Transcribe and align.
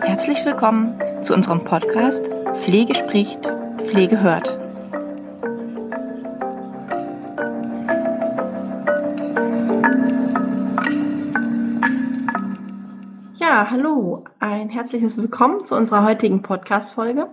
Herzlich 0.00 0.42
willkommen 0.46 0.98
zu 1.22 1.34
unserem 1.34 1.62
Podcast 1.64 2.30
Pflege 2.62 2.94
spricht, 2.94 3.46
Pflege 3.76 4.22
hört. 4.22 4.58
Ja, 13.34 13.70
hallo, 13.70 14.24
ein 14.38 14.70
herzliches 14.70 15.18
Willkommen 15.18 15.62
zu 15.62 15.76
unserer 15.76 16.06
heutigen 16.06 16.40
Podcast-Folge. 16.40 17.26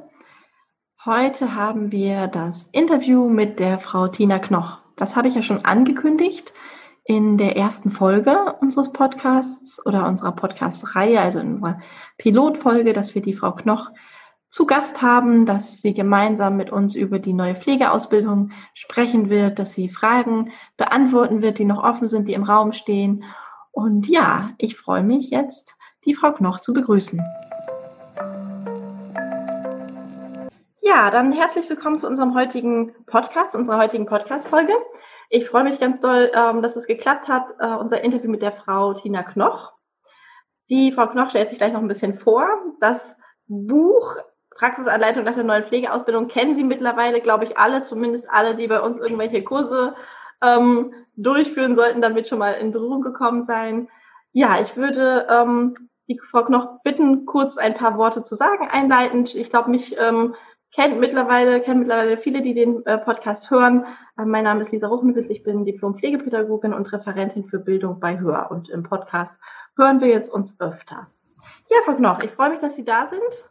Heute 1.06 1.56
haben 1.56 1.94
wir 1.94 2.28
das 2.28 2.68
Interview 2.74 3.30
mit 3.30 3.62
der 3.62 3.80
Frau 3.80 4.10
Tina 4.10 4.40
Knoch. 4.40 4.87
Das 4.98 5.16
habe 5.16 5.27
ich 5.27 5.36
ja 5.36 5.43
schon 5.43 5.64
angekündigt 5.64 6.54
in 7.05 7.38
der 7.38 7.55
ersten 7.55 7.92
Folge 7.92 8.55
unseres 8.60 8.92
Podcasts 8.92 9.83
oder 9.86 10.07
unserer 10.07 10.33
Podcast-Reihe, 10.33 11.21
also 11.21 11.39
in 11.39 11.51
unserer 11.51 11.79
Pilotfolge, 12.18 12.92
dass 12.92 13.15
wir 13.15 13.21
die 13.21 13.33
Frau 13.33 13.54
Knoch 13.54 13.91
zu 14.50 14.65
Gast 14.65 15.02
haben, 15.02 15.46
dass 15.46 15.82
sie 15.82 15.93
gemeinsam 15.93 16.57
mit 16.57 16.71
uns 16.71 16.96
über 16.96 17.19
die 17.19 17.33
neue 17.33 17.55
Pflegeausbildung 17.55 18.52
sprechen 18.74 19.29
wird, 19.29 19.60
dass 19.60 19.74
sie 19.74 19.88
Fragen 19.88 20.52
beantworten 20.78 21.41
wird, 21.41 21.60
die 21.60 21.66
noch 21.66 21.83
offen 21.83 22.07
sind, 22.07 22.27
die 22.27 22.33
im 22.33 22.43
Raum 22.43 22.74
stehen. 22.74 23.24
Und 23.71 24.07
ja, 24.07 24.50
ich 24.57 24.75
freue 24.75 25.04
mich 25.04 25.29
jetzt, 25.29 25.77
die 26.05 26.16
Frau 26.16 26.32
Knoch 26.32 26.60
zu 26.60 26.74
begrüßen. 26.74 27.21
Ja, 30.87 31.11
dann 31.11 31.33
herzlich 31.33 31.69
willkommen 31.69 32.00
zu 32.00 32.08
unserem 32.08 32.33
heutigen 32.33 32.94
Podcast, 33.08 33.58
unserer 33.58 33.77
heutigen 33.77 34.05
Podcast-Folge. 34.05 34.72
Ich 35.30 35.45
freue 35.45 35.66
mich 35.66 35.81
ganz 35.81 36.00
doll, 36.00 36.31
ähm, 36.33 36.61
dass 36.61 36.77
es 36.77 36.88
geklappt 36.88 37.27
hat, 37.27 37.55
äh, 37.59 37.75
unser 37.75 38.05
Interview 38.05 38.31
mit 38.31 38.41
der 38.41 38.53
Frau 38.53 38.94
Tina 38.94 39.23
Knoch. 39.23 39.73
Die 40.69 40.94
Frau 40.94 41.07
Knoch 41.07 41.29
stellt 41.29 41.49
sich 41.49 41.57
gleich 41.57 41.73
noch 41.73 41.81
ein 41.81 41.89
bisschen 41.89 42.13
vor. 42.13 42.47
Das 42.79 43.17
Buch 43.47 44.16
Praxisanleitung 44.52 45.25
nach 45.25 45.35
der 45.35 45.44
neuen 45.44 45.66
Pflegeausbildung 45.66 46.29
kennen 46.29 46.55
Sie 46.55 46.63
mittlerweile, 46.63 47.19
glaube 47.19 47.44
ich, 47.44 47.57
alle, 47.57 47.81
zumindest 47.81 48.29
alle, 48.29 48.55
die 48.55 48.67
bei 48.67 48.79
uns 48.79 48.97
irgendwelche 48.97 49.44
Kurse 49.44 49.94
ähm, 50.41 50.94
durchführen 51.17 51.75
sollten, 51.75 51.99
damit 51.99 52.29
schon 52.29 52.39
mal 52.39 52.51
in 52.51 52.72
Berührung 52.72 53.01
gekommen 53.01 53.44
sein. 53.44 53.89
Ja, 54.31 54.61
ich 54.61 54.77
würde 54.77 55.27
ähm, 55.29 55.75
die 56.07 56.17
Frau 56.17 56.45
Knoch 56.45 56.81
bitten, 56.85 57.25
kurz 57.25 57.57
ein 57.57 57.73
paar 57.73 57.97
Worte 57.97 58.23
zu 58.23 58.35
sagen, 58.35 58.69
einleitend. 58.72 59.35
Ich 59.35 59.49
glaube, 59.49 59.69
mich 59.69 59.97
ähm, 59.99 60.33
kennt 60.78 61.00
mittlerweile, 61.00 61.59
kennen 61.59 61.80
mittlerweile 61.80 62.17
viele, 62.17 62.42
die 62.42 62.53
den 62.53 62.86
äh, 62.86 63.00
Podcast 63.00 63.50
hören. 63.50 63.86
Äh, 64.17 64.25
mein 64.25 64.44
Name 64.44 64.61
ist 64.61 64.72
Lisa 64.72 64.88
Ruchenwitz, 64.88 65.30
ich 65.31 65.42
bin 65.42 65.66
Diplom-Pflegepädagogin 65.66 66.73
und 66.73 66.94
Referentin 66.94 67.45
für 67.45 67.58
Bildung 67.58 68.00
bei 68.00 68.19
Hör. 68.19 68.52
Und 68.52 68.69
im 68.69 68.84
Podcast 68.84 69.42
hören 69.75 70.02
wir 70.02 70.08
jetzt 70.08 70.30
uns 70.30 70.59
öfter. 70.59 71.08
Ja, 71.69 71.78
Frau 71.84 71.95
Knoch, 71.95 72.22
ich 72.23 72.30
freue 72.30 72.52
mich, 72.52 72.59
dass 72.59 72.75
Sie 72.75 72.86
da 72.86 73.08
sind. 73.08 73.50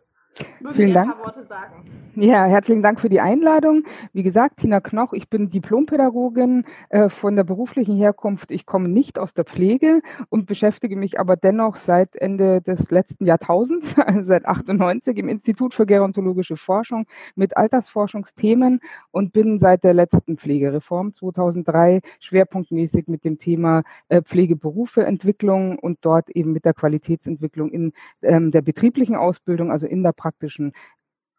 Mögen 0.60 0.74
Vielen 0.74 0.94
Dank. 0.94 1.10
ein 1.10 1.16
paar 1.16 1.26
Worte 1.26 1.44
sagen? 1.44 1.84
Ja, 2.18 2.46
herzlichen 2.46 2.82
Dank 2.82 2.98
für 2.98 3.10
die 3.10 3.20
Einladung. 3.20 3.82
Wie 4.14 4.22
gesagt, 4.22 4.56
Tina 4.58 4.80
Knoch, 4.80 5.12
ich 5.12 5.28
bin 5.28 5.50
Diplompädagogin 5.50 6.64
äh, 6.88 7.10
von 7.10 7.36
der 7.36 7.44
beruflichen 7.44 7.94
Herkunft. 7.94 8.50
Ich 8.50 8.64
komme 8.64 8.88
nicht 8.88 9.18
aus 9.18 9.34
der 9.34 9.44
Pflege 9.44 10.00
und 10.30 10.46
beschäftige 10.46 10.96
mich 10.96 11.20
aber 11.20 11.36
dennoch 11.36 11.76
seit 11.76 12.16
Ende 12.16 12.62
des 12.62 12.90
letzten 12.90 13.26
Jahrtausends, 13.26 13.98
also 13.98 14.22
seit 14.22 14.46
98 14.46 15.18
im 15.18 15.28
Institut 15.28 15.74
für 15.74 15.84
Gerontologische 15.84 16.56
Forschung 16.56 17.06
mit 17.34 17.56
Altersforschungsthemen 17.56 18.80
und 19.10 19.34
bin 19.34 19.58
seit 19.58 19.84
der 19.84 19.92
letzten 19.92 20.38
Pflegereform 20.38 21.12
2003 21.12 22.00
schwerpunktmäßig 22.20 23.08
mit 23.08 23.24
dem 23.24 23.38
Thema 23.38 23.82
äh, 24.08 24.22
Pflegeberufeentwicklung 24.22 25.78
und 25.78 25.98
dort 26.00 26.30
eben 26.30 26.52
mit 26.52 26.64
der 26.64 26.72
Qualitätsentwicklung 26.72 27.70
in 27.70 27.92
ähm, 28.22 28.52
der 28.52 28.62
betrieblichen 28.62 29.16
Ausbildung, 29.16 29.70
also 29.70 29.86
in 29.86 30.02
der 30.02 30.12
praktischen 30.26 30.72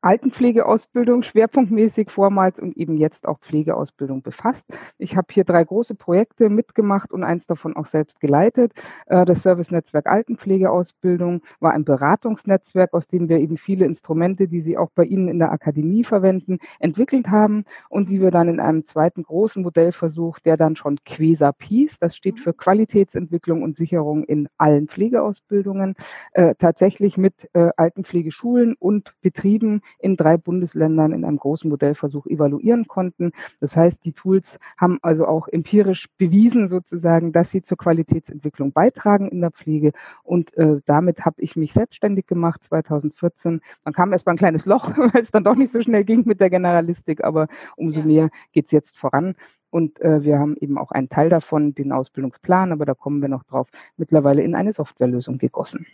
Altenpflegeausbildung 0.01 1.23
schwerpunktmäßig 1.23 2.11
vormals 2.11 2.59
und 2.59 2.77
eben 2.77 2.97
jetzt 2.97 3.27
auch 3.27 3.39
Pflegeausbildung 3.39 4.21
befasst. 4.21 4.65
Ich 4.97 5.17
habe 5.17 5.27
hier 5.31 5.43
drei 5.43 5.63
große 5.63 5.95
Projekte 5.95 6.49
mitgemacht 6.49 7.11
und 7.11 7.23
eins 7.23 7.47
davon 7.47 7.75
auch 7.75 7.87
selbst 7.87 8.19
geleitet. 8.19 8.73
Äh, 9.07 9.25
das 9.25 9.41
Service-Netzwerk 9.41 10.07
Altenpflegeausbildung 10.07 11.41
war 11.59 11.73
ein 11.73 11.83
Beratungsnetzwerk, 11.83 12.93
aus 12.93 13.07
dem 13.07 13.27
wir 13.27 13.39
eben 13.39 13.57
viele 13.57 13.85
Instrumente, 13.85 14.47
die 14.47 14.61
Sie 14.61 14.77
auch 14.77 14.89
bei 14.93 15.03
Ihnen 15.03 15.27
in 15.27 15.39
der 15.39 15.51
Akademie 15.51 16.03
verwenden, 16.03 16.59
entwickelt 16.79 17.29
haben 17.29 17.65
und 17.89 18.09
die 18.09 18.21
wir 18.21 18.31
dann 18.31 18.49
in 18.49 18.59
einem 18.59 18.85
zweiten 18.85 19.23
großen 19.23 19.63
Modellversuch, 19.63 20.39
der 20.39 20.57
dann 20.57 20.75
schon 20.75 20.99
QUESAP 21.05 21.63
hieß, 21.63 21.99
das 21.99 22.15
steht 22.15 22.39
für 22.39 22.53
Qualitätsentwicklung 22.53 23.63
und 23.63 23.75
Sicherung 23.75 24.23
in 24.23 24.47
allen 24.57 24.87
Pflegeausbildungen, 24.87 25.95
äh, 26.33 26.55
tatsächlich 26.55 27.17
mit 27.17 27.49
äh, 27.53 27.69
Altenpflegeschulen 27.75 28.75
und 28.77 29.13
Betrieben 29.21 29.81
in 29.99 30.17
drei 30.17 30.37
Bundesländern 30.37 31.11
in 31.11 31.25
einem 31.25 31.37
großen 31.37 31.69
Modellversuch 31.69 32.25
evaluieren 32.27 32.87
konnten. 32.87 33.31
Das 33.59 33.75
heißt, 33.75 34.03
die 34.05 34.13
Tools 34.13 34.59
haben 34.77 34.99
also 35.01 35.27
auch 35.27 35.47
empirisch 35.47 36.07
bewiesen 36.17 36.67
sozusagen, 36.69 37.31
dass 37.31 37.51
sie 37.51 37.61
zur 37.61 37.77
Qualitätsentwicklung 37.77 38.71
beitragen 38.71 39.29
in 39.29 39.41
der 39.41 39.51
Pflege. 39.51 39.91
Und 40.23 40.55
äh, 40.57 40.81
damit 40.85 41.25
habe 41.25 41.41
ich 41.41 41.55
mich 41.55 41.73
selbstständig 41.73 42.27
gemacht 42.27 42.63
2014. 42.63 43.61
Dann 43.83 43.93
kam 43.93 44.13
erst 44.13 44.25
mal 44.25 44.33
ein 44.33 44.37
kleines 44.37 44.65
Loch, 44.65 44.89
weil 44.97 45.21
es 45.21 45.31
dann 45.31 45.43
doch 45.43 45.55
nicht 45.55 45.71
so 45.71 45.81
schnell 45.81 46.03
ging 46.03 46.23
mit 46.25 46.39
der 46.39 46.49
Generalistik, 46.49 47.23
aber 47.23 47.47
umso 47.75 47.99
ja. 47.99 48.05
mehr 48.05 48.29
geht 48.51 48.65
es 48.65 48.71
jetzt 48.71 48.97
voran. 48.97 49.35
Und 49.69 49.99
äh, 50.01 50.23
wir 50.23 50.39
haben 50.39 50.55
eben 50.57 50.77
auch 50.77 50.91
einen 50.91 51.09
Teil 51.09 51.29
davon, 51.29 51.75
den 51.75 51.91
Ausbildungsplan, 51.91 52.71
aber 52.71 52.85
da 52.85 52.93
kommen 52.93 53.21
wir 53.21 53.29
noch 53.29 53.43
drauf, 53.43 53.67
mittlerweile 53.97 54.41
in 54.41 54.55
eine 54.55 54.73
Softwarelösung 54.73 55.37
gegossen. 55.37 55.85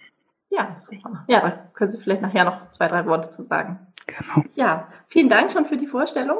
Ja, 0.56 0.76
super. 0.76 1.26
Ja, 1.28 1.42
da 1.42 1.52
können 1.74 1.90
Sie 1.90 2.00
vielleicht 2.00 2.22
nachher 2.22 2.46
noch 2.46 2.72
zwei, 2.74 2.88
drei 2.88 3.06
Worte 3.08 3.30
zu 3.30 3.42
sagen. 3.42 3.80
Genau. 4.06 4.46
Ja, 4.54 4.88
vielen 5.08 5.30
Dank 5.30 5.52
schon 5.52 5.66
für 5.66 5.78
die 5.78 5.88
Vorstellung. 5.88 6.38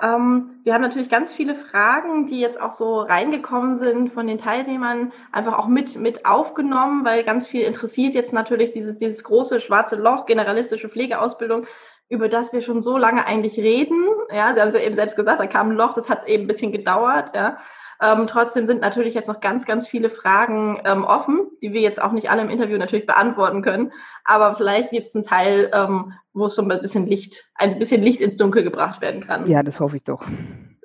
Ähm, 0.00 0.60
wir 0.62 0.74
haben 0.74 0.82
natürlich 0.82 1.10
ganz 1.10 1.32
viele 1.32 1.56
Fragen, 1.56 2.26
die 2.26 2.38
jetzt 2.38 2.60
auch 2.60 2.70
so 2.70 3.00
reingekommen 3.00 3.76
sind 3.76 4.10
von 4.10 4.28
den 4.28 4.38
Teilnehmern, 4.38 5.12
einfach 5.32 5.58
auch 5.58 5.66
mit, 5.66 5.96
mit 5.96 6.24
aufgenommen, 6.24 7.04
weil 7.04 7.24
ganz 7.24 7.48
viel 7.48 7.62
interessiert 7.62 8.14
jetzt 8.14 8.32
natürlich 8.32 8.72
dieses, 8.72 8.96
dieses 8.96 9.24
große 9.24 9.60
schwarze 9.60 9.96
Loch, 9.96 10.26
generalistische 10.26 10.88
Pflegeausbildung, 10.88 11.66
über 12.08 12.28
das 12.28 12.52
wir 12.52 12.62
schon 12.62 12.80
so 12.80 12.96
lange 12.96 13.26
eigentlich 13.26 13.58
reden. 13.58 13.98
Ja, 14.30 14.54
Sie 14.54 14.60
haben 14.60 14.68
es 14.68 14.74
ja 14.74 14.80
eben 14.80 14.94
selbst 14.94 15.16
gesagt, 15.16 15.40
da 15.40 15.46
kam 15.46 15.70
ein 15.70 15.76
Loch, 15.76 15.94
das 15.94 16.08
hat 16.08 16.28
eben 16.28 16.44
ein 16.44 16.48
bisschen 16.48 16.70
gedauert. 16.70 17.34
Ja. 17.34 17.56
Ähm, 18.00 18.26
trotzdem 18.28 18.66
sind 18.66 18.80
natürlich 18.80 19.14
jetzt 19.14 19.28
noch 19.28 19.40
ganz, 19.40 19.66
ganz 19.66 19.88
viele 19.88 20.08
Fragen 20.08 20.80
ähm, 20.84 21.04
offen, 21.04 21.50
die 21.62 21.72
wir 21.72 21.80
jetzt 21.80 22.00
auch 22.00 22.12
nicht 22.12 22.30
alle 22.30 22.42
im 22.42 22.50
Interview 22.50 22.78
natürlich 22.78 23.06
beantworten 23.06 23.62
können. 23.62 23.92
Aber 24.24 24.54
vielleicht 24.54 24.90
gibt 24.90 25.08
es 25.08 25.14
einen 25.14 25.24
Teil, 25.24 25.70
ähm, 25.74 26.12
wo 26.32 26.46
es 26.46 26.54
schon 26.54 26.70
ein 26.70 26.80
bisschen 26.80 27.06
Licht, 27.06 27.50
ein 27.54 27.78
bisschen 27.78 28.02
Licht 28.02 28.20
ins 28.20 28.36
Dunkel 28.36 28.62
gebracht 28.62 29.00
werden 29.00 29.26
kann. 29.26 29.48
Ja, 29.48 29.62
das 29.62 29.80
hoffe 29.80 29.96
ich 29.96 30.04
doch. 30.04 30.22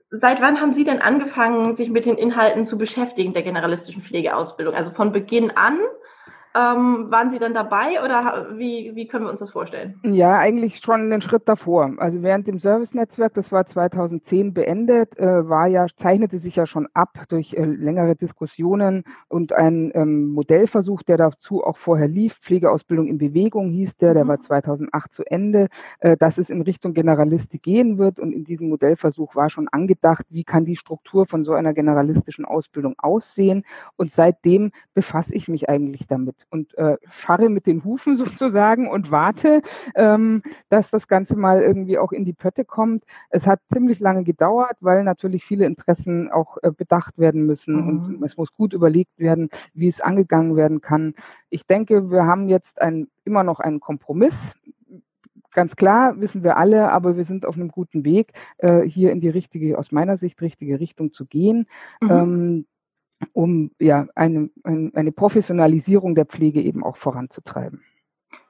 Seit 0.10 0.42
wann 0.42 0.62
haben 0.62 0.74
Sie 0.74 0.84
denn 0.84 1.02
angefangen, 1.02 1.76
sich 1.76 1.90
mit 1.90 2.06
den 2.06 2.18
Inhalten 2.18 2.66
zu 2.66 2.78
beschäftigen 2.78 3.34
der 3.34 3.42
generalistischen 3.42 4.02
Pflegeausbildung? 4.02 4.76
Also 4.76 4.92
von 4.92 5.12
Beginn 5.12 5.52
an 5.56 5.78
ähm, 6.56 7.10
waren 7.10 7.32
Sie 7.32 7.40
dann 7.40 7.54
dabei 7.54 8.04
oder 8.04 8.48
wie, 8.58 8.92
wie 8.94 9.08
können 9.08 9.26
wir 9.26 9.32
uns 9.32 9.40
das 9.40 9.52
vorstellen? 9.52 10.00
Ja, 10.04 10.38
eigentlich 10.38 10.80
schon 10.80 11.02
einen 11.02 11.22
Schritt 11.22 11.48
davor. 11.48 11.94
Also 11.98 12.22
während 12.22 12.48
dem 12.48 12.60
Service-Netzwerk, 12.60 13.34
das 13.34 13.52
war 13.52 13.66
2010 13.66 14.54
beendet, 14.54 15.18
äh, 15.18 15.50
war 15.50 15.66
ja, 15.66 15.88
zeichnete 15.96 16.38
sich 16.38 16.56
ja 16.56 16.68
schon 16.68 16.88
ab 16.94 17.24
durch 17.30 17.54
äh, 17.54 17.66
längere 17.66 18.16
Diskussionen 18.16 19.04
und 19.30 19.52
ein 19.52 19.92
ähm, 19.96 20.28
Modellversuch, 20.28 21.02
der 21.02 21.18
dazu 21.18 21.64
auch 21.64 21.78
vorher 21.78 22.08
lief, 22.08 22.36
Pflegeausbildung 22.40 23.08
in 23.08 23.18
Bewegung 23.18 23.70
hieß 23.70 23.98
der, 23.98 24.14
der 24.14 24.26
mhm. 24.26 24.30
war 24.30 24.40
2008 24.40 25.12
zu 25.12 25.24
Ende, 25.24 25.70
äh, 26.02 26.16
dass 26.18 26.38
es 26.38 26.52
in 26.52 26.62
Richtung 26.62 26.94
Generalistik 26.94 27.64
gehen 27.64 27.98
wird 27.98 28.20
und 28.20 28.32
in 28.32 28.44
diesem 28.44 28.70
Modellversuch 28.70 29.36
war 29.36 29.50
schon 29.50 29.68
angedacht, 29.70 30.26
wie 30.30 30.44
kann 30.44 30.66
die 30.66 30.76
Struktur 30.76 31.26
von 31.26 31.44
so 31.44 31.54
einer 31.54 31.74
generalistischen 31.74 32.46
Ausbildung 32.46 32.94
aussehen 33.00 33.66
und 33.96 34.12
seitdem 34.14 34.72
befasse 34.94 35.34
ich 35.34 35.48
mich 35.48 35.68
eigentlich 35.68 36.06
damit 36.08 36.43
und 36.50 36.78
äh, 36.78 36.98
scharre 37.10 37.50
mit 37.50 37.66
den 37.66 37.84
Hufen 37.84 38.16
sozusagen 38.18 38.90
und 38.90 39.12
warte, 39.12 39.62
ähm, 39.96 40.42
dass 40.70 40.90
das 40.90 41.08
Ganze 41.08 41.36
mal 41.36 41.62
irgendwie 41.62 41.98
auch 41.98 42.12
in 42.12 42.26
die 42.26 42.34
Pötte 42.34 42.66
kommt. 42.66 43.04
Es 43.30 43.48
hat 43.48 43.60
ziemlich 43.72 44.00
lange 44.00 44.24
gedauert, 44.24 44.78
weil 44.80 45.04
natürlich 45.04 45.44
viele 45.44 45.66
Interessen 45.66 46.32
auch 46.32 46.58
äh, 46.62 46.72
bedacht 46.72 47.18
werden 47.18 47.46
müssen 47.46 47.76
mhm. 47.76 47.88
und 47.88 48.24
es 48.24 48.38
muss 48.38 48.54
gut 48.54 48.74
überlegt 48.74 49.18
werden, 49.18 49.50
wie 49.74 49.88
es 49.88 50.02
angegangen 50.02 50.56
werden 50.56 50.82
kann. 50.82 51.16
Ich 51.50 51.66
denke, 51.66 52.10
wir 52.12 52.26
haben 52.26 52.50
jetzt 52.50 52.82
ein, 52.82 53.08
immer 53.26 53.44
noch 53.44 53.60
einen 53.60 53.80
Kompromiss 53.80 54.36
ganz 55.54 55.76
klar, 55.76 56.20
wissen 56.20 56.44
wir 56.44 56.58
alle, 56.58 56.92
aber 56.92 57.16
wir 57.16 57.26
sind 57.26 57.46
auf 57.46 57.56
einem 57.56 57.70
guten 57.70 58.04
Weg, 58.04 58.34
äh, 58.58 58.82
hier 58.82 59.12
in 59.12 59.22
die 59.22 59.30
richtige, 59.30 59.78
aus 59.78 59.92
meiner 59.92 60.18
Sicht, 60.18 60.42
richtige 60.42 60.80
Richtung 60.80 61.14
zu 61.14 61.26
gehen. 61.26 61.68
Mhm. 62.02 62.12
Ähm, 62.12 62.66
um 63.34 63.72
ja 63.80 64.08
eine, 64.16 64.50
eine 64.64 65.12
Professionalisierung 65.12 66.16
der 66.16 66.26
Pflege 66.26 66.62
eben 66.62 66.84
auch 66.84 66.98
voranzutreiben. 66.98 67.82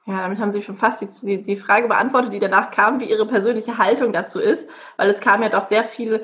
Ja, 0.06 0.20
damit 0.20 0.38
haben 0.38 0.52
Sie 0.52 0.62
schon 0.62 0.74
fast 0.74 1.00
die, 1.22 1.42
die 1.42 1.56
Frage 1.56 1.88
beantwortet, 1.88 2.32
die 2.32 2.38
danach 2.38 2.70
kam, 2.70 3.00
wie 3.00 3.10
Ihre 3.10 3.26
persönliche 3.26 3.78
Haltung 3.78 4.12
dazu 4.12 4.38
ist, 4.38 4.68
weil 4.96 5.08
es 5.08 5.20
kam 5.20 5.42
ja 5.42 5.48
doch 5.48 5.64
sehr 5.64 5.84
viel 5.84 6.22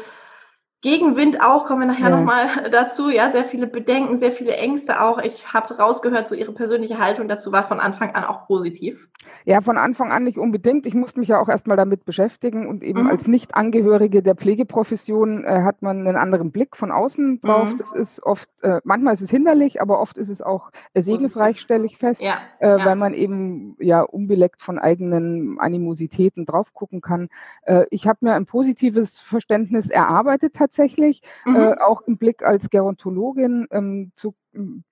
Gegenwind 0.82 1.42
auch, 1.42 1.66
kommen 1.66 1.80
wir 1.80 1.86
nachher 1.86 2.08
ja. 2.08 2.16
nochmal 2.16 2.46
dazu. 2.70 3.10
Ja, 3.10 3.30
sehr 3.30 3.44
viele 3.44 3.66
Bedenken, 3.66 4.16
sehr 4.16 4.32
viele 4.32 4.56
Ängste 4.56 5.02
auch. 5.02 5.18
Ich 5.18 5.52
habe 5.52 5.76
rausgehört, 5.76 6.26
so 6.26 6.34
Ihre 6.34 6.52
persönliche 6.52 6.98
Haltung 6.98 7.28
dazu 7.28 7.52
war 7.52 7.64
von 7.64 7.80
Anfang 7.80 8.14
an 8.14 8.24
auch 8.24 8.46
positiv. 8.46 9.08
Ja, 9.44 9.60
von 9.60 9.76
Anfang 9.78 10.10
an 10.10 10.24
nicht 10.24 10.38
unbedingt. 10.38 10.86
Ich 10.86 10.94
musste 10.94 11.20
mich 11.20 11.28
ja 11.28 11.40
auch 11.40 11.48
erstmal 11.48 11.76
damit 11.76 12.04
beschäftigen 12.04 12.66
und 12.66 12.82
eben 12.82 13.02
mhm. 13.02 13.10
als 13.10 13.26
Nicht-Angehörige 13.26 14.22
der 14.22 14.34
Pflegeprofession 14.34 15.44
äh, 15.44 15.62
hat 15.62 15.82
man 15.82 16.06
einen 16.06 16.16
anderen 16.16 16.50
Blick 16.50 16.76
von 16.76 16.90
außen 16.90 17.40
drauf. 17.40 17.70
Mhm. 17.70 17.78
Das 17.78 17.92
ist 17.92 18.22
oft, 18.22 18.48
äh, 18.62 18.80
manchmal 18.84 19.14
ist 19.14 19.22
es 19.22 19.30
hinderlich, 19.30 19.80
aber 19.80 20.00
oft 20.00 20.16
ist 20.16 20.28
es 20.28 20.40
auch 20.40 20.70
äh, 20.94 21.02
segensreich, 21.02 21.60
stelle 21.60 21.84
ich 21.84 21.96
fest, 21.96 22.22
ja. 22.22 22.38
Äh, 22.58 22.78
ja. 22.78 22.84
weil 22.84 22.96
man 22.96 23.14
eben 23.14 23.76
ja 23.80 24.02
unbeleckt 24.02 24.62
von 24.62 24.78
eigenen 24.78 25.58
Animositäten 25.58 26.46
drauf 26.46 26.72
gucken 26.72 27.00
kann. 27.00 27.28
Äh, 27.62 27.84
ich 27.90 28.06
habe 28.06 28.18
mir 28.22 28.34
ein 28.34 28.46
positives 28.46 29.18
Verständnis 29.18 29.90
erarbeitet 29.90 30.58
tatsächlich, 30.70 31.22
mhm. 31.44 31.56
Äh, 31.56 31.78
auch 31.78 32.02
im 32.02 32.16
Blick 32.16 32.42
als 32.42 32.70
Gerontologin 32.70 33.66
ähm, 33.70 34.12
zu 34.16 34.34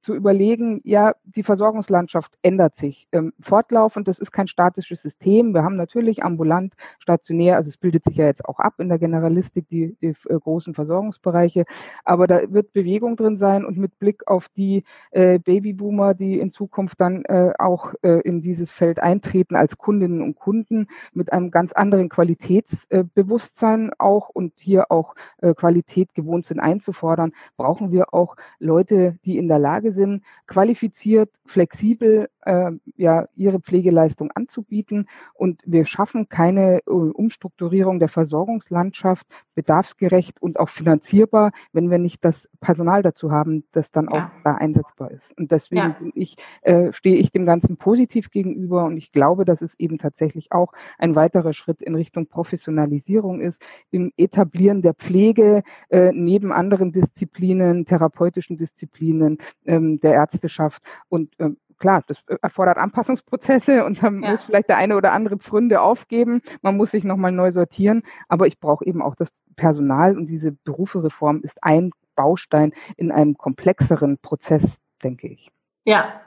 zu 0.02 0.14
überlegen, 0.14 0.80
ja, 0.84 1.14
die 1.24 1.42
Versorgungslandschaft 1.42 2.32
ändert 2.42 2.76
sich 2.76 3.08
ähm, 3.10 3.32
fortlaufend. 3.40 4.06
Das 4.06 4.18
ist 4.20 4.30
kein 4.30 4.46
statisches 4.46 5.02
System. 5.02 5.52
Wir 5.52 5.64
haben 5.64 5.76
natürlich 5.76 6.22
ambulant, 6.22 6.74
stationär, 7.00 7.56
also 7.56 7.68
es 7.68 7.76
bildet 7.76 8.04
sich 8.04 8.16
ja 8.16 8.26
jetzt 8.26 8.44
auch 8.44 8.60
ab 8.60 8.74
in 8.78 8.88
der 8.88 8.98
Generalistik, 8.98 9.68
die, 9.68 9.96
die 10.00 10.14
äh, 10.28 10.38
großen 10.38 10.74
Versorgungsbereiche. 10.74 11.64
Aber 12.04 12.28
da 12.28 12.40
wird 12.52 12.72
Bewegung 12.72 13.16
drin 13.16 13.36
sein 13.36 13.64
und 13.64 13.78
mit 13.78 13.98
Blick 13.98 14.28
auf 14.28 14.48
die 14.56 14.84
äh, 15.10 15.40
Babyboomer, 15.40 16.14
die 16.14 16.38
in 16.38 16.52
Zukunft 16.52 17.00
dann 17.00 17.24
äh, 17.24 17.52
auch 17.58 17.94
äh, 18.02 18.20
in 18.20 18.42
dieses 18.42 18.70
Feld 18.70 19.00
eintreten 19.00 19.56
als 19.56 19.76
Kundinnen 19.76 20.22
und 20.22 20.36
Kunden 20.36 20.86
mit 21.12 21.32
einem 21.32 21.50
ganz 21.50 21.72
anderen 21.72 22.08
Qualitätsbewusstsein 22.08 23.90
auch 23.98 24.28
und 24.28 24.52
hier 24.56 24.92
auch 24.92 25.16
äh, 25.38 25.54
Qualität 25.54 26.14
gewohnt 26.14 26.46
sind 26.46 26.60
einzufordern, 26.60 27.32
brauchen 27.56 27.90
wir 27.90 28.14
auch 28.14 28.36
Leute, 28.60 29.18
die 29.24 29.36
in 29.36 29.47
in 29.48 29.50
der 29.50 29.58
Lage 29.58 29.92
sind, 29.92 30.22
qualifiziert, 30.46 31.30
flexibel 31.46 32.28
äh, 32.48 32.72
ja, 32.96 33.28
ihre 33.36 33.60
Pflegeleistung 33.60 34.30
anzubieten. 34.32 35.06
Und 35.34 35.60
wir 35.66 35.84
schaffen 35.84 36.28
keine 36.30 36.78
äh, 36.78 36.90
Umstrukturierung 36.90 37.98
der 37.98 38.08
Versorgungslandschaft 38.08 39.26
bedarfsgerecht 39.54 40.40
und 40.40 40.58
auch 40.58 40.70
finanzierbar, 40.70 41.52
wenn 41.72 41.90
wir 41.90 41.98
nicht 41.98 42.24
das 42.24 42.48
Personal 42.60 43.02
dazu 43.02 43.30
haben, 43.30 43.64
das 43.72 43.90
dann 43.90 44.08
auch 44.08 44.30
da 44.44 44.54
einsetzbar 44.54 45.10
ist. 45.10 45.36
Und 45.36 45.52
deswegen 45.52 45.82
ja. 45.82 45.96
ich, 46.14 46.36
äh, 46.62 46.92
stehe 46.92 47.16
ich 47.16 47.32
dem 47.32 47.44
Ganzen 47.44 47.76
positiv 47.76 48.30
gegenüber 48.30 48.84
und 48.84 48.96
ich 48.96 49.12
glaube, 49.12 49.44
dass 49.44 49.60
es 49.60 49.78
eben 49.78 49.98
tatsächlich 49.98 50.50
auch 50.50 50.72
ein 50.96 51.14
weiterer 51.14 51.52
Schritt 51.52 51.82
in 51.82 51.94
Richtung 51.94 52.28
Professionalisierung 52.28 53.40
ist, 53.40 53.60
im 53.90 54.12
Etablieren 54.16 54.80
der 54.80 54.94
Pflege 54.94 55.62
äh, 55.90 56.12
neben 56.14 56.52
anderen 56.52 56.92
Disziplinen, 56.92 57.84
therapeutischen 57.84 58.56
Disziplinen, 58.56 59.38
ähm, 59.66 60.00
der 60.00 60.14
Ärzteschaft. 60.14 60.82
Und 61.08 61.34
ähm, 61.38 61.58
klar, 61.78 62.02
das 62.06 62.18
erfordert 62.42 62.76
Anpassungsprozesse 62.76 63.84
und 63.84 64.02
dann 64.02 64.22
ja. 64.22 64.30
muss 64.30 64.42
vielleicht 64.42 64.68
der 64.68 64.76
eine 64.76 64.96
oder 64.96 65.12
andere 65.12 65.38
Pfründe 65.38 65.80
aufgeben. 65.80 66.42
Man 66.62 66.76
muss 66.76 66.90
sich 66.90 67.04
nochmal 67.04 67.32
neu 67.32 67.52
sortieren. 67.52 68.02
Aber 68.28 68.46
ich 68.46 68.58
brauche 68.58 68.84
eben 68.84 69.02
auch 69.02 69.14
das 69.14 69.30
Personal 69.56 70.16
und 70.16 70.26
diese 70.26 70.52
Berufereform 70.52 71.40
ist 71.42 71.62
ein 71.62 71.90
Baustein 72.14 72.72
in 72.96 73.12
einem 73.12 73.36
komplexeren 73.36 74.18
Prozess, 74.18 74.78
denke 75.02 75.28
ich. 75.28 75.50
Ja, 75.84 76.20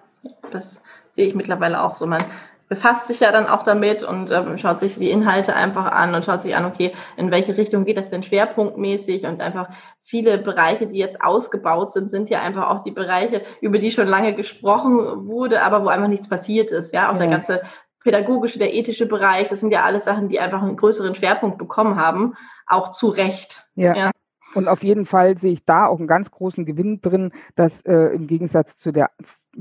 das 0.51 0.83
sehe 1.11 1.27
ich 1.27 1.35
mittlerweile 1.35 1.81
auch 1.81 1.95
so. 1.95 2.07
Man 2.07 2.23
befasst 2.71 3.07
sich 3.07 3.19
ja 3.19 3.33
dann 3.33 3.47
auch 3.47 3.63
damit 3.63 4.01
und 4.01 4.31
ähm, 4.31 4.57
schaut 4.57 4.79
sich 4.79 4.95
die 4.95 5.11
Inhalte 5.11 5.57
einfach 5.57 5.87
an 5.87 6.15
und 6.15 6.23
schaut 6.23 6.41
sich 6.41 6.55
an, 6.55 6.63
okay, 6.63 6.93
in 7.17 7.29
welche 7.29 7.57
Richtung 7.57 7.83
geht 7.83 7.97
das 7.97 8.11
denn 8.11 8.23
schwerpunktmäßig 8.23 9.25
und 9.25 9.41
einfach 9.41 9.67
viele 9.99 10.37
Bereiche, 10.37 10.87
die 10.87 10.97
jetzt 10.97 11.21
ausgebaut 11.21 11.91
sind, 11.91 12.09
sind 12.09 12.29
ja 12.29 12.39
einfach 12.41 12.69
auch 12.69 12.81
die 12.81 12.91
Bereiche, 12.91 13.41
über 13.59 13.77
die 13.77 13.91
schon 13.91 14.07
lange 14.07 14.33
gesprochen 14.33 15.27
wurde, 15.27 15.63
aber 15.63 15.83
wo 15.83 15.89
einfach 15.89 16.07
nichts 16.07 16.29
passiert 16.29 16.71
ist, 16.71 16.93
ja, 16.93 17.09
auch 17.09 17.15
ja. 17.15 17.19
der 17.19 17.27
ganze 17.27 17.61
pädagogische, 17.99 18.57
der 18.57 18.73
ethische 18.73 19.05
Bereich, 19.05 19.49
das 19.49 19.59
sind 19.59 19.73
ja 19.73 19.83
alles 19.83 20.05
Sachen, 20.05 20.29
die 20.29 20.39
einfach 20.39 20.61
einen 20.61 20.77
größeren 20.77 21.13
Schwerpunkt 21.13 21.57
bekommen 21.57 21.97
haben, 21.97 22.35
auch 22.67 22.91
zu 22.91 23.09
Recht. 23.09 23.67
ja. 23.75 23.93
ja. 23.97 24.11
Und 24.53 24.67
auf 24.67 24.83
jeden 24.83 25.05
Fall 25.05 25.37
sehe 25.37 25.53
ich 25.53 25.63
da 25.65 25.85
auch 25.85 25.99
einen 25.99 26.07
ganz 26.07 26.29
großen 26.29 26.65
Gewinn 26.65 26.99
drin, 26.99 27.31
dass 27.55 27.79
äh, 27.81 28.13
im 28.13 28.27
Gegensatz 28.27 28.75
zu 28.75 28.91
der 28.91 29.11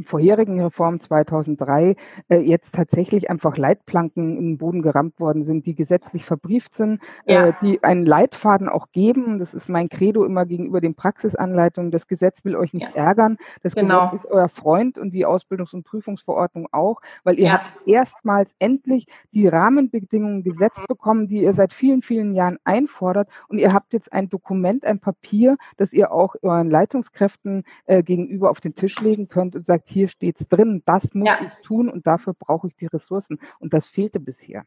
vorherigen 0.04 0.60
Reform 0.60 1.00
2003 1.00 1.96
äh, 2.28 2.38
jetzt 2.38 2.72
tatsächlich 2.74 3.30
einfach 3.30 3.56
Leitplanken 3.56 4.36
in 4.36 4.44
den 4.44 4.58
Boden 4.58 4.82
gerammt 4.82 5.18
worden 5.18 5.44
sind, 5.44 5.66
die 5.66 5.74
gesetzlich 5.74 6.24
verbrieft 6.24 6.76
sind, 6.76 7.00
ja. 7.26 7.48
äh, 7.48 7.52
die 7.62 7.82
einen 7.82 8.06
Leitfaden 8.06 8.68
auch 8.68 8.92
geben. 8.92 9.38
Das 9.38 9.54
ist 9.54 9.68
mein 9.68 9.88
Credo 9.88 10.24
immer 10.24 10.46
gegenüber 10.46 10.80
den 10.80 10.94
Praxisanleitungen. 10.94 11.90
Das 11.90 12.06
Gesetz 12.06 12.44
will 12.44 12.56
euch 12.56 12.72
nicht 12.72 12.94
ja. 12.94 13.06
ärgern. 13.06 13.36
Das 13.62 13.74
genau. 13.74 14.06
Gesetz 14.06 14.24
ist 14.24 14.30
euer 14.30 14.48
Freund 14.48 14.98
und 14.98 15.10
die 15.12 15.26
Ausbildungs- 15.26 15.74
und 15.74 15.84
Prüfungsverordnung 15.84 16.68
auch, 16.72 17.00
weil 17.24 17.38
ihr 17.38 17.46
ja. 17.46 17.52
habt 17.54 17.66
erstmals 17.86 18.50
endlich 18.58 19.06
die 19.32 19.48
Rahmenbedingungen 19.48 20.42
gesetzt 20.42 20.86
bekommen, 20.88 21.26
die 21.28 21.42
ihr 21.42 21.52
seit 21.52 21.72
vielen, 21.72 22.02
vielen 22.02 22.34
Jahren 22.34 22.58
einfordert. 22.64 23.28
Und 23.48 23.58
ihr 23.58 23.72
habt 23.72 23.92
jetzt 23.92 24.12
ein 24.12 24.28
Dokument, 24.28 24.84
ein 24.84 25.00
Papier, 25.00 25.56
das 25.76 25.92
ihr 25.92 26.12
auch 26.12 26.36
euren 26.42 26.70
Leitungskräften 26.70 27.64
äh, 27.86 28.02
gegenüber 28.02 28.50
auf 28.50 28.60
den 28.60 28.74
Tisch 28.74 29.00
legen 29.00 29.28
könnt 29.28 29.56
und 29.56 29.66
sagt, 29.66 29.79
sagt, 29.80 29.88
hier 29.88 30.08
steht 30.08 30.40
es 30.40 30.48
drin, 30.48 30.82
das 30.86 31.12
muss 31.14 31.28
ja. 31.28 31.38
ich 31.42 31.66
tun 31.66 31.88
und 31.88 32.06
dafür 32.06 32.34
brauche 32.34 32.68
ich 32.68 32.76
die 32.76 32.86
Ressourcen. 32.86 33.38
Und 33.58 33.72
das 33.72 33.86
fehlte 33.86 34.20
bisher. 34.20 34.64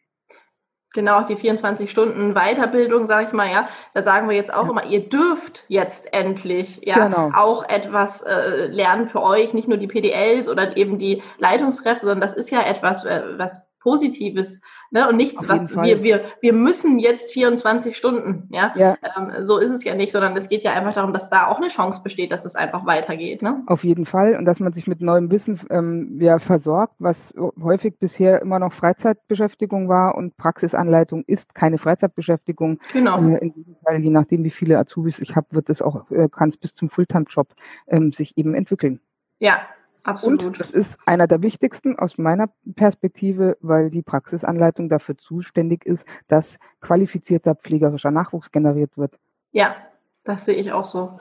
Genau, 0.96 1.24
die 1.24 1.36
24 1.36 1.90
Stunden 1.90 2.36
Weiterbildung, 2.36 3.08
sage 3.08 3.26
ich 3.28 3.34
mal, 3.34 3.50
ja, 3.50 3.68
da 3.96 4.04
sagen 4.04 4.30
wir 4.30 4.36
jetzt 4.36 4.54
auch 4.54 4.66
ja. 4.66 4.70
immer, 4.70 4.86
ihr 4.86 5.10
dürft 5.10 5.66
jetzt 5.68 6.14
endlich 6.14 6.82
ja 6.86 7.08
genau. 7.08 7.32
auch 7.34 7.68
etwas 7.68 8.22
äh, 8.22 8.68
lernen 8.68 9.08
für 9.08 9.24
euch, 9.24 9.56
nicht 9.56 9.68
nur 9.68 9.78
die 9.78 9.88
PDLs 9.88 10.50
oder 10.50 10.78
eben 10.78 11.00
die 11.00 11.24
Leitungskräfte, 11.40 12.06
sondern 12.06 12.22
das 12.22 12.34
ist 12.34 12.52
ja 12.52 12.62
etwas, 12.62 13.06
äh, 13.06 13.24
was 13.38 13.66
Positives 13.84 14.62
ne? 14.92 15.08
und 15.10 15.18
nichts, 15.18 15.48
was 15.48 15.76
wir, 15.76 16.04
wir, 16.04 16.24
wir 16.40 16.54
müssen 16.54 17.00
jetzt 17.00 17.34
24 17.34 17.96
Stunden. 17.96 18.48
Ja, 18.50 18.74
ja. 18.76 18.98
Ähm, 19.18 19.44
so 19.44 19.58
ist 19.58 19.72
es 19.72 19.84
ja 19.84 19.94
nicht, 19.94 20.14
sondern 20.14 20.36
es 20.38 20.48
geht 20.48 20.64
ja 20.64 20.72
einfach 20.74 20.94
darum, 20.94 21.12
dass 21.12 21.30
da 21.30 21.48
auch 21.48 21.58
eine 21.58 21.68
Chance 21.68 22.02
besteht, 22.02 22.32
dass 22.32 22.46
es 22.46 22.56
einfach 22.56 22.86
weitergeht. 22.86 23.42
Ne? 23.42 23.62
Auf 23.68 23.84
jeden 23.84 24.06
Fall 24.06 24.38
und 24.38 24.46
dass 24.46 24.62
man 24.62 24.74
sich 24.74 24.88
mit 24.88 25.02
neuem 25.02 25.30
Wissen 25.30 25.60
ähm, 25.70 26.18
ja, 26.22 26.40
versorgt, 26.40 26.96
was 27.00 27.34
häufig 27.62 28.00
bisher 28.00 28.42
immer 28.42 28.60
noch 28.60 28.72
Freizeitbeschäftigung 28.72 29.90
war 29.90 30.16
und 30.16 30.38
Praxisanleitung 30.38 31.24
ist 31.28 31.54
keine 31.54 31.78
Freizeitbeschäftigung. 31.78 32.80
Genau. 32.94 33.22
Äh, 33.22 33.40
in 33.40 33.54
diesem 33.54 33.76
Fall, 33.84 34.00
je 34.00 34.10
nachdem, 34.10 34.44
wie 34.46 34.52
viele 34.52 34.80
Azubis 34.80 35.20
ich 35.20 35.36
habe, 35.36 35.48
wird 35.52 35.70
es 35.70 35.82
auch, 35.82 36.10
äh, 36.10 36.30
kann 36.30 36.50
es 36.50 36.58
bis 36.58 36.74
zum 36.74 36.90
Fulltime-Job 36.90 37.50
ähm, 37.88 38.14
sich 38.14 38.38
eben 38.38 38.56
entwickeln. 38.56 39.02
Ja, 39.40 39.58
Absolut. 40.04 40.44
Und 40.44 40.60
das 40.60 40.70
ist 40.70 40.98
einer 41.06 41.28
der 41.28 41.42
wichtigsten 41.42 41.98
aus 41.98 42.18
meiner 42.18 42.50
Perspektive, 42.76 43.58
weil 43.62 43.90
die 43.90 44.02
Praxisanleitung 44.02 44.90
dafür 44.90 45.18
zuständig 45.18 45.86
ist, 45.86 46.06
dass 46.28 46.58
qualifizierter 46.82 47.56
pflegerischer 47.56 48.12
Nachwuchs 48.12 48.52
generiert 48.52 48.98
wird. 48.98 49.18
Ja, 49.52 49.76
das 50.24 50.46
sehe 50.46 50.56
ich 50.56 50.74
auch 50.74 50.86
so. 50.86 51.20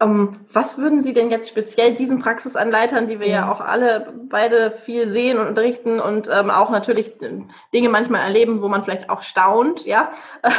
Ähm, 0.00 0.38
was 0.52 0.76
würden 0.78 1.00
Sie 1.00 1.12
denn 1.12 1.30
jetzt 1.30 1.48
speziell 1.48 1.94
diesen 1.94 2.18
Praxisanleitern, 2.18 3.06
die 3.06 3.18
wir 3.18 3.28
ja, 3.28 3.36
ja 3.36 3.52
auch 3.52 3.60
alle 3.60 4.12
beide 4.28 4.70
viel 4.70 5.08
sehen 5.08 5.38
und 5.38 5.48
unterrichten 5.48 6.00
und 6.00 6.28
ähm, 6.32 6.50
auch 6.50 6.70
natürlich 6.70 7.20
äh, 7.22 7.42
Dinge 7.72 7.88
manchmal 7.88 8.20
erleben, 8.20 8.60
wo 8.60 8.68
man 8.68 8.84
vielleicht 8.84 9.08
auch 9.08 9.22
staunt, 9.22 9.86
ja? 9.86 10.10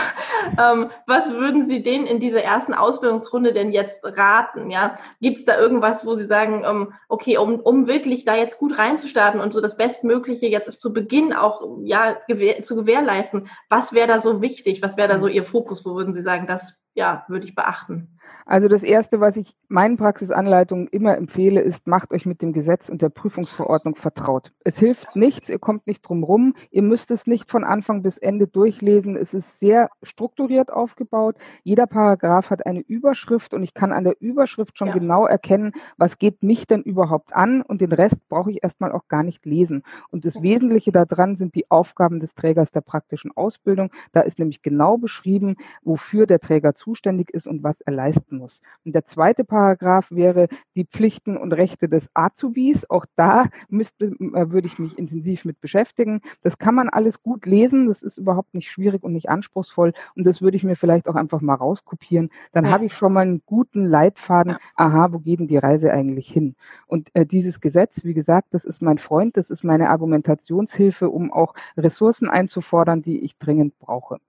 ähm, 0.60 0.90
was 1.06 1.32
würden 1.32 1.64
Sie 1.66 1.84
denen 1.84 2.08
in 2.08 2.20
dieser 2.20 2.44
ersten 2.44 2.74
Ausbildungsrunde 2.74 3.54
denn 3.54 3.72
jetzt 3.72 4.06
raten, 4.18 4.72
ja? 4.72 4.96
Gibt 5.22 5.38
es 5.38 5.46
da 5.46 5.60
irgendwas, 5.60 6.06
wo 6.06 6.16
Sie 6.16 6.26
sagen, 6.26 6.64
ähm, 6.66 6.94
okay, 7.08 7.38
um, 7.38 7.60
um 7.60 7.88
wirklich 7.88 8.26
da 8.26 8.36
jetzt 8.36 8.58
gut 8.58 8.78
reinzustarten 8.78 9.40
und 9.40 9.54
so 9.54 9.62
das 9.62 9.78
Bestmögliche 9.78 10.48
jetzt 10.48 10.80
zu 10.80 10.94
Beginn 10.94 11.34
auch 11.34 11.62
ja 11.84 12.18
gewähr 12.28 12.62
zu 12.64 12.76
gewährleisten, 12.76 13.48
was 13.70 13.94
wäre 13.94 14.08
da 14.08 14.20
so 14.20 14.42
wichtig? 14.42 14.82
Was 14.82 14.98
wäre 14.98 15.08
da 15.08 15.20
so 15.20 15.28
Ihr 15.28 15.44
Fokus? 15.44 15.86
Wo 15.86 15.96
würden 15.96 16.14
Sie 16.14 16.22
sagen, 16.22 16.48
das 16.48 16.82
ja 16.96 17.24
würde 17.28 17.46
ich 17.46 17.54
beachten? 17.54 18.17
Also 18.50 18.70
das 18.70 18.82
Erste, 18.82 19.20
was 19.20 19.36
ich 19.36 19.54
meinen 19.68 19.98
Praxisanleitungen 19.98 20.88
immer 20.88 21.18
empfehle, 21.18 21.60
ist, 21.60 21.86
macht 21.86 22.12
euch 22.12 22.26
mit 22.26 22.42
dem 22.42 22.54
Gesetz 22.54 22.88
und 22.88 23.02
der 23.02 23.10
Prüfungsverordnung 23.10 23.96
vertraut. 23.96 24.54
Es 24.64 24.80
hilft 24.80 25.18
nichts, 25.18 25.50
ihr 25.50 25.60
kommt 25.60 25.86
nicht 25.86 26.02
drum 26.08 26.24
rum, 26.24 26.54
ihr 26.72 26.82
müsst 26.82 27.12
es 27.12 27.28
nicht 27.28 27.52
von 27.52 27.66
Anfang 27.66 28.04
bis 28.04 28.18
Ende 28.18 28.48
durchlesen. 28.48 29.18
Es 29.18 29.34
ist 29.34 29.60
sehr 29.60 29.90
strukturiert 30.02 30.72
aufgebaut. 30.72 31.36
Jeder 31.64 31.88
Paragraph 31.88 32.50
hat 32.50 32.66
eine 32.66 32.80
Überschrift 32.80 33.54
und 33.54 33.64
ich 33.64 33.74
kann 33.74 33.92
an 33.92 34.06
der 34.06 34.16
Überschrift 34.22 34.78
schon 34.78 34.88
ja. 34.88 34.94
genau 34.94 35.28
erkennen, 35.28 35.74
was 35.98 36.18
geht 36.18 36.42
mich 36.42 36.68
denn 36.68 36.84
überhaupt 36.84 37.36
an 37.36 37.62
und 37.62 37.82
den 37.82 37.92
Rest 37.92 38.30
brauche 38.30 38.52
ich 38.52 38.64
erstmal 38.64 38.94
auch 38.94 39.10
gar 39.10 39.24
nicht 39.24 39.46
lesen. 39.46 39.84
Und 40.10 40.24
das 40.24 40.42
Wesentliche 40.42 40.94
daran 40.94 41.36
sind 41.36 41.54
die 41.54 41.70
Aufgaben 41.70 42.22
des 42.22 42.34
Trägers 42.34 42.72
der 42.72 42.82
praktischen 42.82 43.36
Ausbildung. 43.36 43.92
Da 44.14 44.22
ist 44.22 44.40
nämlich 44.40 44.62
genau 44.62 44.98
beschrieben, 44.98 45.58
wofür 45.84 46.28
der 46.28 46.40
Träger 46.40 46.76
zuständig 46.76 47.30
ist 47.32 47.46
und 47.46 47.62
was 47.62 47.82
er 47.82 47.92
leisten 47.92 48.37
muss. 48.38 48.62
Und 48.86 48.94
der 48.94 49.06
zweite 49.06 49.44
Paragraph 49.44 50.12
wäre 50.12 50.48
die 50.76 50.86
Pflichten 50.86 51.38
und 51.38 51.54
Rechte 51.54 51.90
des 51.90 52.10
Azubis. 52.14 52.90
Auch 52.90 53.06
da 53.16 53.46
müsste, 53.70 54.06
äh, 54.06 54.52
würde 54.52 54.68
ich 54.68 54.80
mich 54.80 54.98
intensiv 54.98 55.46
mit 55.46 55.62
beschäftigen. 55.62 56.22
Das 56.42 56.58
kann 56.58 56.76
man 56.76 56.90
alles 56.90 57.22
gut 57.22 57.46
lesen. 57.46 57.88
Das 57.88 58.02
ist 58.02 58.18
überhaupt 58.18 58.54
nicht 58.54 58.70
schwierig 58.70 59.04
und 59.04 59.14
nicht 59.14 59.30
anspruchsvoll. 59.30 59.94
Und 60.16 60.26
das 60.26 60.42
würde 60.42 60.58
ich 60.58 60.64
mir 60.64 60.76
vielleicht 60.76 61.08
auch 61.08 61.16
einfach 61.16 61.42
mal 61.42 61.56
rauskopieren. 61.56 62.30
Dann 62.52 62.66
ja. 62.66 62.72
habe 62.72 62.86
ich 62.86 62.94
schon 62.94 63.14
mal 63.14 63.22
einen 63.22 63.42
guten 63.46 63.86
Leitfaden. 63.86 64.58
Aha, 64.76 65.12
wo 65.12 65.20
geht 65.20 65.40
denn 65.40 65.48
die 65.48 65.58
Reise 65.58 65.92
eigentlich 65.92 66.30
hin? 66.30 66.56
Und 66.88 67.10
äh, 67.14 67.26
dieses 67.26 67.62
Gesetz, 67.62 68.04
wie 68.04 68.14
gesagt, 68.14 68.50
das 68.52 68.66
ist 68.66 68.82
mein 68.82 68.98
Freund. 68.98 69.38
Das 69.38 69.50
ist 69.50 69.64
meine 69.64 69.90
Argumentationshilfe, 69.90 71.10
um 71.10 71.32
auch 71.32 71.54
Ressourcen 71.76 72.30
einzufordern, 72.30 73.02
die 73.02 73.20
ich 73.20 73.38
dringend 73.38 73.78
brauche. 73.80 74.20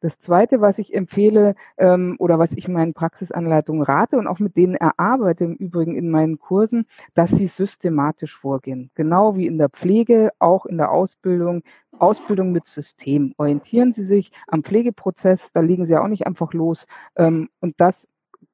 Das 0.00 0.18
Zweite, 0.20 0.60
was 0.60 0.78
ich 0.78 0.94
empfehle 0.94 1.54
ähm, 1.76 2.16
oder 2.18 2.38
was 2.38 2.52
ich 2.52 2.66
in 2.66 2.74
meinen 2.74 2.94
Praxisanleitungen 2.94 3.82
rate 3.82 4.18
und 4.18 4.26
auch 4.26 4.38
mit 4.38 4.56
denen 4.56 4.74
erarbeite 4.74 5.44
im 5.44 5.54
Übrigen 5.54 5.96
in 5.96 6.10
meinen 6.10 6.38
Kursen, 6.38 6.86
dass 7.14 7.30
sie 7.30 7.48
systematisch 7.48 8.38
vorgehen. 8.38 8.90
Genau 8.94 9.36
wie 9.36 9.46
in 9.46 9.58
der 9.58 9.68
Pflege, 9.68 10.30
auch 10.38 10.66
in 10.66 10.78
der 10.78 10.92
Ausbildung. 10.92 11.62
Ausbildung 11.98 12.52
mit 12.52 12.68
System. 12.68 13.34
Orientieren 13.38 13.92
Sie 13.92 14.04
sich 14.04 14.30
am 14.46 14.62
Pflegeprozess, 14.62 15.50
da 15.52 15.60
legen 15.60 15.84
Sie 15.84 15.96
auch 15.96 16.06
nicht 16.06 16.26
einfach 16.26 16.52
los. 16.52 16.86
Ähm, 17.16 17.48
und 17.60 17.74
das 17.80 18.06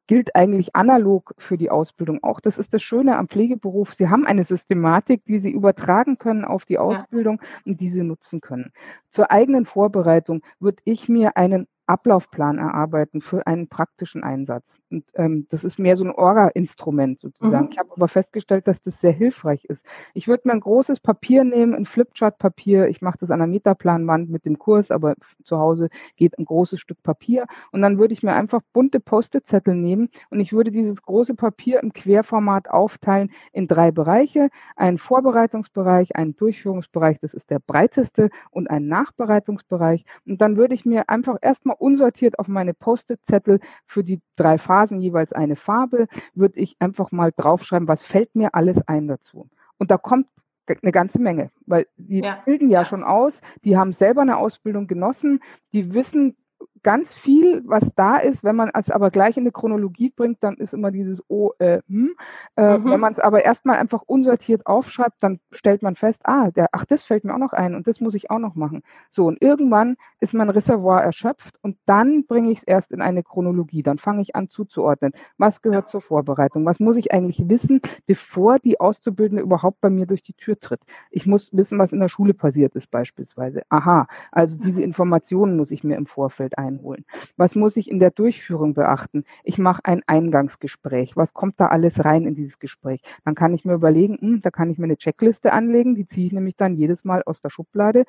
gilt 0.07 0.35
eigentlich 0.37 0.77
analog 0.77 1.35
für 1.39 1.57
die 1.57 1.71
Ausbildung 1.71 2.23
auch. 2.23 2.41
Das 2.41 2.59
ist 2.59 2.75
das 2.75 2.83
Schöne 2.83 3.17
am 3.17 3.29
Pflegeberuf. 3.29 3.95
Sie 3.95 4.09
haben 4.09 4.27
eine 4.27 4.45
Systematik, 4.45 5.25
die 5.25 5.39
Sie 5.39 5.51
übertragen 5.51 6.19
können 6.19 6.45
auf 6.45 6.65
die 6.65 6.79
Ausbildung 6.79 7.41
ja. 7.41 7.49
und 7.67 7.81
die 7.81 7.89
Sie 7.89 8.03
nutzen 8.03 8.41
können. 8.41 8.73
Zur 9.11 9.31
eigenen 9.31 9.67
Vorbereitung 9.67 10.43
würde 10.61 10.83
ich 10.85 11.09
mir 11.09 11.37
einen 11.37 11.67
Ablaufplan 11.87 12.59
erarbeiten 12.59 13.21
für 13.21 13.47
einen 13.47 13.69
praktischen 13.69 14.25
Einsatz. 14.25 14.77
Und 14.91 15.05
ähm, 15.15 15.47
das 15.51 15.65
ist 15.65 15.79
mehr 15.79 15.97
so 15.97 16.05
ein 16.05 16.11
Orga-Instrument 16.11 17.21
sozusagen. 17.21 17.67
Mhm. 17.67 17.73
Ich 17.73 17.79
habe 17.79 17.91
aber 17.93 18.09
festgestellt, 18.09 18.67
dass 18.67 18.83
das 18.83 19.01
sehr 19.01 19.13
hilfreich 19.13 19.65
ist. 19.67 19.85
Ich 20.15 20.29
würde 20.29 20.43
mir 20.47 20.53
ein 20.53 20.61
großes 20.61 21.01
Papier 21.01 21.45
nehmen, 21.45 21.75
ein 21.75 21.87
Flipchart-Papier. 21.87 22.89
Ich 22.89 23.03
mache 23.03 23.19
das 23.19 23.31
an 23.31 23.41
der 23.41 23.49
Metaplanwand 23.49 24.31
mit 24.31 24.45
dem 24.45 24.59
Kurs, 24.59 24.91
aber 24.91 25.15
zu 25.43 25.59
Hause 25.59 25.89
geht 26.17 26.39
ein 26.39 26.45
großes 26.45 26.81
Stück 26.81 27.03
Papier. 27.03 27.47
Und 27.73 27.83
dann 27.83 27.99
würde 27.99 28.15
ich 28.15 28.23
mir 28.23 28.33
einfach 28.33 28.63
bunte 28.73 29.01
Post-it-Zettel 29.01 29.75
nehmen 29.75 30.09
und 30.31 30.41
ich 30.41 30.53
würde 30.53 30.71
dieses 30.71 31.03
große 31.03 31.35
Papier 31.35 31.83
im 31.83 31.93
Querformat 31.93 32.71
aufteilen 32.71 33.31
in 33.53 33.69
drei 33.69 33.91
Bereiche. 33.91 34.49
Einen 34.77 34.99
Vorbereitungsbereich, 34.99 36.17
einen 36.17 36.37
Durchführungsbereich, 36.37 37.19
das 37.21 37.35
ist 37.35 37.51
der 37.51 37.59
breiteste, 37.59 38.31
und 38.51 38.71
einen 38.71 38.89
Nachbereitungsbereich. 38.89 40.05
Und 40.27 40.41
dann 40.41 40.57
würde 40.57 40.75
ich 40.75 40.85
mir 40.85 41.09
einfach 41.09 41.37
erstmal 41.43 41.74
immer 41.75 41.81
unsortiert 41.81 42.39
auf 42.39 42.49
meine 42.49 42.75
Post-it-Zettel 42.75 43.61
für 43.87 44.05
die 44.05 44.21
drei 44.37 44.59
Phasen 44.59 45.01
jeweils 45.01 45.33
eine 45.33 45.57
Farbe, 45.57 46.07
würde 46.35 46.61
ich 46.61 46.77
einfach 46.79 47.13
mal 47.13 47.33
draufschreiben, 47.37 47.89
was 47.89 48.03
fällt 48.03 48.35
mir 48.35 48.55
alles 48.55 48.81
ein 48.87 49.09
dazu. 49.09 49.49
Und 49.79 49.91
da 49.91 49.99
kommt 49.99 50.27
eine 50.67 50.93
ganze 50.93 51.21
Menge, 51.21 51.51
weil 51.67 51.87
die 51.97 52.21
ja. 52.21 52.43
bilden 52.47 52.71
ja 52.71 52.85
schon 52.85 53.05
aus, 53.05 53.41
die 53.65 53.77
haben 53.77 53.93
selber 53.93 54.23
eine 54.23 54.39
Ausbildung 54.39 54.87
genossen, 54.87 55.41
die 55.73 55.93
wissen 55.93 56.37
ganz 56.85 57.15
viel, 57.15 57.63
was 57.67 57.93
da 57.97 58.19
ist. 58.19 58.45
Wenn 58.45 58.55
man 58.55 58.71
es 58.75 58.91
aber 58.91 59.11
gleich 59.11 59.37
in 59.37 59.43
eine 59.43 59.51
Chronologie 59.51 60.11
bringt, 60.11 60.45
dann 60.45 60.55
ist 60.55 60.75
immer 60.75 60.93
dieses 60.93 61.23
Oh, 61.29 61.51
äh, 61.59 61.81
hm. 61.89 62.15
Äh, 62.57 62.79
mhm. 62.79 62.91
Wenn 62.91 63.01
man 63.01 63.15
es 63.15 63.19
aber 63.19 63.45
erstmal 63.45 63.79
einfach 63.79 64.03
unsortiert 64.07 64.67
aufschreibt, 64.67 65.17
dann 65.21 65.41
stellt 65.51 65.83
man 65.83 65.97
fest, 65.97 66.21
ah, 66.25 66.51
der, 66.51 66.69
ach, 66.73 66.85
das 66.85 67.03
fällt 67.03 67.25
mir 67.25 67.35
auch 67.35 67.39
noch 67.39 67.55
ein 67.55 67.75
und 67.75 67.89
das 67.89 68.01
muss 68.01 68.15
ich 68.15 68.31
auch 68.31 68.39
noch 68.39 68.55
machen. 68.55 68.83
So, 69.11 69.27
und 69.27 69.43
irgendwann 69.43 69.97
ist 70.21 70.35
mein 70.35 70.51
Reservoir 70.51 71.03
erschöpft 71.03 71.57
und 71.63 71.77
dann 71.87 72.27
bringe 72.27 72.53
ich 72.53 72.59
es 72.59 72.65
erst 72.65 72.93
in 72.93 73.01
eine 73.01 73.23
Chronologie. 73.23 73.83
Dann 73.83 73.99
fange 73.99 74.23
ich 74.23 74.37
an 74.37 74.49
zuzuordnen. 74.49 75.13
Was 75.39 75.63
gehört 75.63 75.89
zur 75.89 76.03
Vorbereitung? 76.03 76.65
Was 76.67 76.79
muss 76.81 76.97
ich 76.97 77.13
eigentlich 77.13 77.49
wissen, 77.49 77.81
bevor 78.07 78.59
die 78.59 78.79
Auszubildende 78.79 79.43
überhaupt 79.43 79.81
bei 79.81 79.91
mir 79.91 80.07
durch 80.07 80.23
die 80.23 80.35
Tür 80.35 80.61
tritt? 80.61 80.81
Ich 81.11 81.27
muss 81.27 81.49
wissen, 81.53 81.79
was 81.79 81.93
in 81.93 82.01
der 82.01 82.09
Schule 82.11 82.35
passiert 82.35 82.77
ist 82.77 82.91
beispielsweise. 82.91 83.63
Aha, 83.71 84.07
also 84.31 84.59
diese 84.59 84.83
Informationen 84.83 85.57
muss 85.57 85.71
ich 85.71 85.83
mir 85.83 85.97
im 85.97 86.07
Vorfeld 86.07 86.59
ein 86.59 86.74
einholen? 86.75 87.05
Was 87.37 87.55
muss 87.55 87.77
ich 87.77 87.91
in 87.91 87.99
der 87.99 88.11
Durchführung 88.11 88.75
beachten? 88.75 89.25
Ich 89.43 89.59
mache 89.59 89.85
ein 89.85 90.03
Eingangsgespräch. 90.07 91.17
Was 91.17 91.35
kommt 91.35 91.59
da 91.59 91.69
alles 91.69 92.05
rein 92.05 92.27
in 92.27 92.35
dieses 92.35 92.59
Gespräch? 92.59 93.03
Dann 93.25 93.35
kann 93.35 93.55
ich 93.55 93.65
mir 93.65 93.75
überlegen, 93.75 94.19
hm, 94.21 94.43
da 94.43 94.51
kann 94.51 94.71
ich 94.71 94.79
mir 94.79 94.85
eine 94.85 94.97
Checkliste 94.97 95.53
anlegen, 95.53 95.95
die 95.95 96.07
ziehe 96.07 96.27
ich 96.27 96.33
nämlich 96.33 96.57
dann 96.57 96.77
jedes 96.77 97.05
Mal 97.05 97.23
aus 97.25 97.41
der 97.41 97.51
Schublade. 97.51 98.05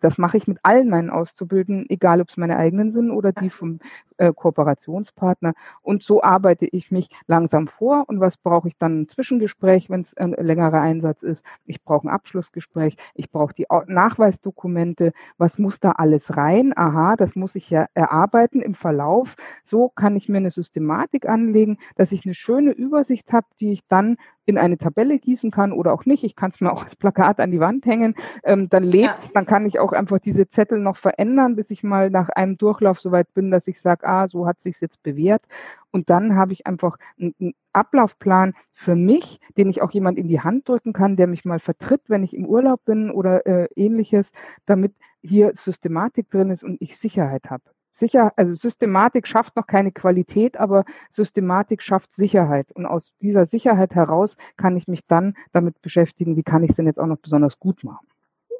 Das 0.00 0.18
mache 0.18 0.36
ich 0.36 0.46
mit 0.46 0.58
allen 0.62 0.88
meinen 0.88 1.10
Auszubildenden, 1.10 1.88
egal 1.88 2.20
ob 2.20 2.28
es 2.28 2.36
meine 2.36 2.56
eigenen 2.56 2.92
sind 2.92 3.10
oder 3.10 3.32
die 3.32 3.50
vom 3.50 3.80
äh, 4.20 4.32
Kooperationspartner. 4.34 5.54
Und 5.82 6.02
so 6.02 6.22
arbeite 6.22 6.66
ich 6.66 6.90
mich 6.90 7.08
langsam 7.26 7.68
vor. 7.68 8.04
Und 8.06 8.20
was 8.20 8.36
brauche 8.36 8.68
ich 8.68 8.76
dann? 8.76 9.00
Ein 9.00 9.08
Zwischengespräch, 9.08 9.88
wenn 9.88 10.02
es 10.02 10.16
ein 10.16 10.32
längerer 10.32 10.80
Einsatz 10.80 11.22
ist. 11.22 11.44
Ich 11.64 11.82
brauche 11.82 12.06
ein 12.06 12.10
Abschlussgespräch. 12.10 12.96
Ich 13.14 13.30
brauche 13.30 13.54
die 13.54 13.66
Nachweisdokumente. 13.86 15.12
Was 15.38 15.58
muss 15.58 15.80
da 15.80 15.92
alles 15.92 16.36
rein? 16.36 16.72
Aha, 16.76 17.16
das 17.16 17.34
muss 17.34 17.54
ich 17.54 17.70
ja 17.70 17.86
erarbeiten 18.00 18.62
im 18.62 18.74
Verlauf. 18.74 19.36
So 19.64 19.90
kann 19.90 20.16
ich 20.16 20.28
mir 20.28 20.38
eine 20.38 20.50
Systematik 20.50 21.28
anlegen, 21.28 21.78
dass 21.96 22.12
ich 22.12 22.24
eine 22.24 22.34
schöne 22.34 22.70
Übersicht 22.70 23.30
habe, 23.32 23.46
die 23.60 23.72
ich 23.72 23.86
dann 23.88 24.16
in 24.46 24.56
eine 24.58 24.78
Tabelle 24.78 25.18
gießen 25.18 25.50
kann 25.50 25.72
oder 25.72 25.92
auch 25.92 26.06
nicht. 26.06 26.24
Ich 26.24 26.34
kann 26.34 26.50
es 26.50 26.60
mir 26.60 26.72
auch 26.72 26.82
als 26.82 26.96
Plakat 26.96 27.40
an 27.40 27.50
die 27.50 27.60
Wand 27.60 27.84
hängen. 27.84 28.14
Ähm, 28.42 28.68
dann 28.70 28.82
lebt 28.82 29.04
ja. 29.04 29.30
dann 29.34 29.46
kann 29.46 29.66
ich 29.66 29.78
auch 29.78 29.92
einfach 29.92 30.18
diese 30.18 30.48
Zettel 30.48 30.78
noch 30.78 30.96
verändern, 30.96 31.56
bis 31.56 31.70
ich 31.70 31.82
mal 31.82 32.10
nach 32.10 32.30
einem 32.30 32.56
Durchlauf 32.56 32.98
so 32.98 33.12
weit 33.12 33.32
bin, 33.34 33.50
dass 33.50 33.68
ich 33.68 33.80
sage, 33.80 34.06
ah, 34.06 34.26
so 34.26 34.46
hat 34.46 34.60
sich 34.60 34.80
jetzt 34.80 35.02
bewährt. 35.02 35.42
Und 35.90 36.08
dann 36.08 36.36
habe 36.36 36.52
ich 36.52 36.66
einfach 36.66 36.96
einen 37.18 37.54
Ablaufplan 37.72 38.54
für 38.72 38.96
mich, 38.96 39.40
den 39.56 39.68
ich 39.68 39.82
auch 39.82 39.90
jemand 39.90 40.18
in 40.18 40.28
die 40.28 40.40
Hand 40.40 40.68
drücken 40.68 40.92
kann, 40.92 41.16
der 41.16 41.26
mich 41.26 41.44
mal 41.44 41.60
vertritt, 41.60 42.02
wenn 42.08 42.22
ich 42.22 42.34
im 42.34 42.46
Urlaub 42.46 42.84
bin 42.84 43.10
oder 43.10 43.46
äh, 43.46 43.68
ähnliches, 43.76 44.30
damit 44.66 44.94
hier 45.22 45.52
Systematik 45.54 46.30
drin 46.30 46.50
ist 46.50 46.64
und 46.64 46.80
ich 46.80 46.96
Sicherheit 46.96 47.50
habe. 47.50 47.64
Sicher, 48.00 48.32
also 48.36 48.54
Systematik 48.54 49.26
schafft 49.26 49.56
noch 49.56 49.66
keine 49.66 49.92
Qualität, 49.92 50.56
aber 50.56 50.84
Systematik 51.10 51.82
schafft 51.82 52.16
Sicherheit. 52.16 52.72
Und 52.72 52.86
aus 52.86 53.12
dieser 53.20 53.44
Sicherheit 53.46 53.94
heraus 53.94 54.36
kann 54.56 54.76
ich 54.76 54.88
mich 54.88 55.06
dann 55.06 55.34
damit 55.52 55.80
beschäftigen, 55.82 56.34
wie 56.36 56.42
kann 56.42 56.64
ich 56.64 56.70
es 56.70 56.76
denn 56.76 56.86
jetzt 56.86 56.98
auch 56.98 57.06
noch 57.06 57.18
besonders 57.18 57.60
gut 57.60 57.84
machen. 57.84 58.06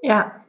Ja, 0.02 0.44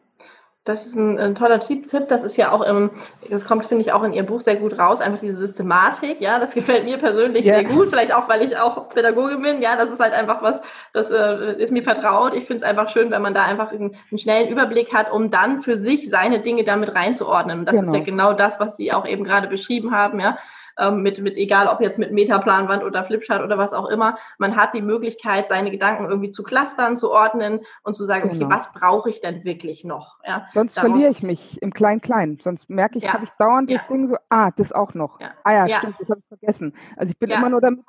das 0.63 0.85
ist 0.85 0.95
ein, 0.95 1.17
ein, 1.17 1.33
toller 1.33 1.59
Tipp. 1.59 1.87
Das 2.07 2.21
ist 2.21 2.37
ja 2.37 2.51
auch 2.51 2.61
im, 2.61 2.91
das 3.29 3.45
kommt, 3.45 3.65
finde 3.65 3.83
ich, 3.83 3.93
auch 3.93 4.03
in 4.03 4.13
Ihrem 4.13 4.27
Buch 4.27 4.41
sehr 4.41 4.57
gut 4.57 4.77
raus, 4.77 5.01
einfach 5.01 5.19
diese 5.19 5.35
Systematik. 5.35 6.21
Ja, 6.21 6.37
das 6.37 6.53
gefällt 6.53 6.85
mir 6.85 6.99
persönlich 6.99 7.45
yeah. 7.45 7.59
sehr 7.59 7.63
gut. 7.63 7.89
Vielleicht 7.89 8.13
auch, 8.13 8.29
weil 8.29 8.43
ich 8.43 8.55
auch 8.57 8.89
Pädagogin 8.89 9.41
bin. 9.41 9.61
Ja, 9.61 9.75
das 9.75 9.89
ist 9.89 9.99
halt 9.99 10.13
einfach 10.13 10.43
was, 10.43 10.61
das 10.93 11.09
äh, 11.09 11.55
ist 11.57 11.71
mir 11.71 11.81
vertraut. 11.81 12.35
Ich 12.35 12.45
finde 12.45 12.63
es 12.63 12.69
einfach 12.69 12.89
schön, 12.89 13.09
wenn 13.09 13.23
man 13.23 13.33
da 13.33 13.43
einfach 13.43 13.71
einen, 13.71 13.95
einen, 14.11 14.17
schnellen 14.19 14.49
Überblick 14.49 14.93
hat, 14.93 15.11
um 15.11 15.31
dann 15.31 15.61
für 15.61 15.77
sich 15.77 16.09
seine 16.11 16.41
Dinge 16.41 16.63
damit 16.63 16.93
reinzuordnen. 16.93 17.59
Und 17.59 17.65
das 17.65 17.75
genau. 17.75 17.87
ist 17.87 17.93
ja 17.93 18.03
genau. 18.03 18.27
genau 18.27 18.33
das, 18.33 18.59
was 18.59 18.77
Sie 18.77 18.93
auch 18.93 19.07
eben 19.07 19.23
gerade 19.23 19.47
beschrieben 19.47 19.95
haben. 19.95 20.19
Ja, 20.19 20.37
ähm, 20.79 21.01
mit, 21.01 21.21
mit, 21.21 21.37
egal 21.37 21.67
ob 21.67 21.81
jetzt 21.81 21.99
mit 21.99 22.11
Metaplanwand 22.11 22.83
oder 22.83 23.03
Flipchart 23.03 23.43
oder 23.43 23.57
was 23.57 23.73
auch 23.73 23.89
immer. 23.89 24.15
Man 24.37 24.55
hat 24.55 24.73
die 24.73 24.81
Möglichkeit, 24.81 25.47
seine 25.47 25.71
Gedanken 25.71 26.05
irgendwie 26.05 26.29
zu 26.29 26.43
clustern, 26.43 26.97
zu 26.97 27.11
ordnen 27.11 27.61
und 27.83 27.93
zu 27.93 28.05
sagen, 28.05 28.29
genau. 28.29 28.45
okay, 28.45 28.55
was 28.55 28.71
brauche 28.73 29.09
ich 29.09 29.21
denn 29.21 29.43
wirklich 29.43 29.83
noch? 29.83 30.17
Ja, 30.25 30.47
sonst 30.53 30.77
Daraus, 30.77 30.91
verliere 30.91 31.11
ich 31.11 31.23
mich 31.23 31.61
im 31.61 31.73
Klein-Klein. 31.73 32.39
Sonst 32.43 32.69
merke 32.69 32.97
ich, 32.97 33.05
ja. 33.05 33.13
habe 33.13 33.25
ich 33.25 33.31
dauernd 33.39 33.69
ja. 33.69 33.77
das 33.77 33.87
Ding 33.87 34.09
so, 34.09 34.17
ah, 34.29 34.51
das 34.55 34.71
auch 34.71 34.93
noch. 34.93 35.19
Ah 35.43 35.53
ja, 35.53 35.77
stimmt, 35.77 35.95
das 35.99 36.09
habe 36.09 36.19
ich 36.19 36.27
vergessen. 36.27 36.73
Also 36.97 37.11
ich 37.11 37.19
bin 37.19 37.29
immer 37.29 37.49
nur 37.49 37.61
damit 37.61 37.81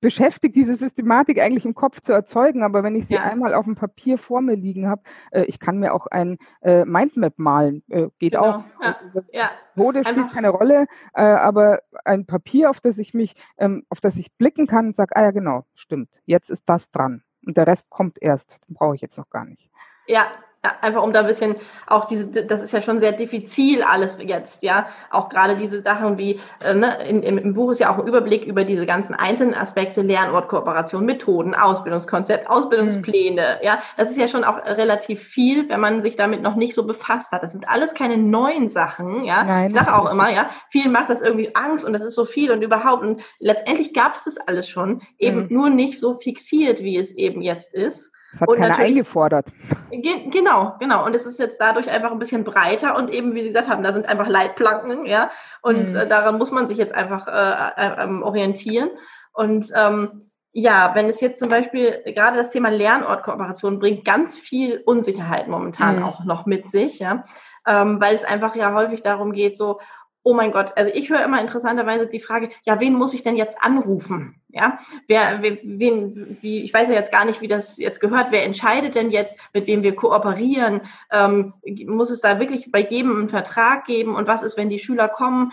beschäftigt, 0.00 0.56
diese 0.56 0.76
Systematik 0.76 1.40
eigentlich 1.40 1.64
im 1.64 1.74
Kopf 1.74 2.00
zu 2.00 2.12
erzeugen, 2.12 2.62
aber 2.62 2.82
wenn 2.82 2.94
ich 2.94 3.06
sie 3.06 3.18
einmal 3.18 3.54
auf 3.54 3.64
dem 3.64 3.74
Papier 3.74 4.18
vor 4.18 4.40
mir 4.40 4.56
liegen 4.56 4.88
habe, 4.88 5.02
äh, 5.30 5.44
ich 5.44 5.58
kann 5.58 5.78
mir 5.78 5.94
auch 5.94 6.06
ein 6.06 6.38
äh, 6.62 6.84
Mindmap 6.84 7.34
malen, 7.36 7.82
äh, 7.88 8.08
geht 8.18 8.32
genau. 8.32 8.44
auch. 8.44 8.64
Ja. 8.82 8.96
Also, 9.04 9.22
ja. 9.32 9.50
Mode 9.74 10.04
spielt 10.04 10.32
keine 10.32 10.50
Rolle, 10.50 10.86
äh, 11.14 11.22
aber 11.22 11.80
ein 12.04 12.26
Papier, 12.26 12.70
auf 12.70 12.80
das 12.80 12.98
ich 12.98 13.14
mich, 13.14 13.34
ähm, 13.58 13.84
auf 13.88 14.00
das 14.00 14.16
ich 14.16 14.32
blicken 14.34 14.66
kann 14.66 14.88
und 14.88 14.96
sage, 14.96 15.16
ah 15.16 15.22
ja, 15.22 15.30
genau, 15.30 15.64
stimmt, 15.74 16.08
jetzt 16.26 16.50
ist 16.50 16.62
das 16.66 16.90
dran. 16.90 17.22
Und 17.46 17.56
der 17.56 17.66
Rest 17.66 17.90
kommt 17.90 18.20
erst, 18.20 18.56
brauche 18.68 18.94
ich 18.94 19.00
jetzt 19.00 19.18
noch 19.18 19.28
gar 19.30 19.44
nicht. 19.44 19.70
Ja, 20.06 20.26
ja, 20.64 20.72
einfach 20.80 21.02
um 21.02 21.12
da 21.12 21.20
ein 21.20 21.26
bisschen 21.26 21.56
auch 21.86 22.06
diese, 22.06 22.26
das 22.26 22.62
ist 22.62 22.72
ja 22.72 22.80
schon 22.80 22.98
sehr 22.98 23.12
diffizil 23.12 23.82
alles 23.82 24.16
jetzt, 24.18 24.62
ja. 24.62 24.86
Auch 25.10 25.28
gerade 25.28 25.56
diese 25.56 25.82
Sachen 25.82 26.16
wie, 26.16 26.40
äh, 26.64 26.72
ne, 26.74 26.96
in, 27.06 27.22
im, 27.22 27.36
im 27.36 27.52
Buch 27.52 27.70
ist 27.70 27.80
ja 27.80 27.92
auch 27.92 27.98
ein 27.98 28.06
Überblick 28.06 28.46
über 28.46 28.64
diese 28.64 28.86
ganzen 28.86 29.14
einzelnen 29.14 29.54
Aspekte, 29.54 30.00
Lernort, 30.00 30.48
Kooperation, 30.48 31.04
Methoden, 31.04 31.54
Ausbildungskonzept, 31.54 32.48
Ausbildungspläne, 32.48 33.58
mhm. 33.60 33.66
ja. 33.66 33.78
Das 33.98 34.10
ist 34.10 34.16
ja 34.16 34.26
schon 34.26 34.42
auch 34.42 34.64
relativ 34.64 35.22
viel, 35.22 35.68
wenn 35.68 35.80
man 35.80 36.00
sich 36.00 36.16
damit 36.16 36.42
noch 36.42 36.56
nicht 36.56 36.74
so 36.74 36.86
befasst 36.86 37.32
hat. 37.32 37.42
Das 37.42 37.52
sind 37.52 37.68
alles 37.68 37.92
keine 37.92 38.16
neuen 38.16 38.70
Sachen, 38.70 39.24
ja. 39.24 39.44
Nein. 39.44 39.68
Ich 39.68 39.74
sage 39.74 39.94
auch 39.94 40.10
immer, 40.10 40.30
ja, 40.30 40.48
vielen 40.70 40.92
macht 40.92 41.10
das 41.10 41.20
irgendwie 41.20 41.54
Angst 41.54 41.84
und 41.84 41.92
das 41.92 42.02
ist 42.02 42.14
so 42.14 42.24
viel 42.24 42.50
und 42.50 42.62
überhaupt. 42.62 43.02
Und 43.02 43.22
letztendlich 43.38 43.92
gab 43.92 44.14
es 44.14 44.24
das 44.24 44.38
alles 44.38 44.66
schon, 44.66 45.02
eben 45.18 45.42
mhm. 45.42 45.48
nur 45.50 45.68
nicht 45.68 46.00
so 46.00 46.14
fixiert, 46.14 46.82
wie 46.82 46.96
es 46.96 47.10
eben 47.10 47.42
jetzt 47.42 47.74
ist. 47.74 48.12
Das 48.34 48.40
hat 48.40 48.48
und 48.48 48.58
keiner 48.58 48.78
eingefordert. 48.78 49.46
Ge 49.90 50.28
genau, 50.30 50.74
genau. 50.78 51.04
Und 51.06 51.14
es 51.14 51.24
ist 51.26 51.38
jetzt 51.38 51.60
dadurch 51.60 51.88
einfach 51.88 52.12
ein 52.12 52.18
bisschen 52.18 52.44
breiter 52.44 52.96
und 52.96 53.10
eben, 53.10 53.34
wie 53.34 53.42
Sie 53.42 53.48
gesagt 53.48 53.68
haben, 53.68 53.82
da 53.82 53.92
sind 53.92 54.08
einfach 54.08 54.28
Leitplanken, 54.28 55.06
ja. 55.06 55.30
Und 55.62 55.90
mhm. 55.90 55.96
äh, 55.96 56.08
daran 56.08 56.36
muss 56.36 56.50
man 56.50 56.66
sich 56.66 56.78
jetzt 56.78 56.94
einfach 56.94 57.28
äh, 57.28 57.82
äh, 57.82 58.04
ähm, 58.04 58.22
orientieren. 58.22 58.90
Und 59.32 59.72
ähm, 59.76 60.20
ja, 60.52 60.92
wenn 60.94 61.08
es 61.08 61.20
jetzt 61.20 61.38
zum 61.38 61.48
Beispiel 61.48 62.02
gerade 62.06 62.36
das 62.36 62.50
Thema 62.50 62.68
Lernortkooperation 62.68 63.78
bringt 63.78 64.04
ganz 64.04 64.38
viel 64.38 64.82
Unsicherheit 64.84 65.48
momentan 65.48 65.96
mhm. 65.96 66.02
auch 66.04 66.24
noch 66.24 66.46
mit 66.46 66.68
sich, 66.68 67.00
ja, 67.00 67.22
ähm, 67.66 68.00
weil 68.00 68.14
es 68.14 68.24
einfach 68.24 68.54
ja 68.54 68.72
häufig 68.74 69.02
darum 69.02 69.32
geht, 69.32 69.56
so, 69.56 69.80
oh 70.24 70.32
mein 70.32 70.52
Gott, 70.52 70.72
also 70.76 70.90
ich 70.92 71.10
höre 71.10 71.22
immer 71.22 71.40
interessanterweise 71.40 72.08
die 72.08 72.18
Frage, 72.18 72.48
ja, 72.64 72.80
wen 72.80 72.94
muss 72.94 73.12
ich 73.12 73.22
denn 73.22 73.36
jetzt 73.36 73.58
anrufen? 73.60 74.40
Ja, 74.48 74.76
wer, 75.06 75.42
wen, 75.42 76.38
wie, 76.40 76.64
ich 76.64 76.72
weiß 76.72 76.88
ja 76.88 76.94
jetzt 76.94 77.12
gar 77.12 77.26
nicht, 77.26 77.42
wie 77.42 77.46
das 77.46 77.76
jetzt 77.76 78.00
gehört. 78.00 78.28
Wer 78.30 78.44
entscheidet 78.44 78.94
denn 78.94 79.10
jetzt, 79.10 79.38
mit 79.52 79.66
wem 79.66 79.82
wir 79.82 79.94
kooperieren? 79.94 80.80
Ähm, 81.12 81.52
muss 81.86 82.10
es 82.10 82.22
da 82.22 82.38
wirklich 82.38 82.72
bei 82.72 82.80
jedem 82.80 83.16
einen 83.16 83.28
Vertrag 83.28 83.84
geben? 83.84 84.14
Und 84.14 84.26
was 84.26 84.42
ist, 84.42 84.56
wenn 84.56 84.70
die 84.70 84.78
Schüler 84.78 85.08
kommen? 85.08 85.52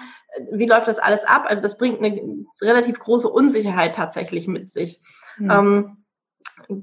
Wie 0.52 0.68
läuft 0.68 0.88
das 0.88 1.00
alles 1.00 1.26
ab? 1.26 1.46
Also 1.48 1.62
das 1.62 1.78
bringt 1.78 2.00
eine 2.00 2.46
relativ 2.62 3.00
große 3.00 3.28
Unsicherheit 3.28 3.96
tatsächlich 3.96 4.48
mit 4.48 4.70
sich. 4.70 5.02
Mhm. 5.38 5.52
Ähm, 5.52 5.98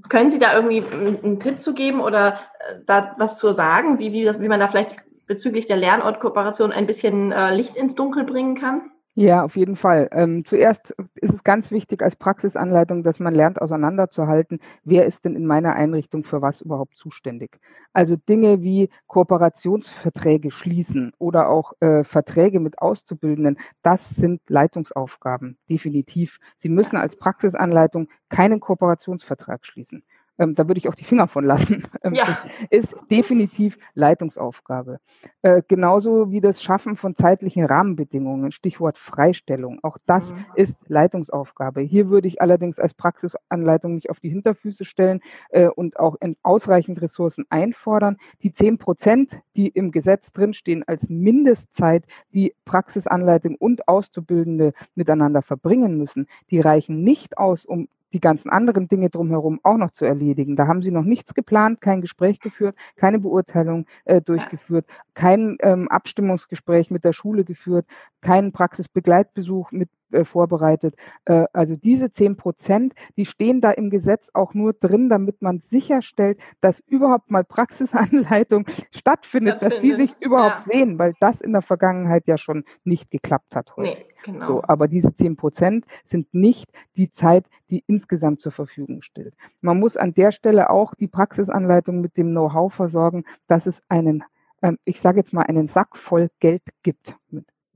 können 0.08 0.30
Sie 0.30 0.38
da 0.38 0.54
irgendwie 0.54 0.82
einen 0.92 1.40
Tipp 1.40 1.62
zu 1.62 1.72
geben 1.72 2.00
oder 2.00 2.34
äh, 2.58 2.80
da 2.84 3.14
was 3.16 3.38
zu 3.38 3.52
sagen, 3.52 3.98
wie, 3.98 4.12
wie, 4.12 4.24
das, 4.24 4.40
wie 4.40 4.48
man 4.48 4.60
da 4.60 4.68
vielleicht 4.68 5.07
bezüglich 5.28 5.66
der 5.66 5.76
Lernortkooperation 5.76 6.72
ein 6.72 6.86
bisschen 6.86 7.30
äh, 7.30 7.54
Licht 7.54 7.76
ins 7.76 7.94
Dunkel 7.94 8.24
bringen 8.24 8.56
kann? 8.56 8.90
Ja, 9.20 9.42
auf 9.42 9.56
jeden 9.56 9.74
Fall. 9.74 10.08
Ähm, 10.12 10.44
zuerst 10.44 10.94
ist 11.16 11.32
es 11.32 11.42
ganz 11.42 11.72
wichtig 11.72 12.02
als 12.02 12.14
Praxisanleitung, 12.14 13.02
dass 13.02 13.18
man 13.18 13.34
lernt 13.34 13.60
auseinanderzuhalten, 13.60 14.60
wer 14.84 15.06
ist 15.06 15.24
denn 15.24 15.34
in 15.34 15.44
meiner 15.44 15.74
Einrichtung 15.74 16.22
für 16.22 16.40
was 16.40 16.60
überhaupt 16.60 16.94
zuständig. 16.94 17.58
Also 17.92 18.14
Dinge 18.14 18.62
wie 18.62 18.90
Kooperationsverträge 19.08 20.52
schließen 20.52 21.14
oder 21.18 21.48
auch 21.48 21.72
äh, 21.80 22.04
Verträge 22.04 22.60
mit 22.60 22.78
Auszubildenden, 22.78 23.58
das 23.82 24.08
sind 24.10 24.40
Leitungsaufgaben, 24.46 25.58
definitiv. 25.68 26.38
Sie 26.58 26.68
müssen 26.68 26.96
als 26.96 27.16
Praxisanleitung 27.16 28.08
keinen 28.28 28.60
Kooperationsvertrag 28.60 29.66
schließen. 29.66 30.04
Ähm, 30.38 30.54
da 30.54 30.68
würde 30.68 30.78
ich 30.78 30.88
auch 30.88 30.94
die 30.94 31.04
Finger 31.04 31.28
von 31.28 31.44
lassen. 31.44 31.84
Ähm, 32.04 32.14
ja. 32.14 32.24
Ist 32.70 32.94
definitiv 33.10 33.76
Leitungsaufgabe. 33.94 35.00
Äh, 35.42 35.62
genauso 35.66 36.30
wie 36.30 36.40
das 36.40 36.62
Schaffen 36.62 36.96
von 36.96 37.16
zeitlichen 37.16 37.64
Rahmenbedingungen, 37.64 38.52
Stichwort 38.52 38.98
Freistellung. 38.98 39.80
Auch 39.82 39.98
das 40.06 40.32
mhm. 40.32 40.44
ist 40.54 40.76
Leitungsaufgabe. 40.86 41.80
Hier 41.80 42.08
würde 42.08 42.28
ich 42.28 42.40
allerdings 42.40 42.78
als 42.78 42.94
Praxisanleitung 42.94 43.96
mich 43.96 44.10
auf 44.10 44.20
die 44.20 44.28
Hinterfüße 44.28 44.84
stellen 44.84 45.20
äh, 45.50 45.66
und 45.66 45.98
auch 45.98 46.16
in 46.20 46.36
ausreichend 46.44 47.02
Ressourcen 47.02 47.46
einfordern. 47.50 48.16
Die 48.44 48.52
zehn 48.52 48.78
Prozent, 48.78 49.40
die 49.56 49.68
im 49.68 49.90
Gesetz 49.90 50.30
drinstehen 50.30 50.84
als 50.86 51.08
Mindestzeit, 51.08 52.04
die 52.32 52.54
Praxisanleitung 52.64 53.56
und 53.56 53.88
Auszubildende 53.88 54.72
miteinander 54.94 55.42
verbringen 55.42 55.98
müssen, 55.98 56.28
die 56.50 56.60
reichen 56.60 57.02
nicht 57.02 57.38
aus, 57.38 57.64
um 57.64 57.88
die 58.12 58.20
ganzen 58.20 58.50
anderen 58.50 58.88
Dinge 58.88 59.10
drumherum 59.10 59.60
auch 59.62 59.76
noch 59.76 59.92
zu 59.92 60.04
erledigen. 60.04 60.56
Da 60.56 60.66
haben 60.66 60.82
sie 60.82 60.90
noch 60.90 61.04
nichts 61.04 61.34
geplant, 61.34 61.80
kein 61.80 62.00
Gespräch 62.00 62.40
geführt, 62.40 62.76
keine 62.96 63.18
Beurteilung 63.18 63.86
äh, 64.04 64.20
durchgeführt, 64.20 64.86
kein 65.14 65.56
ähm, 65.60 65.88
Abstimmungsgespräch 65.88 66.90
mit 66.90 67.04
der 67.04 67.12
Schule 67.12 67.44
geführt, 67.44 67.86
keinen 68.20 68.52
Praxisbegleitbesuch 68.52 69.72
mit 69.72 69.90
äh, 70.12 70.24
vorbereitet. 70.24 70.94
Äh, 71.24 71.46
also 71.52 71.76
diese 71.76 72.10
zehn 72.10 72.36
Prozent, 72.36 72.94
die 73.16 73.26
stehen 73.26 73.60
da 73.60 73.70
im 73.70 73.90
Gesetz 73.90 74.30
auch 74.32 74.54
nur 74.54 74.72
drin, 74.72 75.08
damit 75.08 75.42
man 75.42 75.60
sicherstellt, 75.60 76.38
dass 76.60 76.80
überhaupt 76.80 77.30
mal 77.30 77.44
Praxisanleitung 77.44 78.66
stattfindet, 78.90 79.56
stattfindet. 79.58 79.62
dass 79.62 79.80
die 79.80 79.94
sich 79.94 80.14
überhaupt 80.20 80.66
ja. 80.66 80.72
sehen, 80.72 80.98
weil 80.98 81.14
das 81.20 81.40
in 81.40 81.52
der 81.52 81.62
Vergangenheit 81.62 82.26
ja 82.26 82.38
schon 82.38 82.64
nicht 82.84 83.10
geklappt 83.10 83.54
hat 83.54 83.76
heute. 83.76 83.98
Nee, 83.98 84.06
genau. 84.24 84.46
So, 84.46 84.62
aber 84.64 84.88
diese 84.88 85.14
zehn 85.14 85.36
Prozent 85.36 85.84
sind 86.04 86.32
nicht 86.32 86.70
die 86.96 87.10
Zeit, 87.10 87.46
die 87.70 87.84
insgesamt 87.86 88.40
zur 88.40 88.52
Verfügung 88.52 89.02
steht. 89.02 89.34
Man 89.60 89.78
muss 89.78 89.96
an 89.96 90.14
der 90.14 90.32
Stelle 90.32 90.70
auch 90.70 90.94
die 90.94 91.08
Praxisanleitung 91.08 92.00
mit 92.00 92.16
dem 92.16 92.30
Know-how 92.30 92.72
versorgen, 92.72 93.24
dass 93.46 93.66
es 93.66 93.82
einen 93.88 94.24
ähm, 94.62 94.78
ich 94.84 95.00
sage 95.00 95.18
jetzt 95.18 95.32
mal, 95.32 95.42
einen 95.42 95.68
Sack 95.68 95.96
voll 95.96 96.30
Geld 96.40 96.62
gibt 96.82 97.14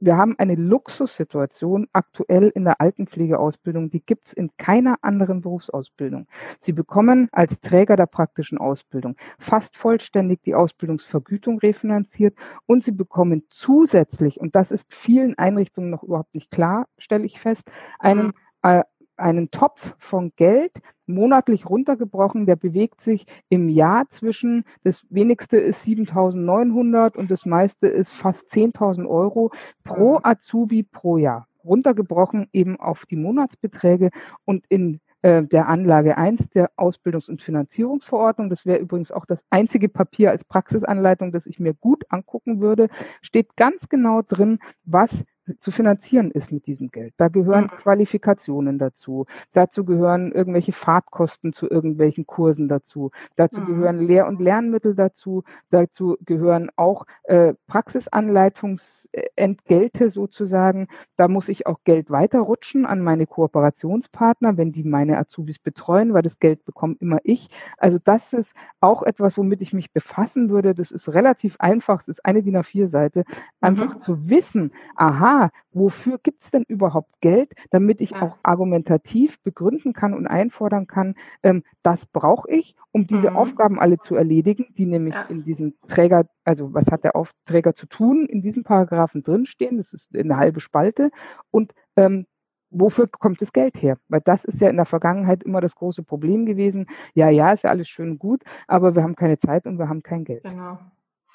wir 0.03 0.17
haben 0.17 0.35
eine 0.39 0.57
Luxussituation 0.57 1.87
aktuell 1.93 2.51
in 2.55 2.65
der 2.65 2.81
Altenpflegeausbildung, 2.81 3.91
die 3.91 4.05
gibt 4.05 4.29
es 4.29 4.33
in 4.33 4.51
keiner 4.57 4.97
anderen 5.03 5.43
Berufsausbildung. 5.43 6.27
Sie 6.61 6.73
bekommen 6.73 7.29
als 7.31 7.61
Träger 7.61 7.95
der 7.95 8.07
praktischen 8.07 8.59
Ausbildung 8.59 9.17
fast 9.39 9.77
vollständig 9.77 10.43
die 10.43 10.57
Ausbildungsvergütung 10.57 11.59
refinanziert 11.61 12.37
und 12.67 12.85
sie 12.85 12.93
bekommen 12.93 13.45
zusätzlich, 13.51 14.41
und 14.41 14.57
das 14.57 14.73
ist 14.73 14.93
vielen 14.93 15.39
Einrichtungen 15.39 15.91
noch 15.91 16.03
überhaupt 16.03 16.35
nicht 16.35 16.51
klar, 16.51 16.87
stelle 16.99 17.25
ich 17.25 17.39
fest, 17.39 17.71
einen 18.01 18.27
mhm. 18.27 18.33
äh, 18.63 18.83
einen 19.17 19.51
Topf 19.51 19.95
von 19.99 20.33
Geld 20.37 20.73
monatlich 21.07 21.69
runtergebrochen, 21.69 22.47
der 22.47 22.57
bewegt 22.57 23.03
sich 23.03 23.27
im 23.49 23.69
Jahr 23.69 24.09
zwischen, 24.09 24.65
das 24.85 25.05
wenigste 25.11 25.57
ist 25.57 25.85
7.900 25.85 27.17
und 27.17 27.31
das 27.31 27.45
meiste 27.47 27.87
ist 27.87 28.13
fast 28.13 28.51
10.000 28.51 29.09
Euro 29.09 29.53
pro 29.85 30.21
Azubi 30.23 30.83
pro 30.83 31.19
Jahr. 31.19 31.47
Runtergebrochen 31.65 32.49
eben 32.53 32.79
auf 32.81 33.07
die 33.07 33.17
Monatsbeträge 33.17 34.11
und 34.45 34.65
in 34.69 35.01
äh, 35.23 35.45
der 35.45 35.69
Anlage 35.69 36.17
1 36.17 36.51
der 36.51 36.73
Ausbildungs- 36.77 37.31
und 37.31 37.43
Finanzierungsverordnung, 37.43 38.51
das 38.51 38.67
wäre 38.67 38.79
übrigens 38.79 39.13
auch 39.13 39.25
das 39.25 39.45
einzige 39.51 39.89
Papier 39.89 40.31
als 40.31 40.45
Praxisanleitung, 40.45 41.31
das 41.31 41.47
ich 41.47 41.61
mir 41.61 41.75
gut 41.75 42.05
angucken 42.09 42.61
würde, 42.61 42.89
steht 43.21 43.57
ganz 43.57 43.89
genau 43.89 44.23
drin, 44.23 44.59
was 44.85 45.25
zu 45.61 45.71
finanzieren 45.71 46.31
ist 46.31 46.53
mit 46.53 46.67
diesem 46.67 46.91
Geld. 46.91 47.15
Da 47.17 47.29
gehören 47.29 47.65
mhm. 47.65 47.69
Qualifikationen 47.69 48.79
dazu. 48.79 49.27
Dazu 49.53 49.85
gehören 49.85 50.33
irgendwelche 50.33 50.73
Fahrtkosten 50.73 51.53
zu 51.53 51.69
irgendwelchen 51.69 52.27
Kursen 52.27 52.69
dazu. 52.69 53.11
Dazu 53.37 53.61
mhm. 53.61 53.67
gehören 53.67 54.01
Lehr- 54.01 54.27
und 54.27 54.41
Lernmittel 54.41 54.95
dazu. 54.95 55.45
Dazu 55.71 56.17
gehören 56.25 56.71
auch 56.77 57.07
äh, 57.25 57.55
Praxisanleitungsentgelte 57.67 60.11
sozusagen. 60.11 60.89
Da 61.17 61.29
muss 61.29 61.49
ich 61.49 61.67
auch 61.67 61.81
Geld 61.85 62.11
weiterrutschen 62.11 62.87
an 62.87 63.01
meine 63.01 63.27
Kooperationspartner, 63.27 64.57
wenn 64.57 64.73
die 64.73 64.85
meine 64.85 65.19
Azubis 65.19 65.59
betreuen, 65.59 66.15
weil 66.15 66.23
das 66.23 66.39
Geld 66.39 66.65
bekomme 66.65 66.97
immer 67.01 67.19
ich. 67.25 67.49
Also 67.79 67.99
das 68.03 68.33
ist 68.33 68.55
auch 68.81 69.03
etwas, 69.03 69.37
womit 69.37 69.61
ich 69.61 69.73
mich 69.73 69.93
befassen 69.93 70.51
würde. 70.51 70.75
Das 70.75 70.91
ist 70.91 71.09
relativ 71.09 71.57
einfach. 71.59 72.01
Es 72.01 72.09
ist 72.09 72.25
eine 72.25 72.43
DIN 72.43 72.57
A4-Seite. 72.57 73.25
Einfach 73.61 73.97
mhm. 73.97 74.03
zu 74.03 74.29
wissen, 74.29 74.73
aha, 74.97 75.42
wofür 75.73 76.19
gibt 76.23 76.45
es 76.45 76.51
denn 76.51 76.65
überhaupt 76.69 77.21
Geld, 77.21 77.53
damit 77.71 78.01
ich 78.01 78.15
auch 78.17 78.37
argumentativ 78.43 79.41
begründen 79.43 79.93
kann 79.93 80.15
und 80.15 80.27
einfordern 80.27 80.87
kann, 80.87 81.15
ähm, 81.43 81.63
das 81.83 82.07
brauche 82.07 82.51
ich, 82.51 82.77
um 82.93 83.07
diese 83.07 83.31
mhm. 83.31 83.37
Aufgaben 83.37 83.81
alle 83.81 83.99
zu 83.99 84.15
erledigen, 84.15 84.67
die 84.77 84.87
nämlich 84.87 85.15
ja. 85.15 85.23
in 85.29 85.45
diesem 85.45 85.75
Träger, 85.89 86.27
also 86.45 86.75
was 86.75 86.87
hat 86.89 87.05
der 87.05 87.17
Aufträger 87.17 87.75
zu 87.75 87.87
tun, 87.87 88.27
in 88.27 88.43
diesem 88.43 88.65
Paragraphen 88.65 89.23
drinstehen, 89.23 89.79
das 89.79 89.93
ist 89.93 90.17
eine 90.17 90.37
halbe 90.37 90.61
Spalte 90.61 91.11
und 91.51 91.73
ähm, 91.97 92.27
wofür 92.73 93.07
kommt 93.07 93.41
das 93.41 93.53
Geld 93.53 93.81
her? 93.81 93.99
Weil 94.09 94.23
das 94.25 94.45
ist 94.45 94.61
ja 94.61 94.69
in 94.69 94.77
der 94.77 94.87
Vergangenheit 94.87 95.43
immer 95.43 95.61
das 95.61 95.75
große 95.75 96.03
Problem 96.03 96.47
gewesen. 96.47 96.87
Ja, 97.15 97.29
ja, 97.29 97.53
ist 97.53 97.65
ja 97.65 97.71
alles 97.71 97.89
schön 97.89 98.13
und 98.13 98.19
gut, 98.19 98.43
aber 98.67 98.95
wir 98.95 99.03
haben 99.03 99.17
keine 99.17 99.39
Zeit 99.39 99.67
und 99.67 99.79
wir 99.79 99.89
haben 99.89 100.03
kein 100.03 100.25
Geld. 100.25 100.43
Genau. 100.45 100.79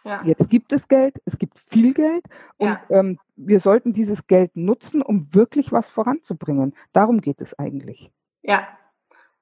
Ja. 0.08 0.22
Jetzt 0.24 0.50
gibt 0.50 0.72
es 0.72 0.88
Geld, 0.88 1.22
es 1.26 1.38
gibt 1.38 1.60
viel 1.68 1.94
Geld 1.94 2.24
und 2.58 2.68
ja. 2.68 2.82
ähm, 2.90 3.20
wir 3.36 3.60
sollten 3.60 3.92
dieses 3.92 4.26
Geld 4.26 4.56
nutzen, 4.56 5.02
um 5.02 5.28
wirklich 5.34 5.72
was 5.74 5.90
voranzubringen. 5.90 6.74
Darum 6.94 7.20
geht 7.20 7.42
es 7.42 7.58
eigentlich. 7.60 8.10
Ja, 8.42 8.68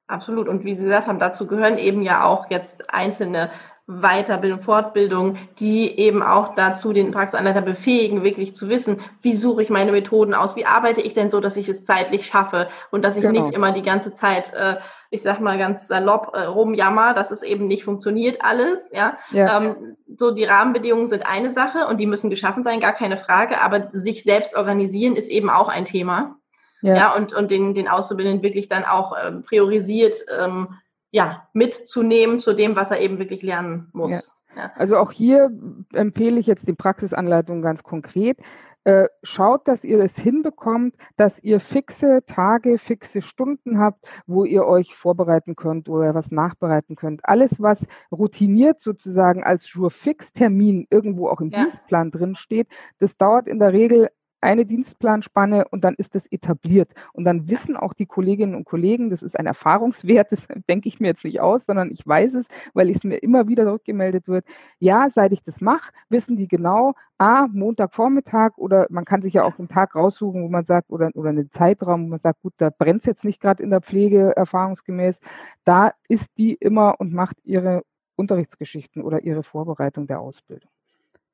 absolut. 0.08 0.48
Und 0.48 0.66
wie 0.66 0.74
Sie 0.74 0.86
gesagt 0.86 1.08
haben, 1.08 1.20
dazu 1.20 1.46
gehören 1.46 1.78
eben 1.78 2.02
ja 2.02 2.24
auch 2.24 2.50
jetzt 2.50 2.92
einzelne 2.92 3.52
Weiterbildung, 3.88 4.60
Fortbildung, 4.60 5.38
die 5.60 6.00
eben 6.00 6.24
auch 6.24 6.56
dazu 6.56 6.92
den 6.92 7.12
Praxisanleiter 7.12 7.62
befähigen, 7.62 8.24
wirklich 8.24 8.56
zu 8.56 8.68
wissen, 8.68 9.00
wie 9.22 9.36
suche 9.36 9.62
ich 9.62 9.70
meine 9.70 9.92
Methoden 9.92 10.34
aus, 10.34 10.56
wie 10.56 10.66
arbeite 10.66 11.02
ich 11.02 11.14
denn 11.14 11.30
so, 11.30 11.40
dass 11.40 11.56
ich 11.56 11.70
es 11.70 11.84
zeitlich 11.84 12.26
schaffe 12.26 12.68
und 12.90 13.06
dass 13.06 13.16
ich 13.16 13.22
genau. 13.22 13.46
nicht 13.46 13.56
immer 13.56 13.72
die 13.72 13.84
ganze 13.84 14.12
Zeit, 14.12 14.52
äh, 14.56 14.78
ich 15.12 15.22
sag 15.22 15.40
mal 15.40 15.60
ganz 15.60 15.88
salopp, 15.88 16.32
äh, 16.34 16.46
rumjammer, 16.46 17.14
dass 17.14 17.30
es 17.30 17.44
eben 17.44 17.68
nicht 17.68 17.84
funktioniert 17.84 18.40
alles. 18.44 18.90
Ja, 18.92 19.18
ja. 19.32 19.58
Ähm, 19.58 19.98
so 20.18 20.32
die 20.32 20.46
Rahmenbedingungen 20.46 21.08
sind 21.08 21.28
eine 21.28 21.52
Sache 21.52 21.86
und 21.88 22.00
die 22.00 22.08
müssen 22.08 22.32
geschaffen 22.32 22.64
sein, 22.64 22.80
gar 22.80 22.94
keine 22.94 23.18
Frage, 23.18 23.62
aber 23.62 23.90
sich 23.94 24.24
selbst 24.24 24.56
organisieren 24.56 25.16
ist 25.16 25.30
eben 25.30 25.52
auch 25.52 25.70
ein 25.70 25.86
Thema. 25.86 26.38
Ja, 26.82 26.96
ja 26.96 27.14
und, 27.14 27.34
und 27.34 27.52
den, 27.52 27.76
den 27.76 27.88
Auszubildenden 27.88 28.42
wirklich 28.42 28.68
dann 28.68 28.84
auch 28.84 29.14
ähm, 29.24 29.44
priorisiert 29.44 30.26
ähm, 30.40 30.70
ja, 31.16 31.48
mitzunehmen 31.54 32.42
zu 32.42 32.52
dem, 32.52 32.76
was 32.76 32.92
er 32.92 33.00
eben 33.00 33.20
wirklich 33.20 33.42
lernen 33.42 33.88
muss. 33.94 34.12
Ja. 34.12 34.64
Ja. 34.64 34.72
Also 34.76 34.98
auch 34.98 35.14
hier 35.14 35.50
empfehle 35.94 36.40
ich 36.42 36.46
jetzt 36.46 36.68
die 36.68 36.74
Praxisanleitung 36.74 37.62
ganz 37.62 37.84
konkret. 37.84 38.38
äh, 38.86 39.08
schaut, 39.24 39.68
dass 39.68 39.84
ihr 39.84 40.00
es 40.00 40.18
hinbekommt, 40.18 40.96
dass 41.18 41.40
ihr 41.42 41.60
fixe 41.60 42.24
Tage, 42.28 42.78
fixe 42.78 43.22
Stunden 43.22 43.80
habt, 43.80 44.06
wo 44.28 44.46
ihr 44.46 44.66
euch 44.66 44.96
vorbereiten 44.96 45.56
könnt 45.56 45.90
oder 45.90 46.14
was 46.14 46.32
nachbereiten 46.32 46.96
könnt. 46.96 47.22
Alles, 47.26 47.60
was 47.60 47.88
routiniert 48.12 48.82
sozusagen 48.82 49.44
als 49.44 49.74
Jour-Fix-Termin 49.74 50.86
irgendwo 50.92 51.30
auch 51.30 51.42
im 51.42 51.50
ja. 51.50 51.64
Dienstplan 51.64 52.12
drin 52.12 52.36
steht, 52.36 52.68
das 53.00 53.18
dauert 53.18 53.48
in 53.48 53.60
der 53.60 53.74
Regel 53.74 54.10
eine 54.46 54.66
Dienstplanspanne 54.66 55.68
und 55.70 55.84
dann 55.84 55.96
ist 55.96 56.16
das 56.16 56.28
etabliert. 56.28 56.92
Und 57.14 57.26
dann 57.26 57.50
wissen 57.50 57.76
auch 57.76 57.94
die 57.94 58.06
Kolleginnen 58.06 58.56
und 58.56 58.66
Kollegen, 58.66 59.10
das 59.10 59.24
ist 59.24 59.38
ein 59.38 59.48
Erfahrungswert, 59.48 60.32
das 60.32 60.48
denke 60.70 60.88
ich 60.88 61.00
mir 61.00 61.08
jetzt 61.08 61.26
nicht 61.26 61.42
aus, 61.42 61.66
sondern 61.66 61.92
ich 61.92 62.06
weiß 62.06 62.36
es, 62.36 62.46
weil 62.74 62.90
es 62.90 63.04
mir 63.04 63.18
immer 63.18 63.48
wieder 63.48 63.66
rückgemeldet 63.72 64.28
wird. 64.28 64.46
Ja, 64.80 65.10
seit 65.10 65.32
ich 65.32 65.44
das 65.44 65.62
mache, 65.62 65.92
wissen 66.10 66.38
die 66.38 66.48
genau, 66.48 66.94
ah, 67.18 67.48
Montagvormittag 67.52 68.58
oder 68.58 68.88
man 68.90 69.06
kann 69.06 69.22
sich 69.22 69.34
ja 69.34 69.44
auch 69.44 69.58
einen 69.58 69.68
Tag 69.68 69.96
raussuchen, 69.96 70.44
wo 70.44 70.50
man 70.50 70.64
sagt, 70.66 70.92
oder, 70.92 71.10
oder 71.16 71.30
einen 71.30 71.52
Zeitraum, 71.52 72.06
wo 72.06 72.10
man 72.10 72.20
sagt, 72.20 72.42
gut, 72.42 72.54
da 72.58 72.70
brennt 72.70 73.02
es 73.02 73.08
jetzt 73.08 73.26
nicht 73.26 73.42
gerade 73.42 73.64
in 73.64 73.72
der 73.72 73.82
Pflege 73.82 74.36
erfahrungsgemäß. 74.36 75.20
Da 75.64 75.94
ist 76.08 76.28
die 76.38 76.54
immer 76.54 76.96
und 77.00 77.14
macht 77.14 77.38
ihre 77.44 77.84
Unterrichtsgeschichten 78.16 79.02
oder 79.02 79.24
ihre 79.24 79.44
Vorbereitung 79.44 80.08
der 80.08 80.20
Ausbildung. 80.20 80.70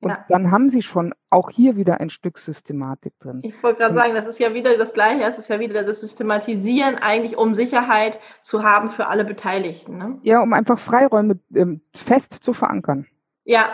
Und 0.01 0.09
ja. 0.09 0.25
dann 0.29 0.49
haben 0.51 0.69
Sie 0.69 0.81
schon 0.81 1.13
auch 1.29 1.51
hier 1.51 1.75
wieder 1.75 1.99
ein 1.99 2.09
Stück 2.09 2.39
Systematik 2.39 3.13
drin. 3.19 3.41
Ich 3.43 3.61
wollte 3.61 3.79
gerade 3.79 3.95
sagen, 3.95 4.15
das 4.15 4.25
ist 4.25 4.39
ja 4.39 4.53
wieder 4.55 4.75
das 4.75 4.93
Gleiche. 4.93 5.23
Es 5.23 5.37
ist 5.37 5.47
ja 5.47 5.59
wieder 5.59 5.83
das 5.83 6.01
Systematisieren 6.01 6.95
eigentlich, 6.95 7.37
um 7.37 7.53
Sicherheit 7.53 8.19
zu 8.41 8.63
haben 8.63 8.89
für 8.89 9.07
alle 9.07 9.23
Beteiligten. 9.23 9.97
Ne? 9.97 10.19
Ja, 10.23 10.41
um 10.41 10.53
einfach 10.53 10.79
Freiräume 10.79 11.39
ähm, 11.53 11.81
fest 11.95 12.37
zu 12.41 12.53
verankern. 12.53 13.05
Ja. 13.43 13.65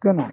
Genau. 0.00 0.28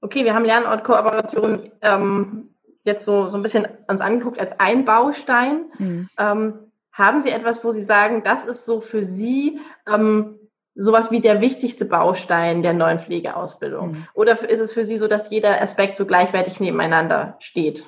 Okay, 0.00 0.24
wir 0.24 0.34
haben 0.34 0.44
Lernortkooperation 0.44 1.70
ähm, 1.82 2.54
jetzt 2.84 3.04
so, 3.04 3.28
so 3.28 3.36
ein 3.36 3.42
bisschen 3.42 3.66
uns 3.88 4.00
angeguckt 4.00 4.38
als 4.38 4.58
ein 4.60 4.84
Baustein. 4.84 5.64
Mhm. 5.78 6.08
Ähm, 6.16 6.54
haben 6.92 7.20
Sie 7.20 7.30
etwas, 7.30 7.64
wo 7.64 7.72
Sie 7.72 7.82
sagen, 7.82 8.22
das 8.24 8.44
ist 8.44 8.64
so 8.64 8.80
für 8.80 9.04
Sie 9.04 9.60
ähm, 9.86 10.39
sowas 10.74 11.10
wie 11.10 11.20
der 11.20 11.40
wichtigste 11.40 11.84
Baustein 11.84 12.62
der 12.62 12.74
neuen 12.74 12.98
Pflegeausbildung? 12.98 13.92
Mhm. 13.92 14.06
Oder 14.14 14.32
ist 14.32 14.60
es 14.60 14.72
für 14.72 14.84
Sie 14.84 14.96
so, 14.96 15.06
dass 15.06 15.30
jeder 15.30 15.60
Aspekt 15.60 15.96
so 15.96 16.06
gleichwertig 16.06 16.60
nebeneinander 16.60 17.36
steht? 17.40 17.86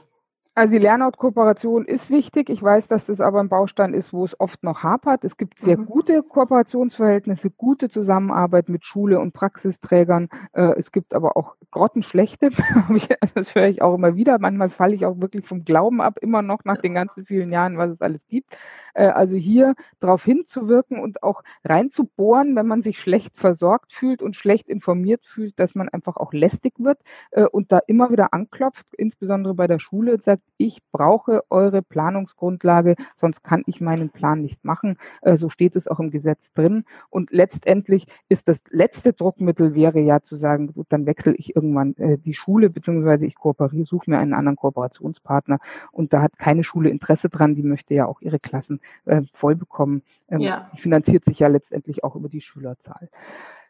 Also 0.55 0.73
die 0.73 0.81
Lernortkooperation 0.81 1.87
ist 1.87 2.11
wichtig. 2.11 2.51
Ich 2.51 2.63
weiß, 2.63 2.87
dass 2.87 3.07
das 3.07 3.23
aber 3.23 3.41
ein 3.41 3.49
Baustein 3.49 3.95
ist, 3.95 4.13
wo 4.13 4.23
es 4.23 4.39
oft 4.39 4.63
noch 4.63 4.83
hapert. 4.83 5.25
Es 5.25 5.39
gibt 5.39 5.59
sehr 5.59 5.79
mhm. 5.79 5.87
gute 5.87 6.23
Kooperationsverhältnisse, 6.23 7.49
gute 7.49 7.89
Zusammenarbeit 7.89 8.69
mit 8.69 8.85
Schule 8.85 9.19
und 9.19 9.33
Praxisträgern. 9.33 10.29
Äh, 10.53 10.75
es 10.79 10.93
gibt 10.93 11.15
aber 11.15 11.39
auch 11.39 11.55
grottenschlechte. 11.71 12.51
das 13.35 13.55
höre 13.55 13.69
ich 13.69 13.81
auch 13.81 13.95
immer 13.95 14.15
wieder. 14.15 14.39
Manchmal 14.39 14.69
falle 14.69 14.95
ich 14.95 15.07
auch 15.07 15.19
wirklich 15.21 15.47
vom 15.47 15.65
Glauben 15.65 16.03
ab, 16.03 16.19
immer 16.21 16.43
noch 16.43 16.67
nach 16.67 16.83
den 16.83 16.93
ganzen 16.93 17.25
vielen 17.25 17.51
Jahren, 17.51 17.79
was 17.79 17.91
es 17.91 18.03
alles 18.03 18.27
gibt. 18.27 18.55
Äh, 18.95 19.07
also 19.07 19.37
hier 19.37 19.75
darauf 20.01 20.25
hinzuwirken 20.25 20.99
und 21.01 21.23
auch 21.23 21.43
reinzubohren, 21.65 22.57
wenn 22.57 22.67
man 22.67 22.83
sich 22.83 23.01
schlecht 23.01 23.39
versorgt 23.39 23.93
fühlt 23.93 24.23
und 24.23 24.37
schlecht 24.37 24.69
informiert 24.69 25.25
fühlt, 25.27 25.59
dass 25.59 25.75
man 25.75 25.89
einfach 25.89 26.17
auch 26.17 26.33
lästig 26.33 26.75
wird 26.79 26.99
äh, 27.31 27.45
und 27.45 27.73
da 27.73 27.79
immer 27.87 28.11
wieder 28.11 28.33
anklopft, 28.33 28.87
insbesondere 28.97 29.55
bei 29.55 29.67
der 29.67 29.79
Schule 29.79 30.13
und 30.15 30.23
sagt, 30.23 30.43
ich 30.59 30.81
brauche 30.93 31.43
eure 31.51 31.83
Planungsgrundlage, 31.83 32.97
sonst 33.17 33.43
kann 33.45 33.63
ich 33.67 33.81
meinen 33.81 34.11
Plan 34.11 34.41
nicht 34.41 34.65
machen. 34.65 34.99
Äh, 35.23 35.37
so 35.37 35.49
steht 35.49 35.77
es 35.77 35.89
auch 35.89 36.01
im 36.01 36.11
Gesetz 36.11 36.53
drin. 36.53 36.85
Und 37.11 37.31
letztendlich 37.33 38.07
ist 38.29 38.49
das 38.49 38.61
letzte 38.71 39.13
Druckmittel 39.13 39.75
wäre 39.75 40.01
ja 40.01 40.21
zu 40.23 40.37
sagen, 40.37 40.73
gut, 40.73 40.87
dann 40.91 41.07
wechsle 41.07 41.35
ich 41.35 41.55
irgendwann 41.57 41.95
die 41.99 42.35
Schule, 42.35 42.71
beziehungsweise 42.71 43.27
ich 43.27 43.35
kooperiere, 43.35 43.85
suche 43.85 44.11
mir 44.11 44.19
einen 44.19 44.35
anderen 44.35 44.57
Kooperationspartner. 44.57 45.59
Und 45.91 46.13
da 46.13 46.23
hat 46.23 46.39
keine 46.39 46.65
Schule 46.65 46.91
Interesse 46.91 47.29
dran, 47.29 47.55
die 47.55 47.63
möchte 47.63 47.95
ja 47.95 48.07
auch 48.07 48.21
ihre 48.21 48.39
Klassen 48.39 48.81
äh, 49.05 49.23
voll 49.33 49.57
bekommen. 49.57 50.03
Ähm, 50.29 50.41
ja. 50.41 50.71
Finanziert 50.77 51.25
sich 51.25 51.39
ja 51.39 51.49
letztendlich 51.49 52.05
auch 52.05 52.17
über 52.17 52.29
die 52.29 52.41
Schülerzahl. 52.41 53.09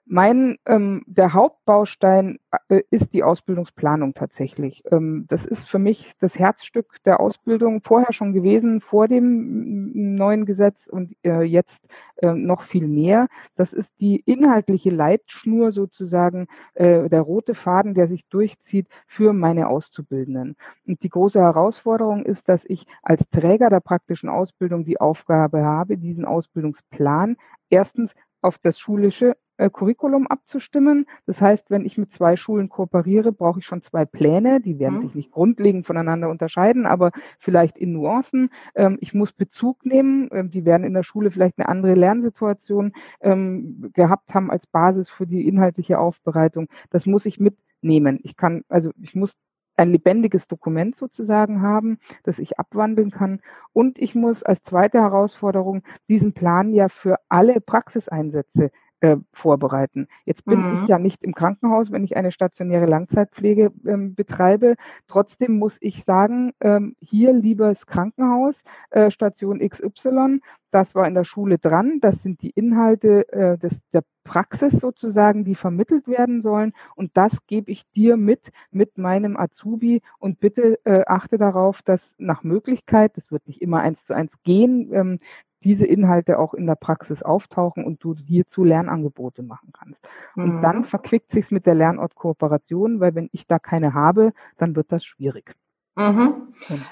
Mein, 0.04 0.58
ähm, 0.66 1.04
der 1.06 1.32
Hauptbaustein 1.32 2.38
äh, 2.68 2.82
ist 2.90 3.14
die 3.14 3.22
Ausbildungsplanung 3.22 4.14
tatsächlich. 4.14 4.82
Ähm, 4.90 5.26
das 5.28 5.44
ist 5.44 5.68
für 5.68 5.78
mich 5.78 6.12
das 6.18 6.36
Herzstück 6.36 6.96
der 7.04 7.20
Ausbildung 7.20 7.82
vorher 7.82 8.12
schon 8.12 8.32
gewesen, 8.32 8.80
vor 8.80 9.06
dem 9.06 10.16
neuen 10.16 10.44
Gesetz 10.44 10.88
und 10.88 11.14
äh, 11.24 11.42
jetzt 11.42 11.86
äh, 12.16 12.32
noch 12.32 12.62
viel 12.62 12.88
mehr. 12.88 13.28
Das 13.54 13.72
ist 13.72 13.92
die 14.00 14.20
inhaltliche 14.26 14.90
Leitschnur 14.90 15.70
sozusagen, 15.70 16.48
äh, 16.74 17.08
der 17.08 17.20
rote 17.20 17.54
Faden, 17.54 17.94
der 17.94 18.08
sich 18.08 18.26
durchzieht 18.28 18.88
für 19.06 19.32
meine 19.32 19.68
Auszubildenden. 19.68 20.56
Und 20.84 21.02
die 21.04 21.10
große 21.10 21.40
Herausforderung 21.40 22.24
ist, 22.24 22.48
dass 22.48 22.64
ich 22.64 22.86
als 23.02 23.28
Träger 23.30 23.70
der 23.70 23.80
praktischen 23.80 24.28
Ausbildung 24.28 24.84
die 24.84 25.00
Aufgabe 25.00 25.64
habe, 25.64 25.96
diesen 25.96 26.24
Ausbildungsplan 26.24 27.36
erstens 27.70 28.14
auf 28.40 28.58
das 28.58 28.78
schulische 28.78 29.36
äh, 29.56 29.70
Curriculum 29.70 30.26
abzustimmen. 30.26 31.06
Das 31.26 31.40
heißt, 31.40 31.70
wenn 31.70 31.84
ich 31.84 31.98
mit 31.98 32.12
zwei 32.12 32.36
Schulen 32.36 32.68
kooperiere, 32.68 33.32
brauche 33.32 33.60
ich 33.60 33.66
schon 33.66 33.82
zwei 33.82 34.04
Pläne. 34.04 34.60
Die 34.60 34.78
werden 34.78 34.96
mhm. 34.96 35.00
sich 35.00 35.14
nicht 35.14 35.30
grundlegend 35.30 35.86
voneinander 35.86 36.30
unterscheiden, 36.30 36.86
aber 36.86 37.12
vielleicht 37.38 37.76
in 37.78 37.92
Nuancen. 37.92 38.50
Ähm, 38.74 38.98
ich 39.00 39.14
muss 39.14 39.32
Bezug 39.32 39.84
nehmen. 39.84 40.28
Ähm, 40.32 40.50
die 40.50 40.64
werden 40.64 40.84
in 40.84 40.94
der 40.94 41.02
Schule 41.02 41.30
vielleicht 41.30 41.58
eine 41.58 41.68
andere 41.68 41.94
Lernsituation 41.94 42.92
ähm, 43.20 43.90
gehabt 43.92 44.34
haben 44.34 44.50
als 44.50 44.66
Basis 44.66 45.10
für 45.10 45.26
die 45.26 45.46
inhaltliche 45.46 45.98
Aufbereitung. 45.98 46.68
Das 46.90 47.06
muss 47.06 47.26
ich 47.26 47.38
mitnehmen. 47.38 48.20
Ich 48.22 48.36
kann, 48.36 48.64
also 48.68 48.90
ich 49.00 49.14
muss 49.14 49.32
ein 49.76 49.90
lebendiges 49.90 50.48
Dokument 50.48 50.96
sozusagen 50.96 51.62
haben, 51.62 51.98
das 52.24 52.38
ich 52.38 52.58
abwandeln 52.58 53.10
kann. 53.10 53.40
Und 53.72 53.98
ich 53.98 54.14
muss 54.14 54.42
als 54.42 54.62
zweite 54.62 55.00
Herausforderung 55.00 55.82
diesen 56.08 56.32
Plan 56.32 56.72
ja 56.72 56.88
für 56.88 57.16
alle 57.28 57.60
Praxiseinsätze 57.60 58.70
äh, 59.02 59.16
vorbereiten. 59.32 60.06
Jetzt 60.24 60.44
bin 60.44 60.60
mhm. 60.60 60.82
ich 60.82 60.88
ja 60.88 60.98
nicht 60.98 61.24
im 61.24 61.34
Krankenhaus, 61.34 61.90
wenn 61.90 62.04
ich 62.04 62.16
eine 62.16 62.30
stationäre 62.30 62.86
Langzeitpflege 62.86 63.72
ähm, 63.84 64.14
betreibe. 64.14 64.76
Trotzdem 65.08 65.58
muss 65.58 65.76
ich 65.80 66.04
sagen, 66.04 66.52
ähm, 66.60 66.94
hier 67.00 67.32
liebes 67.32 67.86
Krankenhaus, 67.86 68.62
äh, 68.90 69.10
Station 69.10 69.58
XY, 69.58 70.38
das 70.70 70.94
war 70.94 71.06
in 71.08 71.14
der 71.14 71.24
Schule 71.24 71.58
dran. 71.58 71.98
Das 72.00 72.22
sind 72.22 72.42
die 72.42 72.50
Inhalte 72.50 73.30
äh, 73.32 73.58
des, 73.58 73.82
der 73.92 74.04
Praxis 74.22 74.78
sozusagen, 74.78 75.44
die 75.44 75.56
vermittelt 75.56 76.06
werden 76.06 76.40
sollen. 76.40 76.72
Und 76.94 77.10
das 77.16 77.44
gebe 77.46 77.72
ich 77.72 77.82
dir 77.90 78.16
mit, 78.16 78.52
mit 78.70 78.98
meinem 78.98 79.36
Azubi. 79.36 80.00
Und 80.18 80.38
bitte 80.38 80.78
äh, 80.84 81.02
achte 81.06 81.38
darauf, 81.38 81.82
dass 81.82 82.14
nach 82.18 82.44
Möglichkeit, 82.44 83.16
das 83.16 83.32
wird 83.32 83.48
nicht 83.48 83.60
immer 83.60 83.80
eins 83.80 84.04
zu 84.04 84.14
eins 84.14 84.40
gehen, 84.44 84.90
ähm, 84.92 85.18
diese 85.64 85.86
Inhalte 85.86 86.38
auch 86.38 86.54
in 86.54 86.66
der 86.66 86.74
Praxis 86.74 87.22
auftauchen 87.22 87.84
und 87.84 88.02
du 88.02 88.14
hierzu 88.14 88.64
Lernangebote 88.64 89.42
machen 89.42 89.72
kannst. 89.72 90.06
Und 90.36 90.56
mhm. 90.56 90.62
dann 90.62 90.84
verquickt 90.84 91.32
sich's 91.32 91.50
mit 91.50 91.66
der 91.66 91.74
Lernortkooperation, 91.74 93.00
weil 93.00 93.14
wenn 93.14 93.28
ich 93.32 93.46
da 93.46 93.58
keine 93.58 93.94
habe, 93.94 94.32
dann 94.58 94.76
wird 94.76 94.92
das 94.92 95.04
schwierig. 95.04 95.54
Mhm. 95.94 96.48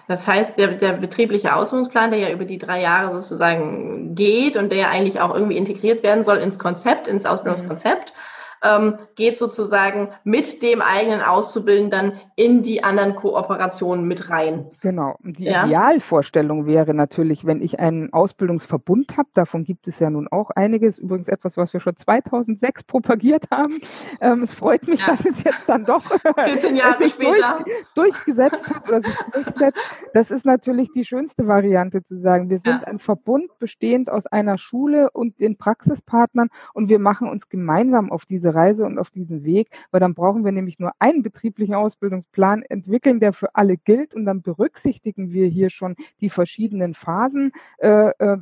Das 0.08 0.26
heißt, 0.28 0.58
der, 0.58 0.72
der 0.72 0.92
betriebliche 0.92 1.56
Ausbildungsplan, 1.56 2.10
der 2.10 2.20
ja 2.20 2.30
über 2.30 2.44
die 2.44 2.58
drei 2.58 2.82
Jahre 2.82 3.14
sozusagen 3.14 4.14
geht 4.14 4.56
und 4.56 4.70
der 4.70 4.78
ja 4.78 4.90
eigentlich 4.90 5.20
auch 5.20 5.34
irgendwie 5.34 5.56
integriert 5.56 6.02
werden 6.02 6.22
soll 6.22 6.36
ins 6.38 6.58
Konzept, 6.58 7.08
ins 7.08 7.24
Ausbildungskonzept, 7.24 8.12
mhm 8.14 8.29
ähm, 8.62 8.94
geht 9.14 9.38
sozusagen 9.38 10.08
mit 10.24 10.62
dem 10.62 10.82
eigenen 10.82 11.22
Auszubildenden 11.22 12.12
in 12.36 12.62
die 12.62 12.84
anderen 12.84 13.14
Kooperationen 13.14 14.06
mit 14.06 14.30
rein. 14.30 14.66
Genau. 14.82 15.16
Und 15.22 15.38
die 15.38 15.44
ja? 15.44 15.64
Idealvorstellung 15.64 16.66
wäre 16.66 16.94
natürlich, 16.94 17.46
wenn 17.46 17.62
ich 17.62 17.78
einen 17.78 18.12
Ausbildungsverbund 18.12 19.16
habe, 19.16 19.28
davon 19.34 19.64
gibt 19.64 19.88
es 19.88 19.98
ja 19.98 20.10
nun 20.10 20.28
auch 20.28 20.50
einiges, 20.50 20.98
übrigens 20.98 21.28
etwas, 21.28 21.56
was 21.56 21.72
wir 21.72 21.80
schon 21.80 21.96
2006 21.96 22.84
propagiert 22.84 23.50
haben. 23.50 23.74
Ähm, 24.20 24.42
es 24.42 24.52
freut 24.52 24.86
mich, 24.88 25.00
ja. 25.00 25.08
dass 25.08 25.24
es 25.24 25.42
jetzt 25.42 25.68
dann 25.68 25.84
doch 25.84 26.02
14 26.44 26.76
Jahre 26.76 27.08
später 27.08 27.64
durch, 27.64 28.12
durchgesetzt 28.12 28.68
hat 28.68 28.88
oder 28.88 29.02
sich 29.02 29.16
durchsetzt. 29.32 29.78
Das 30.14 30.30
ist 30.30 30.44
natürlich 30.44 30.90
die 30.92 31.04
schönste 31.04 31.46
Variante 31.46 32.02
zu 32.04 32.20
sagen, 32.20 32.50
wir 32.50 32.58
sind 32.58 32.82
ja. 32.82 32.86
ein 32.86 32.98
Verbund 32.98 33.58
bestehend 33.58 34.10
aus 34.10 34.26
einer 34.26 34.58
Schule 34.58 35.10
und 35.10 35.38
den 35.40 35.56
Praxispartnern 35.56 36.48
und 36.74 36.88
wir 36.88 36.98
machen 36.98 37.28
uns 37.28 37.48
gemeinsam 37.48 38.10
auf 38.10 38.26
diese 38.26 38.49
Reise 38.54 38.84
und 38.84 38.98
auf 38.98 39.10
diesen 39.10 39.44
Weg, 39.44 39.70
weil 39.90 40.00
dann 40.00 40.14
brauchen 40.14 40.44
wir 40.44 40.52
nämlich 40.52 40.78
nur 40.78 40.92
einen 40.98 41.22
betrieblichen 41.22 41.74
Ausbildungsplan 41.74 42.62
entwickeln, 42.62 43.20
der 43.20 43.32
für 43.32 43.54
alle 43.54 43.76
gilt 43.76 44.14
und 44.14 44.24
dann 44.24 44.42
berücksichtigen 44.42 45.32
wir 45.32 45.46
hier 45.48 45.70
schon 45.70 45.96
die 46.20 46.30
verschiedenen 46.30 46.94
Phasen. 46.94 47.52
Äh, 47.78 48.10
äh, 48.18 48.38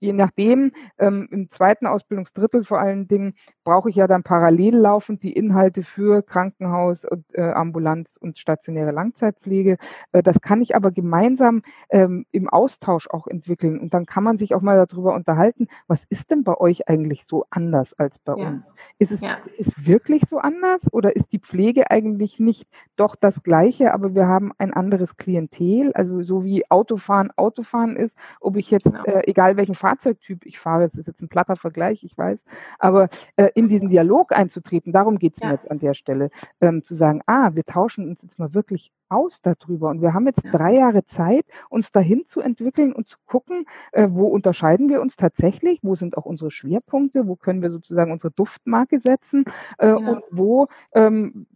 je 0.00 0.12
nachdem, 0.12 0.72
ähm, 0.98 1.28
im 1.30 1.50
zweiten 1.50 1.86
Ausbildungsdrittel 1.86 2.64
vor 2.64 2.80
allen 2.80 3.06
Dingen, 3.06 3.34
brauche 3.64 3.90
ich 3.90 3.96
ja 3.96 4.06
dann 4.06 4.22
parallel 4.22 4.76
laufend 4.76 5.22
die 5.22 5.32
Inhalte 5.32 5.82
für 5.82 6.22
Krankenhaus 6.22 7.04
und 7.04 7.24
äh, 7.34 7.42
Ambulanz 7.42 8.16
und 8.16 8.38
stationäre 8.38 8.90
Langzeitpflege. 8.90 9.76
Äh, 10.12 10.22
das 10.22 10.40
kann 10.40 10.62
ich 10.62 10.74
aber 10.74 10.90
gemeinsam 10.90 11.62
ähm, 11.90 12.26
im 12.32 12.48
Austausch 12.48 13.08
auch 13.08 13.26
entwickeln. 13.26 13.78
Und 13.78 13.94
dann 13.94 14.06
kann 14.06 14.24
man 14.24 14.38
sich 14.38 14.54
auch 14.54 14.62
mal 14.62 14.84
darüber 14.86 15.14
unterhalten, 15.14 15.68
was 15.86 16.04
ist 16.08 16.30
denn 16.30 16.42
bei 16.42 16.56
euch 16.56 16.88
eigentlich 16.88 17.24
so 17.26 17.44
anders 17.50 17.94
als 17.94 18.18
bei 18.18 18.34
ja. 18.36 18.48
uns? 18.48 18.64
Ist 18.98 19.12
es 19.12 19.20
ja. 19.20 19.36
ist 19.58 19.86
wirklich 19.86 20.22
so 20.28 20.38
anders 20.38 20.92
oder 20.92 21.14
ist 21.14 21.32
die 21.32 21.38
Pflege 21.38 21.90
eigentlich 21.90 22.40
nicht 22.40 22.68
doch 22.96 23.16
das 23.16 23.42
Gleiche, 23.42 23.92
aber 23.94 24.14
wir 24.14 24.26
haben 24.26 24.52
ein 24.58 24.72
anderes 24.72 25.16
Klientel? 25.16 25.92
Also 25.92 26.22
so 26.22 26.44
wie 26.44 26.68
Autofahren 26.70 27.30
Autofahren 27.36 27.96
ist, 27.96 28.16
ob 28.40 28.56
ich 28.56 28.70
jetzt, 28.70 28.84
genau. 28.84 29.04
äh, 29.04 29.28
egal 29.28 29.56
welchen 29.56 29.74
Fahrzeugtyp. 29.90 30.46
Ich 30.46 30.58
fahre, 30.58 30.84
das 30.84 30.94
ist 30.94 31.06
jetzt 31.06 31.22
ein 31.22 31.28
platter 31.28 31.56
Vergleich, 31.56 32.04
ich 32.04 32.16
weiß, 32.16 32.44
aber 32.78 33.08
äh, 33.36 33.48
in 33.54 33.68
diesen 33.68 33.88
Dialog 33.88 34.32
einzutreten, 34.32 34.92
darum 34.92 35.18
geht 35.18 35.34
es 35.34 35.40
ja. 35.40 35.48
mir 35.48 35.54
jetzt 35.54 35.70
an 35.70 35.78
der 35.78 35.94
Stelle, 35.94 36.30
ähm, 36.60 36.82
zu 36.84 36.94
sagen, 36.94 37.22
ah, 37.26 37.50
wir 37.54 37.64
tauschen 37.64 38.08
uns 38.08 38.22
jetzt 38.22 38.38
mal 38.38 38.54
wirklich 38.54 38.92
aus 39.08 39.40
darüber. 39.42 39.90
Und 39.90 40.02
wir 40.02 40.14
haben 40.14 40.26
jetzt 40.26 40.44
ja. 40.44 40.50
drei 40.52 40.74
Jahre 40.74 41.04
Zeit, 41.04 41.44
uns 41.68 41.90
dahin 41.90 42.26
zu 42.26 42.40
entwickeln 42.40 42.92
und 42.92 43.08
zu 43.08 43.16
gucken, 43.26 43.66
äh, 43.92 44.06
wo 44.10 44.28
unterscheiden 44.28 44.88
wir 44.88 45.00
uns 45.00 45.16
tatsächlich, 45.16 45.80
wo 45.82 45.96
sind 45.96 46.16
auch 46.16 46.26
unsere 46.26 46.50
Schwerpunkte, 46.50 47.26
wo 47.26 47.36
können 47.36 47.62
wir 47.62 47.70
sozusagen 47.70 48.12
unsere 48.12 48.30
Duftmarke 48.32 49.00
setzen? 49.00 49.44
Äh, 49.78 49.88
ja. 49.88 49.94
und 49.96 50.22
wo 50.30 50.68
ähm, 50.92 51.46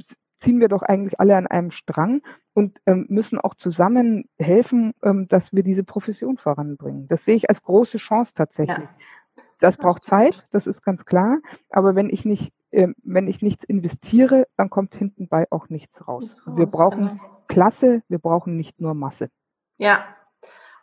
ziehen 0.40 0.60
wir 0.60 0.68
doch 0.68 0.82
eigentlich 0.82 1.20
alle 1.20 1.36
an 1.36 1.46
einem 1.46 1.70
Strang 1.70 2.20
und 2.54 2.80
ähm, 2.86 3.06
müssen 3.08 3.38
auch 3.38 3.54
zusammen 3.54 4.28
helfen, 4.38 4.94
ähm, 5.02 5.28
dass 5.28 5.52
wir 5.52 5.62
diese 5.62 5.84
Profession 5.84 6.38
voranbringen. 6.38 7.08
Das 7.08 7.24
sehe 7.24 7.34
ich 7.34 7.48
als 7.50 7.62
große 7.62 7.98
Chance 7.98 8.32
tatsächlich. 8.34 8.78
Ja. 8.78 9.44
Das 9.60 9.76
braucht 9.76 10.04
Zeit, 10.04 10.46
das 10.52 10.66
ist 10.66 10.82
ganz 10.82 11.04
klar. 11.04 11.38
Aber 11.70 11.94
wenn 11.94 12.10
ich 12.10 12.24
nicht, 12.24 12.52
äh, 12.70 12.88
wenn 13.02 13.28
ich 13.28 13.42
nichts 13.42 13.64
investiere, 13.64 14.46
dann 14.56 14.70
kommt 14.70 14.94
hintenbei 14.94 15.46
auch 15.50 15.68
nichts 15.68 16.06
raus. 16.06 16.46
raus 16.46 16.56
wir 16.56 16.66
brauchen 16.66 17.08
genau. 17.08 17.42
Klasse, 17.48 18.02
wir 18.08 18.18
brauchen 18.18 18.56
nicht 18.56 18.80
nur 18.80 18.94
Masse. 18.94 19.30
Ja, 19.76 20.04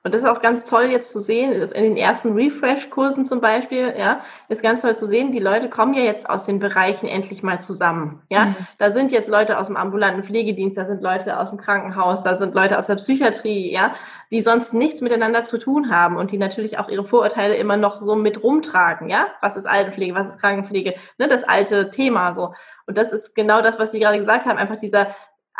und 0.03 0.13
das 0.13 0.23
ist 0.23 0.27
auch 0.27 0.41
ganz 0.41 0.65
toll 0.65 0.85
jetzt 0.85 1.11
zu 1.11 1.19
sehen, 1.19 1.51
in 1.51 1.83
den 1.83 1.97
ersten 1.97 2.33
Refresh-Kursen 2.33 3.25
zum 3.25 3.39
Beispiel, 3.39 3.93
ja, 3.97 4.21
ist 4.49 4.63
ganz 4.63 4.81
toll 4.81 4.95
zu 4.95 5.07
sehen, 5.07 5.31
die 5.31 5.39
Leute 5.39 5.69
kommen 5.69 5.93
ja 5.93 6.03
jetzt 6.03 6.29
aus 6.29 6.45
den 6.45 6.59
Bereichen 6.59 7.07
endlich 7.07 7.43
mal 7.43 7.61
zusammen, 7.61 8.21
ja. 8.29 8.45
Mhm. 8.45 8.55
Da 8.79 8.91
sind 8.91 9.11
jetzt 9.11 9.29
Leute 9.29 9.59
aus 9.59 9.67
dem 9.67 9.77
ambulanten 9.77 10.23
Pflegedienst, 10.23 10.77
da 10.77 10.85
sind 10.85 11.01
Leute 11.01 11.39
aus 11.39 11.49
dem 11.49 11.59
Krankenhaus, 11.59 12.23
da 12.23 12.35
sind 12.35 12.55
Leute 12.55 12.79
aus 12.79 12.87
der 12.87 12.95
Psychiatrie, 12.95 13.71
ja, 13.71 13.93
die 14.31 14.41
sonst 14.41 14.73
nichts 14.73 15.01
miteinander 15.01 15.43
zu 15.43 15.59
tun 15.59 15.91
haben 15.95 16.15
und 16.17 16.31
die 16.31 16.37
natürlich 16.37 16.79
auch 16.79 16.89
ihre 16.89 17.05
Vorurteile 17.05 17.55
immer 17.55 17.77
noch 17.77 18.01
so 18.01 18.15
mit 18.15 18.41
rumtragen, 18.43 19.09
ja. 19.09 19.27
Was 19.41 19.55
ist 19.55 19.67
Altenpflege, 19.67 20.15
was 20.15 20.29
ist 20.29 20.41
Krankenpflege, 20.41 20.95
ne, 21.19 21.27
das 21.27 21.43
alte 21.43 21.91
Thema 21.91 22.33
so. 22.33 22.53
Und 22.87 22.97
das 22.97 23.13
ist 23.13 23.35
genau 23.35 23.61
das, 23.61 23.79
was 23.79 23.91
Sie 23.91 23.99
gerade 23.99 24.17
gesagt 24.17 24.45
haben, 24.45 24.57
einfach 24.57 24.79
dieser 24.79 25.07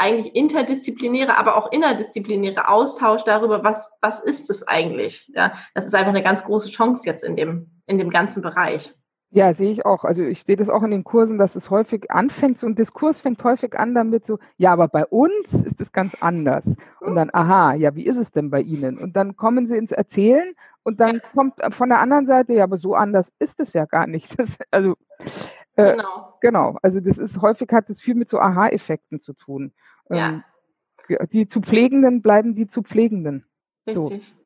eigentlich 0.02 0.36
interdisziplinäre, 0.36 1.38
aber 1.38 1.56
auch 1.56 1.72
innerdisziplinäre 1.72 2.68
Austausch 2.68 3.24
darüber, 3.24 3.64
was, 3.64 3.92
was 4.02 4.20
ist 4.20 4.50
es 4.50 4.68
eigentlich? 4.68 5.32
Ja, 5.36 5.54
das 5.74 5.86
ist 5.86 5.96
einfach 5.96 6.10
eine 6.10 6.24
ganz 6.24 6.44
große 6.44 6.70
Chance 6.70 7.06
jetzt 7.06 7.24
in 7.24 7.36
dem, 7.36 7.70
in 7.86 7.98
dem 7.98 8.10
ganzen 8.10 8.42
Bereich. 8.42 8.94
Ja, 9.34 9.54
sehe 9.54 9.72
ich 9.72 9.86
auch. 9.86 10.04
Also 10.04 10.24
ich 10.24 10.44
sehe 10.44 10.58
das 10.58 10.68
auch 10.68 10.84
in 10.84 10.92
den 10.92 11.06
Kursen, 11.06 11.38
dass 11.38 11.56
es 11.56 11.70
häufig 11.70 12.12
anfängt, 12.12 12.60
so 12.60 12.68
ein 12.68 12.76
Diskurs 12.76 13.22
fängt 13.22 13.42
häufig 13.46 13.80
an 13.80 13.96
damit 13.96 14.26
so, 14.26 14.40
ja, 14.58 14.74
aber 14.74 14.90
bei 14.90 15.06
uns 15.06 15.54
ist 15.54 15.80
es 15.80 15.94
ganz 15.94 16.22
anders. 16.22 16.66
Und 17.00 17.16
dann, 17.16 17.30
aha, 17.32 17.76
ja, 17.76 17.96
wie 17.96 18.06
ist 18.06 18.18
es 18.18 18.32
denn 18.32 18.50
bei 18.50 18.60
Ihnen? 18.60 18.98
Und 18.98 19.16
dann 19.16 19.38
kommen 19.38 19.68
sie 19.68 19.78
ins 19.78 19.94
Erzählen 19.94 20.54
und 20.84 21.00
dann 21.00 21.22
kommt 21.34 21.54
von 21.74 21.88
der 21.88 22.00
anderen 22.00 22.26
Seite, 22.26 22.54
ja, 22.54 22.66
aber 22.66 22.78
so 22.78 22.94
anders 22.94 23.32
ist 23.40 23.62
es 23.62 23.72
ja 23.72 23.86
gar 23.86 24.06
nicht. 24.06 24.28
Das, 24.38 24.58
also 24.70 24.96
äh, 25.76 25.96
genau. 25.96 26.38
Genau. 26.42 26.78
Also 26.82 27.00
das 27.00 27.18
ist 27.18 27.42
häufig 27.42 27.70
hat 27.72 27.90
es 27.90 28.02
viel 28.02 28.16
mit 28.16 28.30
so 28.30 28.40
Aha-Effekten 28.40 29.22
zu 29.22 29.34
tun. 29.34 29.72
Ja. 30.12 30.44
Ähm, 31.10 31.18
die 31.32 31.48
zu 31.48 31.62
Pflegenden 31.62 32.22
bleiben 32.22 32.56
die 32.56 32.68
zu 32.68 32.84
Pflegenden. 32.84 33.46
Richtig. 33.88 34.28
So. 34.28 34.42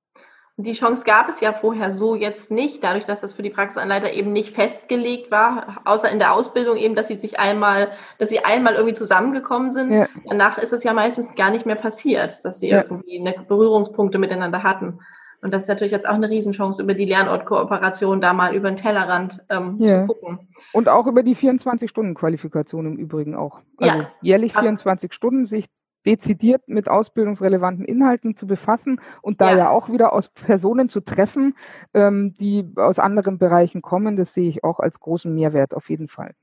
Und 0.58 0.66
die 0.66 0.74
Chance 0.74 1.04
gab 1.04 1.28
es 1.28 1.42
ja 1.42 1.52
vorher 1.52 1.92
so 1.92 2.16
jetzt 2.16 2.50
nicht, 2.50 2.82
dadurch, 2.82 3.04
dass 3.04 3.20
das 3.20 3.34
für 3.34 3.44
die 3.44 3.50
Praxisanleiter 3.50 4.14
eben 4.14 4.32
nicht 4.32 4.56
festgelegt 4.56 5.30
war, 5.30 5.82
außer 5.84 6.10
in 6.10 6.20
der 6.20 6.34
Ausbildung 6.34 6.78
eben, 6.78 6.96
dass 6.96 7.10
sie 7.10 7.18
sich 7.18 7.40
einmal, 7.40 7.90
dass 8.20 8.30
sie 8.30 8.46
einmal 8.46 8.76
irgendwie 8.76 8.94
zusammengekommen 8.96 9.70
sind. 9.70 9.94
Ja. 9.94 10.08
Danach 10.26 10.58
ist 10.58 10.72
es 10.72 10.86
ja 10.86 10.94
meistens 10.94 11.36
gar 11.36 11.52
nicht 11.52 11.66
mehr 11.66 11.76
passiert, 11.76 12.46
dass 12.46 12.62
sie 12.62 12.70
ja. 12.70 12.84
irgendwie 12.84 13.20
eine 13.20 13.36
Berührungspunkte 13.46 14.18
miteinander 14.18 14.64
hatten. 14.64 15.00
Und 15.46 15.54
das 15.54 15.66
ist 15.66 15.70
natürlich 15.70 15.92
jetzt 15.92 16.10
auch 16.10 16.16
eine 16.16 16.28
Riesenchance, 16.28 16.82
über 16.82 16.96
die 16.96 17.06
Lernortkooperation 17.06 18.20
da 18.20 18.34
mal 18.34 18.56
über 18.56 18.68
den 18.68 18.78
Tellerrand 18.78 19.46
ähm, 19.52 19.78
ja. 19.78 20.02
zu 20.02 20.08
gucken. 20.08 20.48
Und 20.74 20.90
auch 20.90 21.06
über 21.06 21.22
die 21.22 21.36
24-Stunden-Qualifikation 21.36 22.88
im 22.88 22.98
Übrigen 22.98 23.36
auch. 23.36 23.62
Also 23.78 23.96
ja. 23.96 24.12
jährlich 24.24 24.58
24 24.58 25.14
Stunden 25.14 25.46
sich 25.46 25.68
dezidiert 26.04 26.68
mit 26.68 26.88
ausbildungsrelevanten 26.88 27.86
Inhalten 27.86 28.36
zu 28.36 28.48
befassen 28.48 29.00
und 29.22 29.40
da 29.40 29.52
ja, 29.52 29.58
ja 29.58 29.70
auch 29.70 29.88
wieder 29.88 30.14
aus 30.14 30.30
Personen 30.30 30.90
zu 30.90 31.02
treffen, 31.02 31.56
ähm, 31.94 32.34
die 32.40 32.68
aus 32.78 32.98
anderen 32.98 33.38
Bereichen 33.38 33.84
kommen, 33.84 34.16
das 34.18 34.34
sehe 34.34 34.50
ich 34.50 34.64
auch 34.64 34.80
als 34.80 35.00
großen 35.00 35.32
Mehrwert 35.32 35.76
auf 35.76 35.92
jeden 35.92 36.08
Fall. 36.08 36.34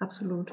Absolut. 0.00 0.52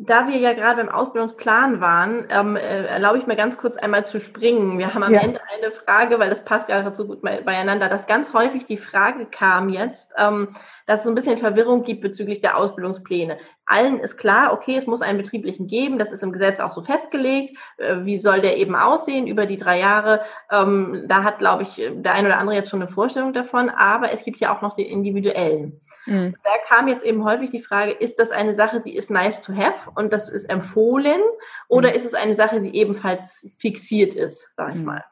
Da 0.00 0.28
wir 0.28 0.36
ja 0.36 0.52
gerade 0.52 0.76
beim 0.76 0.94
Ausbildungsplan 0.94 1.80
waren, 1.80 2.24
ähm, 2.30 2.54
äh, 2.54 2.86
erlaube 2.86 3.18
ich 3.18 3.26
mir 3.26 3.34
ganz 3.34 3.58
kurz 3.58 3.76
einmal 3.76 4.06
zu 4.06 4.20
springen. 4.20 4.78
Wir 4.78 4.94
haben 4.94 5.02
am 5.02 5.12
ja. 5.12 5.20
Ende 5.20 5.40
eine 5.52 5.72
Frage, 5.72 6.20
weil 6.20 6.30
das 6.30 6.44
passt 6.44 6.68
ja 6.68 6.94
so 6.94 7.08
gut 7.08 7.20
beieinander, 7.20 7.88
dass 7.88 8.06
ganz 8.06 8.32
häufig 8.32 8.64
die 8.64 8.76
Frage 8.76 9.26
kam 9.26 9.68
jetzt, 9.68 10.14
ähm, 10.16 10.50
dass 10.86 11.00
es 11.00 11.02
so 11.02 11.10
ein 11.10 11.16
bisschen 11.16 11.36
Verwirrung 11.36 11.82
gibt 11.82 12.02
bezüglich 12.02 12.38
der 12.38 12.56
Ausbildungspläne 12.56 13.38
allen 13.68 14.00
ist 14.00 14.16
klar, 14.16 14.52
okay, 14.52 14.76
es 14.76 14.86
muss 14.86 15.02
einen 15.02 15.18
betrieblichen 15.18 15.66
geben, 15.66 15.98
das 15.98 16.10
ist 16.10 16.22
im 16.22 16.32
Gesetz 16.32 16.58
auch 16.58 16.72
so 16.72 16.80
festgelegt. 16.80 17.56
Äh, 17.76 17.98
wie 18.04 18.18
soll 18.18 18.40
der 18.40 18.56
eben 18.56 18.74
aussehen 18.74 19.26
über 19.26 19.46
die 19.46 19.56
drei 19.56 19.78
Jahre? 19.78 20.22
Ähm, 20.50 21.04
da 21.06 21.22
hat, 21.22 21.38
glaube 21.38 21.62
ich, 21.62 21.82
der 21.92 22.14
eine 22.14 22.28
oder 22.28 22.38
andere 22.38 22.56
jetzt 22.56 22.70
schon 22.70 22.80
eine 22.80 22.90
Vorstellung 22.90 23.32
davon, 23.32 23.68
aber 23.68 24.10
es 24.12 24.24
gibt 24.24 24.40
ja 24.40 24.54
auch 24.54 24.62
noch 24.62 24.74
die 24.74 24.90
individuellen. 24.90 25.78
Mhm. 26.06 26.34
Da 26.42 26.50
kam 26.66 26.88
jetzt 26.88 27.04
eben 27.04 27.24
häufig 27.24 27.50
die 27.50 27.60
Frage, 27.60 27.92
ist 27.92 28.18
das 28.18 28.30
eine 28.30 28.54
Sache, 28.54 28.80
die 28.80 28.96
ist 28.96 29.10
nice 29.10 29.42
to 29.42 29.54
have 29.54 29.90
und 29.94 30.12
das 30.12 30.30
ist 30.30 30.48
empfohlen 30.48 31.20
oder 31.68 31.90
mhm. 31.90 31.94
ist 31.94 32.06
es 32.06 32.14
eine 32.14 32.34
Sache, 32.34 32.60
die 32.60 32.74
ebenfalls 32.74 33.52
fixiert 33.58 34.14
ist, 34.14 34.50
sage 34.56 34.72
ich 34.72 34.78
mhm. 34.78 34.86
mal? 34.86 35.04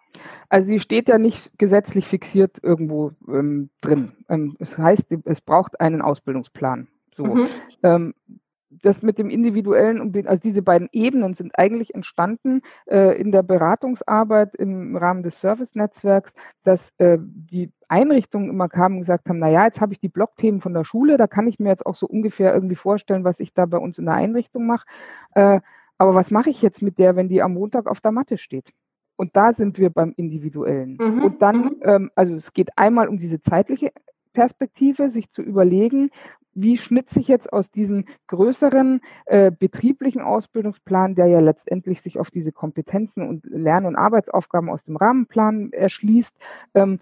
Also 0.49 0.69
sie 0.69 0.81
steht 0.81 1.09
ja 1.09 1.19
nicht 1.19 1.51
gesetzlich 1.59 2.07
fixiert 2.07 2.59
irgendwo 2.62 3.12
ähm, 3.29 3.69
drin. 3.81 4.12
Ähm, 4.29 4.57
es 4.61 4.79
heißt, 4.79 5.07
es 5.25 5.40
braucht 5.40 5.81
einen 5.81 6.01
Ausbildungsplan. 6.01 6.88
So. 7.16 7.25
Mhm. 7.25 7.49
Ähm, 7.83 8.14
das 8.70 9.02
mit 9.02 9.18
dem 9.18 9.31
individuellen 9.31 10.00
und 10.00 10.26
also 10.26 10.42
diese 10.42 10.62
beiden 10.62 10.88
Ebenen 10.92 11.35
sind 11.35 11.57
eigentlich 11.59 11.94
entstanden 11.94 12.62
äh, 12.87 13.18
in 13.20 13.33
der 13.33 13.42
Beratungsarbeit 13.42 14.55
im 14.57 14.96
Rahmen 14.96 15.22
des 15.22 15.40
Service-Netzwerks, 15.40 16.35
dass 16.64 16.90
äh, 16.98 17.18
die 17.20 17.70
Einrichtungen 17.88 18.50
immer 18.50 18.68
kamen 18.68 18.96
und 18.96 19.00
gesagt 19.02 19.29
haben, 19.29 19.38
na 19.38 19.48
ja, 19.48 19.64
jetzt 19.64 19.81
habe 19.81 19.92
ich 19.92 20.00
die 20.00 20.09
Blockthemen 20.09 20.61
von 20.61 20.74
der 20.74 20.85
Schule, 20.85 21.16
da 21.16 21.26
kann 21.26 21.46
ich 21.46 21.59
mir 21.59 21.68
jetzt 21.68 21.87
auch 21.87 21.94
so 21.94 22.07
ungefähr 22.07 22.52
irgendwie 22.52 22.74
vorstellen, 22.74 23.24
was 23.24 23.40
ich 23.40 23.55
da 23.55 23.66
bei 23.66 23.79
uns 23.79 23.98
in 23.98 24.07
der 24.07 24.14
Einrichtung 24.14 24.66
mache. 24.66 24.87
Äh, 25.35 25.61
aber 25.98 26.14
was 26.14 26.31
mache 26.31 26.50
ich 26.50 26.61
jetzt 26.61 26.83
mit 26.83 26.98
der, 26.98 27.16
wenn 27.16 27.29
die 27.29 27.42
am 27.42 27.55
Montag 27.55 27.87
auf 27.87 28.00
der 28.00 28.12
Matte 28.12 28.38
steht? 28.38 28.72
Und 29.16 29.35
da 29.35 29.52
sind 29.52 29.79
wir 29.79 29.90
beim 29.90 30.12
Individuellen. 30.16 30.98
Mhm. 31.00 31.22
Und 31.22 31.42
dann, 31.42 31.57
mhm. 31.57 31.76
ähm, 31.83 32.11
also 32.14 32.35
es 32.35 32.52
geht 32.52 32.76
einmal 32.76 33.09
um 33.09 33.18
diese 33.18 33.40
zeitliche 33.40 33.92
Perspektive, 34.35 35.11
sich 35.11 35.31
zu 35.31 35.40
überlegen, 35.40 36.11
wie 36.57 36.77
schnitze 36.79 37.21
ich 37.21 37.29
jetzt 37.29 37.53
aus 37.53 37.71
diesem 37.71 38.07
größeren 38.27 39.01
äh, 39.27 39.51
betrieblichen 39.51 40.23
Ausbildungsplan, 40.23 41.14
der 41.14 41.27
ja 41.27 41.40
letztendlich 41.40 42.01
sich 42.01 42.19
auf 42.19 42.31
diese 42.31 42.51
Kompetenzen 42.53 43.29
und 43.29 43.45
Lern- 43.45 43.87
und 43.87 43.97
Arbeitsaufgaben 43.97 44.71
aus 44.71 44.83
dem 44.85 44.97
Rahmenplan 44.97 45.73
erschließt, 45.73 46.35
ähm, 46.75 47.01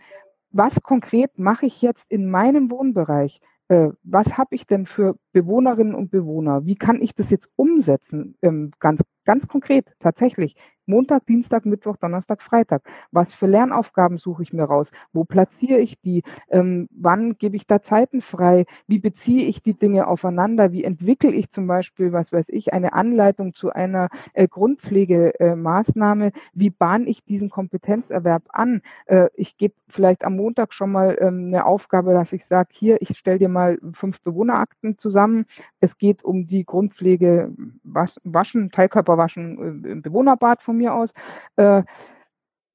was 0.50 0.82
konkret 0.82 1.38
mache 1.38 1.66
ich 1.66 1.82
jetzt 1.82 2.04
in 2.10 2.30
meinem 2.30 2.70
Wohnbereich? 2.70 3.40
Äh, 3.68 3.90
was 4.02 4.36
habe 4.36 4.54
ich 4.54 4.66
denn 4.66 4.86
für 4.86 5.16
Bewohnerinnen 5.32 5.94
und 5.94 6.10
Bewohner? 6.10 6.66
Wie 6.66 6.76
kann 6.76 7.00
ich 7.00 7.14
das 7.14 7.30
jetzt 7.30 7.48
umsetzen? 7.56 8.36
Ähm, 8.42 8.72
ganz, 8.78 9.02
ganz 9.24 9.48
konkret, 9.48 9.86
tatsächlich. 10.00 10.54
Montag, 10.86 11.26
Dienstag, 11.26 11.66
Mittwoch, 11.66 11.96
Donnerstag, 11.96 12.42
Freitag. 12.42 12.82
Was 13.10 13.32
für 13.32 13.46
Lernaufgaben 13.46 14.18
suche 14.18 14.42
ich 14.42 14.52
mir 14.52 14.64
raus? 14.64 14.90
Wo 15.12 15.24
platziere 15.24 15.78
ich 15.78 16.00
die? 16.00 16.22
Ähm, 16.50 16.88
wann 16.90 17.36
gebe 17.38 17.56
ich 17.56 17.66
da 17.66 17.82
Zeiten 17.82 18.20
frei? 18.22 18.66
Wie 18.86 18.98
beziehe 18.98 19.46
ich 19.46 19.62
die 19.62 19.74
Dinge 19.74 20.06
aufeinander? 20.06 20.72
Wie 20.72 20.84
entwickle 20.84 21.30
ich 21.32 21.50
zum 21.50 21.66
Beispiel, 21.66 22.12
was 22.12 22.32
weiß 22.32 22.46
ich, 22.48 22.72
eine 22.72 22.92
Anleitung 22.92 23.54
zu 23.54 23.70
einer 23.70 24.08
äh, 24.34 24.46
Grundpflegemaßnahme? 24.48 26.26
Äh, 26.26 26.32
Wie 26.52 26.70
bahne 26.70 27.06
ich 27.06 27.24
diesen 27.24 27.50
Kompetenzerwerb 27.50 28.44
an? 28.48 28.82
Äh, 29.06 29.28
ich 29.34 29.56
gebe 29.56 29.74
vielleicht 29.88 30.24
am 30.24 30.36
Montag 30.36 30.74
schon 30.74 30.92
mal 30.92 31.16
ähm, 31.20 31.46
eine 31.46 31.66
Aufgabe, 31.66 32.12
dass 32.12 32.32
ich 32.32 32.44
sage, 32.44 32.70
hier, 32.72 33.00
ich 33.00 33.16
stelle 33.18 33.38
dir 33.38 33.48
mal 33.48 33.78
fünf 33.92 34.20
Bewohnerakten 34.22 34.98
zusammen. 34.98 35.46
Es 35.80 35.98
geht 35.98 36.24
um 36.24 36.46
die 36.46 36.64
Grundpflege 36.64 37.52
Waschen, 37.84 38.70
Teilkörperwaschen 38.70 39.84
äh, 39.84 39.92
im 39.92 40.02
Bewohnerbad 40.02 40.62
von 40.62 40.73
mir 40.74 40.94
aus. 40.94 41.12
Äh, 41.56 41.82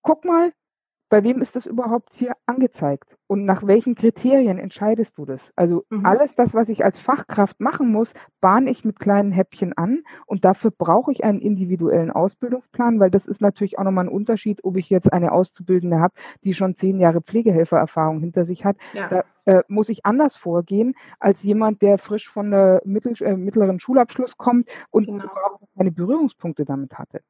guck 0.01 0.25
mal, 0.25 0.53
bei 1.09 1.23
wem 1.23 1.41
ist 1.41 1.55
das 1.55 1.65
überhaupt 1.65 2.13
hier 2.15 2.35
angezeigt? 2.45 3.19
und 3.29 3.45
nach 3.45 3.65
welchen 3.65 3.93
Kriterien 3.93 4.57
entscheidest 4.57 5.17
du 5.19 5.25
das? 5.25 5.53
Also 5.55 5.85
mhm. 5.89 6.03
alles 6.03 6.33
das, 6.33 6.55
was 6.55 6.67
ich 6.67 6.83
als 6.83 6.97
Fachkraft 6.97 7.59
machen 7.59 7.91
muss, 7.91 8.13
bahne 8.41 8.71
ich 8.71 8.83
mit 8.83 8.99
kleinen 8.99 9.31
Häppchen 9.31 9.77
an 9.77 10.01
und 10.25 10.45
dafür 10.45 10.71
brauche 10.71 11.11
ich 11.11 11.23
einen 11.23 11.39
individuellen 11.39 12.09
Ausbildungsplan, 12.09 12.99
weil 12.99 13.11
das 13.11 13.27
ist 13.27 13.39
natürlich 13.39 13.77
auch 13.77 13.83
nochmal 13.83 14.05
ein 14.05 14.11
Unterschied, 14.11 14.63
ob 14.63 14.77
ich 14.77 14.89
jetzt 14.89 15.13
eine 15.13 15.31
Auszubildende 15.31 15.99
habe, 15.99 16.15
die 16.43 16.55
schon 16.55 16.75
zehn 16.75 16.99
Jahre 16.99 17.21
Pflegehelfererfahrung 17.21 18.19
hinter 18.19 18.45
sich 18.45 18.65
hat. 18.65 18.77
Ja. 18.93 19.09
Da 19.09 19.23
äh, 19.45 19.63
muss 19.67 19.89
ich 19.89 20.07
anders 20.07 20.35
vorgehen 20.35 20.95
als 21.19 21.43
jemand, 21.43 21.83
der 21.83 21.99
frisch 21.99 22.27
von 22.27 22.49
der 22.49 22.81
mittel, 22.83 23.13
äh, 23.21 23.37
mittleren 23.37 23.79
Schulabschluss 23.79 24.37
kommt 24.37 24.67
und 24.89 25.05
genau. 25.05 25.23
überhaupt 25.23 25.65
keine 25.77 25.91
Berührungspunkte 25.91 26.65
damit 26.65 26.97
hatte. 26.97 27.21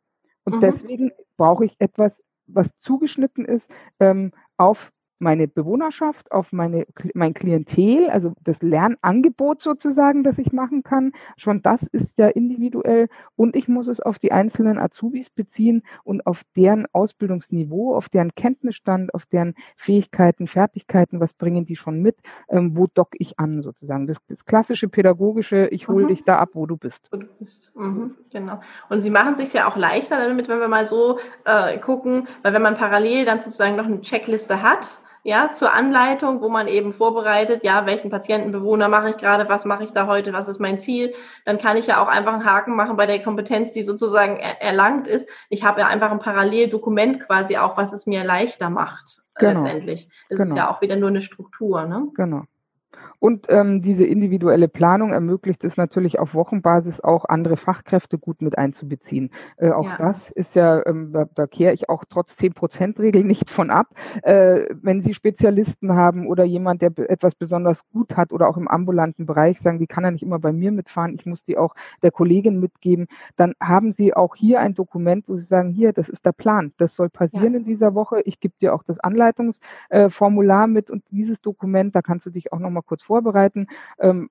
Und 0.46 0.56
mhm. 0.56 0.62
deswegen 0.62 1.12
brauche 1.38 1.66
ich 1.66 1.76
etwas, 1.80 2.22
was 2.48 2.70
zugeschnitten 2.80 3.46
ist 3.46 3.70
ähm, 4.00 4.32
auf 4.58 4.92
meine 5.20 5.48
Bewohnerschaft, 5.48 6.32
auf 6.32 6.52
meine, 6.52 6.88
mein 7.14 7.34
Klientel, 7.34 8.10
also 8.10 8.34
das 8.44 8.62
Lernangebot 8.62 9.62
sozusagen, 9.62 10.24
das 10.24 10.38
ich 10.40 10.52
machen 10.52 10.84
kann. 10.84 11.12
Schon 11.38 11.62
das 11.62 11.84
ist 11.84 12.18
ja 12.18 12.28
individuell 12.28 13.10
und 13.36 13.56
ich 13.56 13.68
muss 13.68 13.88
es 13.88 14.00
auf 14.00 14.20
die 14.20 14.32
einzelnen 14.32 14.78
Azubis 14.78 15.30
beziehen 15.30 15.84
und 16.04 16.26
auf 16.26 16.44
deren 16.56 16.88
Ausbildungsniveau, 16.92 17.96
auf 17.96 18.10
deren 18.10 18.34
Kenntnisstand, 18.36 19.14
auf 19.14 19.26
deren 19.26 19.56
Fähigkeiten, 19.76 20.48
Fertigkeiten, 20.48 21.20
was 21.20 21.34
bringen 21.34 21.66
die 21.66 21.76
schon 21.76 22.02
mit, 22.02 22.18
ähm, 22.50 22.76
wo 22.76 22.88
dock 22.88 23.10
ich 23.14 23.40
an 23.40 23.62
sozusagen. 23.62 24.08
Das, 24.08 24.18
das 24.28 24.46
klassische 24.46 24.88
pädagogische, 24.88 25.68
ich 25.68 25.88
hole 25.88 26.06
mhm. 26.06 26.10
dich 26.10 26.24
da 26.24 26.38
ab, 26.38 26.50
wo 26.54 26.66
du 26.66 26.78
bist. 26.78 27.08
Wo 27.12 27.18
du 27.18 27.28
bist. 27.38 27.76
Mhm, 27.76 28.16
genau. 28.32 28.60
Und 28.90 29.00
sie 29.00 29.10
machen 29.10 29.34
es 29.34 29.40
sich 29.40 29.54
ja 29.54 29.68
auch 29.68 29.76
leichter 29.76 30.18
damit, 30.18 30.48
wenn 30.48 30.60
wir 30.60 30.68
mal 30.68 30.86
so 30.86 31.20
äh, 31.46 31.78
gucken, 31.78 32.28
weil 32.42 32.54
wenn 32.54 32.62
man 32.62 32.76
parallel 32.76 33.26
dann 33.26 33.40
sozusagen 33.40 33.76
noch 33.76 33.86
eine 33.86 34.02
Checkliste 34.02 34.62
hat, 34.64 35.00
ja, 35.24 35.52
zur 35.52 35.74
Anleitung, 35.74 36.42
wo 36.42 36.50
man 36.50 36.68
eben 36.68 36.92
vorbereitet, 36.92 37.64
ja, 37.64 37.86
welchen 37.86 38.10
Patientenbewohner 38.10 38.88
mache 38.88 39.12
ich 39.12 39.18
gerade, 39.18 39.50
was 39.50 39.66
mache 39.66 39.84
ich 39.84 39.92
da 39.92 40.08
heute, 40.08 40.34
was 40.34 40.48
ist 40.48 40.60
mein 40.60 40.80
Ziel, 40.80 41.14
dann 41.46 41.58
kann 41.58 41.78
ich 41.78 41.88
ja 41.88 42.02
auch 42.02 42.08
einfach 42.08 42.34
einen 42.34 42.46
Haken 42.46 42.76
machen 42.76 42.98
bei 42.98 43.06
der 43.06 43.22
Kompetenz, 43.22 43.74
die 43.74 43.84
sozusagen 43.84 44.38
er 44.38 44.62
erlangt 44.62 45.08
ist. 45.08 45.30
Ich 45.50 45.64
habe 45.64 45.82
ja 45.82 45.88
einfach 45.88 46.12
ein 46.12 46.20
Paralleldokument 46.20 47.20
quasi 47.20 47.58
auch, 47.58 47.78
was 47.78 47.94
es 47.94 48.06
mir 48.06 48.24
leichter 48.24 48.70
macht, 48.70 49.22
genau. 49.36 49.62
letztendlich. 49.64 50.10
Es 50.30 50.38
genau. 50.38 50.50
ist 50.50 50.58
ja 50.58 50.70
auch 50.70 50.82
wieder 50.82 50.96
nur 50.96 51.10
eine 51.10 51.22
Struktur, 51.22 51.86
ne? 51.86 52.08
Genau. 52.16 52.44
Und 53.20 53.48
ähm, 53.50 53.82
diese 53.82 54.06
individuelle 54.06 54.70
Planung 54.70 55.12
ermöglicht 55.12 55.64
es 55.64 55.76
natürlich 55.76 56.20
auf 56.20 56.34
Wochenbasis 56.34 57.02
auch 57.02 57.26
andere 57.26 57.58
Fachkräfte 57.58 58.18
gut 58.18 58.42
mit 58.42 58.58
einzubeziehen. 58.58 59.32
Äh, 59.58 59.72
auch 59.72 59.90
ja. 59.90 59.98
das 59.98 60.30
ist 60.30 60.56
ja, 60.56 60.86
ähm, 60.86 61.12
da, 61.12 61.26
da 61.36 61.46
kehre 61.46 61.74
ich 61.74 61.90
auch 61.90 62.06
trotz 62.10 62.34
10%-Regel 62.36 63.24
nicht 63.24 63.50
von 63.50 63.70
ab. 63.70 63.88
Äh, 64.24 64.62
wenn 64.82 65.02
Sie 65.02 65.14
Spezialisten 65.14 65.94
haben 65.96 66.28
oder 66.28 66.46
jemand, 66.46 66.82
der 66.82 66.92
etwas 67.10 67.36
besonders 67.36 67.88
gut 67.90 68.16
hat 68.16 68.32
oder 68.32 68.48
auch 68.48 68.58
im 68.58 68.70
ambulanten 68.70 69.26
Bereich 69.26 69.60
sagen, 69.60 69.80
die 69.80 69.88
kann 69.88 70.06
ja 70.06 70.12
nicht 70.12 70.24
immer 70.24 70.40
bei 70.40 70.54
mir 70.54 70.72
mitfahren, 70.72 71.14
ich 71.14 71.26
muss 71.26 71.44
die 71.44 71.58
auch 71.58 71.76
der 72.02 72.12
Kollegin 72.12 72.60
mitgeben, 72.60 73.08
dann 73.36 73.54
haben 73.60 73.92
Sie 73.92 74.14
auch 74.14 74.36
hier 74.36 74.62
ein 74.62 74.76
Dokument, 74.76 75.26
wo 75.28 75.36
Sie 75.36 75.46
sagen, 75.46 75.70
hier, 75.72 75.92
das 75.92 76.08
ist 76.08 76.26
der 76.26 76.32
Plan, 76.32 76.74
das 76.78 76.96
soll 76.96 77.10
passieren 77.10 77.54
ja. 77.54 77.60
in 77.60 77.66
dieser 77.66 77.96
Woche. 77.96 78.22
Ich 78.22 78.40
gebe 78.40 78.54
dir 78.62 78.74
auch 78.74 78.84
das 78.84 79.00
Anleitungsformular 79.00 80.68
mit 80.68 80.90
und 80.90 81.04
dieses 81.12 81.42
Dokument, 81.42 81.96
da 81.96 82.02
kannst 82.02 82.26
du 82.26 82.30
dich 82.30 82.54
auch 82.54 82.60
nochmal 82.60 82.84
kurz 82.84 83.09
vorbereiten. 83.10 83.66
Ähm, 84.00 84.30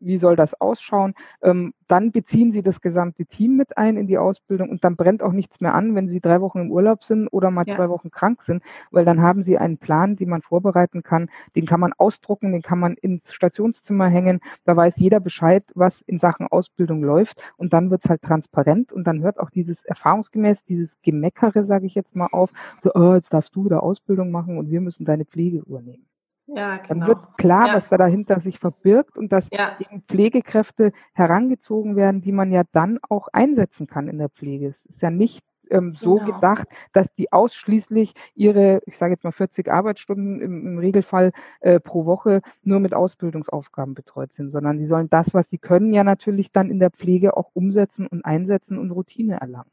wie 0.00 0.18
soll 0.18 0.36
das 0.36 0.60
ausschauen? 0.60 1.14
Ähm, 1.42 1.72
dann 1.88 2.12
beziehen 2.12 2.52
Sie 2.52 2.62
das 2.62 2.80
gesamte 2.80 3.24
Team 3.24 3.56
mit 3.56 3.78
ein 3.78 3.96
in 3.96 4.06
die 4.06 4.18
Ausbildung 4.18 4.70
und 4.70 4.84
dann 4.84 4.96
brennt 4.96 5.22
auch 5.22 5.32
nichts 5.32 5.60
mehr 5.60 5.74
an, 5.74 5.94
wenn 5.94 6.08
Sie 6.08 6.20
drei 6.20 6.40
Wochen 6.40 6.60
im 6.60 6.70
Urlaub 6.70 7.04
sind 7.04 7.28
oder 7.28 7.50
mal 7.50 7.64
ja. 7.66 7.76
zwei 7.76 7.88
Wochen 7.88 8.10
krank 8.10 8.42
sind, 8.42 8.62
weil 8.90 9.04
dann 9.04 9.22
haben 9.22 9.42
Sie 9.42 9.58
einen 9.58 9.78
Plan, 9.78 10.16
den 10.16 10.28
man 10.28 10.42
vorbereiten 10.42 11.02
kann, 11.02 11.30
den 11.54 11.66
kann 11.66 11.80
man 11.80 11.92
ausdrucken, 11.92 12.52
den 12.52 12.62
kann 12.62 12.78
man 12.78 12.94
ins 12.94 13.32
Stationszimmer 13.32 14.08
hängen, 14.08 14.40
da 14.64 14.76
weiß 14.76 14.96
jeder 14.98 15.20
Bescheid, 15.20 15.64
was 15.74 16.02
in 16.02 16.18
Sachen 16.18 16.46
Ausbildung 16.46 17.02
läuft 17.02 17.40
und 17.56 17.72
dann 17.72 17.90
wird 17.90 18.04
es 18.04 18.10
halt 18.10 18.22
transparent 18.22 18.92
und 18.92 19.04
dann 19.06 19.22
hört 19.22 19.38
auch 19.38 19.50
dieses 19.50 19.84
erfahrungsgemäß, 19.84 20.64
dieses 20.64 21.00
Gemeckere, 21.02 21.64
sage 21.64 21.86
ich 21.86 21.94
jetzt 21.94 22.14
mal 22.16 22.28
auf, 22.32 22.50
so, 22.82 22.90
oh, 22.94 23.14
jetzt 23.14 23.32
darfst 23.32 23.54
du 23.56 23.68
da 23.68 23.78
Ausbildung 23.78 24.30
machen 24.30 24.58
und 24.58 24.70
wir 24.70 24.80
müssen 24.80 25.04
deine 25.04 25.24
Pflege 25.24 25.58
übernehmen. 25.58 26.06
Ja, 26.46 26.76
genau. 26.76 26.88
Dann 26.88 27.06
wird 27.08 27.38
klar, 27.38 27.68
ja. 27.68 27.74
was 27.74 27.88
da 27.88 27.96
dahinter 27.96 28.40
sich 28.40 28.58
verbirgt 28.58 29.18
und 29.18 29.32
dass 29.32 29.48
ja. 29.50 29.76
eben 29.80 30.02
Pflegekräfte 30.02 30.92
herangezogen 31.12 31.96
werden, 31.96 32.20
die 32.20 32.32
man 32.32 32.52
ja 32.52 32.62
dann 32.72 32.98
auch 33.08 33.28
einsetzen 33.32 33.86
kann 33.86 34.08
in 34.08 34.18
der 34.18 34.28
Pflege. 34.28 34.68
Es 34.68 34.86
ist 34.86 35.02
ja 35.02 35.10
nicht 35.10 35.44
ähm, 35.70 35.96
so 35.98 36.16
genau. 36.16 36.34
gedacht, 36.34 36.68
dass 36.92 37.12
die 37.14 37.32
ausschließlich 37.32 38.14
ihre, 38.34 38.80
ich 38.86 38.96
sage 38.96 39.14
jetzt 39.14 39.24
mal 39.24 39.32
40 39.32 39.70
Arbeitsstunden 39.70 40.40
im, 40.40 40.66
im 40.66 40.78
Regelfall 40.78 41.32
äh, 41.60 41.80
pro 41.80 42.06
Woche 42.06 42.42
nur 42.62 42.80
mit 42.80 42.94
Ausbildungsaufgaben 42.94 43.94
betreut 43.94 44.32
sind, 44.32 44.50
sondern 44.50 44.78
die 44.78 44.86
sollen 44.86 45.10
das, 45.10 45.34
was 45.34 45.50
sie 45.50 45.58
können, 45.58 45.92
ja 45.92 46.04
natürlich 46.04 46.52
dann 46.52 46.70
in 46.70 46.78
der 46.78 46.90
Pflege 46.90 47.36
auch 47.36 47.50
umsetzen 47.54 48.06
und 48.06 48.24
einsetzen 48.24 48.78
und 48.78 48.90
Routine 48.92 49.40
erlangen. 49.40 49.70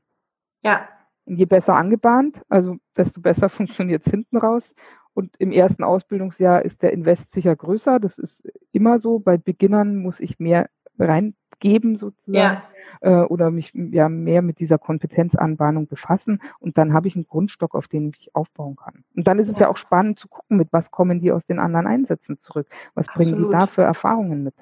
Ja. 0.63 0.87
Und 1.25 1.37
je 1.37 1.45
besser 1.45 1.75
angebahnt, 1.75 2.41
also 2.49 2.77
desto 2.97 3.21
besser 3.21 3.49
funktioniert 3.49 4.05
es 4.05 4.11
hinten 4.11 4.37
raus 4.37 4.73
und 5.13 5.35
im 5.37 5.51
ersten 5.51 5.83
Ausbildungsjahr 5.83 6.63
ist 6.63 6.81
der 6.81 6.93
Invest 6.93 7.31
sicher 7.31 7.55
größer. 7.55 7.99
Das 7.99 8.17
ist 8.17 8.47
immer 8.71 8.99
so. 8.99 9.19
Bei 9.19 9.37
Beginnern 9.37 9.97
muss 9.97 10.19
ich 10.19 10.39
mehr 10.39 10.69
reingeben 10.97 11.97
sozusagen 11.97 12.33
ja. 12.33 12.63
äh, 13.01 13.25
oder 13.25 13.51
mich 13.51 13.71
ja 13.73 14.09
mehr 14.09 14.41
mit 14.41 14.59
dieser 14.59 14.77
Kompetenzanbahnung 14.77 15.87
befassen. 15.87 16.41
Und 16.59 16.77
dann 16.77 16.93
habe 16.93 17.07
ich 17.07 17.15
einen 17.15 17.27
Grundstock, 17.27 17.75
auf 17.75 17.87
den 17.87 18.11
ich 18.17 18.35
aufbauen 18.35 18.75
kann. 18.75 19.03
Und 19.15 19.27
dann 19.27 19.39
ist 19.39 19.49
es 19.49 19.59
ja, 19.59 19.65
ja 19.65 19.71
auch 19.71 19.77
spannend 19.77 20.19
zu 20.19 20.27
gucken, 20.27 20.57
mit 20.57 20.73
was 20.73 20.91
kommen 20.91 21.19
die 21.19 21.31
aus 21.31 21.45
den 21.45 21.59
anderen 21.59 21.87
Einsätzen 21.87 22.39
zurück. 22.39 22.67
Was 22.95 23.07
Absolut. 23.07 23.31
bringen 23.31 23.45
die 23.45 23.51
da 23.51 23.67
für 23.67 23.83
Erfahrungen 23.83 24.43
mit? 24.43 24.55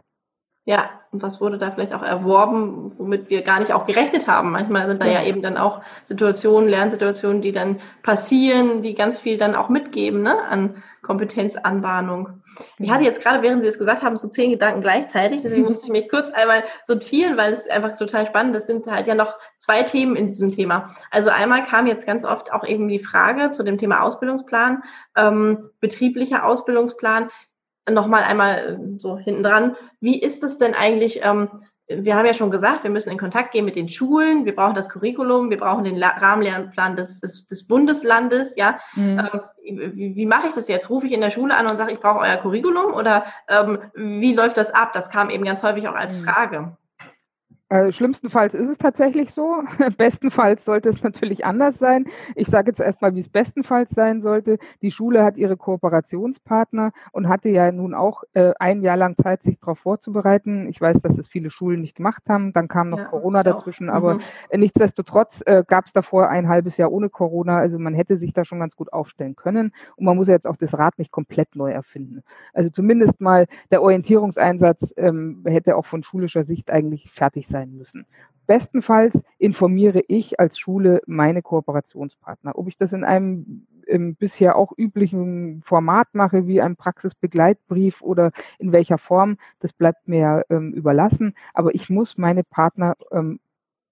Ja, 0.63 0.91
und 1.11 1.23
was 1.23 1.41
wurde 1.41 1.57
da 1.57 1.71
vielleicht 1.71 1.93
auch 1.93 2.03
erworben, 2.03 2.87
womit 2.99 3.31
wir 3.31 3.41
gar 3.41 3.59
nicht 3.59 3.73
auch 3.73 3.87
gerechnet 3.87 4.27
haben. 4.27 4.51
Manchmal 4.51 4.85
sind 4.87 5.01
da 5.01 5.07
ja, 5.07 5.13
ja 5.13 5.23
eben 5.23 5.41
dann 5.41 5.57
auch 5.57 5.81
Situationen, 6.05 6.69
Lernsituationen, 6.69 7.41
die 7.41 7.51
dann 7.51 7.79
passieren, 8.03 8.83
die 8.83 8.93
ganz 8.93 9.17
viel 9.17 9.37
dann 9.37 9.55
auch 9.55 9.69
mitgeben 9.69 10.21
ne, 10.21 10.37
an 10.49 10.83
Kompetenzanbahnung. 11.01 12.41
Ich 12.77 12.91
hatte 12.91 13.03
jetzt 13.03 13.23
gerade, 13.23 13.41
während 13.41 13.63
Sie 13.63 13.67
es 13.67 13.79
gesagt 13.79 14.03
haben, 14.03 14.17
so 14.17 14.27
zehn 14.27 14.51
Gedanken 14.51 14.81
gleichzeitig, 14.81 15.41
deswegen 15.41 15.63
musste 15.67 15.87
ich 15.87 15.91
mich 15.91 16.09
kurz 16.09 16.29
einmal 16.29 16.63
sortieren, 16.85 17.37
weil 17.37 17.53
es 17.53 17.67
einfach 17.67 17.97
total 17.97 18.27
spannend 18.27 18.55
ist. 18.55 18.69
Das 18.69 18.83
sind 18.83 18.85
halt 18.85 19.07
ja 19.07 19.15
noch 19.15 19.33
zwei 19.57 19.81
Themen 19.81 20.15
in 20.15 20.27
diesem 20.27 20.51
Thema. 20.51 20.85
Also 21.09 21.31
einmal 21.31 21.63
kam 21.63 21.87
jetzt 21.87 22.05
ganz 22.05 22.23
oft 22.23 22.53
auch 22.53 22.63
eben 22.63 22.87
die 22.87 22.99
Frage 22.99 23.49
zu 23.49 23.63
dem 23.63 23.79
Thema 23.79 24.03
Ausbildungsplan, 24.03 24.83
ähm, 25.17 25.71
betrieblicher 25.79 26.45
Ausbildungsplan 26.45 27.29
nochmal 27.89 28.23
einmal 28.23 28.57
äh, 28.57 28.99
so 28.99 29.17
hinten 29.17 29.43
dran. 29.43 29.75
Wie 29.99 30.19
ist 30.19 30.43
es 30.43 30.57
denn 30.57 30.73
eigentlich? 30.73 31.21
Ähm, 31.23 31.49
wir 31.87 32.15
haben 32.15 32.25
ja 32.25 32.33
schon 32.33 32.51
gesagt, 32.51 32.83
wir 32.83 32.89
müssen 32.89 33.11
in 33.11 33.17
Kontakt 33.17 33.51
gehen 33.51 33.65
mit 33.65 33.75
den 33.75 33.89
Schulen. 33.89 34.45
Wir 34.45 34.55
brauchen 34.55 34.75
das 34.75 34.89
Curriculum. 34.89 35.49
Wir 35.49 35.57
brauchen 35.57 35.83
den 35.83 36.01
Rahmenlernplan 36.01 36.95
des, 36.95 37.19
des, 37.19 37.47
des 37.47 37.67
Bundeslandes. 37.67 38.55
Ja, 38.55 38.79
mhm. 38.95 39.19
ähm, 39.19 39.41
wie, 39.93 40.15
wie 40.15 40.25
mache 40.25 40.47
ich 40.47 40.53
das 40.53 40.67
jetzt? 40.67 40.89
Rufe 40.89 41.07
ich 41.07 41.13
in 41.13 41.21
der 41.21 41.31
Schule 41.31 41.55
an 41.55 41.67
und 41.67 41.77
sage, 41.77 41.91
ich 41.91 41.99
brauche 41.99 42.19
euer 42.19 42.37
Curriculum 42.37 42.93
oder 42.93 43.25
ähm, 43.47 43.79
wie 43.93 44.33
läuft 44.33 44.57
das 44.57 44.71
ab? 44.71 44.93
Das 44.93 45.09
kam 45.09 45.29
eben 45.29 45.43
ganz 45.43 45.63
häufig 45.63 45.87
auch 45.87 45.95
als 45.95 46.17
mhm. 46.17 46.23
Frage. 46.23 46.77
Also 47.71 47.93
schlimmstenfalls 47.93 48.53
ist 48.53 48.67
es 48.67 48.77
tatsächlich 48.77 49.31
so. 49.31 49.63
Bestenfalls 49.97 50.65
sollte 50.65 50.89
es 50.89 51.01
natürlich 51.03 51.45
anders 51.45 51.79
sein. 51.79 52.05
Ich 52.35 52.49
sage 52.49 52.69
jetzt 52.69 52.81
erstmal, 52.81 53.15
wie 53.15 53.21
es 53.21 53.29
bestenfalls 53.29 53.91
sein 53.91 54.21
sollte. 54.21 54.57
Die 54.81 54.91
Schule 54.91 55.23
hat 55.23 55.37
ihre 55.37 55.55
Kooperationspartner 55.55 56.91
und 57.13 57.29
hatte 57.29 57.47
ja 57.47 57.71
nun 57.71 57.93
auch 57.93 58.23
äh, 58.33 58.51
ein 58.59 58.81
Jahr 58.81 58.97
lang 58.97 59.15
Zeit, 59.15 59.43
sich 59.43 59.57
darauf 59.57 59.79
vorzubereiten. 59.79 60.67
Ich 60.67 60.81
weiß, 60.81 61.01
dass 61.01 61.17
es 61.17 61.29
viele 61.29 61.49
Schulen 61.49 61.79
nicht 61.79 61.95
gemacht 61.95 62.23
haben. 62.27 62.51
Dann 62.51 62.67
kam 62.67 62.89
noch 62.89 62.97
ja, 62.97 63.05
Corona 63.05 63.41
dazwischen, 63.41 63.89
auch. 63.89 63.95
aber 63.95 64.13
mhm. 64.15 64.21
nichtsdestotrotz 64.53 65.41
äh, 65.45 65.63
gab 65.65 65.85
es 65.85 65.93
davor 65.93 66.27
ein 66.27 66.49
halbes 66.49 66.75
Jahr 66.75 66.91
ohne 66.91 67.09
Corona. 67.09 67.57
Also 67.57 67.79
man 67.79 67.93
hätte 67.93 68.17
sich 68.17 68.33
da 68.33 68.43
schon 68.43 68.59
ganz 68.59 68.75
gut 68.75 68.91
aufstellen 68.91 69.37
können. 69.37 69.71
Und 69.95 70.03
man 70.03 70.17
muss 70.17 70.27
ja 70.27 70.33
jetzt 70.33 70.45
auch 70.45 70.57
das 70.57 70.77
Rad 70.77 70.99
nicht 70.99 71.11
komplett 71.11 71.55
neu 71.55 71.71
erfinden. 71.71 72.23
Also 72.53 72.69
zumindest 72.69 73.21
mal 73.21 73.47
der 73.71 73.81
Orientierungseinsatz 73.81 74.93
ähm, 74.97 75.45
hätte 75.45 75.77
auch 75.77 75.85
von 75.85 76.03
schulischer 76.03 76.43
Sicht 76.43 76.69
eigentlich 76.69 77.09
fertig 77.09 77.47
sein 77.47 77.60
sein 77.61 77.77
müssen. 77.77 78.05
Bestenfalls 78.47 79.19
informiere 79.37 80.01
ich 80.07 80.39
als 80.39 80.57
Schule 80.57 81.01
meine 81.05 81.41
Kooperationspartner. 81.41 82.57
Ob 82.57 82.67
ich 82.67 82.77
das 82.77 82.91
in 82.93 83.03
einem 83.03 83.67
bisher 84.19 84.55
auch 84.55 84.71
üblichen 84.77 85.61
Format 85.63 86.13
mache, 86.13 86.47
wie 86.47 86.61
ein 86.61 86.75
Praxisbegleitbrief 86.75 88.01
oder 88.01 88.31
in 88.57 88.71
welcher 88.71 88.97
Form, 88.97 89.37
das 89.59 89.73
bleibt 89.73 90.07
mir 90.07 90.45
ähm, 90.49 90.73
überlassen. 90.73 91.33
Aber 91.53 91.75
ich 91.75 91.89
muss 91.89 92.17
meine 92.17 92.43
Partner 92.43 92.95
ähm, 93.11 93.39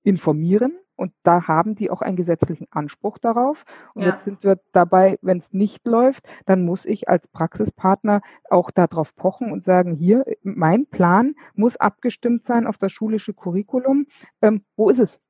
informieren 0.04 0.74
und 1.00 1.14
da 1.24 1.48
haben 1.48 1.76
die 1.76 1.90
auch 1.90 2.02
einen 2.02 2.18
gesetzlichen 2.18 2.68
Anspruch 2.72 3.18
darauf. 3.20 3.64
Und 3.94 4.04
ja. 4.04 4.10
jetzt 4.10 4.26
sind 4.26 4.44
wir 4.44 4.60
dabei, 4.74 5.18
wenn 5.22 5.38
es 5.38 5.54
nicht 5.54 5.88
läuft, 5.88 6.28
dann 6.46 6.66
muss 6.66 6.84
ich 6.86 7.08
als 7.08 7.28
Praxispartner 7.30 8.22
auch 8.50 8.70
darauf 8.70 9.16
pochen 9.16 9.52
und 9.54 9.64
sagen, 9.64 9.96
hier, 9.96 10.26
mein 10.44 10.88
Plan 10.88 11.36
muss 11.56 11.78
abgestimmt 11.78 12.44
sein 12.44 12.68
auf 12.68 12.78
das 12.78 12.92
schulische 12.92 13.34
Curriculum. 13.34 14.08
Ähm, 14.42 14.66
wo 14.76 14.90
ist 14.90 15.00
es? 15.00 15.22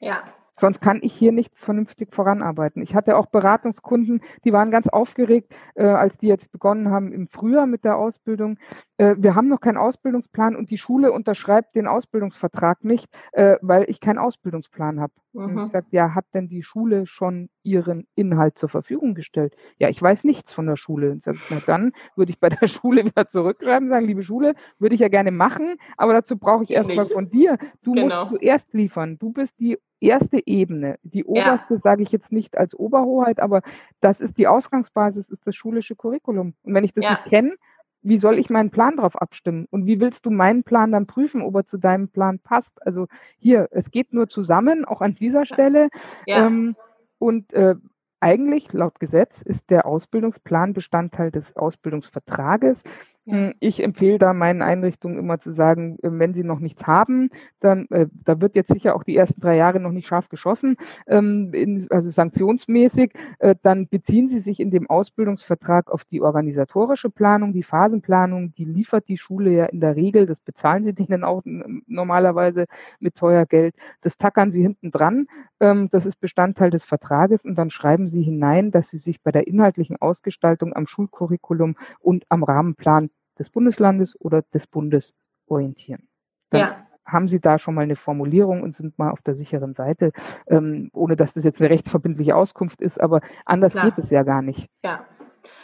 Ja. 0.00 0.22
Sonst 0.58 0.80
kann 0.80 0.98
ich 1.02 1.14
hier 1.14 1.32
nicht 1.32 1.56
vernünftig 1.56 2.14
voranarbeiten. 2.14 2.82
Ich 2.82 2.94
hatte 2.94 3.16
auch 3.16 3.26
Beratungskunden, 3.26 4.20
die 4.44 4.52
waren 4.52 4.70
ganz 4.70 4.88
aufgeregt, 4.88 5.54
äh, 5.74 5.84
als 5.84 6.18
die 6.18 6.26
jetzt 6.26 6.50
begonnen 6.52 6.90
haben 6.90 7.12
im 7.12 7.28
Frühjahr 7.28 7.66
mit 7.66 7.84
der 7.84 7.96
Ausbildung. 7.96 8.58
Äh, 8.96 9.14
wir 9.18 9.34
haben 9.34 9.48
noch 9.48 9.60
keinen 9.60 9.76
Ausbildungsplan 9.76 10.56
und 10.56 10.70
die 10.70 10.78
Schule 10.78 11.12
unterschreibt 11.12 11.74
den 11.74 11.86
Ausbildungsvertrag 11.86 12.84
nicht, 12.84 13.06
äh, 13.32 13.56
weil 13.62 13.84
ich 13.88 14.00
keinen 14.00 14.18
Ausbildungsplan 14.18 15.00
habe. 15.00 15.12
Mhm. 15.46 15.66
ich 15.66 15.72
sagte, 15.72 15.94
ja, 15.94 16.14
hat 16.14 16.26
denn 16.34 16.48
die 16.48 16.62
Schule 16.62 17.06
schon 17.06 17.48
ihren 17.62 18.06
Inhalt 18.14 18.58
zur 18.58 18.68
Verfügung 18.68 19.14
gestellt? 19.14 19.54
Ja, 19.78 19.88
ich 19.88 20.00
weiß 20.00 20.24
nichts 20.24 20.52
von 20.52 20.66
der 20.66 20.76
Schule. 20.76 21.12
Und 21.12 21.24
sag, 21.24 21.36
na 21.50 21.58
dann 21.66 21.92
würde 22.16 22.30
ich 22.30 22.40
bei 22.40 22.48
der 22.48 22.66
Schule 22.68 23.04
wieder 23.04 23.28
zurückschreiben, 23.28 23.88
und 23.88 23.94
sagen, 23.94 24.06
liebe 24.06 24.22
Schule, 24.22 24.54
würde 24.78 24.94
ich 24.94 25.00
ja 25.00 25.08
gerne 25.08 25.30
machen, 25.30 25.76
aber 25.96 26.12
dazu 26.12 26.36
brauche 26.36 26.64
ich 26.64 26.70
erstmal 26.70 27.06
von 27.06 27.30
dir. 27.30 27.58
Du 27.82 27.92
genau. 27.92 28.20
musst 28.20 28.30
zuerst 28.30 28.74
liefern. 28.74 29.18
Du 29.18 29.32
bist 29.32 29.58
die 29.60 29.78
erste 30.00 30.44
Ebene. 30.46 30.98
Die 31.02 31.24
oberste 31.24 31.74
ja. 31.74 31.80
sage 31.80 32.02
ich 32.02 32.12
jetzt 32.12 32.32
nicht 32.32 32.56
als 32.56 32.74
Oberhoheit, 32.74 33.40
aber 33.40 33.62
das 34.00 34.20
ist 34.20 34.38
die 34.38 34.46
Ausgangsbasis, 34.46 35.28
ist 35.28 35.46
das 35.46 35.56
schulische 35.56 35.96
Curriculum. 35.96 36.54
Und 36.62 36.74
wenn 36.74 36.84
ich 36.84 36.92
das 36.92 37.04
ja. 37.04 37.10
nicht 37.12 37.24
kenne, 37.24 37.54
wie 38.02 38.18
soll 38.18 38.38
ich 38.38 38.50
meinen 38.50 38.70
Plan 38.70 38.96
darauf 38.96 39.20
abstimmen? 39.20 39.66
Und 39.70 39.86
wie 39.86 40.00
willst 40.00 40.24
du 40.26 40.30
meinen 40.30 40.62
Plan 40.62 40.92
dann 40.92 41.06
prüfen, 41.06 41.42
ob 41.42 41.54
er 41.56 41.66
zu 41.66 41.78
deinem 41.78 42.08
Plan 42.08 42.38
passt? 42.38 42.84
Also 42.86 43.06
hier, 43.38 43.68
es 43.70 43.90
geht 43.90 44.12
nur 44.12 44.26
zusammen, 44.26 44.84
auch 44.84 45.00
an 45.00 45.14
dieser 45.14 45.46
Stelle. 45.46 45.88
Ja. 46.26 46.46
Ähm, 46.46 46.76
und 47.18 47.52
äh, 47.52 47.74
eigentlich, 48.20 48.72
laut 48.72 48.98
Gesetz, 49.00 49.42
ist 49.42 49.70
der 49.70 49.86
Ausbildungsplan 49.86 50.72
Bestandteil 50.72 51.30
des 51.30 51.56
Ausbildungsvertrages. 51.56 52.82
Hm, 53.28 53.52
ich 53.60 53.82
empfehle 53.82 54.18
da 54.18 54.32
meinen 54.32 54.62
Einrichtungen 54.62 55.18
immer 55.18 55.38
zu 55.38 55.52
sagen, 55.52 55.98
äh, 56.02 56.08
wenn 56.10 56.32
sie 56.32 56.44
noch 56.44 56.60
nichts 56.60 56.86
haben, 56.86 57.28
dann, 57.60 57.86
äh, 57.90 58.06
da 58.24 58.40
wird 58.40 58.56
jetzt 58.56 58.72
sicher 58.72 58.96
auch 58.96 59.04
die 59.04 59.16
ersten 59.16 59.38
drei 59.42 59.56
Jahre 59.56 59.80
noch 59.80 59.92
nicht 59.92 60.06
scharf 60.06 60.30
geschossen, 60.30 60.76
ähm, 61.06 61.52
in, 61.52 61.88
also 61.90 62.08
sanktionsmäßig, 62.08 63.12
äh, 63.40 63.54
dann 63.62 63.86
beziehen 63.86 64.28
sie 64.28 64.40
sich 64.40 64.60
in 64.60 64.70
dem 64.70 64.88
Ausbildungsvertrag 64.88 65.90
auf 65.90 66.04
die 66.04 66.22
organisatorische 66.22 67.10
Planung, 67.10 67.52
die 67.52 67.62
Phasenplanung, 67.62 68.54
die 68.54 68.64
liefert 68.64 69.08
die 69.08 69.18
Schule 69.18 69.50
ja 69.50 69.66
in 69.66 69.80
der 69.80 69.94
Regel, 69.94 70.24
das 70.24 70.40
bezahlen 70.40 70.84
sie 70.84 70.94
denen 70.94 71.22
auch 71.22 71.42
normalerweise 71.44 72.64
mit 72.98 73.14
teuer 73.14 73.44
Geld, 73.44 73.74
das 74.00 74.16
tackern 74.16 74.52
sie 74.52 74.62
hinten 74.62 74.90
dran, 74.90 75.26
ähm, 75.60 75.90
das 75.90 76.06
ist 76.06 76.18
Bestandteil 76.18 76.70
des 76.70 76.86
Vertrages 76.86 77.44
und 77.44 77.56
dann 77.56 77.68
schreiben 77.68 78.08
sie 78.08 78.22
hinein, 78.22 78.70
dass 78.70 78.88
sie 78.88 78.98
sich 78.98 79.22
bei 79.22 79.32
der 79.32 79.46
inhaltlichen 79.46 79.96
Ausgestaltung 80.00 80.74
am 80.74 80.86
Schulcurriculum 80.86 81.76
und 82.00 82.24
am 82.30 82.42
Rahmenplan 82.42 83.10
des 83.38 83.50
Bundeslandes 83.50 84.16
oder 84.20 84.42
des 84.42 84.66
Bundes 84.66 85.14
orientieren. 85.46 86.08
Dann 86.50 86.60
ja. 86.60 86.86
haben 87.04 87.28
Sie 87.28 87.40
da 87.40 87.58
schon 87.58 87.74
mal 87.74 87.82
eine 87.82 87.96
Formulierung 87.96 88.62
und 88.62 88.74
sind 88.74 88.98
mal 88.98 89.10
auf 89.10 89.22
der 89.22 89.34
sicheren 89.34 89.74
Seite, 89.74 90.12
ähm, 90.48 90.90
ohne 90.92 91.16
dass 91.16 91.34
das 91.34 91.44
jetzt 91.44 91.60
eine 91.60 91.70
rechtsverbindliche 91.70 92.34
Auskunft 92.34 92.80
ist, 92.80 93.00
aber 93.00 93.20
anders 93.44 93.72
Klar. 93.72 93.86
geht 93.86 93.98
es 93.98 94.10
ja 94.10 94.22
gar 94.22 94.42
nicht. 94.42 94.68
Ja. 94.84 95.04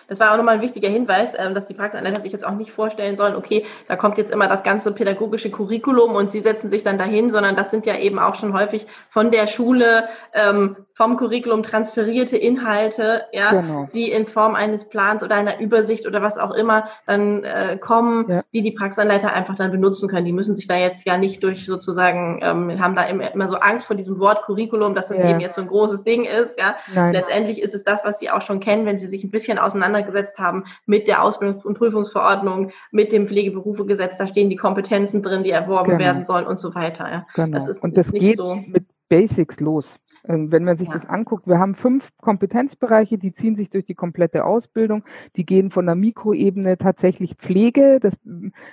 Das 0.09 0.21
war 0.21 0.33
auch 0.33 0.37
nochmal 0.37 0.57
ein 0.57 0.61
wichtiger 0.61 0.89
Hinweis, 0.89 1.35
ähm, 1.39 1.55
dass 1.55 1.67
die 1.67 1.75
Praxisanleiter 1.75 2.21
sich 2.21 2.33
jetzt 2.33 2.47
auch 2.47 2.53
nicht 2.55 2.71
vorstellen 2.71 3.17
sollen, 3.17 3.37
okay, 3.37 3.65
da 3.89 3.97
kommt 3.97 4.19
jetzt 4.19 4.31
immer 4.31 4.49
das 4.49 4.63
ganze 4.63 4.93
pädagogische 4.93 5.51
Curriculum 5.51 6.15
und 6.15 6.31
sie 6.31 6.41
setzen 6.41 6.71
sich 6.71 6.83
dann 6.83 6.99
dahin, 6.99 7.31
sondern 7.31 7.57
das 7.57 7.71
sind 7.71 7.87
ja 7.87 7.97
eben 7.97 8.19
auch 8.19 8.35
schon 8.35 8.53
häufig 8.53 8.87
von 9.09 9.31
der 9.31 9.47
Schule 9.47 10.05
ähm, 10.33 10.77
vom 10.93 11.17
Curriculum 11.17 11.65
transferierte 11.65 12.37
Inhalte, 12.37 13.25
ja, 13.33 13.51
genau. 13.51 13.89
die 13.93 14.13
in 14.13 14.27
Form 14.27 14.55
eines 14.55 14.89
Plans 14.89 15.25
oder 15.25 15.35
einer 15.35 15.59
Übersicht 15.59 16.07
oder 16.07 16.23
was 16.23 16.39
auch 16.39 16.53
immer 16.53 16.85
dann 17.05 17.43
äh, 17.43 17.77
kommen, 17.77 18.31
ja. 18.31 18.43
die 18.53 18.63
die 18.63 18.71
Praxisanleiter 18.71 19.33
einfach 19.33 19.57
dann 19.57 19.73
benutzen 19.73 20.09
können. 20.09 20.25
Die 20.25 20.33
müssen 20.33 20.55
sich 20.55 20.69
da 20.69 20.77
jetzt 20.77 21.05
ja 21.05 21.19
nicht 21.19 21.43
durch 21.43 21.67
sozusagen, 21.67 22.41
ähm, 22.43 22.81
haben 22.81 22.95
da 22.95 23.03
immer, 23.03 23.49
so 23.49 23.57
Angst 23.57 23.87
vor 23.87 23.97
diesem 23.97 24.21
Wort 24.21 24.43
Curriculum, 24.43 24.95
dass 24.95 25.09
das 25.09 25.19
ja. 25.19 25.31
eben 25.31 25.41
jetzt 25.41 25.57
so 25.57 25.63
ein 25.63 25.67
großes 25.67 26.05
Ding 26.05 26.25
ist, 26.25 26.59
ja. 26.61 26.77
Letztendlich 27.11 27.61
ist 27.61 27.75
es 27.75 27.83
das, 27.83 28.05
was 28.05 28.21
sie 28.21 28.31
auch 28.31 28.43
schon 28.43 28.61
kennen, 28.61 28.87
wenn 28.87 28.99
sie 28.99 29.07
sich 29.07 29.25
ein 29.25 29.31
bisschen 29.31 29.59
auseinander 29.59 29.94
auseinandergesetzt 29.95 30.39
haben 30.39 30.65
mit 30.87 31.09
der 31.09 31.23
Ausbildungs- 31.23 31.65
und 31.65 31.79
Prüfungsverordnung, 31.79 32.71
mit 32.91 33.13
dem 33.13 33.27
Pflegeberufegesetz. 33.27 34.19
Da 34.19 34.27
stehen 34.27 34.51
die 34.51 34.57
Kompetenzen 34.57 35.23
drin, 35.23 35.45
die 35.45 35.51
erworben 35.51 35.91
genau. 35.91 36.01
werden 36.01 36.25
sollen 36.25 36.47
und 36.47 36.59
so 36.59 36.75
weiter. 36.75 37.11
Ja. 37.11 37.27
Genau. 37.35 37.57
Das 37.57 37.69
ist, 37.69 37.83
und 37.83 37.97
das 37.97 38.07
ist 38.07 38.13
geht 38.13 38.37
so 38.37 38.55
mit 38.55 38.85
Basics 39.09 39.61
los. 39.61 39.99
Ähm, 40.27 40.51
wenn 40.51 40.65
man 40.65 40.77
sich 40.77 40.89
ja. 40.89 40.95
das 40.95 41.07
anguckt, 41.07 41.47
wir 41.47 41.59
haben 41.59 41.75
fünf 41.75 42.11
Kompetenzbereiche, 42.21 43.19
die 43.19 43.33
ziehen 43.33 43.57
sich 43.57 43.71
durch 43.71 43.85
die 43.85 43.95
komplette 43.95 44.45
Ausbildung. 44.45 45.05
Die 45.37 45.45
gehen 45.45 45.71
von 45.71 45.87
der 45.87 45.95
Mikroebene 45.95 46.79
tatsächlich 46.79 47.35
Pflege 47.37 48.01
das, 48.01 48.15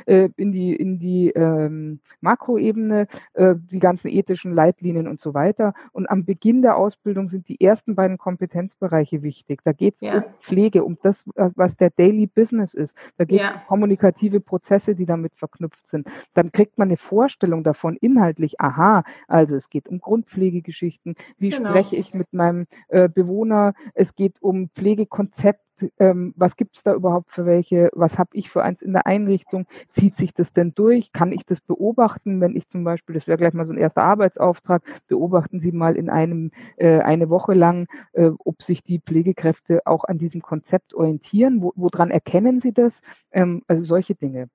äh, 0.06 0.30
in 0.38 0.52
die, 0.52 0.74
in 0.74 1.00
die 1.00 1.30
ähm, 1.30 2.00
Makroebene, 2.22 3.08
äh, 3.34 3.56
die 3.58 3.80
ganzen 3.80 4.08
ethischen 4.08 4.54
Leitlinien 4.54 5.08
und 5.08 5.20
so 5.20 5.34
weiter. 5.34 5.74
Und 5.92 6.10
am 6.10 6.24
Beginn 6.26 6.62
der 6.62 6.78
Ausbildung 6.78 7.30
sind 7.30 7.50
die 7.50 7.60
ersten 7.60 7.96
beiden 7.96 8.18
Kompetenzbereiche 8.18 9.24
wichtig. 9.24 9.62
Da 9.64 9.74
geht 9.74 9.96
es 9.96 10.02
ja. 10.02 10.16
um 10.16 10.24
Pflege, 10.40 10.84
um 10.84 10.98
das, 11.04 11.26
was 11.36 11.76
der 11.76 11.90
Daily 11.90 12.28
Business 12.28 12.74
ist. 12.74 12.96
Da 13.18 13.26
geht 13.26 13.42
es 13.42 13.48
ja. 13.48 13.56
um 13.56 13.62
kommunikative 13.68 14.40
Prozesse, 14.40 14.96
die 14.96 15.06
damit 15.06 15.36
verknüpft 15.36 15.88
sind. 15.88 16.08
Dann 16.34 16.52
kriegt 16.52 16.78
man 16.78 16.88
eine 16.88 16.98
Vorstellung 16.98 17.64
davon 17.64 17.98
inhaltlich. 17.98 18.60
Aha, 18.62 19.04
also 19.28 19.56
es 19.56 19.70
geht 19.70 19.88
um 19.88 20.00
Grundpflegegeschichten 20.32 21.16
wie 21.38 21.50
genau. 21.50 21.70
spreche 21.70 21.96
ich 21.96 22.14
mit 22.14 22.32
meinem 22.34 22.68
äh, 22.88 23.10
Bewohner? 23.10 23.74
Es 23.94 24.16
geht 24.16 24.42
um 24.42 24.70
Pflegekonzept. 24.70 25.62
Ähm, 25.98 26.34
was 26.38 26.56
gibt 26.58 26.78
es 26.78 26.84
da 26.84 26.94
überhaupt 26.94 27.32
für 27.32 27.46
welche? 27.46 27.90
Was 27.94 28.20
habe 28.20 28.30
ich 28.34 28.50
für 28.52 28.64
eins 28.64 28.82
in 28.84 28.94
der 28.94 29.08
Einrichtung? 29.08 29.66
Zieht 29.90 30.16
sich 30.16 30.34
das 30.34 30.54
denn 30.54 30.74
durch? 30.76 31.12
Kann 31.12 31.32
ich 31.32 31.44
das 31.46 31.60
beobachten, 31.60 32.40
wenn 32.40 32.56
ich 32.56 32.68
zum 32.70 32.84
Beispiel, 32.84 33.16
das 33.16 33.28
wäre 33.28 33.40
gleich 33.40 33.54
mal 33.54 33.66
so 33.66 33.74
ein 33.74 33.80
erster 33.80 34.04
Arbeitsauftrag, 34.04 34.84
beobachten 35.08 35.60
Sie 35.60 35.72
mal 35.72 35.96
in 35.96 36.10
einem 36.10 36.52
äh, 36.78 37.00
eine 37.00 37.30
Woche 37.30 37.54
lang, 37.54 37.88
äh, 38.14 38.30
ob 38.46 38.62
sich 38.62 38.84
die 38.84 39.00
Pflegekräfte 39.00 39.82
auch 39.86 40.04
an 40.04 40.20
diesem 40.20 40.42
Konzept 40.42 40.94
orientieren. 40.94 41.64
Wo, 41.64 41.74
woran 41.76 42.12
erkennen 42.12 42.62
Sie 42.62 42.74
das? 42.74 43.02
Ähm, 43.32 43.64
also 43.68 43.84
solche 43.84 44.14
Dinge. 44.14 44.50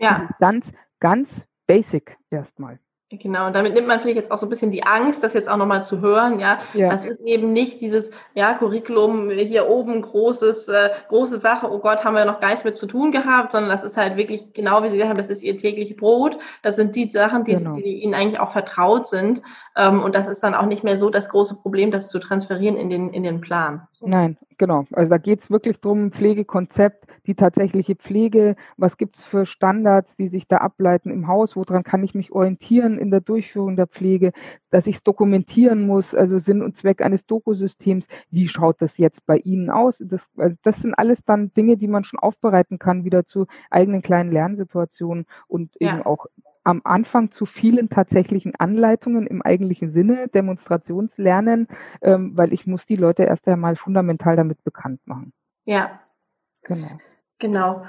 Ja. 0.00 0.28
ganz, 0.38 0.70
ganz 1.00 1.44
basic 1.66 2.16
erstmal. 2.30 2.78
Genau, 3.10 3.46
und 3.46 3.54
damit 3.54 3.72
nimmt 3.72 3.88
man 3.88 4.02
vielleicht 4.02 4.18
jetzt 4.18 4.30
auch 4.30 4.36
so 4.36 4.44
ein 4.44 4.50
bisschen 4.50 4.70
die 4.70 4.84
Angst, 4.84 5.22
das 5.22 5.32
jetzt 5.32 5.48
auch 5.48 5.56
nochmal 5.56 5.82
zu 5.82 6.02
hören, 6.02 6.40
ja? 6.40 6.58
ja. 6.74 6.90
Das 6.90 7.06
ist 7.06 7.20
eben 7.22 7.54
nicht 7.54 7.80
dieses, 7.80 8.10
ja, 8.34 8.52
Curriculum 8.52 9.30
hier 9.30 9.66
oben, 9.66 10.02
großes, 10.02 10.68
äh, 10.68 10.90
große 11.08 11.38
Sache, 11.38 11.72
oh 11.72 11.78
Gott, 11.78 12.04
haben 12.04 12.12
wir 12.12 12.26
noch 12.26 12.38
gar 12.38 12.48
nichts 12.48 12.64
mit 12.64 12.76
zu 12.76 12.86
tun 12.86 13.10
gehabt, 13.10 13.52
sondern 13.52 13.70
das 13.70 13.82
ist 13.82 13.96
halt 13.96 14.18
wirklich, 14.18 14.52
genau 14.52 14.82
wie 14.82 14.90
Sie 14.90 14.96
gesagt 14.96 15.08
haben, 15.08 15.16
das 15.16 15.30
ist 15.30 15.42
Ihr 15.42 15.56
täglich 15.56 15.96
Brot. 15.96 16.36
Das 16.60 16.76
sind 16.76 16.96
die 16.96 17.08
Sachen, 17.08 17.44
die, 17.44 17.54
genau. 17.54 17.72
die 17.72 18.02
Ihnen 18.02 18.12
eigentlich 18.12 18.40
auch 18.40 18.50
vertraut 18.50 19.06
sind. 19.06 19.40
Ähm, 19.74 20.02
und 20.02 20.14
das 20.14 20.28
ist 20.28 20.42
dann 20.42 20.54
auch 20.54 20.66
nicht 20.66 20.84
mehr 20.84 20.98
so 20.98 21.08
das 21.08 21.30
große 21.30 21.62
Problem, 21.62 21.90
das 21.90 22.10
zu 22.10 22.18
transferieren 22.18 22.76
in 22.76 22.90
den, 22.90 23.14
in 23.14 23.22
den 23.22 23.40
Plan. 23.40 23.88
Nein, 24.00 24.36
genau. 24.58 24.84
Also 24.92 25.10
da 25.10 25.18
geht 25.18 25.40
es 25.40 25.50
wirklich 25.50 25.80
drum, 25.80 26.12
Pflegekonzept, 26.12 27.06
die 27.26 27.34
tatsächliche 27.34 27.96
Pflege, 27.96 28.54
was 28.76 28.96
gibt 28.96 29.16
es 29.16 29.24
für 29.24 29.44
Standards, 29.44 30.16
die 30.16 30.28
sich 30.28 30.46
da 30.46 30.58
ableiten 30.58 31.10
im 31.10 31.26
Haus, 31.26 31.56
woran 31.56 31.82
kann 31.82 32.04
ich 32.04 32.14
mich 32.14 32.30
orientieren 32.30 32.98
in 32.98 33.10
der 33.10 33.20
Durchführung 33.20 33.76
der 33.76 33.88
Pflege, 33.88 34.32
dass 34.70 34.86
ich 34.86 34.96
es 34.96 35.02
dokumentieren 35.02 35.86
muss, 35.86 36.14
also 36.14 36.38
Sinn 36.38 36.62
und 36.62 36.76
Zweck 36.76 37.02
eines 37.02 37.26
Dokusystems, 37.26 38.06
wie 38.30 38.48
schaut 38.48 38.80
das 38.80 38.98
jetzt 38.98 39.26
bei 39.26 39.38
Ihnen 39.38 39.68
aus? 39.68 39.98
Das, 39.98 40.28
also 40.36 40.56
das 40.62 40.76
sind 40.76 40.94
alles 40.94 41.24
dann 41.24 41.52
Dinge, 41.54 41.76
die 41.76 41.88
man 41.88 42.04
schon 42.04 42.20
aufbereiten 42.20 42.78
kann, 42.78 43.04
wieder 43.04 43.26
zu 43.26 43.46
eigenen 43.70 44.02
kleinen 44.02 44.30
Lernsituationen 44.30 45.26
und 45.48 45.74
ja. 45.80 45.94
eben 45.94 46.02
auch 46.06 46.26
am 46.68 46.82
Anfang 46.84 47.30
zu 47.32 47.46
vielen 47.46 47.88
tatsächlichen 47.88 48.54
Anleitungen 48.54 49.26
im 49.26 49.40
eigentlichen 49.40 49.90
Sinne, 49.90 50.28
Demonstrationslernen, 50.28 51.66
ähm, 52.02 52.36
weil 52.36 52.52
ich 52.52 52.66
muss 52.66 52.84
die 52.84 52.96
Leute 52.96 53.22
erst 53.22 53.48
einmal 53.48 53.74
fundamental 53.74 54.36
damit 54.36 54.62
bekannt 54.64 55.00
machen. 55.06 55.32
Ja. 55.64 55.98
Genau. 56.64 56.98
Genau. 57.38 57.86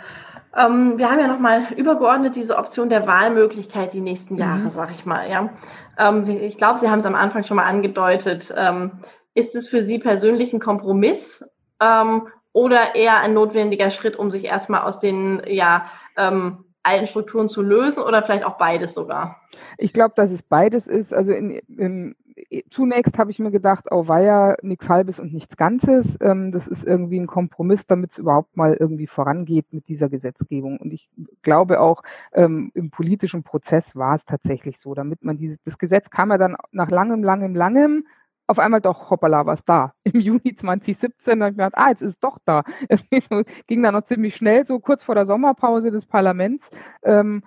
Ähm, 0.56 0.98
wir 0.98 1.12
haben 1.12 1.20
ja 1.20 1.28
nochmal 1.28 1.74
übergeordnet 1.76 2.38
diese 2.38 2.58
Option 2.58 2.88
der 2.88 3.06
Wahlmöglichkeit 3.06 3.92
die 3.92 4.00
nächsten 4.00 4.36
mhm. 4.36 4.40
Jahre, 4.40 4.60
mhm. 4.60 4.70
sag 4.70 4.92
ich 4.92 5.06
mal. 5.06 5.30
Ja. 5.30 5.50
Ähm, 5.98 6.24
ich 6.30 6.58
glaube, 6.58 6.80
Sie 6.80 6.90
haben 6.90 7.00
es 7.00 7.06
am 7.06 7.16
Anfang 7.16 7.44
schon 7.44 7.58
mal 7.58 7.66
angedeutet. 7.66 8.54
Ähm, 8.56 8.92
ist 9.34 9.56
es 9.56 9.68
für 9.68 9.84
Sie 9.84 10.00
persönlich 10.00 10.54
ein 10.54 10.62
Kompromiss 10.62 11.44
ähm, 11.82 12.28
oder 12.54 12.96
eher 12.96 13.20
ein 13.20 13.34
notwendiger 13.34 13.90
Schritt, 13.90 14.16
um 14.16 14.32
sich 14.32 14.46
erstmal 14.46 14.82
aus 14.84 15.00
den 15.00 15.42
ja, 15.48 15.84
ähm, 16.16 16.64
alten 16.90 17.08
Strukturen 17.08 17.48
zu 17.48 17.62
lösen 17.62 18.04
oder 18.04 18.24
vielleicht 18.24 18.46
auch 18.46 18.58
beides 18.58 18.94
sogar? 18.94 19.42
Ich 19.78 19.94
glaube, 19.94 20.14
dass 20.16 20.32
es 20.32 20.44
beides 20.44 20.88
ist. 20.88 21.14
Also 21.14 21.32
in, 21.32 21.52
in, 21.52 22.16
zunächst 22.70 23.18
habe 23.18 23.32
ich 23.32 23.40
mir 23.40 23.52
gedacht, 23.52 23.86
oh 23.92 24.08
war 24.08 24.22
ja 24.22 24.56
nichts 24.62 24.90
Halbes 24.90 25.20
und 25.20 25.34
nichts 25.34 25.58
Ganzes. 25.58 26.18
Ähm, 26.22 26.52
das 26.52 26.68
ist 26.68 26.84
irgendwie 26.84 27.20
ein 27.20 27.28
Kompromiss, 27.28 27.86
damit 27.88 28.12
es 28.12 28.18
überhaupt 28.18 28.56
mal 28.58 28.76
irgendwie 28.80 29.08
vorangeht 29.08 29.68
mit 29.72 29.88
dieser 29.88 30.10
Gesetzgebung. 30.10 30.78
Und 30.78 30.94
ich 30.94 31.10
glaube 31.42 31.80
auch, 31.80 32.04
ähm, 32.34 32.72
im 32.74 32.92
politischen 32.92 33.44
Prozess 33.44 33.96
war 33.96 34.16
es 34.16 34.26
tatsächlich 34.26 34.80
so, 34.80 34.94
damit 34.94 35.24
man 35.24 35.38
dieses, 35.38 35.62
das 35.64 35.78
Gesetz 35.78 36.10
kam 36.10 36.32
ja 36.32 36.38
dann 36.38 36.56
nach 36.72 36.90
langem, 36.90 37.24
langem, 37.24 37.56
langem 37.56 38.06
auf 38.50 38.58
einmal 38.60 38.82
doch, 38.82 39.12
hoppala, 39.12 39.45
was 39.45 39.64
da. 39.64 39.93
Im 40.04 40.20
Juni 40.20 40.56
2017 40.56 41.41
habe 41.41 41.52
ich 41.52 41.58
gedacht, 41.58 41.74
ah, 41.76 41.89
jetzt 41.89 42.02
ist 42.02 42.14
es 42.14 42.20
doch 42.20 42.39
da. 42.45 42.64
ging 43.68 43.84
dann 43.84 43.93
noch 43.93 44.04
ziemlich 44.04 44.36
schnell, 44.36 44.66
so 44.66 44.80
kurz 44.80 45.04
vor 45.04 45.16
der 45.16 45.28
Sommerpause 45.28 45.91
des 45.91 46.06
Parlaments. 46.08 46.70
Ähm, 47.04 47.43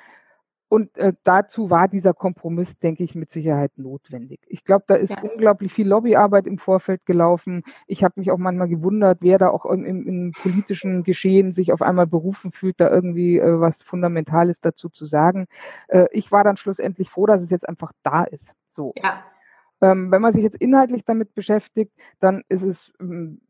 Und 0.68 0.96
äh, 0.96 1.12
dazu 1.24 1.68
war 1.68 1.86
dieser 1.88 2.14
Kompromiss, 2.14 2.78
denke 2.78 3.04
ich, 3.04 3.14
mit 3.14 3.30
Sicherheit 3.30 3.72
notwendig. 3.76 4.40
Ich 4.46 4.64
glaube, 4.64 4.84
da 4.86 4.94
ist 4.94 5.10
ja. 5.10 5.20
unglaublich 5.20 5.70
viel 5.70 5.86
Lobbyarbeit 5.86 6.46
im 6.46 6.56
Vorfeld 6.56 7.04
gelaufen. 7.04 7.62
Ich 7.86 8.02
habe 8.04 8.14
mich 8.16 8.30
auch 8.30 8.38
manchmal 8.38 8.68
gewundert, 8.68 9.18
wer 9.20 9.36
da 9.36 9.50
auch 9.50 9.66
im, 9.66 9.84
im, 9.84 10.32
politischen 10.32 11.02
Geschehen 11.02 11.52
sich 11.52 11.74
auf 11.74 11.82
einmal 11.82 12.06
berufen 12.06 12.52
fühlt, 12.52 12.80
da 12.80 12.88
irgendwie 12.88 13.38
äh, 13.38 13.60
was 13.60 13.82
Fundamentales 13.82 14.60
dazu 14.60 14.88
zu 14.88 15.04
sagen. 15.04 15.46
Äh, 15.88 16.06
ich 16.12 16.32
war 16.32 16.42
dann 16.42 16.56
schlussendlich 16.56 17.10
froh, 17.10 17.26
dass 17.26 17.42
es 17.42 17.50
jetzt 17.50 17.68
einfach 17.68 17.92
da 18.02 18.24
ist. 18.24 18.54
So. 18.70 18.94
Ja. 18.96 19.22
Ähm, 19.82 20.10
wenn 20.10 20.22
man 20.22 20.32
sich 20.32 20.42
jetzt 20.42 20.56
inhaltlich 20.56 21.04
damit 21.04 21.34
beschäftigt, 21.34 21.92
dann 22.20 22.42
ist 22.48 22.62
es 22.62 22.92
ähm, 23.00 23.40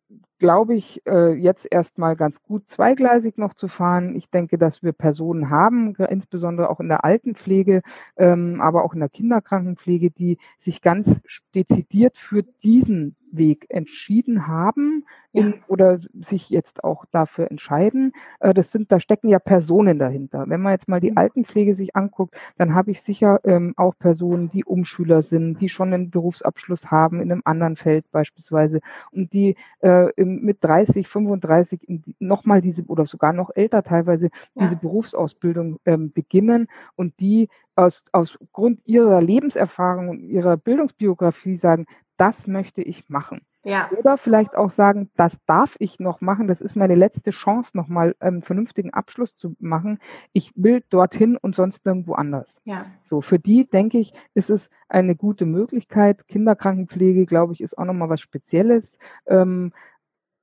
glaube 0.43 0.75
ich, 0.75 1.01
äh, 1.07 1.35
jetzt 1.35 1.69
erstmal 1.71 2.17
ganz 2.17 2.43
gut 2.43 2.69
zweigleisig 2.69 3.39
noch 3.39 3.55
zu 3.55 3.69
fahren. 3.69 4.17
Ich 4.17 4.29
denke, 4.29 4.59
dass 4.59 4.83
wir 4.83 4.93
Personen 4.93 5.51
haben, 5.51 5.95
insbesondere 5.95 6.69
auch 6.69 6.81
in 6.81 6.89
der 6.89 7.05
Altenpflege, 7.05 7.83
ähm, 8.17 8.61
aber 8.61 8.85
auch 8.85 8.93
in 8.93 8.99
der 8.99 9.09
Kinderkrankenpflege, 9.09 10.11
die 10.11 10.39
sich 10.59 10.83
ganz 10.83 11.21
dezidiert 11.55 12.19
für 12.19 12.43
diesen 12.43 13.15
Weg 13.33 13.67
entschieden 13.71 14.47
haben 14.47 15.05
in, 15.33 15.49
ja. 15.49 15.55
oder 15.67 15.99
sich 16.21 16.51
jetzt 16.51 16.85
auch 16.85 17.07
dafür 17.11 17.51
entscheiden. 17.51 18.13
Äh, 18.41 18.55
das 18.55 18.71
sind, 18.71 18.93
da 18.93 19.01
stecken 19.01 19.29
ja 19.29 19.39
Personen 19.39 19.99
dahinter. 19.99 20.45
Wenn 20.49 20.61
man 20.61 20.73
jetzt 20.73 20.89
mal 20.89 21.01
die 21.01 21.11
mhm. 21.11 21.19
Altenpflege 21.19 21.75
sich 21.75 21.97
anguckt, 21.97 22.35
dann 22.59 22.75
habe 22.75 22.91
ich 22.91 23.01
sicher 23.01 23.41
ähm, 23.45 23.73
auch 23.77 23.95
Personen, 23.99 24.51
die 24.51 24.65
Umschüler 24.65 25.23
sind, 25.23 25.61
die 25.61 25.69
schon 25.69 25.93
einen 25.93 26.11
Berufsabschluss 26.11 26.91
haben 26.91 27.21
in 27.21 27.33
einem 27.33 27.43
anderen 27.45 27.77
Feld 27.77 28.11
beispielsweise 28.13 28.81
und 29.11 29.33
die 29.33 29.57
äh, 29.81 30.11
im, 30.17 30.32
mit 30.41 30.63
30, 30.63 31.09
35 31.09 31.81
nochmal 32.19 32.63
diese 32.63 32.85
oder 32.85 33.07
sogar 33.07 33.33
noch 33.33 33.51
älter 33.55 33.83
teilweise 33.83 34.31
ja. 34.55 34.65
diese 34.65 34.77
Berufsausbildung 34.77 35.79
ähm, 35.85 36.13
beginnen 36.13 36.69
und 36.97 37.19
die 37.21 37.49
aus, 37.75 38.05
aus 38.13 38.39
Grund 38.53 38.81
ihrer 38.85 39.21
Lebenserfahrung 39.21 40.09
und 40.09 40.21
ihrer 40.21 40.57
Bildungsbiografie 40.57 41.57
sagen, 41.57 41.87
das 42.17 42.47
möchte 42.47 42.83
ich 42.83 43.09
machen. 43.09 43.43
Ja. 43.65 43.89
Oder 43.97 44.19
vielleicht 44.19 44.57
auch 44.57 44.71
sagen, 44.71 45.11
das 45.17 45.39
darf 45.47 45.77
ich 45.79 46.01
noch 46.01 46.21
machen, 46.21 46.49
das 46.49 46.61
ist 46.61 46.75
meine 46.75 46.97
letzte 46.97 47.31
Chance, 47.31 47.71
nochmal 47.75 48.17
einen 48.19 48.43
vernünftigen 48.43 48.93
Abschluss 48.93 49.37
zu 49.37 49.55
machen. 49.61 50.01
Ich 50.33 50.53
will 50.57 50.83
dorthin 50.91 51.37
und 51.37 51.55
sonst 51.55 51.85
nirgendwo 51.85 52.15
anders. 52.15 52.57
Ja. 52.65 52.87
So, 53.05 53.21
für 53.21 53.39
die, 53.39 53.69
denke 53.69 53.99
ich, 53.99 54.15
ist 54.35 54.51
es 54.51 54.69
eine 54.89 55.15
gute 55.15 55.47
Möglichkeit. 55.47 56.27
Kinderkrankenpflege, 56.27 57.25
glaube 57.25 57.53
ich, 57.53 57.61
ist 57.61 57.79
auch 57.79 57.85
nochmal 57.85 58.09
was 58.09 58.21
Spezielles. 58.21 58.99
Ähm, 59.27 59.73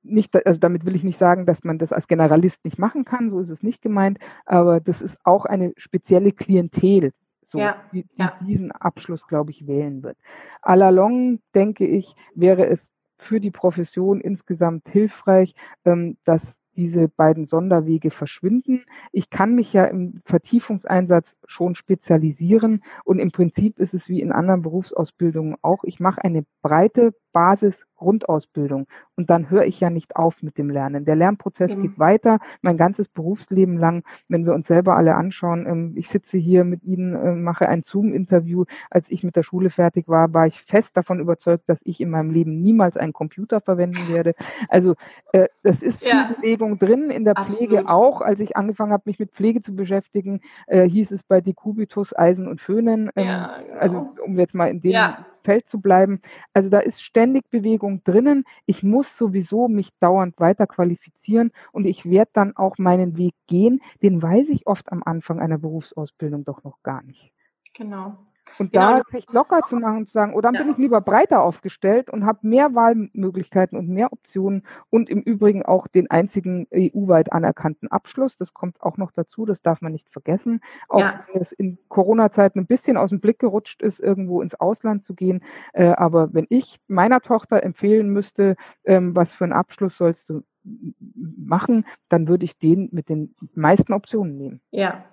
nicht, 0.02 0.34
also 0.46 0.58
damit 0.58 0.84
will 0.84 0.96
ich 0.96 1.04
nicht 1.04 1.18
sagen, 1.18 1.46
dass 1.46 1.64
man 1.64 1.78
das 1.78 1.92
als 1.92 2.08
Generalist 2.08 2.64
nicht 2.64 2.78
machen 2.78 3.04
kann, 3.04 3.30
so 3.30 3.40
ist 3.40 3.50
es 3.50 3.62
nicht 3.62 3.82
gemeint, 3.82 4.18
aber 4.46 4.80
das 4.80 5.02
ist 5.02 5.18
auch 5.24 5.44
eine 5.44 5.72
spezielle 5.76 6.32
Klientel, 6.32 7.12
so, 7.50 7.58
ja, 7.58 7.76
die, 7.92 8.04
die 8.04 8.20
ja. 8.20 8.38
diesen 8.40 8.70
Abschluss, 8.70 9.26
glaube 9.26 9.50
ich, 9.50 9.66
wählen 9.66 10.02
wird. 10.02 10.16
A 10.62 10.74
la 10.74 10.90
long, 10.90 11.40
denke 11.54 11.86
ich, 11.86 12.14
wäre 12.34 12.66
es 12.66 12.90
für 13.18 13.40
die 13.40 13.50
Profession 13.50 14.20
insgesamt 14.20 14.88
hilfreich, 14.88 15.54
ähm, 15.84 16.16
dass 16.24 16.56
diese 16.76 17.08
beiden 17.08 17.46
Sonderwege 17.46 18.10
verschwinden. 18.10 18.84
Ich 19.12 19.28
kann 19.28 19.54
mich 19.54 19.72
ja 19.72 19.84
im 19.84 20.22
Vertiefungseinsatz 20.24 21.36
schon 21.46 21.74
spezialisieren 21.74 22.82
und 23.04 23.18
im 23.18 23.32
Prinzip 23.32 23.78
ist 23.78 23.92
es 23.92 24.08
wie 24.08 24.20
in 24.20 24.32
anderen 24.32 24.62
Berufsausbildungen 24.62 25.56
auch. 25.62 25.84
Ich 25.84 26.00
mache 26.00 26.22
eine 26.24 26.44
breite 26.62 27.12
Basis 27.32 27.84
Grundausbildung. 28.00 28.86
Und 29.16 29.30
dann 29.30 29.50
höre 29.50 29.64
ich 29.64 29.78
ja 29.78 29.90
nicht 29.90 30.16
auf 30.16 30.42
mit 30.42 30.58
dem 30.58 30.70
Lernen. 30.70 31.04
Der 31.04 31.14
Lernprozess 31.14 31.76
mhm. 31.76 31.82
geht 31.82 31.98
weiter, 31.98 32.40
mein 32.62 32.76
ganzes 32.76 33.08
Berufsleben 33.08 33.78
lang. 33.78 34.02
Wenn 34.28 34.46
wir 34.46 34.54
uns 34.54 34.66
selber 34.66 34.96
alle 34.96 35.14
anschauen, 35.14 35.66
ähm, 35.66 35.92
ich 35.96 36.08
sitze 36.08 36.38
hier 36.38 36.64
mit 36.64 36.82
Ihnen, 36.82 37.14
ähm, 37.14 37.42
mache 37.44 37.68
ein 37.68 37.82
Zoom-Interview. 37.82 38.64
Als 38.90 39.10
ich 39.10 39.22
mit 39.22 39.36
der 39.36 39.42
Schule 39.42 39.70
fertig 39.70 40.08
war, 40.08 40.32
war 40.32 40.46
ich 40.46 40.62
fest 40.62 40.96
davon 40.96 41.20
überzeugt, 41.20 41.68
dass 41.68 41.80
ich 41.84 42.00
in 42.00 42.10
meinem 42.10 42.30
Leben 42.30 42.60
niemals 42.62 42.96
einen 42.96 43.12
Computer 43.12 43.60
verwenden 43.60 44.08
werde. 44.08 44.34
Also 44.68 44.94
äh, 45.32 45.48
das 45.62 45.82
ist 45.82 46.00
viel 46.00 46.08
ja. 46.08 46.30
Bewegung 46.34 46.78
drin, 46.78 47.10
in 47.10 47.24
der 47.24 47.36
Absolut. 47.36 47.58
Pflege 47.58 47.88
auch. 47.88 48.22
Als 48.22 48.40
ich 48.40 48.56
angefangen 48.56 48.92
habe, 48.92 49.02
mich 49.06 49.18
mit 49.18 49.32
Pflege 49.32 49.60
zu 49.60 49.76
beschäftigen, 49.76 50.40
äh, 50.66 50.88
hieß 50.88 51.12
es 51.12 51.22
bei 51.22 51.40
Decubitus 51.40 52.16
Eisen 52.16 52.48
und 52.48 52.60
Föhnen. 52.60 53.10
Ähm, 53.14 53.26
ja, 53.26 53.58
genau. 53.58 53.78
Also 53.78 54.14
um 54.24 54.38
jetzt 54.38 54.54
mal 54.54 54.66
in 54.66 54.80
dem 54.80 54.92
ja. 54.92 55.26
Feld 55.44 55.68
zu 55.68 55.80
bleiben. 55.80 56.20
Also 56.52 56.70
da 56.70 56.80
ist 56.80 57.02
ständig 57.02 57.48
Bewegung 57.50 58.02
drinnen. 58.04 58.44
Ich 58.66 58.82
muss 58.82 59.16
sowieso 59.16 59.68
mich 59.68 59.90
dauernd 60.00 60.38
weiter 60.40 60.66
qualifizieren 60.66 61.50
und 61.72 61.86
ich 61.86 62.08
werde 62.08 62.30
dann 62.34 62.56
auch 62.56 62.78
meinen 62.78 63.16
Weg 63.16 63.34
gehen. 63.46 63.80
Den 64.02 64.22
weiß 64.22 64.48
ich 64.50 64.66
oft 64.66 64.90
am 64.92 65.02
Anfang 65.04 65.40
einer 65.40 65.58
Berufsausbildung 65.58 66.44
doch 66.44 66.64
noch 66.64 66.82
gar 66.82 67.02
nicht. 67.02 67.32
Genau. 67.74 68.29
Und 68.58 68.72
genau, 68.72 68.98
da 68.98 69.00
sich 69.00 69.24
locker 69.32 69.62
zu 69.66 69.76
machen 69.76 69.98
und 69.98 70.06
zu 70.08 70.12
sagen, 70.12 70.34
oder 70.34 70.48
oh, 70.48 70.52
dann 70.52 70.54
ja. 70.54 70.62
bin 70.62 70.72
ich 70.72 70.78
lieber 70.78 71.00
breiter 71.00 71.42
aufgestellt 71.42 72.10
und 72.10 72.26
habe 72.26 72.40
mehr 72.42 72.74
Wahlmöglichkeiten 72.74 73.78
und 73.78 73.88
mehr 73.88 74.12
Optionen 74.12 74.62
und 74.90 75.08
im 75.08 75.20
Übrigen 75.20 75.64
auch 75.64 75.86
den 75.86 76.10
einzigen 76.10 76.66
EU-weit 76.74 77.32
anerkannten 77.32 77.88
Abschluss. 77.88 78.36
Das 78.36 78.54
kommt 78.54 78.80
auch 78.82 78.96
noch 78.96 79.12
dazu, 79.12 79.46
das 79.46 79.62
darf 79.62 79.80
man 79.80 79.92
nicht 79.92 80.10
vergessen. 80.10 80.60
Auch 80.88 81.00
ja. 81.00 81.24
wenn 81.32 81.42
es 81.42 81.52
in 81.52 81.76
Corona-Zeiten 81.88 82.58
ein 82.60 82.66
bisschen 82.66 82.96
aus 82.96 83.10
dem 83.10 83.20
Blick 83.20 83.38
gerutscht 83.38 83.82
ist, 83.82 84.00
irgendwo 84.00 84.42
ins 84.42 84.54
Ausland 84.54 85.04
zu 85.04 85.14
gehen. 85.14 85.42
Äh, 85.72 85.86
aber 85.88 86.32
wenn 86.34 86.46
ich 86.48 86.80
meiner 86.88 87.20
Tochter 87.20 87.62
empfehlen 87.62 88.10
müsste, 88.10 88.56
ähm, 88.84 89.14
was 89.16 89.32
für 89.32 89.44
einen 89.44 89.52
Abschluss 89.52 89.96
sollst 89.96 90.28
du 90.28 90.42
machen, 90.64 91.86
dann 92.08 92.28
würde 92.28 92.44
ich 92.44 92.58
den 92.58 92.88
mit 92.92 93.08
den 93.08 93.34
meisten 93.54 93.92
Optionen 93.92 94.36
nehmen. 94.36 94.60
Ja, 94.70 95.04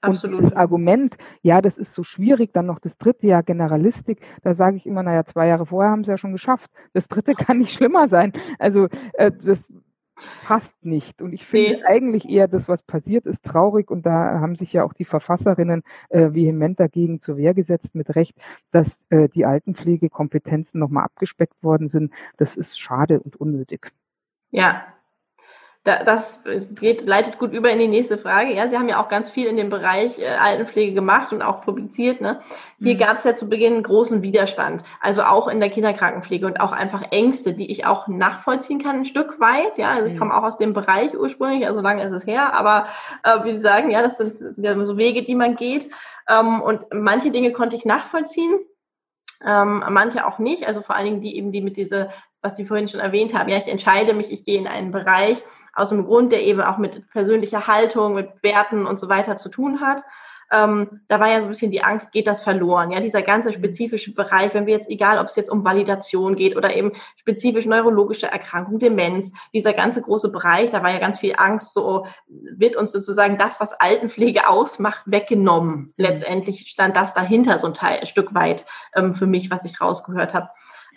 Absolut. 0.00 0.40
Und 0.40 0.44
das 0.44 0.56
Argument, 0.56 1.16
ja, 1.42 1.60
das 1.60 1.78
ist 1.78 1.94
so 1.94 2.02
schwierig, 2.02 2.52
dann 2.52 2.66
noch 2.66 2.78
das 2.78 2.96
dritte 2.96 3.26
Jahr 3.26 3.42
Generalistik, 3.42 4.20
da 4.42 4.54
sage 4.54 4.76
ich 4.76 4.86
immer, 4.86 5.02
naja, 5.02 5.24
zwei 5.24 5.48
Jahre 5.48 5.66
vorher 5.66 5.90
haben 5.90 6.04
sie 6.04 6.10
ja 6.10 6.18
schon 6.18 6.32
geschafft. 6.32 6.70
Das 6.92 7.08
dritte 7.08 7.34
kann 7.34 7.58
nicht 7.58 7.72
schlimmer 7.72 8.08
sein. 8.08 8.32
Also 8.58 8.88
äh, 9.14 9.30
das 9.30 9.70
passt 10.44 10.74
nicht. 10.84 11.22
Und 11.22 11.32
ich 11.32 11.44
finde 11.46 11.78
nee. 11.78 11.84
eigentlich 11.84 12.28
eher 12.28 12.48
das, 12.48 12.68
was 12.68 12.82
passiert 12.82 13.26
ist, 13.26 13.42
traurig. 13.44 13.90
Und 13.90 14.06
da 14.06 14.40
haben 14.40 14.56
sich 14.56 14.72
ja 14.72 14.84
auch 14.84 14.92
die 14.92 15.04
Verfasserinnen 15.04 15.82
äh, 16.08 16.32
vehement 16.32 16.78
dagegen 16.78 17.20
zur 17.20 17.36
Wehr 17.36 17.54
gesetzt, 17.54 17.94
mit 17.94 18.14
Recht, 18.14 18.36
dass 18.70 19.04
äh, 19.10 19.28
die 19.28 19.44
Altenpflegekompetenzen 19.44 20.78
nochmal 20.78 21.04
abgespeckt 21.04 21.62
worden 21.62 21.88
sind. 21.88 22.12
Das 22.36 22.56
ist 22.56 22.78
schade 22.78 23.20
und 23.20 23.36
unnötig. 23.36 23.92
Ja, 24.50 24.84
das 25.82 26.44
geht, 26.72 27.06
leitet 27.06 27.38
gut 27.38 27.52
über 27.52 27.70
in 27.70 27.78
die 27.78 27.88
nächste 27.88 28.18
Frage. 28.18 28.52
Ja, 28.52 28.68
Sie 28.68 28.76
haben 28.76 28.88
ja 28.90 29.02
auch 29.02 29.08
ganz 29.08 29.30
viel 29.30 29.46
in 29.46 29.56
dem 29.56 29.70
Bereich 29.70 30.18
äh, 30.18 30.26
Altenpflege 30.26 30.92
gemacht 30.92 31.32
und 31.32 31.40
auch 31.40 31.62
publiziert. 31.62 32.20
Ne? 32.20 32.38
Hier 32.78 32.94
mhm. 32.94 32.98
gab 32.98 33.16
es 33.16 33.24
ja 33.24 33.32
zu 33.32 33.48
Beginn 33.48 33.82
großen 33.82 34.22
Widerstand, 34.22 34.82
also 35.00 35.22
auch 35.22 35.48
in 35.48 35.58
der 35.58 35.70
Kinderkrankenpflege 35.70 36.44
und 36.44 36.60
auch 36.60 36.72
einfach 36.72 37.10
Ängste, 37.12 37.54
die 37.54 37.70
ich 37.70 37.86
auch 37.86 38.08
nachvollziehen 38.08 38.82
kann 38.82 38.96
ein 38.96 39.04
Stück 39.06 39.40
weit. 39.40 39.78
Ja, 39.78 39.92
also 39.92 40.06
ich 40.06 40.14
mhm. 40.14 40.18
komme 40.18 40.36
auch 40.36 40.42
aus 40.42 40.58
dem 40.58 40.74
Bereich 40.74 41.18
ursprünglich, 41.18 41.66
also 41.66 41.80
lange 41.80 42.04
ist 42.04 42.12
es 42.12 42.26
her, 42.26 42.52
aber 42.52 42.86
äh, 43.22 43.42
wie 43.44 43.52
Sie 43.52 43.60
sagen, 43.60 43.90
ja, 43.90 44.02
das 44.02 44.18
sind, 44.18 44.38
das 44.38 44.56
sind 44.56 44.64
ja 44.64 44.84
so 44.84 44.98
Wege, 44.98 45.22
die 45.22 45.34
man 45.34 45.56
geht. 45.56 45.90
Ähm, 46.28 46.60
und 46.60 46.88
manche 46.92 47.30
Dinge 47.30 47.52
konnte 47.52 47.76
ich 47.76 47.86
nachvollziehen. 47.86 48.58
Ähm, 49.42 49.82
manche 49.88 50.26
auch 50.26 50.38
nicht, 50.38 50.66
also 50.66 50.82
vor 50.82 50.94
allen 50.94 51.06
Dingen 51.06 51.20
die 51.22 51.38
eben, 51.38 51.50
die 51.50 51.62
mit 51.62 51.78
dieser 51.78 52.10
was 52.42 52.56
Sie 52.56 52.64
vorhin 52.64 52.88
schon 52.88 53.00
erwähnt 53.00 53.34
haben, 53.34 53.48
ja, 53.48 53.58
ich 53.58 53.68
entscheide 53.68 54.14
mich, 54.14 54.32
ich 54.32 54.44
gehe 54.44 54.58
in 54.58 54.66
einen 54.66 54.90
Bereich 54.90 55.42
aus 55.74 55.92
einem 55.92 56.06
Grund, 56.06 56.32
der 56.32 56.42
eben 56.42 56.60
auch 56.60 56.78
mit 56.78 57.08
persönlicher 57.10 57.66
Haltung, 57.66 58.14
mit 58.14 58.28
Werten 58.42 58.86
und 58.86 58.98
so 58.98 59.08
weiter 59.08 59.36
zu 59.36 59.48
tun 59.48 59.80
hat. 59.80 60.02
Ähm, 60.52 61.00
da 61.06 61.20
war 61.20 61.30
ja 61.30 61.40
so 61.40 61.46
ein 61.46 61.50
bisschen 61.50 61.70
die 61.70 61.84
Angst, 61.84 62.10
geht 62.10 62.26
das 62.26 62.42
verloren? 62.42 62.90
Ja, 62.90 62.98
dieser 62.98 63.22
ganze 63.22 63.52
spezifische 63.52 64.12
Bereich, 64.12 64.52
wenn 64.52 64.66
wir 64.66 64.74
jetzt, 64.74 64.90
egal 64.90 65.18
ob 65.18 65.26
es 65.26 65.36
jetzt 65.36 65.50
um 65.50 65.64
Validation 65.64 66.34
geht 66.34 66.56
oder 66.56 66.74
eben 66.74 66.92
spezifisch 67.16 67.66
neurologische 67.66 68.26
Erkrankung, 68.26 68.80
Demenz, 68.80 69.30
dieser 69.52 69.72
ganze 69.72 70.02
große 70.02 70.32
Bereich, 70.32 70.70
da 70.70 70.82
war 70.82 70.90
ja 70.90 70.98
ganz 70.98 71.20
viel 71.20 71.34
Angst, 71.36 71.72
so 71.72 72.06
wird 72.26 72.74
uns 72.74 72.90
sozusagen 72.90 73.38
das, 73.38 73.60
was 73.60 73.74
Altenpflege 73.74 74.48
ausmacht, 74.48 75.02
weggenommen. 75.06 75.76
Mhm. 75.76 75.92
Letztendlich 75.96 76.66
stand 76.68 76.96
das 76.96 77.14
dahinter 77.14 77.58
so 77.58 77.68
ein 77.68 77.74
Teil, 77.74 78.00
ein 78.00 78.06
Stück 78.06 78.34
weit 78.34 78.64
ähm, 78.96 79.12
für 79.12 79.28
mich, 79.28 79.50
was 79.52 79.64
ich 79.64 79.80
rausgehört 79.80 80.34
habe. 80.34 80.48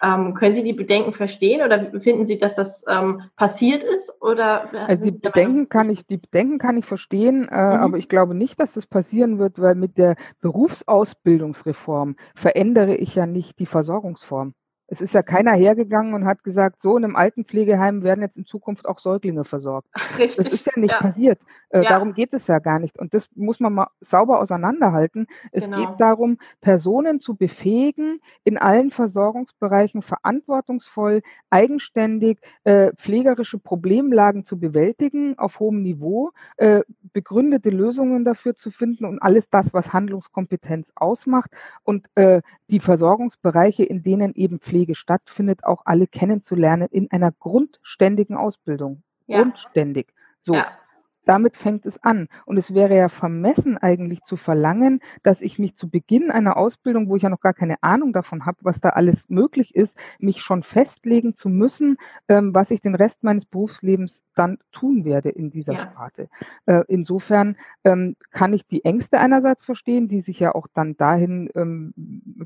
Ähm, 0.04 0.34
können 0.34 0.54
Sie 0.54 0.64
die 0.64 0.74
Bedenken 0.74 1.14
verstehen 1.14 1.62
oder 1.64 2.00
finden 2.02 2.26
Sie, 2.26 2.38
dass 2.38 2.56
das 2.56 2.84
ähm, 2.90 3.22
passiert 3.38 3.84
ist? 3.84 4.12
Oder 4.22 4.70
also 4.88 5.06
die 5.06 5.18
Bedenken 5.18 5.70
kann 5.70 5.90
ich, 5.90 6.06
die 6.06 6.18
Bedenken 6.18 6.58
kann 6.58 6.78
ich 6.78 6.86
verstehen, 6.86 7.48
äh, 7.48 7.56
mhm. 7.56 7.84
aber 7.84 7.98
ich 7.98 8.10
glaube 8.10 8.36
nicht, 8.36 8.60
dass 8.60 8.74
das 8.74 8.86
passieren 8.86 9.40
wird, 9.40 9.62
weil 9.62 9.76
mit 9.76 9.98
der 9.98 10.16
Berufsausbildungsreform 10.42 12.18
verändere 12.36 12.96
ich 12.96 13.16
ja 13.16 13.26
nicht 13.26 13.60
die 13.60 13.66
Versorgungsform. 13.66 14.54
Es 14.88 15.02
ist 15.02 15.14
ja 15.14 15.22
keiner 15.22 15.54
hergegangen 15.54 16.14
und 16.14 16.26
hat 16.26 16.44
gesagt, 16.44 16.82
so 16.82 16.98
in 16.98 17.04
einem 17.04 17.16
Altenpflegeheim 17.16 18.04
werden 18.04 18.22
jetzt 18.22 18.38
in 18.38 18.46
Zukunft 18.46 18.86
auch 18.86 19.00
Säuglinge 19.00 19.44
versorgt. 19.44 19.88
Richtig. 20.20 20.36
Das 20.36 20.54
ist 20.54 20.66
ja 20.66 20.74
nicht 20.76 20.92
ja. 20.92 20.98
passiert. 21.00 21.40
Äh, 21.70 21.84
ja. 21.84 21.90
Darum 21.90 22.14
geht 22.14 22.34
es 22.34 22.48
ja 22.48 22.60
gar 22.60 22.80
nicht. 22.80 23.00
Und 23.00 23.14
das 23.14 23.28
muss 23.36 23.60
man 23.60 23.74
mal 23.74 23.88
sauber 24.02 24.40
auseinanderhalten. 24.40 25.28
Es 25.52 25.66
genau. 25.66 25.78
geht 25.78 26.00
darum, 26.00 26.38
Personen 26.62 27.20
zu 27.20 27.36
befähigen, 27.36 28.20
in 28.44 28.58
allen 28.58 28.92
Versorgungsbereichen 28.92 30.02
verantwortungsvoll, 30.02 31.22
eigenständig 31.50 32.40
äh, 32.64 32.92
pflegerische 32.96 33.58
Problemlagen 33.58 34.44
zu 34.44 34.60
bewältigen 34.60 35.38
auf 35.40 35.60
hohem 35.60 35.82
Niveau, 35.82 36.32
äh, 36.58 36.82
begründete 37.14 37.70
Lösungen 37.70 38.26
dafür 38.26 38.56
zu 38.56 38.72
finden 38.72 39.06
und 39.06 39.20
alles 39.20 39.50
das, 39.50 39.74
was 39.74 39.94
Handlungskompetenz 39.94 40.92
ausmacht 40.96 41.52
und 41.84 42.08
äh, 42.16 42.42
die 42.70 42.80
Versorgungsbereiche, 42.80 43.84
in 43.84 44.04
denen 44.04 44.34
eben 44.34 44.60
Pflege 44.60 44.96
stattfindet, 44.96 45.64
auch 45.64 45.84
alle 45.86 46.08
kennenzulernen 46.08 46.88
in 46.92 47.10
einer 47.12 47.32
grundständigen 47.32 48.36
Ausbildung. 48.36 49.04
Ja. 49.28 49.42
Grundständig. 49.42 50.08
So. 50.44 50.56
Ja 50.56 50.68
damit 51.26 51.58
fängt 51.58 51.86
es 51.86 52.02
an. 52.04 52.28
Und 52.46 52.58
es 52.58 52.74
wäre 52.74 52.96
ja 52.96 53.10
vermessen 53.10 53.78
eigentlich 53.78 54.24
zu 54.24 54.36
verlangen, 54.36 55.00
dass 55.24 55.42
ich 55.42 55.60
mich 55.60 55.76
zu 55.76 55.90
Beginn 55.90 56.32
einer 56.32 56.58
Ausbildung, 56.58 57.10
wo 57.10 57.16
ich 57.16 57.24
ja 57.24 57.30
noch 57.30 57.42
gar 57.42 57.54
keine 57.54 57.82
Ahnung 57.82 58.14
davon 58.14 58.46
habe, 58.46 58.58
was 58.62 58.80
da 58.80 58.90
alles 58.90 59.24
möglich 59.30 59.76
ist, 59.76 59.98
mich 60.20 60.42
schon 60.42 60.64
festlegen 60.64 61.36
zu 61.36 61.50
müssen, 61.50 61.98
ähm, 62.28 62.54
was 62.54 62.72
ich 62.72 62.82
den 62.82 62.96
Rest 62.96 63.24
meines 63.24 63.46
Berufslebens 63.46 64.24
dann 64.36 64.58
tun 64.72 65.06
werde 65.06 65.30
in 65.30 65.52
dieser 65.52 65.74
ja. 65.74 65.80
Sparte. 65.80 66.30
Äh, 66.66 66.84
insofern 66.88 67.56
ähm, 67.84 68.16
kann 68.32 68.54
ich 68.54 68.66
die 68.68 68.84
Ängste 68.84 69.20
einerseits 69.20 69.64
verstehen, 69.64 70.08
die 70.08 70.22
sich 70.22 70.40
ja 70.40 70.56
auch 70.56 70.68
dann 70.74 70.96
dahin 70.98 71.50
ähm, 71.56 71.94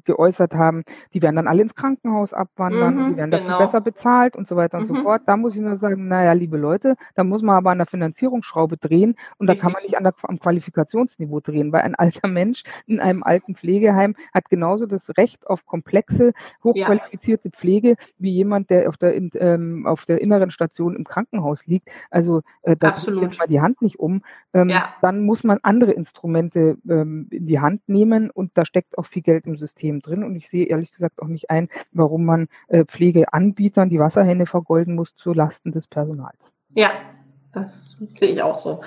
geäußert 0.03 0.53
haben, 0.53 0.83
die 1.13 1.21
werden 1.21 1.35
dann 1.35 1.47
alle 1.47 1.61
ins 1.61 1.75
Krankenhaus 1.75 2.33
abwandern, 2.33 2.95
mhm, 2.95 3.09
die 3.09 3.17
werden 3.17 3.31
dafür 3.31 3.47
genau. 3.47 3.59
besser 3.59 3.81
bezahlt 3.81 4.35
und 4.35 4.47
so 4.47 4.55
weiter 4.55 4.77
und 4.77 4.89
mhm. 4.89 4.95
so 4.95 5.03
fort. 5.03 5.23
Da 5.25 5.37
muss 5.37 5.55
ich 5.55 5.61
nur 5.61 5.77
sagen, 5.77 6.07
naja, 6.07 6.33
liebe 6.33 6.57
Leute, 6.57 6.95
da 7.15 7.23
muss 7.23 7.41
man 7.41 7.55
aber 7.55 7.71
an 7.71 7.77
der 7.77 7.87
Finanzierungsschraube 7.87 8.66
Stellschraube 8.67 8.77
drehen 8.77 9.15
und 9.37 9.47
da 9.47 9.55
kann 9.55 9.71
man 9.71 9.83
nicht 9.83 9.97
an 9.97 10.03
der, 10.03 10.13
am 10.23 10.39
Qualifikationsniveau 10.39 11.39
drehen, 11.39 11.71
weil 11.71 11.81
ein 11.81 11.95
alter 11.95 12.27
Mensch 12.27 12.63
in 12.85 12.99
einem 12.99 13.23
alten 13.23 13.55
Pflegeheim 13.55 14.15
hat 14.33 14.49
genauso 14.49 14.85
das 14.85 15.09
Recht 15.17 15.47
auf 15.47 15.65
komplexe, 15.65 16.33
hochqualifizierte 16.63 17.49
ja. 17.49 17.57
Pflege 17.57 17.95
wie 18.17 18.31
jemand, 18.31 18.69
der 18.69 18.89
auf 18.89 18.97
der, 18.97 19.13
in, 19.13 19.31
ähm, 19.35 19.85
auf 19.85 20.05
der 20.05 20.21
inneren 20.21 20.51
Station 20.51 20.95
im 20.95 21.03
Krankenhaus 21.03 21.65
liegt. 21.65 21.89
Also 22.09 22.41
äh, 22.63 22.75
da 22.75 22.91
geht 22.91 23.21
jetzt 23.21 23.39
mal 23.39 23.47
die 23.47 23.61
Hand 23.61 23.81
nicht 23.81 23.99
um. 23.99 24.21
Ähm, 24.53 24.69
ja. 24.69 24.93
Dann 25.01 25.21
muss 25.21 25.43
man 25.43 25.59
andere 25.63 25.91
Instrumente 25.91 26.77
ähm, 26.89 27.27
in 27.31 27.47
die 27.47 27.59
Hand 27.59 27.87
nehmen 27.87 28.29
und 28.29 28.51
da 28.55 28.65
steckt 28.65 28.97
auch 28.97 29.05
viel 29.05 29.21
Geld 29.21 29.45
im 29.45 29.57
System 29.57 30.01
drin 30.01 30.23
und 30.23 30.35
ich 30.35 30.49
sehe 30.49 30.65
ehrlich 30.65 30.91
gesagt 30.91 31.21
auch 31.21 31.27
nicht 31.27 31.49
ein, 31.49 31.69
warum 31.91 32.25
man 32.25 32.47
äh, 32.67 32.85
Pflegeanbietern 32.85 33.89
die 33.89 33.99
Wasserhände 33.99 34.45
vergolden 34.45 34.95
muss 34.95 35.15
zu 35.15 35.33
Lasten 35.33 35.71
des 35.71 35.87
Personals. 35.87 36.53
Ja, 36.75 36.91
das 37.53 37.97
sehe 38.17 38.29
ich 38.29 38.41
auch 38.41 38.57
so. 38.57 38.81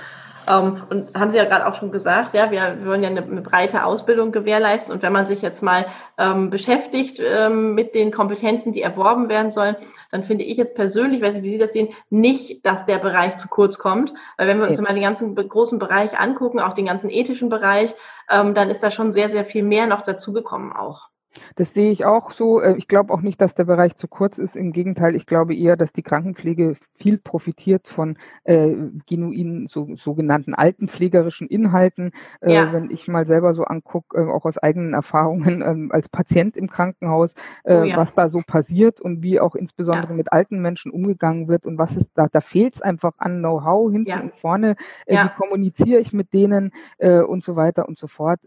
Ähm, 0.48 0.82
und 0.88 1.14
haben 1.14 1.30
Sie 1.30 1.36
ja 1.36 1.44
gerade 1.44 1.66
auch 1.66 1.74
schon 1.74 1.92
gesagt, 1.92 2.34
ja, 2.34 2.50
wir, 2.50 2.78
wir 2.78 2.86
wollen 2.86 3.02
ja 3.02 3.10
eine, 3.10 3.22
eine, 3.22 3.42
breite 3.42 3.84
Ausbildung 3.84 4.32
gewährleisten. 4.32 4.94
Und 4.94 5.02
wenn 5.02 5.12
man 5.12 5.26
sich 5.26 5.42
jetzt 5.42 5.62
mal 5.62 5.86
ähm, 6.18 6.50
beschäftigt 6.50 7.20
ähm, 7.20 7.74
mit 7.74 7.94
den 7.94 8.10
Kompetenzen, 8.10 8.72
die 8.72 8.82
erworben 8.82 9.28
werden 9.28 9.50
sollen, 9.50 9.76
dann 10.10 10.24
finde 10.24 10.44
ich 10.44 10.56
jetzt 10.56 10.74
persönlich, 10.74 11.22
weiß 11.22 11.34
nicht, 11.34 11.44
wie 11.44 11.50
Sie 11.50 11.58
das 11.58 11.72
sehen, 11.72 11.88
nicht, 12.08 12.64
dass 12.64 12.86
der 12.86 12.98
Bereich 12.98 13.36
zu 13.36 13.48
kurz 13.48 13.78
kommt. 13.78 14.12
Weil 14.36 14.48
wenn 14.48 14.58
wir 14.58 14.66
uns 14.66 14.78
okay. 14.78 14.88
mal 14.88 14.94
den 14.94 15.02
ganzen 15.02 15.34
großen 15.34 15.78
Bereich 15.78 16.18
angucken, 16.18 16.60
auch 16.60 16.72
den 16.72 16.86
ganzen 16.86 17.10
ethischen 17.10 17.48
Bereich, 17.48 17.94
ähm, 18.30 18.54
dann 18.54 18.70
ist 18.70 18.82
da 18.82 18.90
schon 18.90 19.12
sehr, 19.12 19.28
sehr 19.28 19.44
viel 19.44 19.62
mehr 19.62 19.86
noch 19.86 20.02
dazugekommen 20.02 20.72
auch. 20.72 21.09
Das 21.56 21.74
sehe 21.74 21.90
ich 21.90 22.04
auch 22.04 22.32
so. 22.32 22.60
Äh, 22.60 22.76
ich 22.76 22.88
glaube 22.88 23.12
auch 23.12 23.20
nicht, 23.20 23.40
dass 23.40 23.54
der 23.54 23.64
Bereich 23.64 23.96
zu 23.96 24.08
kurz 24.08 24.38
ist. 24.38 24.56
Im 24.56 24.72
Gegenteil, 24.72 25.14
ich 25.14 25.26
glaube 25.26 25.54
eher, 25.54 25.76
dass 25.76 25.92
die 25.92 26.02
Krankenpflege 26.02 26.76
viel 26.96 27.18
profitiert 27.18 27.88
von 27.88 28.16
äh, 28.44 28.74
genuinen, 29.06 29.68
so, 29.68 29.88
sogenannten 29.96 30.54
altenpflegerischen 30.54 31.48
Inhalten. 31.48 32.12
Äh, 32.40 32.54
ja. 32.54 32.72
Wenn 32.72 32.90
ich 32.90 33.08
mal 33.08 33.26
selber 33.26 33.54
so 33.54 33.64
angucke, 33.64 34.18
äh, 34.18 34.26
auch 34.26 34.44
aus 34.44 34.58
eigenen 34.58 34.94
Erfahrungen 34.94 35.62
äh, 35.90 35.94
als 35.94 36.08
Patient 36.08 36.56
im 36.56 36.68
Krankenhaus, 36.68 37.34
äh, 37.64 37.74
oh 37.74 37.84
ja. 37.84 37.96
was 37.96 38.14
da 38.14 38.28
so 38.28 38.40
passiert 38.46 39.00
und 39.00 39.22
wie 39.22 39.40
auch 39.40 39.54
insbesondere 39.54 40.10
ja. 40.10 40.16
mit 40.16 40.32
alten 40.32 40.60
Menschen 40.60 40.90
umgegangen 40.90 41.48
wird 41.48 41.66
und 41.66 41.78
was 41.78 41.96
ist 41.96 42.10
da, 42.14 42.26
da 42.30 42.40
fehlt 42.40 42.76
es 42.76 42.82
einfach 42.82 43.12
an 43.18 43.38
Know-how 43.38 43.90
hinten 43.90 44.20
und 44.20 44.34
vorne. 44.36 44.76
Äh, 45.06 45.24
Wie 45.24 45.28
kommuniziere 45.36 46.00
ich 46.00 46.12
mit 46.12 46.32
denen 46.32 46.72
äh, 46.98 47.20
und 47.20 47.44
so 47.44 47.56
weiter 47.56 47.88
und 47.88 47.98
so 47.98 48.06
fort. 48.06 48.40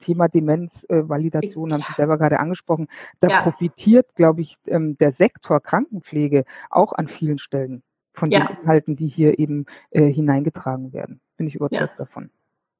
Thema 0.00 0.28
Demenz, 0.28 0.86
Validation 0.88 1.72
haben 1.72 1.82
Sie 1.82 1.92
selber 1.92 2.18
gerade 2.18 2.29
gerade 2.30 2.40
angesprochen, 2.40 2.88
da 3.20 3.28
ja. 3.28 3.42
profitiert, 3.42 4.14
glaube 4.14 4.40
ich, 4.40 4.56
ähm, 4.66 4.96
der 4.98 5.12
Sektor 5.12 5.60
Krankenpflege 5.60 6.44
auch 6.70 6.92
an 6.92 7.08
vielen 7.08 7.38
Stellen 7.38 7.82
von 8.12 8.30
ja. 8.30 8.40
den 8.40 8.58
Inhalten, 8.62 8.96
die 8.96 9.08
hier 9.08 9.38
eben 9.38 9.66
äh, 9.90 10.02
hineingetragen 10.02 10.92
werden. 10.92 11.20
Bin 11.36 11.46
ich 11.46 11.54
überzeugt 11.54 11.92
ja. 11.98 12.04
davon. 12.04 12.30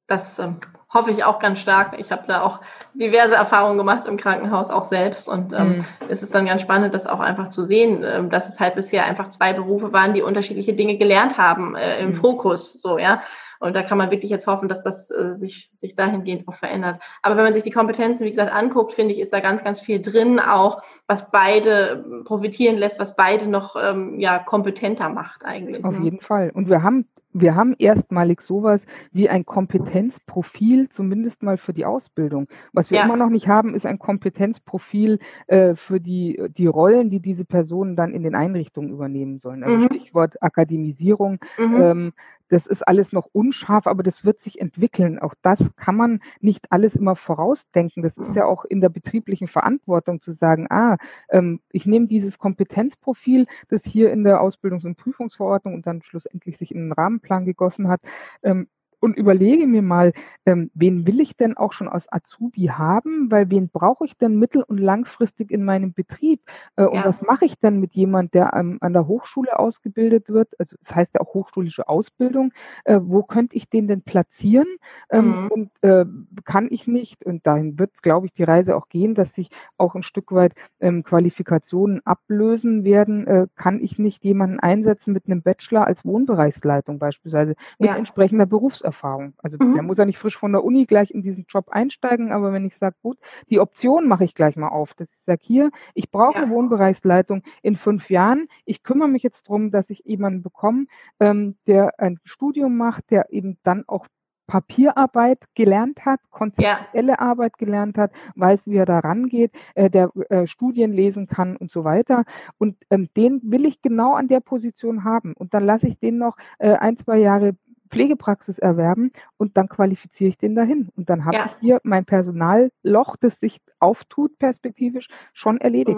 Das 0.07 0.39
ähm, 0.39 0.57
hoffe 0.93 1.11
ich 1.11 1.23
auch 1.23 1.39
ganz 1.39 1.59
stark. 1.59 1.97
Ich 1.97 2.11
habe 2.11 2.23
da 2.27 2.41
auch 2.41 2.59
diverse 2.93 3.35
Erfahrungen 3.35 3.77
gemacht 3.77 4.07
im 4.07 4.17
Krankenhaus, 4.17 4.69
auch 4.69 4.83
selbst. 4.83 5.29
Und 5.29 5.53
ähm, 5.53 5.77
mhm. 5.77 5.85
es 6.09 6.21
ist 6.21 6.35
dann 6.35 6.47
ganz 6.47 6.61
spannend, 6.61 6.93
das 6.93 7.07
auch 7.07 7.21
einfach 7.21 7.47
zu 7.47 7.63
sehen, 7.63 8.03
ähm, 8.03 8.29
dass 8.29 8.49
es 8.49 8.59
halt 8.59 8.75
bisher 8.75 9.05
einfach 9.05 9.29
zwei 9.29 9.53
Berufe 9.53 9.93
waren, 9.93 10.13
die 10.13 10.21
unterschiedliche 10.21 10.73
Dinge 10.73 10.97
gelernt 10.97 11.37
haben 11.37 11.75
äh, 11.75 12.01
im 12.01 12.09
mhm. 12.09 12.15
Fokus. 12.15 12.73
So, 12.73 12.97
ja. 12.97 13.21
Und 13.61 13.75
da 13.75 13.83
kann 13.83 13.97
man 13.97 14.11
wirklich 14.11 14.31
jetzt 14.31 14.47
hoffen, 14.47 14.67
dass 14.67 14.81
das 14.81 15.11
äh, 15.11 15.33
sich, 15.35 15.71
sich 15.77 15.95
dahingehend 15.95 16.47
auch 16.47 16.55
verändert. 16.55 16.99
Aber 17.21 17.37
wenn 17.37 17.43
man 17.43 17.53
sich 17.53 17.63
die 17.63 17.71
Kompetenzen, 17.71 18.25
wie 18.25 18.31
gesagt, 18.31 18.53
anguckt, 18.53 18.93
finde 18.93 19.13
ich, 19.13 19.19
ist 19.19 19.31
da 19.31 19.39
ganz, 19.39 19.63
ganz 19.63 19.79
viel 19.79 20.01
drin, 20.01 20.39
auch 20.39 20.81
was 21.07 21.31
beide 21.31 22.23
profitieren 22.25 22.77
lässt, 22.77 22.99
was 22.99 23.15
beide 23.15 23.47
noch 23.47 23.75
ähm, 23.81 24.19
ja, 24.19 24.39
kompetenter 24.39 25.09
macht 25.09 25.45
eigentlich. 25.45 25.85
Auf 25.85 25.99
ne? 25.99 26.05
jeden 26.05 26.21
Fall. 26.21 26.49
Und 26.53 26.69
wir 26.69 26.81
haben 26.81 27.05
wir 27.33 27.55
haben 27.55 27.75
erstmalig 27.77 28.41
sowas 28.41 28.85
wie 29.11 29.29
ein 29.29 29.45
Kompetenzprofil, 29.45 30.89
zumindest 30.89 31.43
mal 31.43 31.57
für 31.57 31.73
die 31.73 31.85
Ausbildung. 31.85 32.47
Was 32.73 32.91
wir 32.91 32.97
ja. 32.97 33.05
immer 33.05 33.15
noch 33.15 33.29
nicht 33.29 33.47
haben, 33.47 33.73
ist 33.73 33.85
ein 33.85 33.99
Kompetenzprofil 33.99 35.19
äh, 35.47 35.75
für 35.75 35.99
die, 35.99 36.41
die 36.57 36.67
Rollen, 36.67 37.09
die 37.09 37.19
diese 37.19 37.45
Personen 37.45 37.95
dann 37.95 38.13
in 38.13 38.23
den 38.23 38.35
Einrichtungen 38.35 38.89
übernehmen 38.89 39.39
sollen. 39.39 39.63
Also 39.63 39.77
mhm. 39.77 39.85
Stichwort 39.85 40.41
Akademisierung. 40.41 41.39
Mhm. 41.57 41.81
Ähm, 41.81 42.13
das 42.51 42.67
ist 42.67 42.85
alles 42.85 43.13
noch 43.13 43.29
unscharf, 43.31 43.87
aber 43.87 44.03
das 44.03 44.25
wird 44.25 44.41
sich 44.41 44.59
entwickeln. 44.59 45.19
Auch 45.19 45.33
das 45.41 45.73
kann 45.77 45.95
man 45.95 46.19
nicht 46.41 46.69
alles 46.69 46.95
immer 46.95 47.15
vorausdenken. 47.15 48.03
Das 48.03 48.17
ist 48.17 48.35
ja 48.35 48.45
auch 48.45 48.65
in 48.65 48.81
der 48.81 48.89
betrieblichen 48.89 49.47
Verantwortung 49.47 50.21
zu 50.21 50.33
sagen, 50.33 50.67
ah, 50.69 50.97
ähm, 51.29 51.61
ich 51.71 51.85
nehme 51.85 52.07
dieses 52.07 52.37
Kompetenzprofil, 52.37 53.47
das 53.69 53.83
hier 53.85 54.11
in 54.11 54.25
der 54.25 54.41
Ausbildungs- 54.41 54.85
und 54.85 54.97
Prüfungsverordnung 54.97 55.75
und 55.75 55.87
dann 55.87 56.01
schlussendlich 56.01 56.57
sich 56.57 56.71
in 56.71 56.81
einen 56.81 56.91
Rahmenplan 56.91 57.45
gegossen 57.45 57.87
hat, 57.87 58.01
ähm, 58.43 58.67
und 59.01 59.17
überlege 59.17 59.67
mir 59.67 59.81
mal, 59.81 60.13
ähm, 60.45 60.71
wen 60.73 61.05
will 61.05 61.19
ich 61.19 61.35
denn 61.35 61.57
auch 61.57 61.73
schon 61.73 61.89
aus 61.89 62.05
Azubi 62.11 62.67
haben, 62.67 63.29
weil 63.29 63.49
wen 63.49 63.67
brauche 63.67 64.05
ich 64.05 64.15
denn 64.17 64.37
mittel- 64.37 64.63
und 64.63 64.77
langfristig 64.77 65.51
in 65.51 65.65
meinem 65.65 65.93
Betrieb? 65.93 66.41
Äh, 66.77 66.85
und 66.85 67.03
was 67.03 67.21
mache 67.21 67.45
ich 67.45 67.59
denn 67.59 67.79
mit 67.79 67.93
jemand, 67.93 68.33
der 68.33 68.53
ähm, 68.53 68.77
an 68.79 68.93
der 68.93 69.07
Hochschule 69.07 69.57
ausgebildet 69.57 70.29
wird? 70.29 70.49
Also 70.59 70.75
das 70.79 70.95
heißt 70.95 71.15
ja 71.15 71.21
auch 71.21 71.33
hochschulische 71.33 71.89
Ausbildung. 71.89 72.53
Äh, 72.85 72.99
wo 73.01 73.23
könnte 73.23 73.57
ich 73.57 73.69
den 73.69 73.87
denn 73.87 74.03
platzieren? 74.03 74.67
Ähm, 75.09 75.25
mhm. 75.25 75.47
Und 75.47 75.71
äh, 75.81 76.05
kann 76.45 76.67
ich 76.69 76.85
nicht, 76.87 77.25
und 77.25 77.45
dahin 77.47 77.79
wird, 77.79 78.03
glaube 78.03 78.27
ich, 78.27 78.33
die 78.33 78.43
Reise 78.43 78.75
auch 78.75 78.87
gehen, 78.87 79.15
dass 79.15 79.33
sich 79.33 79.49
auch 79.77 79.95
ein 79.95 80.03
Stück 80.03 80.31
weit 80.31 80.53
ähm, 80.79 81.03
Qualifikationen 81.03 82.05
ablösen 82.05 82.83
werden, 82.83 83.25
äh, 83.25 83.47
kann 83.55 83.81
ich 83.81 83.97
nicht 83.97 84.23
jemanden 84.23 84.59
einsetzen 84.59 85.11
mit 85.11 85.25
einem 85.25 85.41
Bachelor 85.41 85.87
als 85.87 86.05
Wohnbereichsleitung 86.05 86.99
beispielsweise, 86.99 87.55
mit 87.79 87.89
ja. 87.89 87.95
entsprechender 87.95 88.45
Berufserfahrung. 88.45 88.90
Berufserfahrung. 88.91 89.33
Also 89.41 89.57
mhm. 89.59 89.73
der 89.73 89.83
muss 89.83 89.97
ja 89.97 90.05
nicht 90.05 90.17
frisch 90.17 90.37
von 90.37 90.51
der 90.51 90.63
Uni 90.63 90.85
gleich 90.85 91.11
in 91.11 91.21
diesen 91.21 91.45
Job 91.47 91.69
einsteigen, 91.69 92.31
aber 92.31 92.53
wenn 92.53 92.65
ich 92.65 92.75
sage, 92.75 92.95
gut, 93.01 93.17
die 93.49 93.59
Option 93.59 94.07
mache 94.07 94.25
ich 94.25 94.35
gleich 94.35 94.55
mal 94.55 94.69
auf, 94.69 94.93
dass 94.93 95.11
ich 95.11 95.23
sage, 95.23 95.41
hier, 95.41 95.71
ich 95.93 96.11
brauche 96.11 96.35
ja. 96.35 96.43
eine 96.43 96.51
Wohnbereichsleitung 96.51 97.43
in 97.61 97.75
fünf 97.75 98.09
Jahren. 98.09 98.47
Ich 98.65 98.83
kümmere 98.83 99.07
mich 99.07 99.23
jetzt 99.23 99.47
darum, 99.47 99.71
dass 99.71 99.89
ich 99.89 100.03
jemanden 100.05 100.41
bekomme, 100.43 100.85
ähm, 101.19 101.55
der 101.67 101.99
ein 101.99 102.19
Studium 102.23 102.77
macht, 102.77 103.09
der 103.09 103.31
eben 103.31 103.57
dann 103.63 103.83
auch 103.87 104.07
Papierarbeit 104.51 105.45
gelernt 105.55 106.03
hat, 106.03 106.19
konzeptuelle 106.29 107.13
ja. 107.13 107.19
Arbeit 107.19 107.57
gelernt 107.57 107.97
hat, 107.97 108.11
weiß, 108.35 108.67
wie 108.67 108.75
er 108.75 108.85
da 108.85 108.99
rangeht, 108.99 109.53
äh, 109.75 109.89
der 109.89 110.11
äh, 110.29 110.45
Studien 110.45 110.91
lesen 110.91 111.25
kann 111.27 111.55
und 111.55 111.71
so 111.71 111.85
weiter. 111.85 112.25
Und 112.57 112.75
ähm, 112.89 113.07
den 113.15 113.39
will 113.43 113.65
ich 113.65 113.81
genau 113.81 114.13
an 114.13 114.27
der 114.27 114.41
Position 114.41 115.05
haben. 115.05 115.31
Und 115.37 115.53
dann 115.53 115.63
lasse 115.63 115.87
ich 115.87 115.99
den 115.99 116.17
noch 116.17 116.35
äh, 116.59 116.73
ein, 116.73 116.97
zwei 116.97 117.19
Jahre 117.19 117.55
Pflegepraxis 117.91 118.57
erwerben 118.57 119.11
und 119.37 119.57
dann 119.57 119.67
qualifiziere 119.67 120.29
ich 120.29 120.37
den 120.37 120.55
dahin. 120.55 120.89
Und 120.95 121.09
dann 121.09 121.25
habe 121.25 121.37
ja. 121.37 121.45
ich 121.45 121.51
hier 121.59 121.79
mein 121.83 122.05
Personalloch, 122.05 123.17
das 123.19 123.39
sich 123.39 123.61
auftut, 123.79 124.39
perspektivisch, 124.39 125.07
schon 125.33 125.59
erledigt. 125.59 125.97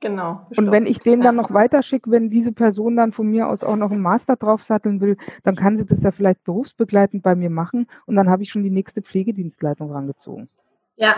Genau. 0.00 0.46
Und 0.56 0.70
wenn 0.70 0.86
ich 0.86 1.00
den 1.00 1.20
dann 1.20 1.36
noch 1.36 1.52
weiterschicke, 1.52 2.10
wenn 2.10 2.30
diese 2.30 2.52
Person 2.52 2.96
dann 2.96 3.12
von 3.12 3.26
mir 3.26 3.50
aus 3.50 3.62
auch 3.62 3.76
noch 3.76 3.90
einen 3.90 4.00
Master 4.00 4.36
draufsatteln 4.36 5.00
will, 5.02 5.18
dann 5.42 5.56
kann 5.56 5.76
sie 5.76 5.84
das 5.84 6.02
ja 6.02 6.10
vielleicht 6.10 6.42
berufsbegleitend 6.44 7.22
bei 7.22 7.34
mir 7.34 7.50
machen 7.50 7.86
und 8.06 8.16
dann 8.16 8.30
habe 8.30 8.42
ich 8.42 8.50
schon 8.50 8.62
die 8.62 8.70
nächste 8.70 9.02
Pflegedienstleitung 9.02 9.92
rangezogen. 9.92 10.48
Ja, 10.96 11.16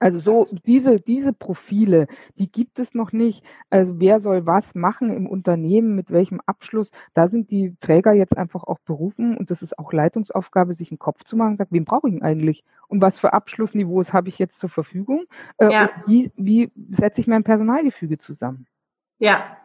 also 0.00 0.18
so 0.18 0.48
diese, 0.66 0.98
diese 0.98 1.32
Profile, 1.34 2.06
die 2.38 2.50
gibt 2.50 2.78
es 2.78 2.94
noch 2.94 3.12
nicht. 3.12 3.44
Also 3.68 4.00
wer 4.00 4.20
soll 4.20 4.46
was 4.46 4.74
machen 4.74 5.10
im 5.10 5.26
Unternehmen, 5.26 5.94
mit 5.94 6.10
welchem 6.10 6.40
Abschluss? 6.46 6.90
Da 7.14 7.28
sind 7.28 7.50
die 7.50 7.76
Träger 7.80 8.12
jetzt 8.14 8.36
einfach 8.36 8.64
auch 8.64 8.78
berufen 8.80 9.36
und 9.36 9.50
das 9.50 9.62
ist 9.62 9.78
auch 9.78 9.92
Leitungsaufgabe, 9.92 10.74
sich 10.74 10.90
einen 10.90 10.98
Kopf 10.98 11.24
zu 11.24 11.36
machen, 11.36 11.58
sagt, 11.58 11.70
wen 11.70 11.84
brauche 11.84 12.08
ich 12.08 12.22
eigentlich? 12.22 12.64
Und 12.88 13.02
was 13.02 13.18
für 13.18 13.34
Abschlussniveaus 13.34 14.12
habe 14.14 14.30
ich 14.30 14.38
jetzt 14.38 14.58
zur 14.58 14.70
Verfügung? 14.70 15.26
Äh, 15.58 15.70
ja. 15.70 15.90
wie, 16.06 16.32
wie 16.36 16.72
setze 16.90 17.20
ich 17.20 17.26
mein 17.26 17.44
Personalgefüge 17.44 18.18
zusammen? 18.18 18.66
Ja, 19.18 19.58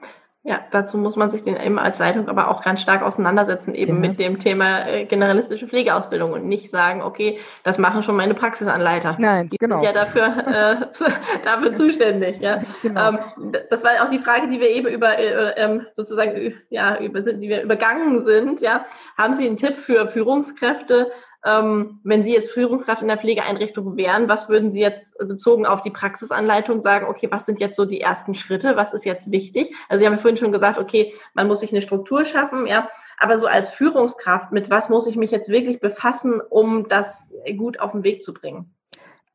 Ja, 0.48 0.60
dazu 0.70 1.00
muss 1.00 1.16
man 1.16 1.32
sich 1.32 1.42
den 1.42 1.60
eben 1.60 1.80
als 1.80 1.98
Leitung 1.98 2.28
aber 2.28 2.52
auch 2.52 2.64
ganz 2.64 2.80
stark 2.80 3.02
auseinandersetzen, 3.02 3.74
eben 3.74 3.96
ja. 3.96 4.10
mit 4.10 4.20
dem 4.20 4.38
Thema 4.38 4.88
äh, 4.88 5.06
generalistische 5.06 5.68
Pflegeausbildung 5.68 6.34
und 6.34 6.46
nicht 6.46 6.70
sagen, 6.70 7.02
okay, 7.02 7.40
das 7.64 7.80
machen 7.80 8.04
schon 8.04 8.16
meine 8.16 8.36
Praxisanleiter. 8.36 9.16
Nein, 9.18 9.50
die 9.50 9.58
genau. 9.58 9.80
sind 9.80 9.88
ja 9.88 9.92
dafür, 9.92 10.28
äh, 10.28 10.76
dafür 11.44 11.74
zuständig. 11.74 12.40
Ja. 12.42 12.60
Genau. 12.84 13.10
Ähm, 13.10 13.54
das 13.72 13.84
war 13.84 13.94
auch 14.04 14.10
die 14.12 14.20
Frage, 14.20 14.48
die 14.48 14.60
wir 14.60 14.70
eben 14.70 14.88
über 14.88 15.18
äh, 15.18 15.56
ähm, 15.58 15.88
sozusagen 15.94 16.54
ja 16.70 17.00
über 17.00 17.22
die 17.22 17.50
wir 17.50 17.64
übergangen 17.64 18.24
sind. 18.24 18.62
Ja, 18.62 18.84
haben 19.18 19.34
Sie 19.34 19.48
einen 19.48 19.58
Tipp 19.58 19.78
für 19.78 20.06
Führungskräfte, 20.06 21.10
ähm, 21.46 22.00
wenn 22.04 22.24
Sie 22.24 22.34
jetzt 22.34 22.52
Führungskraft 22.52 23.02
in 23.02 23.08
der 23.08 23.18
Pflegeeinrichtung 23.18 23.98
wären, 23.98 24.28
was 24.28 24.50
würden 24.50 24.72
Sie 24.72 24.82
jetzt 24.82 25.18
bezogen 25.20 25.66
auf 25.66 25.82
die 25.82 25.92
Praxisanleitung 25.92 26.82
sagen, 26.82 27.06
okay, 27.08 27.28
was 27.32 27.46
sind 27.46 27.60
jetzt 27.60 27.76
so 27.78 27.86
die 27.86 28.02
ersten 28.02 28.34
Schritte, 28.34 28.76
was 28.76 28.94
ist 28.94 29.06
jetzt 29.06 29.32
wichtig? 29.32 29.74
Also 29.88 30.02
Sie 30.02 30.08
haben 30.08 30.20
vorhin 30.20 30.38
schon 30.38 30.52
gesagt, 30.52 30.80
okay, 30.80 31.14
man 31.34 31.48
muss 31.48 31.60
sich 31.60 31.72
eine 31.72 31.84
Struktur 31.84 32.26
schaffen, 32.26 32.66
ja, 32.66 32.88
aber 33.20 33.38
so 33.38 33.46
als 33.48 33.70
Führungskraft, 33.70 34.52
mit 34.52 34.70
was 34.70 34.90
muss 34.90 35.08
ich 35.08 35.18
mich 35.18 35.32
jetzt 35.32 35.50
wirklich 35.50 35.80
befassen, 35.80 36.42
um 36.50 36.88
das 36.88 37.34
gut 37.58 37.80
auf 37.80 37.92
den 37.92 38.04
Weg 38.04 38.22
zu 38.22 38.34
bringen? 38.34 38.66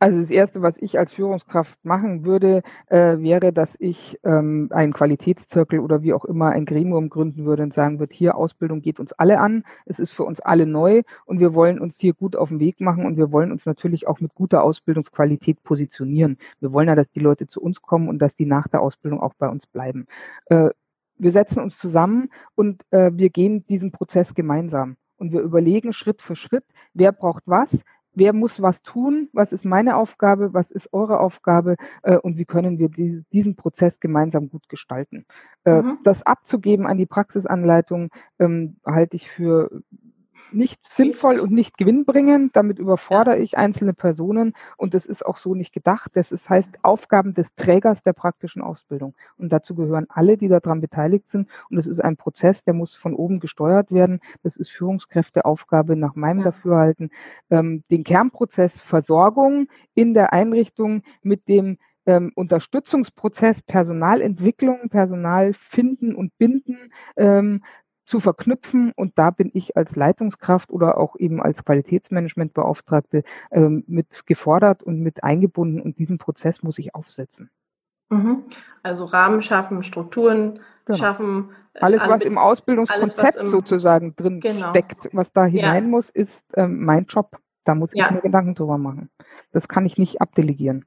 Also 0.02 0.18
das 0.18 0.30
Erste, 0.30 0.62
was 0.62 0.78
ich 0.78 0.98
als 0.98 1.12
Führungskraft 1.12 1.76
machen 1.84 2.24
würde, 2.24 2.62
äh, 2.86 3.18
wäre, 3.18 3.52
dass 3.52 3.76
ich 3.78 4.18
ähm, 4.24 4.70
einen 4.72 4.94
Qualitätszirkel 4.94 5.78
oder 5.78 6.02
wie 6.02 6.14
auch 6.14 6.24
immer 6.24 6.48
ein 6.48 6.64
Gremium 6.64 7.10
gründen 7.10 7.44
würde 7.44 7.64
und 7.64 7.74
sagen 7.74 7.98
würde, 7.98 8.14
hier 8.14 8.34
Ausbildung 8.34 8.80
geht 8.80 8.98
uns 8.98 9.12
alle 9.12 9.38
an, 9.40 9.62
es 9.84 9.98
ist 9.98 10.10
für 10.12 10.24
uns 10.24 10.40
alle 10.40 10.64
neu 10.64 11.02
und 11.26 11.38
wir 11.38 11.52
wollen 11.52 11.78
uns 11.78 11.98
hier 12.00 12.14
gut 12.14 12.34
auf 12.34 12.48
den 12.48 12.60
Weg 12.60 12.80
machen 12.80 13.04
und 13.04 13.18
wir 13.18 13.30
wollen 13.30 13.52
uns 13.52 13.66
natürlich 13.66 14.08
auch 14.08 14.20
mit 14.20 14.34
guter 14.34 14.62
Ausbildungsqualität 14.62 15.62
positionieren. 15.64 16.38
Wir 16.60 16.72
wollen 16.72 16.88
ja, 16.88 16.94
dass 16.94 17.10
die 17.10 17.20
Leute 17.20 17.46
zu 17.46 17.60
uns 17.60 17.82
kommen 17.82 18.08
und 18.08 18.20
dass 18.20 18.36
die 18.36 18.46
nach 18.46 18.68
der 18.68 18.80
Ausbildung 18.80 19.20
auch 19.20 19.34
bei 19.34 19.50
uns 19.50 19.66
bleiben. 19.66 20.06
Äh, 20.46 20.70
wir 21.18 21.32
setzen 21.32 21.60
uns 21.62 21.76
zusammen 21.76 22.30
und 22.54 22.80
äh, 22.90 23.10
wir 23.12 23.28
gehen 23.28 23.66
diesen 23.66 23.92
Prozess 23.92 24.34
gemeinsam 24.34 24.96
und 25.18 25.32
wir 25.32 25.40
überlegen 25.42 25.92
Schritt 25.92 26.22
für 26.22 26.36
Schritt, 26.36 26.64
wer 26.94 27.12
braucht 27.12 27.42
was, 27.44 27.82
wer 28.20 28.34
muss 28.34 28.60
was 28.60 28.82
tun, 28.82 29.30
was 29.32 29.50
ist 29.50 29.64
meine 29.64 29.96
Aufgabe, 29.96 30.52
was 30.52 30.70
ist 30.70 30.92
eure 30.92 31.20
Aufgabe 31.20 31.76
äh, 32.02 32.18
und 32.18 32.36
wie 32.36 32.44
können 32.44 32.78
wir 32.78 32.90
dieses, 32.90 33.26
diesen 33.30 33.56
Prozess 33.56 33.98
gemeinsam 33.98 34.50
gut 34.50 34.68
gestalten. 34.68 35.24
Äh, 35.64 35.80
mhm. 35.80 35.98
Das 36.04 36.22
abzugeben 36.22 36.86
an 36.86 36.98
die 36.98 37.06
Praxisanleitung 37.06 38.10
ähm, 38.38 38.76
halte 38.84 39.16
ich 39.16 39.30
für 39.30 39.70
nicht 40.52 40.80
sinnvoll 40.90 41.38
und 41.40 41.52
nicht 41.52 41.76
gewinnbringend. 41.76 42.56
Damit 42.56 42.78
überfordere 42.78 43.38
ich 43.38 43.56
einzelne 43.56 43.92
Personen 43.94 44.54
und 44.76 44.94
das 44.94 45.06
ist 45.06 45.24
auch 45.24 45.38
so 45.38 45.54
nicht 45.54 45.72
gedacht. 45.72 46.10
Das 46.14 46.32
ist, 46.32 46.48
heißt 46.48 46.78
Aufgaben 46.82 47.34
des 47.34 47.54
Trägers 47.54 48.02
der 48.02 48.12
praktischen 48.12 48.62
Ausbildung. 48.62 49.14
Und 49.36 49.52
dazu 49.52 49.74
gehören 49.74 50.06
alle, 50.08 50.36
die 50.36 50.48
daran 50.48 50.80
beteiligt 50.80 51.30
sind. 51.30 51.48
Und 51.70 51.78
es 51.78 51.86
ist 51.86 52.00
ein 52.00 52.16
Prozess, 52.16 52.64
der 52.64 52.74
muss 52.74 52.94
von 52.94 53.14
oben 53.14 53.40
gesteuert 53.40 53.92
werden. 53.92 54.20
Das 54.42 54.56
ist 54.56 54.70
Führungskräfteaufgabe 54.70 55.96
nach 55.96 56.14
meinem 56.14 56.38
ja. 56.38 56.44
Dafürhalten. 56.46 57.10
Ähm, 57.50 57.84
den 57.90 58.04
Kernprozess 58.04 58.80
Versorgung 58.80 59.68
in 59.94 60.14
der 60.14 60.32
Einrichtung 60.32 61.02
mit 61.22 61.48
dem 61.48 61.78
ähm, 62.06 62.32
Unterstützungsprozess 62.34 63.62
Personalentwicklung, 63.62 64.88
Personal 64.88 65.52
finden 65.52 66.14
und 66.14 66.36
binden, 66.38 66.92
ähm, 67.16 67.62
zu 68.10 68.18
verknüpfen. 68.18 68.92
Und 68.96 69.16
da 69.16 69.30
bin 69.30 69.50
ich 69.54 69.76
als 69.76 69.94
Leitungskraft 69.94 70.70
oder 70.70 70.98
auch 70.98 71.16
eben 71.16 71.40
als 71.40 71.64
Qualitätsmanagementbeauftragte 71.64 73.22
ähm, 73.52 73.84
mit 73.86 74.26
gefordert 74.26 74.82
und 74.82 75.00
mit 75.00 75.22
eingebunden. 75.22 75.80
Und 75.80 75.98
diesen 75.98 76.18
Prozess 76.18 76.62
muss 76.62 76.78
ich 76.78 76.94
aufsetzen. 76.94 77.50
Mhm. 78.10 78.42
Also 78.82 79.04
Rahmen 79.04 79.40
schaffen, 79.40 79.84
Strukturen 79.84 80.58
genau. 80.84 80.98
schaffen. 80.98 81.50
Äh, 81.74 81.80
alles, 81.80 82.02
was 82.08 82.22
im 82.22 82.36
Ausbildungskonzept 82.36 83.20
alles, 83.20 83.36
im, 83.36 83.50
sozusagen 83.50 84.16
drin 84.16 84.40
genau. 84.40 84.70
steckt, 84.70 85.08
was 85.12 85.32
da 85.32 85.44
hinein 85.44 85.84
ja. 85.84 85.90
muss, 85.90 86.10
ist 86.10 86.44
ähm, 86.56 86.84
mein 86.84 87.06
Job. 87.06 87.38
Da 87.64 87.76
muss 87.76 87.92
ich 87.92 88.00
ja. 88.00 88.10
mir 88.10 88.20
Gedanken 88.20 88.56
drüber 88.56 88.78
machen. 88.78 89.10
Das 89.52 89.68
kann 89.68 89.86
ich 89.86 89.98
nicht 89.98 90.20
abdelegieren. 90.20 90.84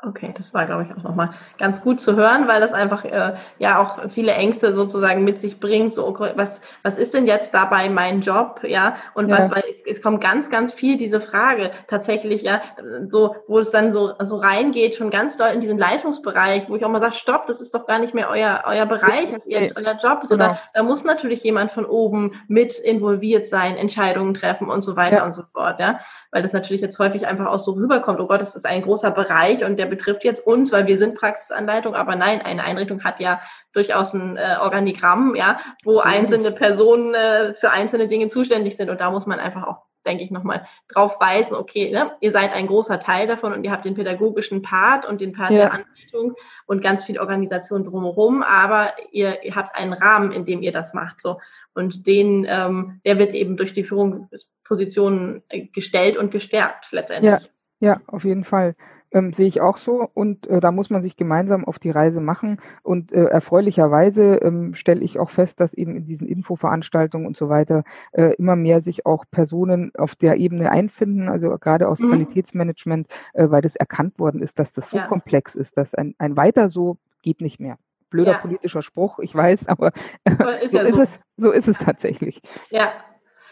Okay, 0.00 0.32
das 0.36 0.54
war, 0.54 0.64
glaube 0.64 0.84
ich, 0.84 0.96
auch 0.96 1.02
nochmal 1.02 1.30
ganz 1.58 1.82
gut 1.82 1.98
zu 1.98 2.14
hören, 2.14 2.46
weil 2.46 2.60
das 2.60 2.72
einfach 2.72 3.04
äh, 3.04 3.34
ja 3.58 3.82
auch 3.82 4.08
viele 4.08 4.30
Ängste 4.30 4.72
sozusagen 4.72 5.24
mit 5.24 5.40
sich 5.40 5.58
bringt. 5.58 5.92
So, 5.92 6.16
was, 6.36 6.60
was 6.84 6.98
ist 6.98 7.14
denn 7.14 7.26
jetzt 7.26 7.52
dabei 7.52 7.88
mein 7.88 8.20
Job? 8.20 8.60
Ja, 8.62 8.94
und 9.14 9.28
ja. 9.28 9.36
was, 9.36 9.50
weil 9.50 9.64
es, 9.68 9.84
es 9.84 10.00
kommt 10.00 10.22
ganz, 10.22 10.50
ganz 10.50 10.72
viel 10.72 10.98
diese 10.98 11.20
Frage 11.20 11.72
tatsächlich, 11.88 12.42
ja, 12.42 12.60
so, 13.08 13.34
wo 13.48 13.58
es 13.58 13.72
dann 13.72 13.90
so, 13.90 14.12
so 14.20 14.36
reingeht, 14.36 14.94
schon 14.94 15.10
ganz 15.10 15.36
doll 15.36 15.48
in 15.48 15.60
diesen 15.60 15.78
Leitungsbereich, 15.78 16.68
wo 16.68 16.76
ich 16.76 16.84
auch 16.84 16.90
mal 16.90 17.00
sage, 17.00 17.14
stopp, 17.14 17.48
das 17.48 17.60
ist 17.60 17.74
doch 17.74 17.84
gar 17.84 17.98
nicht 17.98 18.14
mehr 18.14 18.30
euer, 18.30 18.62
euer 18.66 18.86
Bereich, 18.86 19.32
das 19.32 19.46
ist 19.46 19.48
ihr, 19.48 19.72
euer 19.74 19.96
Job. 20.00 20.20
So, 20.22 20.36
genau. 20.36 20.50
da, 20.50 20.58
da 20.74 20.84
muss 20.84 21.02
natürlich 21.02 21.42
jemand 21.42 21.72
von 21.72 21.84
oben 21.84 22.40
mit 22.46 22.78
involviert 22.78 23.48
sein, 23.48 23.76
Entscheidungen 23.76 24.34
treffen 24.34 24.70
und 24.70 24.82
so 24.82 24.94
weiter 24.94 25.16
ja. 25.16 25.24
und 25.24 25.32
so 25.32 25.42
fort, 25.52 25.80
ja. 25.80 25.98
Weil 26.30 26.42
das 26.42 26.52
natürlich 26.52 26.82
jetzt 26.82 27.00
häufig 27.00 27.26
einfach 27.26 27.46
auch 27.46 27.58
so 27.58 27.72
rüberkommt, 27.72 28.20
oh 28.20 28.28
Gott, 28.28 28.40
das 28.40 28.54
ist 28.54 28.66
ein 28.66 28.82
großer 28.82 29.10
Bereich 29.10 29.64
und 29.64 29.76
der 29.76 29.87
betrifft 29.88 30.24
jetzt 30.24 30.46
uns, 30.46 30.72
weil 30.72 30.86
wir 30.86 30.98
sind 30.98 31.16
Praxisanleitung, 31.16 31.94
aber 31.94 32.16
nein, 32.16 32.40
eine 32.40 32.64
Einrichtung 32.64 33.04
hat 33.04 33.20
ja 33.20 33.40
durchaus 33.72 34.14
ein 34.14 34.36
äh, 34.36 34.56
Organigramm, 34.60 35.34
ja, 35.34 35.58
wo 35.84 35.98
einzelne 36.00 36.52
Personen 36.52 37.14
äh, 37.14 37.54
für 37.54 37.70
einzelne 37.70 38.08
Dinge 38.08 38.28
zuständig 38.28 38.76
sind 38.76 38.90
und 38.90 39.00
da 39.00 39.10
muss 39.10 39.26
man 39.26 39.40
einfach 39.40 39.66
auch 39.66 39.88
denke 40.08 40.24
ich, 40.24 40.30
nochmal 40.30 40.66
drauf 40.88 41.20
weisen, 41.20 41.54
okay, 41.54 41.90
ne, 41.90 42.12
ihr 42.20 42.32
seid 42.32 42.52
ein 42.52 42.66
großer 42.66 42.98
Teil 42.98 43.26
davon 43.26 43.52
und 43.52 43.64
ihr 43.64 43.70
habt 43.70 43.84
den 43.84 43.94
pädagogischen 43.94 44.62
Part 44.62 45.06
und 45.06 45.20
den 45.20 45.32
Part 45.32 45.50
ja. 45.50 45.56
der 45.58 45.72
Anleitung 45.72 46.34
und 46.66 46.82
ganz 46.82 47.04
viel 47.04 47.20
Organisation 47.20 47.84
drumherum, 47.84 48.42
aber 48.42 48.92
ihr, 49.12 49.44
ihr 49.44 49.54
habt 49.54 49.76
einen 49.76 49.92
Rahmen, 49.92 50.32
in 50.32 50.44
dem 50.44 50.62
ihr 50.62 50.72
das 50.72 50.94
macht. 50.94 51.20
So. 51.20 51.38
Und 51.74 52.06
den, 52.06 52.46
ähm, 52.48 53.00
der 53.04 53.18
wird 53.18 53.34
eben 53.34 53.56
durch 53.56 53.72
die 53.72 53.84
Führungspositionen 53.84 55.42
äh, 55.48 55.66
gestellt 55.66 56.16
und 56.16 56.30
gestärkt 56.30 56.88
letztendlich. 56.90 57.50
Ja, 57.80 57.92
ja 57.92 58.00
auf 58.06 58.24
jeden 58.24 58.44
Fall. 58.44 58.74
Ähm, 59.10 59.32
sehe 59.32 59.46
ich 59.46 59.60
auch 59.60 59.78
so 59.78 60.08
und 60.12 60.46
äh, 60.48 60.60
da 60.60 60.70
muss 60.70 60.90
man 60.90 61.02
sich 61.02 61.16
gemeinsam 61.16 61.64
auf 61.64 61.78
die 61.78 61.90
Reise 61.90 62.20
machen 62.20 62.60
und 62.82 63.12
äh, 63.12 63.24
erfreulicherweise 63.24 64.36
ähm, 64.36 64.74
stelle 64.74 65.02
ich 65.02 65.18
auch 65.18 65.30
fest, 65.30 65.60
dass 65.60 65.72
eben 65.72 65.96
in 65.96 66.04
diesen 66.04 66.26
Infoveranstaltungen 66.26 67.26
und 67.26 67.36
so 67.36 67.48
weiter 67.48 67.84
äh, 68.12 68.34
immer 68.34 68.56
mehr 68.56 68.80
sich 68.80 69.06
auch 69.06 69.24
Personen 69.30 69.92
auf 69.96 70.14
der 70.14 70.36
Ebene 70.36 70.70
einfinden, 70.70 71.28
also 71.28 71.56
gerade 71.58 71.88
aus 71.88 72.00
mhm. 72.00 72.08
Qualitätsmanagement, 72.08 73.08
äh, 73.32 73.48
weil 73.50 73.62
das 73.62 73.76
erkannt 73.76 74.18
worden 74.18 74.42
ist, 74.42 74.58
dass 74.58 74.72
das 74.72 74.90
so 74.90 74.98
ja. 74.98 75.06
komplex 75.06 75.54
ist, 75.54 75.76
dass 75.78 75.94
ein, 75.94 76.14
ein 76.18 76.36
weiter 76.36 76.68
so 76.68 76.98
geht 77.22 77.40
nicht 77.40 77.60
mehr. 77.60 77.78
Blöder 78.10 78.32
ja. 78.32 78.38
politischer 78.38 78.82
Spruch, 78.82 79.18
ich 79.18 79.34
weiß, 79.34 79.68
aber 79.68 79.92
ist 80.62 80.72
so, 80.72 80.78
ja 80.78 80.84
ist 80.84 80.94
so. 80.94 81.02
Es, 81.02 81.18
so 81.36 81.50
ist 81.50 81.68
es 81.68 81.78
tatsächlich. 81.78 82.40
Ja, 82.70 82.92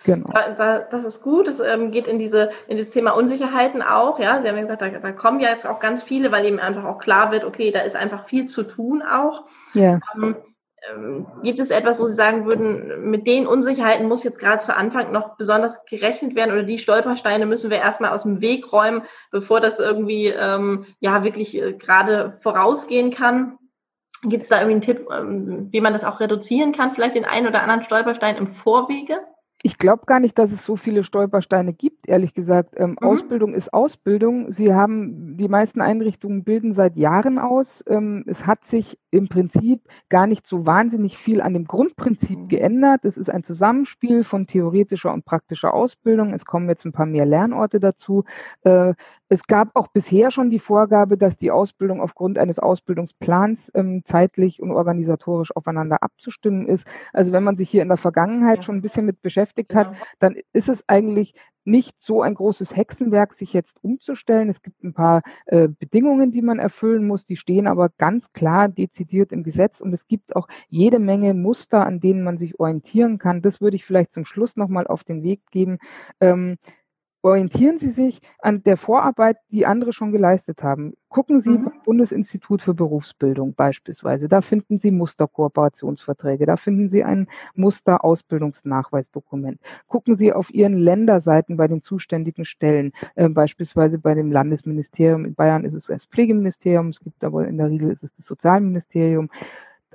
Genau. 0.07 0.31
Da, 0.57 0.79
das 0.79 1.05
ist 1.05 1.21
gut. 1.21 1.49
Es 1.49 1.59
ähm, 1.59 1.91
geht 1.91 2.07
in 2.07 2.21
diese 2.21 2.51
in 2.69 2.79
das 2.79 2.91
Thema 2.91 3.11
Unsicherheiten 3.11 3.83
auch. 3.83 4.21
Ja, 4.21 4.41
Sie 4.41 4.47
haben 4.47 4.55
ja 4.55 4.63
gesagt, 4.63 4.81
da, 4.81 4.89
da 4.89 5.11
kommen 5.11 5.41
ja 5.41 5.49
jetzt 5.49 5.67
auch 5.67 5.81
ganz 5.81 6.05
viele, 6.05 6.31
weil 6.31 6.47
eben 6.47 6.61
einfach 6.61 6.85
auch 6.85 6.99
klar 6.99 7.33
wird, 7.33 7.45
okay, 7.45 7.73
da 7.73 7.81
ist 7.81 7.97
einfach 7.97 8.23
viel 8.25 8.47
zu 8.47 8.63
tun 8.63 9.03
auch. 9.03 9.45
Ja. 9.75 9.99
Ähm, 10.15 10.37
ähm, 10.95 11.27
gibt 11.43 11.59
es 11.59 11.71
etwas, 11.71 11.99
wo 11.99 12.07
Sie 12.07 12.15
sagen 12.15 12.47
würden, 12.47 13.11
mit 13.11 13.27
den 13.27 13.49
Unsicherheiten 13.49 14.07
muss 14.07 14.23
jetzt 14.23 14.39
gerade 14.39 14.61
zu 14.61 14.77
Anfang 14.77 15.11
noch 15.11 15.37
besonders 15.37 15.85
gerechnet 15.87 16.37
werden 16.37 16.53
oder 16.53 16.63
die 16.63 16.79
Stolpersteine 16.79 17.45
müssen 17.45 17.71
wir 17.71 17.79
erstmal 17.79 18.11
aus 18.11 18.23
dem 18.23 18.41
Weg 18.41 18.73
räumen, 18.73 19.03
bevor 19.33 19.59
das 19.59 19.81
irgendwie 19.81 20.27
ähm, 20.27 20.87
ja 21.01 21.25
wirklich 21.25 21.61
äh, 21.61 21.73
gerade 21.73 22.31
vorausgehen 22.31 23.11
kann? 23.11 23.59
Gibt 24.23 24.45
es 24.45 24.51
da 24.51 24.59
irgendwie 24.59 24.75
einen 24.75 24.81
Tipp, 24.83 25.09
ähm, 25.11 25.69
wie 25.73 25.81
man 25.81 25.93
das 25.93 26.05
auch 26.05 26.21
reduzieren 26.21 26.71
kann, 26.71 26.93
vielleicht 26.93 27.17
den 27.17 27.25
einen 27.25 27.49
oder 27.49 27.63
anderen 27.63 27.83
Stolperstein 27.83 28.37
im 28.37 28.47
Vorwege? 28.47 29.19
Ich 29.67 29.79
glaube 29.79 30.07
gar 30.07 30.21
nicht, 30.21 30.39
dass 30.39 30.53
es 30.53 30.63
so 30.65 30.77
viele 30.77 31.03
Stolpersteine 31.03 31.73
gibt, 31.73 32.09
ehrlich 32.09 32.35
gesagt. 32.35 32.75
Ähm, 32.77 32.91
mhm. 32.91 32.99
Ausbildung 32.99 33.53
ist 33.53 33.75
Ausbildung. 33.75 34.53
Sie 34.53 34.73
haben, 34.73 35.37
die 35.37 35.49
meisten 35.49 35.81
Einrichtungen 35.81 36.45
bilden 36.45 36.73
seit 36.73 36.95
Jahren 36.95 37.41
aus. 37.41 37.83
Ähm, 37.89 38.23
es 38.29 38.47
hat 38.47 38.65
sich 38.65 38.97
im 39.11 39.27
Prinzip 39.27 39.81
gar 40.09 40.29
nicht 40.29 40.47
so 40.47 40.67
wahnsinnig 40.67 41.19
viel 41.19 41.41
an 41.41 41.53
dem 41.53 41.65
Grundprinzip 41.65 42.39
mhm. 42.39 42.47
geändert. 42.47 43.05
Es 43.05 43.19
ist 43.19 43.29
ein 43.29 43.43
Zusammenspiel 43.43 44.23
von 44.23 44.47
theoretischer 44.47 45.13
und 45.13 45.25
praktischer 45.25 45.75
Ausbildung. 45.75 46.33
Es 46.33 46.45
kommen 46.45 46.69
jetzt 46.69 46.85
ein 46.85 46.93
paar 46.93 47.07
mehr 47.07 47.27
Lernorte 47.27 47.81
dazu. 47.81 48.23
Äh, 48.63 48.95
es 49.29 49.49
gab 49.49 49.75
auch 49.75 49.89
bisher 49.89 50.31
schon 50.31 50.51
die 50.51 50.61
Vorgabe, 50.61 51.19
dass 51.19 51.37
die 51.37 51.51
Ausbildung 51.51 52.01
aufgrund 52.01 52.39
eines 52.39 52.61
Ausbildungsplans 52.61 53.73
ähm, 53.75 54.03
zeitlich 54.05 54.63
und 54.63 54.71
organisatorisch 54.71 55.55
aufeinander 55.57 56.05
abzustimmen 56.05 56.69
ist. 56.69 56.87
Also 57.13 57.33
wenn 57.33 57.43
man 57.43 57.57
sich 57.57 57.69
hier 57.69 57.83
in 57.83 57.89
der 57.89 57.97
Vergangenheit 57.97 58.59
ja. 58.59 58.63
schon 58.63 58.77
ein 58.77 58.83
bisschen 58.83 59.05
mit 59.05 59.23
beschäftigt 59.23 59.56
hat, 59.75 59.93
genau. 59.93 60.05
dann 60.19 60.37
ist 60.53 60.69
es 60.69 60.85
eigentlich 60.89 61.35
nicht 61.67 62.01
so 62.01 62.23
ein 62.23 62.35
großes 62.35 62.77
Hexenwerk, 62.77 63.35
sich 63.35 63.53
jetzt 63.53 63.83
umzustellen. 63.83 64.49
Es 64.49 64.63
gibt 64.63 64.85
ein 64.85 64.95
paar 64.95 65.23
äh, 65.47 65.69
Bedingungen, 65.69 66.31
die 66.31 66.43
man 66.43 66.59
erfüllen 66.61 67.07
muss, 67.07 67.27
die 67.27 67.37
stehen 67.37 67.67
aber 67.67 67.91
ganz 67.99 68.33
klar 68.33 68.69
dezidiert 68.69 69.33
im 69.33 69.43
Gesetz 69.43 69.81
und 69.81 69.93
es 69.93 70.07
gibt 70.07 70.37
auch 70.37 70.47
jede 70.69 71.01
Menge 71.01 71.35
Muster, 71.35 71.85
an 71.85 71.99
denen 71.99 72.23
man 72.23 72.39
sich 72.39 72.61
orientieren 72.61 73.19
kann. 73.19 73.43
Das 73.43 73.61
würde 73.61 73.77
ich 73.77 73.85
vielleicht 73.85 74.15
zum 74.15 74.25
Schluss 74.25 74.57
nochmal 74.57 74.87
auf 74.87 75.03
den 75.03 75.25
Weg 75.25 75.41
geben. 75.51 75.79
Ähm, 76.21 76.57
orientieren 77.27 77.79
Sie 77.79 77.91
sich 77.91 78.23
an 78.39 78.63
der 78.63 78.77
Vorarbeit, 78.77 79.39
die 79.51 79.67
andere 79.67 79.93
schon 79.93 80.13
geleistet 80.13 80.63
haben. 80.63 80.95
Gucken 81.09 81.41
Sie 81.41 81.51
mhm. 81.51 81.65
beim 81.65 81.83
Bundesinstitut 81.85 82.63
für 82.63 82.73
Berufsbildung 82.73 83.53
beispielsweise. 83.55 84.29
Da 84.29 84.43
finden 84.43 84.79
Sie 84.79 84.93
Musterkooperationsverträge, 84.93 86.47
da 86.47 86.57
finden 86.57 86.89
Sie 86.89 87.03
ein 87.03 87.27
Musterausbildungsnachweisdokument. 87.55 89.59
Gucken 89.89 90.15
Sie 90.15 90.33
auf 90.33 90.55
Ihren 90.55 90.79
Länderseiten 90.79 91.57
bei 91.57 91.67
den 91.67 91.83
zuständigen 91.83 92.45
Stellen, 92.45 92.93
äh, 93.17 93.29
beispielsweise 93.29 93.99
bei 93.99 94.15
dem 94.15 94.31
Landesministerium. 94.31 95.25
In 95.25 95.35
Bayern 95.35 95.65
ist 95.65 95.75
es 95.75 95.87
das 95.87 96.07
Pflegeministerium, 96.07 96.91
es 96.91 97.01
gibt 97.01 97.25
aber 97.25 97.49
in 97.49 97.59
der 97.59 97.71
Regel 97.71 97.91
ist 97.91 98.05
es 98.05 98.15
das 98.15 98.27
Sozialministerium 98.27 99.31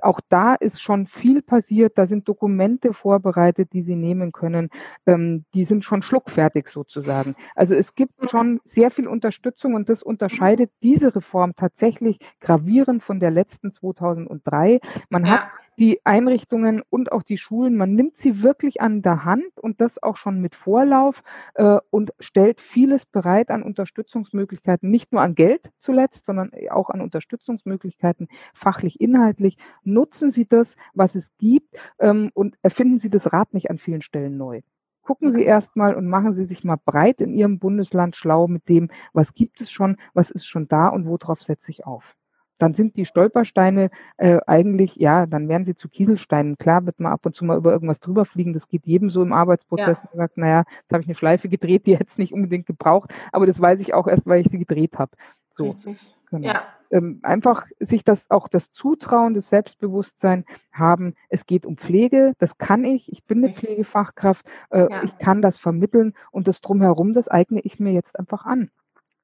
auch 0.02 0.20
da 0.28 0.54
ist 0.54 0.80
schon 0.80 1.06
viel 1.06 1.42
passiert. 1.42 1.96
Da 1.96 2.06
sind 2.06 2.28
Dokumente 2.28 2.92
vorbereitet, 2.92 3.72
die 3.72 3.82
Sie 3.82 3.96
nehmen 3.96 4.32
können. 4.32 4.70
Ähm, 5.06 5.44
die 5.54 5.64
sind 5.64 5.84
schon 5.84 6.02
schluckfertig 6.02 6.68
sozusagen. 6.68 7.34
Also 7.54 7.74
es 7.74 7.94
gibt 7.94 8.30
schon 8.30 8.60
sehr 8.64 8.90
viel 8.90 9.06
Unterstützung 9.06 9.74
und 9.74 9.88
das 9.88 10.02
unterscheidet 10.02 10.70
diese 10.82 11.14
Reform 11.14 11.54
tatsächlich 11.56 12.18
gravierend 12.40 13.02
von 13.02 13.20
der 13.20 13.30
letzten 13.30 13.72
2003. 13.72 14.80
Man 15.08 15.26
ja. 15.26 15.32
hat 15.32 15.48
die 15.78 16.04
Einrichtungen 16.04 16.82
und 16.90 17.12
auch 17.12 17.22
die 17.22 17.38
Schulen, 17.38 17.76
man 17.76 17.94
nimmt 17.94 18.16
sie 18.16 18.42
wirklich 18.42 18.80
an 18.80 19.02
der 19.02 19.24
Hand 19.24 19.58
und 19.60 19.80
das 19.80 20.02
auch 20.02 20.16
schon 20.16 20.40
mit 20.40 20.54
Vorlauf 20.54 21.22
äh, 21.54 21.78
und 21.90 22.12
stellt 22.20 22.60
vieles 22.60 23.06
bereit 23.06 23.50
an 23.50 23.62
Unterstützungsmöglichkeiten, 23.62 24.90
nicht 24.90 25.12
nur 25.12 25.22
an 25.22 25.34
Geld 25.34 25.70
zuletzt, 25.78 26.26
sondern 26.26 26.50
auch 26.70 26.90
an 26.90 27.00
Unterstützungsmöglichkeiten, 27.00 28.28
fachlich, 28.54 29.00
inhaltlich. 29.00 29.56
Nutzen 29.82 30.30
Sie 30.30 30.46
das, 30.46 30.76
was 30.94 31.14
es 31.14 31.30
gibt 31.38 31.74
ähm, 31.98 32.30
und 32.34 32.56
erfinden 32.62 32.98
Sie 32.98 33.10
das 33.10 33.32
Rad 33.32 33.54
nicht 33.54 33.70
an 33.70 33.78
vielen 33.78 34.02
Stellen 34.02 34.36
neu. 34.36 34.60
Gucken 35.02 35.32
Sie 35.32 35.42
erstmal 35.42 35.94
und 35.96 36.06
machen 36.06 36.34
Sie 36.34 36.44
sich 36.44 36.62
mal 36.62 36.78
breit 36.84 37.20
in 37.20 37.34
Ihrem 37.34 37.58
Bundesland 37.58 38.14
schlau 38.14 38.46
mit 38.46 38.68
dem, 38.68 38.88
was 39.12 39.34
gibt 39.34 39.60
es 39.60 39.70
schon, 39.70 39.96
was 40.14 40.30
ist 40.30 40.46
schon 40.46 40.68
da 40.68 40.88
und 40.88 41.06
worauf 41.06 41.42
setze 41.42 41.70
ich 41.70 41.86
auf 41.86 42.14
dann 42.62 42.74
sind 42.74 42.96
die 42.96 43.06
Stolpersteine 43.06 43.90
äh, 44.18 44.38
eigentlich, 44.46 44.94
ja, 44.94 45.26
dann 45.26 45.48
werden 45.48 45.64
sie 45.64 45.74
zu 45.74 45.88
Kieselsteinen. 45.88 46.58
Klar 46.58 46.86
wird 46.86 47.00
man 47.00 47.10
ab 47.10 47.26
und 47.26 47.34
zu 47.34 47.44
mal 47.44 47.56
über 47.56 47.72
irgendwas 47.72 47.98
drüber 47.98 48.24
fliegen. 48.24 48.52
Das 48.52 48.68
geht 48.68 48.86
jedem 48.86 49.10
so 49.10 49.20
im 49.20 49.32
Arbeitsprozess. 49.32 49.98
Ja. 49.98 50.08
Man 50.12 50.16
sagt, 50.16 50.38
naja, 50.38 50.64
jetzt 50.80 50.92
habe 50.92 51.02
ich 51.02 51.08
eine 51.08 51.16
Schleife 51.16 51.48
gedreht, 51.48 51.86
die 51.86 51.96
hätte 51.98 52.10
es 52.10 52.18
nicht 52.18 52.32
unbedingt 52.32 52.66
gebraucht, 52.66 53.12
aber 53.32 53.46
das 53.46 53.60
weiß 53.60 53.80
ich 53.80 53.94
auch 53.94 54.06
erst, 54.06 54.26
weil 54.26 54.42
ich 54.42 54.48
sie 54.48 54.60
gedreht 54.60 54.96
habe. 54.96 55.10
So. 55.54 55.70
Richtig. 55.70 56.14
Genau. 56.30 56.46
Ja. 56.46 56.62
Ähm, 56.92 57.18
einfach 57.22 57.66
sich 57.80 58.04
das 58.04 58.30
auch 58.30 58.46
das 58.46 58.70
Zutrauen, 58.70 59.34
das 59.34 59.48
Selbstbewusstsein 59.48 60.44
haben. 60.72 61.14
Es 61.30 61.46
geht 61.46 61.66
um 61.66 61.76
Pflege, 61.76 62.32
das 62.38 62.58
kann 62.58 62.84
ich. 62.84 63.10
Ich 63.10 63.24
bin 63.24 63.38
eine 63.38 63.48
Richtig. 63.48 63.64
Pflegefachkraft. 63.64 64.46
Äh, 64.70 64.88
ja. 64.88 65.02
Ich 65.02 65.18
kann 65.18 65.42
das 65.42 65.58
vermitteln 65.58 66.14
und 66.30 66.46
das 66.46 66.60
drumherum, 66.60 67.12
das 67.12 67.28
eigne 67.28 67.60
ich 67.60 67.80
mir 67.80 67.92
jetzt 67.92 68.16
einfach 68.16 68.46
an, 68.46 68.70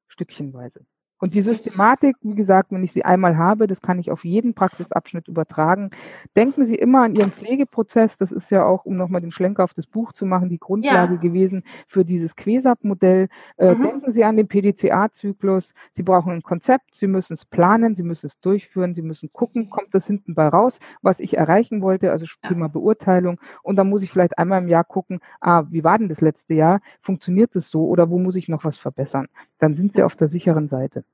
stückchenweise. 0.08 0.84
Und 1.18 1.34
die 1.34 1.42
Systematik, 1.42 2.16
wie 2.22 2.34
gesagt, 2.34 2.70
wenn 2.70 2.84
ich 2.84 2.92
sie 2.92 3.04
einmal 3.04 3.36
habe, 3.36 3.66
das 3.66 3.82
kann 3.82 3.98
ich 3.98 4.10
auf 4.10 4.24
jeden 4.24 4.54
Praxisabschnitt 4.54 5.28
übertragen. 5.28 5.90
Denken 6.36 6.64
Sie 6.66 6.76
immer 6.76 7.02
an 7.02 7.14
Ihren 7.14 7.32
Pflegeprozess. 7.32 8.16
Das 8.18 8.32
ist 8.32 8.50
ja 8.50 8.64
auch, 8.64 8.84
um 8.84 8.96
nochmal 8.96 9.20
den 9.20 9.32
Schlenker 9.32 9.64
auf 9.64 9.74
das 9.74 9.86
Buch 9.86 10.12
zu 10.12 10.26
machen, 10.26 10.48
die 10.48 10.58
Grundlage 10.58 11.14
ja. 11.14 11.20
gewesen 11.20 11.64
für 11.86 12.04
dieses 12.04 12.36
QESAP-Modell. 12.36 13.28
Äh, 13.56 13.74
mhm. 13.74 13.82
Denken 13.82 14.12
Sie 14.12 14.24
an 14.24 14.36
den 14.36 14.48
PDCA-Zyklus. 14.48 15.74
Sie 15.92 16.02
brauchen 16.02 16.32
ein 16.32 16.42
Konzept. 16.42 16.94
Sie 16.94 17.08
müssen 17.08 17.34
es 17.34 17.44
planen. 17.44 17.96
Sie 17.96 18.02
müssen 18.04 18.26
es 18.26 18.38
durchführen. 18.40 18.94
Sie 18.94 19.02
müssen 19.02 19.30
gucken, 19.32 19.70
kommt 19.70 19.94
das 19.94 20.06
hinten 20.06 20.34
bei 20.34 20.48
raus, 20.48 20.78
was 21.02 21.20
ich 21.20 21.36
erreichen 21.36 21.82
wollte, 21.82 22.12
also 22.12 22.26
Thema 22.46 22.66
ja. 22.66 22.68
Beurteilung. 22.68 23.40
Und 23.62 23.76
dann 23.76 23.88
muss 23.88 24.02
ich 24.02 24.10
vielleicht 24.10 24.38
einmal 24.38 24.62
im 24.62 24.68
Jahr 24.68 24.84
gucken, 24.84 25.20
ah, 25.40 25.64
wie 25.70 25.84
war 25.84 25.98
denn 25.98 26.08
das 26.08 26.20
letzte 26.20 26.54
Jahr? 26.54 26.80
Funktioniert 27.00 27.54
das 27.54 27.68
so 27.68 27.86
oder 27.86 28.10
wo 28.10 28.18
muss 28.18 28.36
ich 28.36 28.48
noch 28.48 28.64
was 28.64 28.78
verbessern? 28.78 29.28
Dann 29.58 29.74
sind 29.74 29.92
Sie 29.92 30.02
auf 30.02 30.16
der 30.16 30.28
sicheren 30.28 30.68
Seite. 30.68 31.04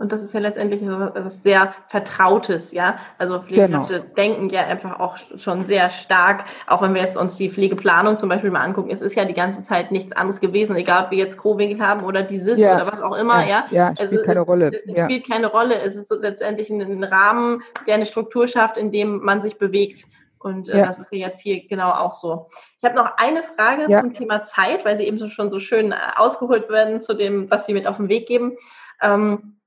Und 0.00 0.12
das 0.12 0.22
ist 0.22 0.32
ja 0.32 0.38
letztendlich 0.38 0.80
etwas 0.80 1.42
sehr 1.42 1.74
Vertrautes, 1.88 2.70
ja. 2.70 2.98
Also 3.18 3.40
Pflegekräfte 3.40 4.00
genau. 4.00 4.14
denken 4.14 4.48
ja 4.48 4.64
einfach 4.64 5.00
auch 5.00 5.16
schon 5.36 5.64
sehr 5.64 5.90
stark, 5.90 6.44
auch 6.68 6.82
wenn 6.82 6.94
wir 6.94 7.02
jetzt 7.02 7.16
uns 7.16 7.36
die 7.36 7.50
Pflegeplanung 7.50 8.16
zum 8.16 8.28
Beispiel 8.28 8.52
mal 8.52 8.60
angucken, 8.60 8.90
es 8.90 9.00
ist 9.00 9.16
ja 9.16 9.24
die 9.24 9.34
ganze 9.34 9.64
Zeit 9.64 9.90
nichts 9.90 10.12
anderes 10.12 10.40
gewesen, 10.40 10.76
egal 10.76 11.06
ob 11.06 11.10
wir 11.10 11.18
jetzt 11.18 11.36
Co-Winkel 11.36 11.84
haben 11.84 12.04
oder 12.04 12.22
die 12.22 12.38
SIS 12.38 12.60
ja. 12.60 12.76
oder 12.76 12.92
was 12.92 13.02
auch 13.02 13.16
immer, 13.18 13.44
ja. 13.44 13.66
Ja, 13.72 13.92
ja 13.98 14.06
spielt 14.06 14.24
keine 14.24 14.40
es, 14.40 14.46
Rolle. 14.46 14.70
Es 14.86 14.96
ja. 14.96 15.04
spielt 15.04 15.28
keine 15.28 15.48
Rolle. 15.48 15.80
Es 15.82 15.96
ist 15.96 16.16
letztendlich 16.20 16.70
ein 16.70 17.02
Rahmen, 17.02 17.62
der 17.88 17.96
eine 17.96 18.06
Struktur 18.06 18.46
schafft, 18.46 18.76
in 18.76 18.92
dem 18.92 19.18
man 19.24 19.42
sich 19.42 19.58
bewegt. 19.58 20.04
Und 20.38 20.68
äh, 20.68 20.78
ja. 20.78 20.86
das 20.86 20.98
ist 20.98 21.12
ja 21.12 21.18
jetzt 21.18 21.40
hier 21.40 21.66
genau 21.66 21.90
auch 21.90 22.14
so. 22.14 22.46
Ich 22.78 22.84
habe 22.84 22.94
noch 22.94 23.16
eine 23.16 23.42
Frage 23.42 23.86
ja. 23.88 24.00
zum 24.00 24.12
Thema 24.12 24.42
Zeit, 24.42 24.84
weil 24.84 24.96
Sie 24.96 25.06
eben 25.06 25.18
schon 25.28 25.50
so 25.50 25.60
schön 25.60 25.92
äh, 25.92 25.96
ausgeholt 26.16 26.68
werden 26.68 27.00
zu 27.00 27.14
dem, 27.14 27.50
was 27.50 27.66
Sie 27.66 27.74
mit 27.74 27.86
auf 27.86 27.96
den 27.96 28.08
Weg 28.08 28.26
geben. 28.26 28.56
Ähm, 29.00 29.57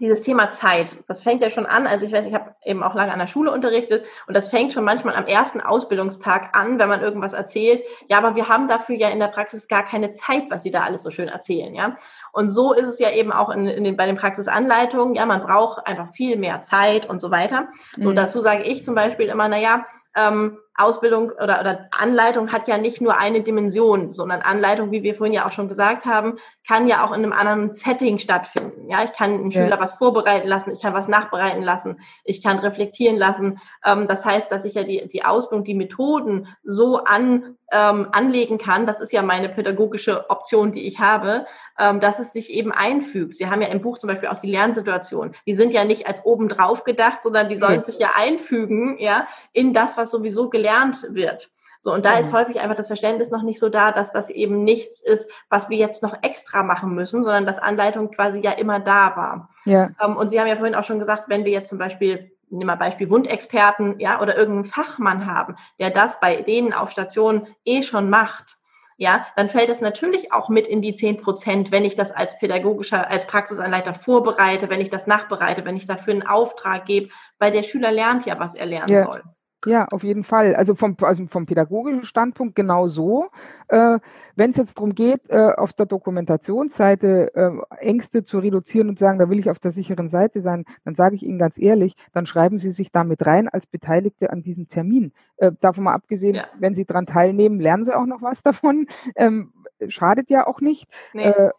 dieses 0.00 0.22
Thema 0.22 0.50
Zeit, 0.50 0.96
das 1.08 1.22
fängt 1.22 1.42
ja 1.42 1.50
schon 1.50 1.66
an. 1.66 1.86
Also 1.86 2.06
ich 2.06 2.12
weiß, 2.12 2.26
ich 2.26 2.34
habe 2.34 2.54
eben 2.64 2.82
auch 2.82 2.94
lange 2.94 3.12
an 3.12 3.18
der 3.18 3.26
Schule 3.26 3.52
unterrichtet 3.52 4.04
und 4.26 4.34
das 4.34 4.48
fängt 4.48 4.72
schon 4.72 4.84
manchmal 4.84 5.14
am 5.14 5.26
ersten 5.26 5.60
Ausbildungstag 5.60 6.56
an, 6.56 6.78
wenn 6.78 6.88
man 6.88 7.02
irgendwas 7.02 7.32
erzählt. 7.32 7.84
Ja, 8.08 8.18
aber 8.18 8.34
wir 8.34 8.48
haben 8.48 8.68
dafür 8.68 8.96
ja 8.96 9.08
in 9.08 9.20
der 9.20 9.28
Praxis 9.28 9.68
gar 9.68 9.84
keine 9.84 10.12
Zeit, 10.12 10.44
was 10.50 10.62
sie 10.62 10.70
da 10.70 10.80
alles 10.80 11.02
so 11.02 11.10
schön 11.10 11.28
erzählen, 11.28 11.74
ja. 11.74 11.96
Und 12.32 12.48
so 12.48 12.72
ist 12.72 12.86
es 12.86 12.98
ja 12.98 13.10
eben 13.10 13.32
auch 13.32 13.50
in, 13.50 13.66
in 13.66 13.84
den, 13.84 13.96
bei 13.96 14.06
den 14.06 14.16
Praxisanleitungen. 14.16 15.14
Ja, 15.14 15.26
man 15.26 15.42
braucht 15.42 15.86
einfach 15.86 16.12
viel 16.12 16.36
mehr 16.36 16.62
Zeit 16.62 17.08
und 17.08 17.20
so 17.20 17.30
weiter. 17.30 17.68
So 17.96 18.10
mhm. 18.10 18.14
dazu 18.14 18.40
sage 18.40 18.62
ich 18.62 18.84
zum 18.84 18.94
Beispiel 18.94 19.28
immer, 19.28 19.48
na 19.48 19.58
ja, 19.58 19.84
ähm, 20.16 20.58
Ausbildung 20.74 21.30
oder, 21.30 21.60
oder 21.60 21.88
Anleitung 21.90 22.50
hat 22.50 22.66
ja 22.66 22.78
nicht 22.78 23.00
nur 23.00 23.18
eine 23.18 23.42
Dimension, 23.42 24.12
sondern 24.12 24.40
Anleitung, 24.40 24.90
wie 24.90 25.02
wir 25.02 25.14
vorhin 25.14 25.34
ja 25.34 25.46
auch 25.46 25.52
schon 25.52 25.68
gesagt 25.68 26.06
haben, 26.06 26.36
kann 26.66 26.86
ja 26.86 27.04
auch 27.04 27.10
in 27.10 27.22
einem 27.22 27.32
anderen 27.32 27.72
Setting 27.72 28.18
stattfinden. 28.18 28.88
Ja, 28.88 29.04
ich 29.04 29.12
kann 29.12 29.32
einen 29.32 29.50
ja. 29.50 29.62
Schüler 29.62 29.80
was 29.80 29.94
vorbereiten 29.94 30.48
lassen, 30.48 30.72
ich 30.72 30.80
kann 30.80 30.94
was 30.94 31.08
nachbereiten 31.08 31.62
lassen, 31.62 32.00
ich 32.24 32.42
kann 32.42 32.58
reflektieren 32.58 33.16
lassen. 33.16 33.60
Ähm, 33.84 34.08
das 34.08 34.24
heißt, 34.24 34.50
dass 34.50 34.64
ich 34.64 34.74
ja 34.74 34.84
die, 34.84 35.06
die 35.08 35.24
Ausbildung, 35.24 35.64
die 35.64 35.74
Methoden 35.74 36.48
so 36.64 37.04
an, 37.04 37.56
ähm, 37.72 38.08
anlegen 38.12 38.58
kann. 38.58 38.86
Das 38.86 39.00
ist 39.00 39.12
ja 39.12 39.22
meine 39.22 39.48
pädagogische 39.48 40.30
Option, 40.30 40.72
die 40.72 40.86
ich 40.86 41.00
habe, 41.00 41.46
ähm, 41.78 42.00
dass 42.00 42.18
es 42.18 42.32
sich 42.32 42.52
eben 42.52 42.70
einfügt. 42.70 43.36
Sie 43.36 43.50
haben 43.50 43.62
ja 43.62 43.68
im 43.68 43.80
Buch 43.80 43.98
zum 43.98 44.08
Beispiel 44.08 44.28
auch 44.28 44.40
die 44.40 44.50
Lernsituation. 44.50 45.34
Die 45.46 45.54
sind 45.54 45.72
ja 45.72 45.84
nicht 45.84 46.06
als 46.06 46.24
obendrauf 46.24 46.84
gedacht, 46.84 47.22
sondern 47.22 47.48
die 47.48 47.56
sollen 47.56 47.80
ja. 47.80 47.82
sich 47.82 47.98
ja 47.98 48.10
einfügen, 48.14 48.98
ja, 48.98 49.26
in 49.52 49.72
das, 49.72 49.96
was 49.96 50.10
sowieso 50.10 50.50
gelernt 50.50 51.06
wird. 51.10 51.50
So, 51.80 51.92
und 51.92 52.04
da 52.04 52.12
mhm. 52.12 52.20
ist 52.20 52.32
häufig 52.32 52.60
einfach 52.60 52.76
das 52.76 52.86
Verständnis 52.86 53.30
noch 53.30 53.42
nicht 53.42 53.58
so 53.58 53.68
da, 53.68 53.90
dass 53.90 54.12
das 54.12 54.30
eben 54.30 54.62
nichts 54.62 55.00
ist, 55.00 55.30
was 55.48 55.68
wir 55.68 55.78
jetzt 55.78 56.02
noch 56.02 56.22
extra 56.22 56.62
machen 56.62 56.94
müssen, 56.94 57.24
sondern 57.24 57.46
dass 57.46 57.58
Anleitung 57.58 58.10
quasi 58.10 58.38
ja 58.38 58.52
immer 58.52 58.78
da 58.78 59.16
war. 59.16 59.48
Ja. 59.64 59.90
Ähm, 60.00 60.16
und 60.16 60.28
Sie 60.28 60.38
haben 60.38 60.46
ja 60.46 60.56
vorhin 60.56 60.76
auch 60.76 60.84
schon 60.84 61.00
gesagt, 61.00 61.24
wenn 61.26 61.44
wir 61.44 61.50
jetzt 61.50 61.70
zum 61.70 61.78
Beispiel 61.78 62.31
nehmen 62.52 62.70
wir 62.70 62.76
Beispiel 62.76 63.10
Wundexperten, 63.10 63.98
ja, 63.98 64.20
oder 64.20 64.36
irgendeinen 64.36 64.64
Fachmann 64.64 65.26
haben, 65.26 65.56
der 65.78 65.90
das 65.90 66.20
bei 66.20 66.36
denen 66.36 66.72
auf 66.72 66.90
Station 66.90 67.48
eh 67.64 67.82
schon 67.82 68.10
macht, 68.10 68.56
ja, 68.96 69.26
dann 69.34 69.50
fällt 69.50 69.68
es 69.68 69.80
natürlich 69.80 70.32
auch 70.32 70.48
mit 70.48 70.66
in 70.66 70.80
die 70.80 70.94
zehn 70.94 71.16
Prozent, 71.16 71.72
wenn 71.72 71.84
ich 71.84 71.96
das 71.96 72.12
als 72.12 72.38
pädagogischer, 72.38 73.10
als 73.10 73.26
Praxisanleiter 73.26 73.94
vorbereite, 73.94 74.70
wenn 74.70 74.80
ich 74.80 74.90
das 74.90 75.06
nachbereite, 75.06 75.64
wenn 75.64 75.76
ich 75.76 75.86
dafür 75.86 76.12
einen 76.12 76.26
Auftrag 76.26 76.86
gebe, 76.86 77.08
weil 77.38 77.50
der 77.50 77.64
Schüler 77.64 77.90
lernt 77.90 78.26
ja, 78.26 78.38
was 78.38 78.54
er 78.54 78.66
lernen 78.66 78.92
ja. 78.92 79.04
soll. 79.04 79.22
Ja, 79.66 79.86
auf 79.92 80.02
jeden 80.02 80.24
Fall. 80.24 80.54
Also 80.54 80.74
vom, 80.74 80.96
also 81.00 81.26
vom 81.26 81.46
pädagogischen 81.46 82.04
Standpunkt 82.04 82.56
genau 82.56 82.88
so. 82.88 83.28
Äh, 83.68 83.98
Wenn 84.34 84.50
es 84.50 84.56
jetzt 84.56 84.76
darum 84.76 84.94
geht, 84.94 85.28
äh, 85.28 85.52
auf 85.56 85.72
der 85.72 85.86
Dokumentationsseite 85.86 87.34
äh, 87.34 87.76
Ängste 87.78 88.24
zu 88.24 88.38
reduzieren 88.38 88.88
und 88.88 88.98
sagen, 88.98 89.18
da 89.18 89.30
will 89.30 89.38
ich 89.38 89.50
auf 89.50 89.58
der 89.58 89.72
sicheren 89.72 90.08
Seite 90.08 90.42
sein, 90.42 90.64
dann 90.84 90.94
sage 90.94 91.14
ich 91.14 91.22
Ihnen 91.22 91.38
ganz 91.38 91.58
ehrlich, 91.58 91.94
dann 92.12 92.26
schreiben 92.26 92.58
Sie 92.58 92.70
sich 92.72 92.90
damit 92.90 93.24
rein 93.24 93.48
als 93.48 93.66
Beteiligte 93.66 94.30
an 94.30 94.42
diesem 94.42 94.68
Termin. 94.68 95.12
Äh, 95.36 95.52
davon 95.60 95.84
mal 95.84 95.94
abgesehen, 95.94 96.34
ja. 96.36 96.44
wenn 96.58 96.74
Sie 96.74 96.84
daran 96.84 97.06
teilnehmen, 97.06 97.60
lernen 97.60 97.84
Sie 97.84 97.96
auch 97.96 98.06
noch 98.06 98.22
was 98.22 98.42
davon. 98.42 98.86
Ähm, 99.14 99.52
schadet 99.88 100.30
ja 100.30 100.46
auch 100.46 100.60
nicht. 100.60 100.88
Nee. 101.12 101.24
Äh, 101.24 101.50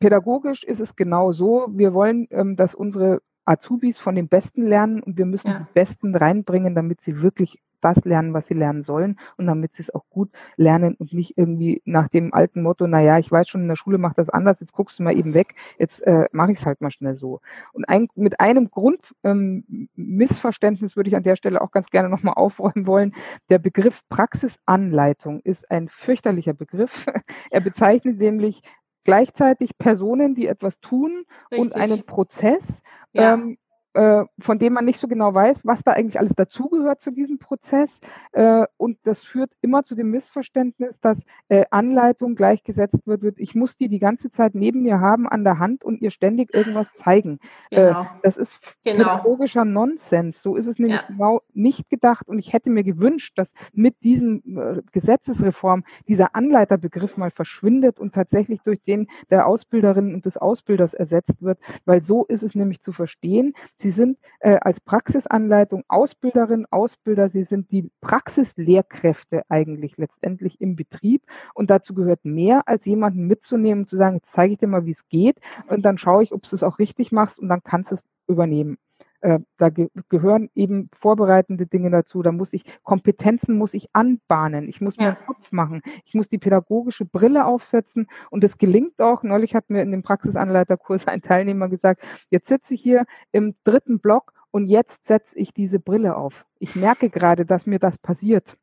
pädagogisch 0.00 0.64
ist 0.64 0.80
es 0.80 0.96
genau 0.96 1.32
so. 1.32 1.68
Wir 1.70 1.94
wollen, 1.94 2.26
ähm, 2.30 2.56
dass 2.56 2.74
unsere 2.74 3.20
Azubis 3.44 3.98
von 3.98 4.14
den 4.14 4.28
Besten 4.28 4.66
lernen 4.66 5.02
und 5.02 5.18
wir 5.18 5.26
müssen 5.26 5.48
ja. 5.48 5.58
die 5.60 5.72
Besten 5.74 6.14
reinbringen, 6.14 6.74
damit 6.74 7.00
sie 7.00 7.22
wirklich 7.22 7.58
das 7.82 8.02
lernen, 8.04 8.32
was 8.32 8.46
sie 8.46 8.54
lernen 8.54 8.84
sollen 8.84 9.18
und 9.36 9.46
damit 9.46 9.74
sie 9.74 9.82
es 9.82 9.94
auch 9.94 10.04
gut 10.08 10.30
lernen 10.56 10.94
und 10.94 11.12
nicht 11.12 11.36
irgendwie 11.36 11.82
nach 11.84 12.08
dem 12.08 12.32
alten 12.32 12.62
Motto, 12.62 12.86
na 12.86 13.00
ja, 13.00 13.18
ich 13.18 13.30
weiß 13.30 13.46
schon, 13.48 13.60
in 13.62 13.68
der 13.68 13.76
Schule 13.76 13.98
macht 13.98 14.16
das 14.18 14.30
anders, 14.30 14.60
jetzt 14.60 14.72
guckst 14.72 14.98
du 14.98 15.02
mal 15.02 15.14
eben 15.16 15.34
weg, 15.34 15.54
jetzt 15.78 16.00
äh, 16.06 16.26
mache 16.32 16.52
ich 16.52 16.60
es 16.60 16.66
halt 16.66 16.80
mal 16.80 16.90
schnell 16.90 17.16
so. 17.16 17.40
Und 17.72 17.86
ein, 17.88 18.08
mit 18.14 18.40
einem 18.40 18.70
Grundmissverständnis 18.70 20.92
ähm, 20.92 20.96
würde 20.96 21.10
ich 21.10 21.16
an 21.16 21.24
der 21.24 21.36
Stelle 21.36 21.60
auch 21.60 21.72
ganz 21.72 21.90
gerne 21.90 22.08
nochmal 22.08 22.34
aufräumen 22.34 22.86
wollen. 22.86 23.14
Der 23.50 23.58
Begriff 23.58 24.00
Praxisanleitung 24.08 25.40
ist 25.40 25.70
ein 25.70 25.88
fürchterlicher 25.88 26.54
Begriff. 26.54 27.06
er 27.50 27.60
bezeichnet 27.60 28.18
nämlich 28.18 28.62
gleichzeitig 29.04 29.76
Personen, 29.78 30.34
die 30.34 30.46
etwas 30.46 30.80
tun 30.80 31.24
Richtig. 31.50 31.58
und 31.58 31.76
einen 31.76 32.04
Prozess. 32.04 32.82
Ja. 33.12 33.34
Ähm, 33.34 33.52
äh, 33.52 33.61
von 33.94 34.58
dem 34.58 34.72
man 34.72 34.84
nicht 34.84 34.98
so 34.98 35.08
genau 35.08 35.34
weiß, 35.34 35.64
was 35.64 35.82
da 35.82 35.92
eigentlich 35.92 36.18
alles 36.18 36.34
dazugehört 36.34 37.00
zu 37.00 37.10
diesem 37.10 37.38
Prozess. 37.38 38.00
Äh, 38.32 38.66
und 38.76 38.98
das 39.04 39.22
führt 39.22 39.50
immer 39.60 39.84
zu 39.84 39.94
dem 39.94 40.10
Missverständnis, 40.10 41.00
dass 41.00 41.22
äh, 41.48 41.64
Anleitung 41.70 42.34
gleichgesetzt 42.34 43.06
wird, 43.06 43.22
wird, 43.22 43.38
ich 43.38 43.54
muss 43.54 43.76
die 43.76 43.88
die 43.88 43.98
ganze 43.98 44.30
Zeit 44.30 44.54
neben 44.54 44.82
mir 44.82 45.00
haben 45.00 45.28
an 45.28 45.44
der 45.44 45.58
Hand 45.58 45.84
und 45.84 46.00
ihr 46.00 46.10
ständig 46.10 46.54
irgendwas 46.54 46.88
zeigen. 46.94 47.38
Äh, 47.70 47.88
genau. 47.88 48.06
das 48.22 48.36
ist 48.36 48.58
genau. 48.84 48.98
pädagogischer 48.98 49.64
Nonsens. 49.64 50.42
So 50.42 50.56
ist 50.56 50.66
es 50.66 50.78
nämlich 50.78 51.00
ja. 51.00 51.06
genau 51.08 51.42
nicht 51.52 51.90
gedacht. 51.90 52.28
Und 52.28 52.38
ich 52.38 52.52
hätte 52.52 52.70
mir 52.70 52.84
gewünscht, 52.84 53.38
dass 53.38 53.52
mit 53.72 54.02
diesen 54.02 54.56
äh, 54.56 54.82
Gesetzesreform 54.92 55.84
dieser 56.08 56.34
Anleiterbegriff 56.34 57.16
mal 57.16 57.30
verschwindet 57.30 58.00
und 58.00 58.14
tatsächlich 58.14 58.62
durch 58.62 58.82
den 58.82 59.08
der 59.30 59.46
Ausbilderin 59.46 60.14
und 60.14 60.24
des 60.24 60.36
Ausbilders 60.36 60.94
ersetzt 60.94 61.42
wird, 61.42 61.58
weil 61.84 62.02
so 62.02 62.24
ist 62.24 62.42
es 62.42 62.54
nämlich 62.54 62.80
zu 62.82 62.92
verstehen. 62.92 63.54
Sie 63.82 63.90
sind 63.90 64.16
äh, 64.38 64.58
als 64.60 64.80
Praxisanleitung 64.80 65.82
Ausbilderin, 65.88 66.66
Ausbilder, 66.70 67.28
Sie 67.28 67.42
sind 67.42 67.72
die 67.72 67.90
Praxislehrkräfte 68.00 69.42
eigentlich 69.48 69.96
letztendlich 69.96 70.60
im 70.60 70.76
Betrieb. 70.76 71.24
Und 71.52 71.68
dazu 71.68 71.92
gehört 71.92 72.24
mehr, 72.24 72.62
als 72.66 72.84
jemanden 72.84 73.26
mitzunehmen 73.26 73.88
zu 73.88 73.96
sagen, 73.96 74.16
jetzt 74.16 74.32
zeige 74.32 74.52
ich 74.52 74.60
dir 74.60 74.68
mal, 74.68 74.86
wie 74.86 74.92
es 74.92 75.08
geht. 75.08 75.40
Und 75.66 75.82
dann 75.82 75.98
schaue 75.98 76.22
ich, 76.22 76.32
ob 76.32 76.42
du 76.44 76.54
es 76.54 76.62
auch 76.62 76.78
richtig 76.78 77.10
machst. 77.10 77.40
Und 77.40 77.48
dann 77.48 77.64
kannst 77.64 77.90
du 77.90 77.96
es 77.96 78.04
übernehmen. 78.28 78.78
Äh, 79.22 79.38
da 79.56 79.68
ge 79.68 79.88
gehören 80.08 80.50
eben 80.56 80.90
vorbereitende 80.92 81.66
Dinge 81.66 81.90
dazu. 81.90 82.22
Da 82.22 82.32
muss 82.32 82.52
ich 82.52 82.64
Kompetenzen 82.82 83.56
muss 83.56 83.72
ich 83.72 83.88
anbahnen. 83.92 84.68
Ich 84.68 84.80
muss 84.80 84.98
mir 84.98 85.16
einen 85.16 85.26
Kopf 85.26 85.52
machen. 85.52 85.80
Ich 86.04 86.14
muss 86.14 86.28
die 86.28 86.38
pädagogische 86.38 87.04
Brille 87.04 87.46
aufsetzen 87.46 88.08
und 88.30 88.42
es 88.42 88.58
gelingt 88.58 89.00
auch. 89.00 89.22
Neulich 89.22 89.54
hat 89.54 89.70
mir 89.70 89.82
in 89.82 89.92
dem 89.92 90.02
Praxisanleiterkurs 90.02 91.06
ein 91.08 91.22
Teilnehmer 91.22 91.68
gesagt: 91.68 92.02
Jetzt 92.30 92.48
sitze 92.48 92.74
ich 92.74 92.82
hier 92.82 93.04
im 93.30 93.54
dritten 93.62 94.00
Block 94.00 94.32
und 94.50 94.66
jetzt 94.66 95.06
setze 95.06 95.38
ich 95.38 95.54
diese 95.54 95.78
Brille 95.78 96.16
auf. 96.16 96.44
Ich 96.58 96.74
merke 96.74 97.08
gerade, 97.08 97.46
dass 97.46 97.64
mir 97.64 97.78
das 97.78 97.98
passiert. 97.98 98.58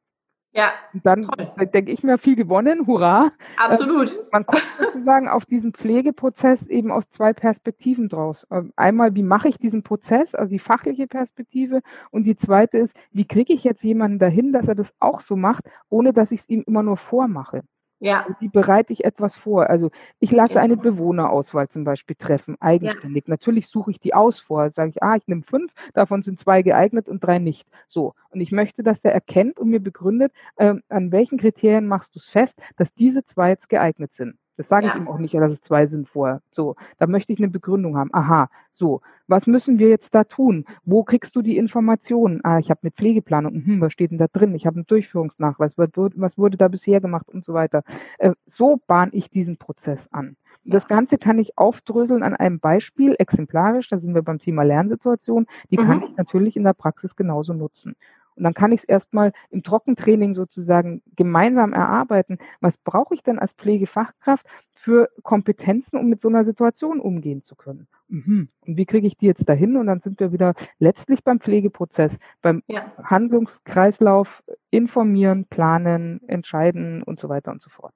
Ja. 0.52 0.72
Und 0.94 1.06
dann 1.06 1.28
denke 1.74 1.92
ich 1.92 2.04
mir, 2.04 2.18
viel 2.18 2.36
gewonnen, 2.36 2.88
hurra. 2.88 3.32
Absolut. 3.58 4.10
Äh, 4.10 4.26
man 4.32 4.46
kommt 4.46 4.66
sozusagen 4.80 5.28
auf 5.28 5.46
diesen 5.46 5.74
Pflegeprozess 5.74 6.68
eben 6.68 6.92
aus 6.92 7.08
zwei 7.12 7.34
Perspektiven 7.34 8.10
draus. 8.10 8.48
Ähm, 8.50 8.74
einmal, 8.76 9.14
wie 9.14 9.24
mache 9.24 9.48
ich 9.48 9.58
diesen 9.58 9.84
Prozess, 9.84 10.34
also 10.34 10.50
die 10.50 10.60
fachliche 10.60 11.08
Perspektive. 11.08 11.82
Und 12.10 12.24
die 12.24 12.36
zweite 12.36 12.80
ist, 12.80 12.96
wie 13.12 13.26
kriege 13.26 13.54
ich 13.54 13.64
jetzt 13.64 13.84
jemanden 13.84 14.18
dahin, 14.18 14.52
dass 14.52 14.68
er 14.68 14.76
das 14.76 14.92
auch 15.00 15.22
so 15.22 15.36
macht, 15.36 15.64
ohne 15.90 16.14
dass 16.14 16.32
ich 16.32 16.42
es 16.42 16.50
ihm 16.50 16.64
immer 16.66 16.82
nur 16.82 16.98
vormache. 16.98 17.62
Ja. 18.00 18.26
Wie 18.40 18.48
bereite 18.48 18.94
ich 18.94 19.04
etwas 19.04 19.36
vor? 19.36 19.70
Also 19.70 19.92
ich 20.20 20.32
lasse 20.32 20.60
eine 20.60 20.78
Bewohnerauswahl 20.78 21.68
zum 21.68 21.84
Beispiel 21.84 22.16
treffen, 22.16 22.56
eigenständig. 22.62 23.26
Ja. 23.28 23.32
Natürlich 23.32 23.68
suche 23.68 23.92
ich 23.92 24.00
die 24.00 24.14
aus 24.14 24.40
vor. 24.40 24.72
Sage 24.72 24.92
ich, 24.92 25.04
ah, 25.04 25.16
ich 25.16 25.28
nehme 25.28 25.44
fünf, 25.44 25.74
davon 25.94 26.24
sind 26.24 26.40
zwei 26.40 26.62
geeignet 26.62 27.10
und 27.10 27.24
drei 27.24 27.40
nicht. 27.40 27.68
So. 27.88 28.16
Und 28.30 28.40
ich 28.40 28.52
möchte, 28.52 28.84
dass 28.84 29.02
der 29.02 29.14
erkennt 29.14 29.60
und 29.60 29.70
mir 29.70 29.82
begründet, 29.82 30.32
äh, 30.56 30.76
an 30.88 31.12
welchen 31.12 31.38
Kriterien 31.38 31.88
machst 31.88 32.16
du 32.16 32.20
es 32.20 32.30
fest, 32.30 32.58
dass 32.78 32.94
diese 32.94 33.26
zwei 33.26 33.50
jetzt 33.50 33.70
geeignet 33.70 34.14
sind. 34.14 34.38
Das 34.60 34.68
sage 34.68 34.88
ja. 34.88 34.92
ich 34.94 35.00
ihm 35.00 35.08
auch 35.08 35.20
nicht, 35.20 35.34
dass 35.34 35.54
es 35.54 35.62
zwei 35.62 35.86
sind 35.86 36.10
vorher. 36.10 36.42
So, 36.52 36.76
da 36.98 37.08
möchte 37.08 37.32
ich 37.32 37.40
eine 37.40 37.48
Begründung 37.48 37.96
haben. 37.96 38.10
Aha, 38.14 38.50
so, 38.74 39.00
was 39.26 39.48
müssen 39.48 39.80
wir 39.80 39.88
jetzt 39.88 40.14
da 40.14 40.26
tun? 40.26 40.66
Wo 40.84 41.06
kriegst 41.06 41.34
du 41.38 41.42
die 41.42 41.56
Informationen? 41.56 42.42
Ah, 42.44 42.60
ich 42.60 42.70
habe 42.70 42.82
eine 42.84 42.92
Pflegeplanung. 42.92 43.54
Hm, 43.54 43.80
was 43.80 43.94
steht 43.94 44.12
denn 44.12 44.18
da 44.18 44.28
drin? 44.28 44.54
Ich 44.56 44.66
habe 44.66 44.76
einen 44.76 44.86
Durchführungsnachweis. 44.86 45.78
Was, 45.78 45.92
was 45.96 46.38
wurde 46.38 46.58
da 46.58 46.68
bisher 46.68 47.00
gemacht 47.00 47.30
und 47.30 47.46
so 47.46 47.54
weiter? 47.54 47.84
Äh, 48.18 48.34
so 48.48 48.82
bahne 48.86 49.14
ich 49.14 49.30
diesen 49.30 49.56
Prozess 49.56 50.10
an. 50.12 50.36
Das 50.66 50.90
Ganze 50.90 51.18
kann 51.18 51.40
ich 51.40 51.58
aufdröseln 51.58 52.22
an 52.22 52.36
einem 52.36 52.60
Beispiel, 52.60 53.16
exemplarisch, 53.18 53.88
da 53.88 53.98
sind 53.98 54.14
wir 54.14 54.24
beim 54.24 54.40
Thema 54.40 54.64
Lernsituation, 54.64 55.48
die 55.72 55.78
mhm. 55.78 55.86
kann 55.86 56.04
ich 56.04 56.18
natürlich 56.18 56.58
in 56.58 56.66
der 56.66 56.74
Praxis 56.74 57.16
genauso 57.16 57.54
nutzen. 57.54 57.96
Und 58.40 58.46
dann 58.46 58.54
kann 58.54 58.72
ich 58.72 58.80
es 58.80 58.84
erstmal 58.86 59.34
im 59.50 59.64
Trockentraining 59.64 60.34
sozusagen 60.34 61.04
gemeinsam 61.18 61.74
erarbeiten. 61.74 62.38
Was 62.62 62.78
brauche 62.78 63.14
ich 63.14 63.22
denn 63.22 63.38
als 63.38 63.52
Pflegefachkraft 63.54 64.46
für 64.74 65.10
Kompetenzen, 65.24 65.98
um 65.98 66.08
mit 66.08 66.22
so 66.22 66.30
einer 66.30 66.46
Situation 66.46 67.02
umgehen 67.02 67.44
zu 67.44 67.58
können? 67.58 67.88
Mhm. 68.08 68.48
Und 68.66 68.78
wie 68.78 68.86
kriege 68.86 69.08
ich 69.08 69.18
die 69.18 69.26
jetzt 69.26 69.48
dahin? 69.50 69.76
Und 69.76 69.88
dann 69.88 70.00
sind 70.00 70.22
wir 70.22 70.32
wieder 70.32 70.54
letztlich 70.80 71.22
beim 71.26 71.42
Pflegeprozess, 71.42 72.18
beim 72.42 72.64
ja. 72.68 72.94
Handlungskreislauf, 73.04 74.42
informieren, 74.70 75.46
planen, 75.46 76.22
entscheiden 76.28 77.04
und 77.04 77.20
so 77.20 77.28
weiter 77.28 77.52
und 77.52 77.62
so 77.62 77.70
fort. 77.70 77.94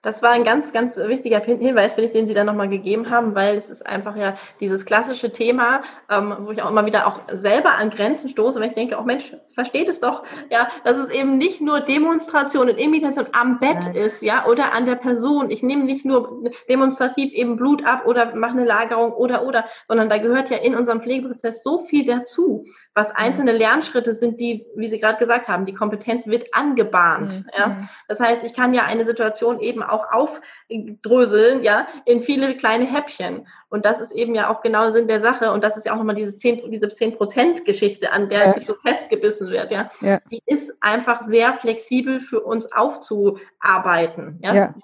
Das 0.00 0.22
war 0.22 0.30
ein 0.30 0.44
ganz, 0.44 0.72
ganz 0.72 0.96
wichtiger 0.96 1.40
Hinweis, 1.40 1.94
finde 1.94 2.06
ich, 2.06 2.12
den 2.12 2.28
Sie 2.28 2.34
da 2.34 2.44
nochmal 2.44 2.68
gegeben 2.68 3.10
haben, 3.10 3.34
weil 3.34 3.56
es 3.56 3.68
ist 3.68 3.84
einfach 3.84 4.14
ja 4.14 4.36
dieses 4.60 4.84
klassische 4.84 5.32
Thema, 5.32 5.82
ähm, 6.08 6.36
wo 6.42 6.52
ich 6.52 6.62
auch 6.62 6.70
immer 6.70 6.86
wieder 6.86 7.08
auch 7.08 7.22
selber 7.32 7.74
an 7.78 7.90
Grenzen 7.90 8.28
stoße, 8.28 8.60
weil 8.60 8.68
ich 8.68 8.74
denke, 8.74 8.96
auch 8.96 9.02
oh 9.02 9.06
Mensch, 9.06 9.32
versteht 9.48 9.88
es 9.88 9.98
doch, 9.98 10.22
ja, 10.50 10.68
dass 10.84 10.96
es 10.96 11.10
eben 11.10 11.36
nicht 11.36 11.60
nur 11.60 11.80
Demonstration 11.80 12.68
und 12.68 12.78
Imitation 12.78 13.26
am 13.32 13.58
Bett 13.58 13.86
Nein. 13.86 13.96
ist, 13.96 14.22
ja, 14.22 14.46
oder 14.46 14.72
an 14.72 14.86
der 14.86 14.94
Person. 14.94 15.50
Ich 15.50 15.64
nehme 15.64 15.82
nicht 15.82 16.04
nur 16.04 16.44
demonstrativ 16.68 17.32
eben 17.32 17.56
Blut 17.56 17.84
ab 17.84 18.06
oder 18.06 18.36
mache 18.36 18.52
eine 18.52 18.64
Lagerung 18.64 19.12
oder, 19.12 19.44
oder, 19.44 19.64
sondern 19.84 20.08
da 20.08 20.18
gehört 20.18 20.48
ja 20.48 20.58
in 20.58 20.76
unserem 20.76 21.00
Pflegeprozess 21.00 21.64
so 21.64 21.80
viel 21.80 22.06
dazu, 22.06 22.62
was 22.94 23.10
einzelne 23.10 23.50
Lernschritte 23.50 24.14
sind, 24.14 24.38
die, 24.38 24.64
wie 24.76 24.88
Sie 24.88 25.00
gerade 25.00 25.18
gesagt 25.18 25.48
haben, 25.48 25.66
die 25.66 25.74
Kompetenz 25.74 26.28
wird 26.28 26.54
angebahnt, 26.54 27.40
mhm. 27.40 27.50
ja. 27.58 27.76
Das 28.06 28.20
heißt, 28.20 28.44
ich 28.44 28.54
kann 28.54 28.74
ja 28.74 28.84
eine 28.84 29.04
Situation 29.04 29.58
eben 29.58 29.82
auch 29.88 30.06
aufdröseln, 30.10 31.62
ja, 31.62 31.86
in 32.04 32.20
viele 32.20 32.56
kleine 32.56 32.84
Häppchen. 32.84 33.46
Und 33.68 33.84
das 33.84 34.00
ist 34.00 34.12
eben 34.12 34.34
ja 34.34 34.50
auch 34.50 34.62
genau 34.62 34.90
Sinn 34.90 35.08
der 35.08 35.20
Sache. 35.20 35.52
Und 35.52 35.62
das 35.62 35.76
ist 35.76 35.86
ja 35.86 35.92
auch 35.92 35.98
nochmal 35.98 36.14
diese 36.14 36.36
10, 36.36 36.70
diese 36.70 36.88
10 36.88 37.16
Prozent 37.16 37.64
Geschichte, 37.64 38.12
an 38.12 38.28
der 38.28 38.46
ja. 38.46 38.52
sich 38.52 38.66
so 38.66 38.74
festgebissen 38.74 39.50
wird, 39.50 39.70
ja. 39.70 39.88
ja. 40.00 40.20
Die 40.30 40.42
ist 40.46 40.76
einfach 40.80 41.22
sehr 41.22 41.52
flexibel 41.52 42.20
für 42.20 42.40
uns 42.40 42.72
aufzuarbeiten, 42.72 44.40
ja. 44.42 44.54
ja 44.54 44.74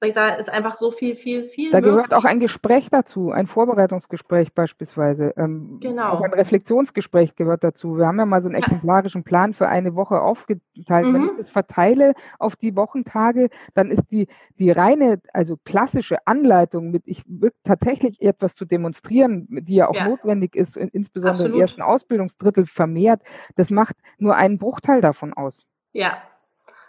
da 0.00 0.30
ist 0.30 0.50
einfach 0.50 0.78
so 0.78 0.90
viel, 0.90 1.14
viel, 1.14 1.48
viel. 1.50 1.70
Da 1.70 1.80
gehört 1.80 2.14
auch 2.14 2.24
ein 2.24 2.40
Gespräch 2.40 2.88
dazu, 2.90 3.32
ein 3.32 3.46
Vorbereitungsgespräch 3.46 4.54
beispielsweise. 4.54 5.34
Ähm, 5.36 5.78
genau. 5.80 6.12
Auch 6.12 6.22
ein 6.22 6.32
Reflexionsgespräch 6.32 7.36
gehört 7.36 7.62
dazu. 7.62 7.98
Wir 7.98 8.06
haben 8.06 8.18
ja 8.18 8.24
mal 8.24 8.40
so 8.40 8.48
einen 8.48 8.54
exemplarischen 8.54 9.24
Plan 9.24 9.52
für 9.52 9.68
eine 9.68 9.94
Woche 9.94 10.22
aufgeteilt. 10.22 11.06
Mhm. 11.06 11.14
Wenn 11.14 11.24
ich 11.24 11.36
das 11.36 11.50
verteile 11.50 12.14
auf 12.38 12.56
die 12.56 12.76
Wochentage, 12.76 13.50
dann 13.74 13.90
ist 13.90 14.10
die, 14.10 14.28
die 14.58 14.70
reine, 14.70 15.20
also 15.34 15.58
klassische 15.64 16.26
Anleitung 16.26 16.90
mit, 16.90 17.02
ich 17.04 17.22
tatsächlich 17.64 18.22
etwas 18.22 18.54
zu 18.54 18.64
demonstrieren, 18.64 19.46
die 19.50 19.74
ja 19.74 19.88
auch 19.88 19.94
ja. 19.94 20.08
notwendig 20.08 20.56
ist, 20.56 20.78
insbesondere 20.78 21.32
Absolut. 21.32 21.56
im 21.56 21.60
ersten 21.60 21.82
Ausbildungsdrittel 21.82 22.64
vermehrt, 22.64 23.20
das 23.56 23.68
macht 23.68 23.96
nur 24.16 24.34
einen 24.34 24.56
Bruchteil 24.56 25.02
davon 25.02 25.34
aus. 25.34 25.66
Ja, 25.92 26.22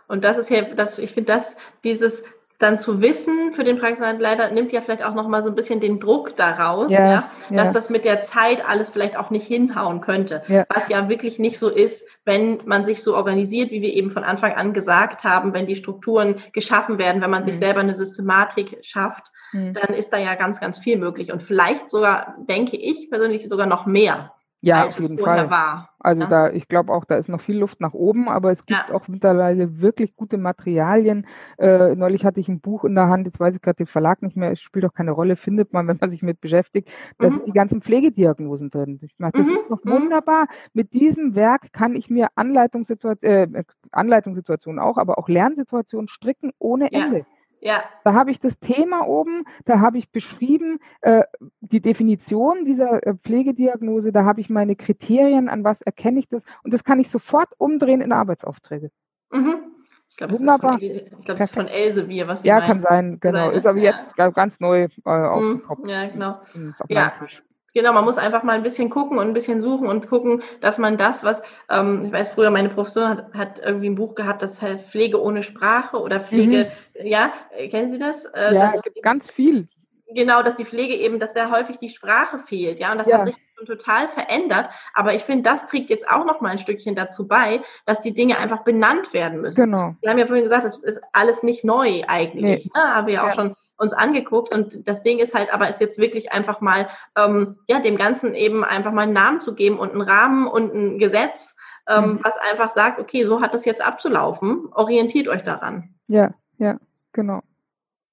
und 0.07 0.23
das 0.23 0.37
ist 0.37 0.49
ja, 0.49 0.61
das, 0.61 0.99
ich 0.99 1.11
finde, 1.11 1.33
das, 1.33 1.55
dieses 1.83 2.23
dann 2.61 2.77
zu 2.77 3.01
wissen 3.01 3.53
für 3.53 3.63
den 3.63 3.77
Praxisanleiter 3.77 4.51
nimmt 4.51 4.71
ja 4.71 4.81
vielleicht 4.81 5.03
auch 5.03 5.13
noch 5.13 5.27
mal 5.27 5.43
so 5.43 5.49
ein 5.49 5.55
bisschen 5.55 5.79
den 5.79 5.99
Druck 5.99 6.35
daraus, 6.35 6.91
ja, 6.91 7.11
ja 7.11 7.29
dass 7.49 7.67
ja. 7.67 7.73
das 7.73 7.89
mit 7.89 8.05
der 8.05 8.21
Zeit 8.21 8.67
alles 8.67 8.89
vielleicht 8.89 9.17
auch 9.17 9.29
nicht 9.29 9.47
hinhauen 9.47 10.01
könnte, 10.01 10.43
was 10.69 10.89
ja 10.89 11.09
wirklich 11.09 11.39
nicht 11.39 11.57
so 11.57 11.69
ist, 11.69 12.07
wenn 12.25 12.59
man 12.65 12.83
sich 12.83 13.01
so 13.01 13.15
organisiert, 13.15 13.71
wie 13.71 13.81
wir 13.81 13.93
eben 13.93 14.09
von 14.09 14.23
Anfang 14.23 14.53
an 14.53 14.73
gesagt 14.73 15.23
haben, 15.23 15.53
wenn 15.53 15.65
die 15.65 15.75
Strukturen 15.75 16.35
geschaffen 16.53 16.97
werden, 16.97 17.21
wenn 17.21 17.31
man 17.31 17.41
mhm. 17.41 17.45
sich 17.45 17.57
selber 17.57 17.79
eine 17.79 17.95
Systematik 17.95 18.79
schafft, 18.81 19.31
mhm. 19.51 19.73
dann 19.73 19.93
ist 19.93 20.11
da 20.11 20.17
ja 20.17 20.35
ganz, 20.35 20.59
ganz 20.59 20.77
viel 20.77 20.97
möglich 20.97 21.31
und 21.31 21.41
vielleicht 21.41 21.89
sogar, 21.89 22.35
denke 22.47 22.77
ich 22.77 23.09
persönlich, 23.09 23.47
sogar 23.49 23.67
noch 23.67 23.85
mehr. 23.85 24.33
Ja, 24.61 24.87
auf 24.87 24.99
jeden 24.99 25.17
Fall. 25.17 25.49
War. 25.49 25.89
Also 25.99 26.21
ja? 26.21 26.27
da, 26.27 26.51
ich 26.51 26.67
glaube 26.67 26.93
auch, 26.93 27.03
da 27.05 27.15
ist 27.15 27.29
noch 27.29 27.41
viel 27.41 27.57
Luft 27.57 27.81
nach 27.81 27.93
oben, 27.93 28.29
aber 28.29 28.51
es 28.51 28.65
gibt 28.65 28.85
ja. 28.87 28.93
auch 28.93 29.07
mittlerweile 29.07 29.81
wirklich 29.81 30.15
gute 30.15 30.37
Materialien. 30.37 31.27
Äh, 31.57 31.95
neulich 31.95 32.25
hatte 32.25 32.39
ich 32.39 32.47
ein 32.47 32.59
Buch 32.59 32.85
in 32.85 32.93
der 32.93 33.07
Hand, 33.07 33.25
jetzt 33.25 33.39
weiß 33.39 33.55
ich 33.55 33.61
gerade 33.61 33.77
den 33.77 33.87
Verlag 33.87 34.21
nicht 34.21 34.37
mehr, 34.37 34.51
es 34.51 34.61
spielt 34.61 34.85
auch 34.85 34.93
keine 34.93 35.11
Rolle, 35.11 35.35
findet 35.35 35.73
man, 35.73 35.87
wenn 35.87 35.97
man 35.99 36.09
sich 36.11 36.21
mit 36.21 36.41
beschäftigt. 36.41 36.89
Da 37.17 37.27
mhm. 37.27 37.31
sind 37.33 37.47
die 37.47 37.53
ganzen 37.53 37.81
Pflegediagnosen 37.81 38.69
drin. 38.69 38.99
Ich 39.01 39.15
meine, 39.17 39.33
das 39.33 39.47
mhm. 39.47 39.53
ist 39.53 39.69
doch 39.69 39.83
mhm. 39.83 39.91
wunderbar. 39.91 40.47
Mit 40.73 40.93
diesem 40.93 41.33
Werk 41.33 41.73
kann 41.73 41.95
ich 41.95 42.09
mir 42.09 42.29
Anleitungssituationen, 42.35 43.55
äh, 43.55 43.63
Anleitungssituationen 43.91 44.79
auch, 44.79 44.97
aber 44.97 45.17
auch 45.17 45.27
Lernsituationen 45.27 46.07
stricken 46.07 46.51
ohne 46.59 46.91
Ende. 46.91 47.19
Ja. 47.19 47.25
Ja. 47.61 47.83
Da 48.03 48.13
habe 48.13 48.31
ich 48.31 48.39
das 48.39 48.59
Thema 48.59 49.07
oben, 49.07 49.45
da 49.65 49.79
habe 49.79 49.99
ich 49.99 50.11
beschrieben 50.11 50.79
äh, 51.01 51.23
die 51.61 51.79
Definition 51.79 52.65
dieser 52.65 53.05
äh, 53.05 53.13
Pflegediagnose, 53.15 54.11
da 54.11 54.25
habe 54.25 54.41
ich 54.41 54.49
meine 54.49 54.75
Kriterien, 54.75 55.47
an 55.47 55.63
was 55.63 55.81
erkenne 55.81 56.19
ich 56.19 56.27
das 56.27 56.43
und 56.63 56.73
das 56.73 56.83
kann 56.83 56.99
ich 56.99 57.09
sofort 57.09 57.49
umdrehen 57.59 58.01
in 58.01 58.11
Arbeitsaufträge. 58.11 58.89
Mhm. 59.31 59.55
Ich 60.09 60.17
glaube, 60.17 60.33
das, 60.33 60.43
glaub, 60.43 61.25
das 61.25 61.41
ist 61.41 61.53
von 61.53 61.67
Elsevier, 61.67 62.27
was 62.27 62.41
Sie 62.41 62.47
Ja, 62.47 62.55
meinen. 62.55 62.67
kann 62.67 62.81
sein, 62.81 63.19
genau. 63.19 63.49
Ist 63.51 63.65
aber 63.65 63.79
ja. 63.79 63.91
jetzt 63.91 64.35
ganz 64.35 64.59
neu 64.59 64.87
äh, 65.05 65.09
aufgekommen. 65.09 65.83
Mhm. 65.83 65.89
Ja, 65.89 66.07
genau. 66.07 66.41
Ja. 66.89 67.13
Genau, 67.73 67.93
man 67.93 68.05
muss 68.05 68.17
einfach 68.17 68.43
mal 68.43 68.53
ein 68.53 68.63
bisschen 68.63 68.89
gucken 68.89 69.17
und 69.17 69.27
ein 69.27 69.33
bisschen 69.33 69.61
suchen 69.61 69.87
und 69.87 70.07
gucken, 70.07 70.41
dass 70.59 70.77
man 70.77 70.97
das, 70.97 71.23
was, 71.23 71.41
ähm, 71.69 72.05
ich 72.05 72.11
weiß, 72.11 72.31
früher 72.31 72.51
meine 72.51 72.69
Professorin 72.69 73.09
hat, 73.09 73.33
hat 73.33 73.59
irgendwie 73.59 73.89
ein 73.89 73.95
Buch 73.95 74.15
gehabt, 74.15 74.41
das 74.41 74.61
heißt 74.61 74.89
Pflege 74.89 75.21
ohne 75.21 75.43
Sprache 75.43 75.97
oder 75.97 76.19
Pflege, 76.19 76.71
mhm. 76.99 77.05
ja, 77.05 77.31
kennen 77.69 77.89
Sie 77.89 77.99
das? 77.99 78.25
Äh, 78.25 78.53
ja, 78.55 78.65
das 78.65 78.75
es 78.75 78.83
gibt 78.83 79.01
ganz 79.01 79.29
viel. 79.29 79.67
Genau, 80.13 80.41
dass 80.43 80.55
die 80.55 80.65
Pflege 80.65 80.95
eben, 80.95 81.19
dass 81.19 81.33
da 81.33 81.51
häufig 81.51 81.77
die 81.77 81.89
Sprache 81.89 82.39
fehlt, 82.39 82.79
ja, 82.79 82.91
und 82.91 82.97
das 82.97 83.07
ja. 83.07 83.17
hat 83.17 83.25
sich 83.25 83.35
schon 83.55 83.65
total 83.65 84.07
verändert. 84.07 84.69
Aber 84.93 85.13
ich 85.13 85.21
finde, 85.21 85.49
das 85.49 85.67
trägt 85.67 85.89
jetzt 85.89 86.09
auch 86.09 86.25
noch 86.25 86.41
mal 86.41 86.49
ein 86.49 86.57
Stückchen 86.57 86.95
dazu 86.95 87.27
bei, 87.27 87.61
dass 87.85 88.01
die 88.01 88.13
Dinge 88.13 88.37
einfach 88.37 88.63
benannt 88.63 89.13
werden 89.13 89.41
müssen. 89.41 89.63
Genau. 89.63 89.95
Wir 90.01 90.09
haben 90.09 90.17
ja 90.17 90.25
vorhin 90.25 90.43
gesagt, 90.43 90.65
das 90.65 90.77
ist 90.77 91.01
alles 91.13 91.43
nicht 91.43 91.63
neu 91.63 92.01
eigentlich. 92.07 92.65
Nee. 92.65 92.71
Ne? 92.73 92.95
Haben 92.95 93.07
wir 93.07 93.13
ja 93.13 93.27
auch 93.27 93.31
schon 93.31 93.55
uns 93.81 93.93
angeguckt 93.93 94.53
und 94.53 94.87
das 94.87 95.01
Ding 95.01 95.17
ist 95.17 95.33
halt 95.33 95.53
aber 95.53 95.67
ist 95.67 95.81
jetzt 95.81 95.97
wirklich 95.97 96.31
einfach 96.31 96.61
mal 96.61 96.87
ähm, 97.17 97.57
ja 97.67 97.79
dem 97.79 97.97
Ganzen 97.97 98.35
eben 98.35 98.63
einfach 98.63 98.91
mal 98.91 99.03
einen 99.03 99.13
Namen 99.13 99.39
zu 99.39 99.55
geben 99.55 99.79
und 99.79 99.91
einen 99.91 100.01
Rahmen 100.01 100.47
und 100.47 100.73
ein 100.73 100.99
Gesetz, 100.99 101.55
ähm, 101.89 102.03
mhm. 102.03 102.19
was 102.23 102.37
einfach 102.37 102.69
sagt, 102.69 102.99
okay, 102.99 103.25
so 103.25 103.41
hat 103.41 103.55
das 103.55 103.65
jetzt 103.65 103.85
abzulaufen, 103.85 104.67
orientiert 104.71 105.27
euch 105.27 105.43
daran. 105.43 105.95
Ja, 106.07 106.35
ja, 106.59 106.77
genau. 107.11 107.41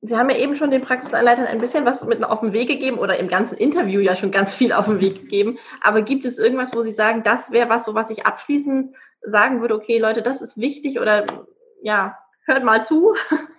Sie 0.01 0.17
haben 0.17 0.31
ja 0.31 0.37
eben 0.37 0.55
schon 0.55 0.71
den 0.71 0.81
Praxisanleitern 0.81 1.47
ein 1.47 1.59
bisschen 1.59 1.85
was 1.85 2.07
mit 2.07 2.25
auf 2.25 2.41
den 2.41 2.53
Weg 2.53 2.69
gegeben 2.69 2.99
oder 2.99 3.19
im 3.19 3.29
ganzen 3.29 3.59
Interview 3.59 4.01
ja 4.01 4.15
schon 4.15 4.31
ganz 4.31 4.55
viel 4.55 4.73
auf 4.73 4.87
den 4.87 5.01
Weg 5.01 5.23
gegeben. 5.23 5.59
Aber 5.83 6.03
gibt 6.03 6.25
es 6.25 6.39
irgendwas, 6.39 6.75
wo 6.75 6.83
Sie 6.83 6.93
sagen, 6.93 7.25
das 7.25 7.51
wäre 7.51 7.69
was, 7.69 7.85
so 7.85 7.95
was 7.95 8.09
ich 8.09 8.25
abschließend 8.25 8.95
sagen 9.23 9.61
würde, 9.61 9.75
okay, 9.75 9.99
Leute, 9.99 10.23
das 10.23 10.41
ist 10.41 10.59
wichtig 10.59 11.01
oder 11.01 11.27
ja, 11.83 12.17
hört 12.47 12.65
mal 12.65 12.85
zu? 12.85 13.15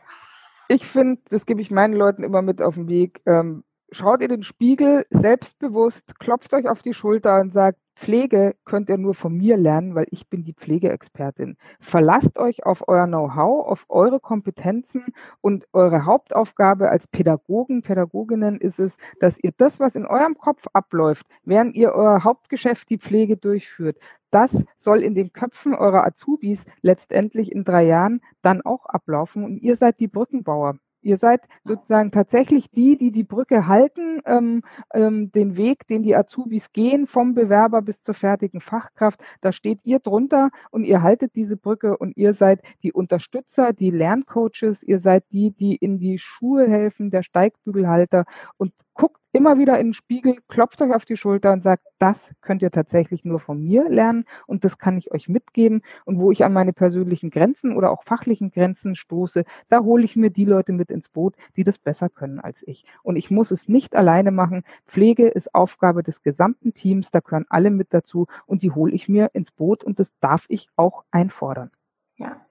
Ich 0.71 0.85
finde, 0.85 1.19
das 1.29 1.47
gebe 1.47 1.61
ich 1.61 1.71
meinen 1.71 1.95
Leuten 1.95 2.23
immer 2.23 2.43
mit 2.43 2.61
auf 2.61 2.75
den 2.75 2.87
Weg. 2.87 3.21
Ähm, 3.25 3.63
schaut 3.91 4.21
ihr 4.21 4.27
den 4.27 4.43
Spiegel 4.43 5.05
selbstbewusst, 5.09 6.19
klopft 6.19 6.53
euch 6.53 6.67
auf 6.69 6.81
die 6.81 6.93
Schulter 6.93 7.39
und 7.39 7.53
sagt, 7.53 7.79
Pflege 7.99 8.55
könnt 8.63 8.87
ihr 8.87 8.97
nur 8.97 9.13
von 9.13 9.35
mir 9.35 9.57
lernen, 9.57 9.93
weil 9.93 10.07
ich 10.09 10.29
bin 10.29 10.45
die 10.45 10.53
Pflegeexpertin. 10.53 11.57
Verlasst 11.81 12.39
euch 12.39 12.65
auf 12.65 12.87
euer 12.87 13.07
Know-how, 13.07 13.67
auf 13.67 13.85
eure 13.89 14.21
Kompetenzen 14.21 15.03
und 15.41 15.67
eure 15.73 16.05
Hauptaufgabe 16.05 16.89
als 16.89 17.07
Pädagogen, 17.07 17.81
Pädagoginnen 17.81 18.61
ist 18.61 18.79
es, 18.79 18.95
dass 19.19 19.37
ihr 19.43 19.51
das, 19.57 19.81
was 19.81 19.95
in 19.95 20.05
eurem 20.05 20.37
Kopf 20.37 20.65
abläuft, 20.71 21.27
während 21.43 21.75
ihr 21.75 21.91
euer 21.91 22.23
Hauptgeschäft, 22.23 22.89
die 22.89 22.99
Pflege 22.99 23.35
durchführt, 23.35 23.97
das 24.31 24.63
soll 24.77 25.03
in 25.03 25.13
den 25.13 25.33
Köpfen 25.33 25.73
eurer 25.75 26.05
Azubis 26.05 26.63
letztendlich 26.81 27.51
in 27.51 27.65
drei 27.65 27.83
Jahren 27.83 28.21
dann 28.41 28.61
auch 28.61 28.85
ablaufen 28.85 29.43
und 29.43 29.57
ihr 29.57 29.75
seid 29.75 29.99
die 29.99 30.07
Brückenbauer. 30.07 30.77
Ihr 31.01 31.17
seid 31.17 31.41
sozusagen 31.63 32.11
tatsächlich 32.11 32.69
die, 32.71 32.97
die 32.97 33.11
die 33.11 33.23
Brücke 33.23 33.67
halten, 33.67 34.21
ähm, 34.25 34.63
ähm, 34.93 35.31
den 35.31 35.55
Weg, 35.57 35.87
den 35.87 36.03
die 36.03 36.15
Azubis 36.15 36.71
gehen, 36.73 37.07
vom 37.07 37.33
Bewerber 37.33 37.81
bis 37.81 38.01
zur 38.01 38.13
fertigen 38.15 38.61
Fachkraft. 38.61 39.19
Da 39.41 39.51
steht 39.51 39.79
ihr 39.83 39.99
drunter 39.99 40.49
und 40.71 40.83
ihr 40.83 41.01
haltet 41.01 41.35
diese 41.35 41.57
Brücke 41.57 41.97
und 41.97 42.17
ihr 42.17 42.33
seid 42.33 42.61
die 42.83 42.93
Unterstützer, 42.93 43.73
die 43.73 43.91
Lerncoaches, 43.91 44.83
ihr 44.83 44.99
seid 44.99 45.23
die, 45.31 45.51
die 45.51 45.75
in 45.75 45.99
die 45.99 46.17
Schuhe 46.19 46.67
helfen, 46.67 47.11
der 47.11 47.23
Steigbügelhalter. 47.23 48.25
Und 48.57 48.73
guckt 48.93 49.18
immer 49.31 49.57
wieder 49.57 49.79
in 49.79 49.87
den 49.87 49.93
Spiegel, 49.93 50.37
klopft 50.47 50.81
euch 50.81 50.93
auf 50.93 51.05
die 51.05 51.17
Schulter 51.17 51.53
und 51.53 51.63
sagt, 51.63 51.83
das 51.99 52.31
könnt 52.41 52.61
ihr 52.61 52.71
tatsächlich 52.71 53.25
nur 53.25 53.39
von 53.39 53.63
mir 53.63 53.89
lernen 53.89 54.25
und 54.47 54.63
das 54.63 54.77
kann 54.77 54.97
ich 54.97 55.11
euch 55.11 55.29
mitgeben. 55.29 55.81
Und 56.05 56.19
wo 56.19 56.31
ich 56.31 56.43
an 56.43 56.53
meine 56.53 56.73
persönlichen 56.73 57.29
Grenzen 57.29 57.75
oder 57.75 57.91
auch 57.91 58.03
fachlichen 58.03 58.51
Grenzen 58.51 58.95
stoße, 58.95 59.45
da 59.69 59.81
hole 59.81 60.03
ich 60.03 60.15
mir 60.15 60.29
die 60.29 60.45
Leute 60.45 60.71
mit 60.71 60.89
ins 60.89 61.09
Boot, 61.09 61.35
die 61.55 61.63
das 61.63 61.77
besser 61.77 62.09
können 62.09 62.39
als 62.39 62.63
ich. 62.67 62.85
Und 63.03 63.15
ich 63.15 63.29
muss 63.29 63.51
es 63.51 63.67
nicht 63.67 63.95
alleine 63.95 64.31
machen. 64.31 64.63
Pflege 64.87 65.27
ist 65.27 65.53
Aufgabe 65.53 66.03
des 66.03 66.23
gesamten 66.23 66.73
Teams, 66.73 67.11
da 67.11 67.19
gehören 67.19 67.45
alle 67.49 67.69
mit 67.69 67.87
dazu 67.91 68.27
und 68.45 68.63
die 68.63 68.71
hole 68.71 68.93
ich 68.93 69.09
mir 69.09 69.29
ins 69.33 69.51
Boot 69.51 69.83
und 69.83 69.99
das 69.99 70.13
darf 70.19 70.45
ich 70.47 70.69
auch 70.75 71.03
einfordern. 71.11 71.71
Ja, 72.17 72.41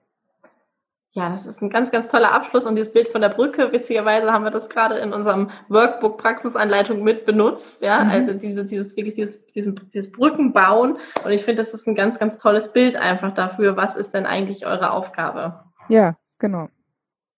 ja, 1.19 1.29
das 1.29 1.45
ist 1.45 1.61
ein 1.61 1.69
ganz, 1.69 1.91
ganz 1.91 2.07
toller 2.07 2.33
Abschluss 2.33 2.65
und 2.65 2.75
dieses 2.75 2.91
Bild 2.91 3.09
von 3.09 3.21
der 3.21 3.29
Brücke, 3.29 3.71
witzigerweise 3.71 4.31
haben 4.31 4.43
wir 4.43 4.51
das 4.51 4.69
gerade 4.69 4.95
in 4.95 5.13
unserem 5.13 5.49
Workbook 5.67 6.17
Praxisanleitung 6.17 7.03
mit 7.03 7.25
benutzt, 7.25 7.81
ja, 7.81 8.03
mhm. 8.03 8.11
also 8.11 8.33
diese, 8.33 8.65
dieses, 8.65 8.95
wirklich 8.95 9.15
dieses, 9.15 9.45
dieses, 9.47 9.75
dieses 9.93 10.11
Brückenbauen 10.11 10.97
und 11.25 11.31
ich 11.31 11.43
finde, 11.43 11.61
das 11.61 11.73
ist 11.73 11.87
ein 11.87 11.95
ganz, 11.95 12.19
ganz 12.19 12.37
tolles 12.37 12.73
Bild 12.73 12.95
einfach 12.95 13.33
dafür, 13.33 13.77
was 13.77 13.95
ist 13.95 14.13
denn 14.13 14.25
eigentlich 14.25 14.65
eure 14.65 14.91
Aufgabe? 14.91 15.63
Ja, 15.89 16.17
genau. 16.39 16.69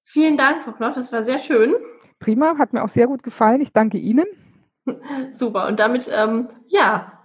Vielen 0.03 0.37
Dank, 0.37 0.61
Frau 0.61 0.71
Knoch, 0.71 0.93
das 0.93 1.11
war 1.11 1.23
sehr 1.23 1.39
schön. 1.39 1.73
Prima, 2.19 2.57
hat 2.57 2.73
mir 2.73 2.83
auch 2.83 2.89
sehr 2.89 3.07
gut 3.07 3.23
gefallen, 3.23 3.61
ich 3.61 3.73
danke 3.73 3.97
Ihnen. 3.97 4.25
Super 5.31 5.67
und 5.67 5.79
damit, 5.79 6.09
ähm, 6.15 6.49
ja, 6.67 7.20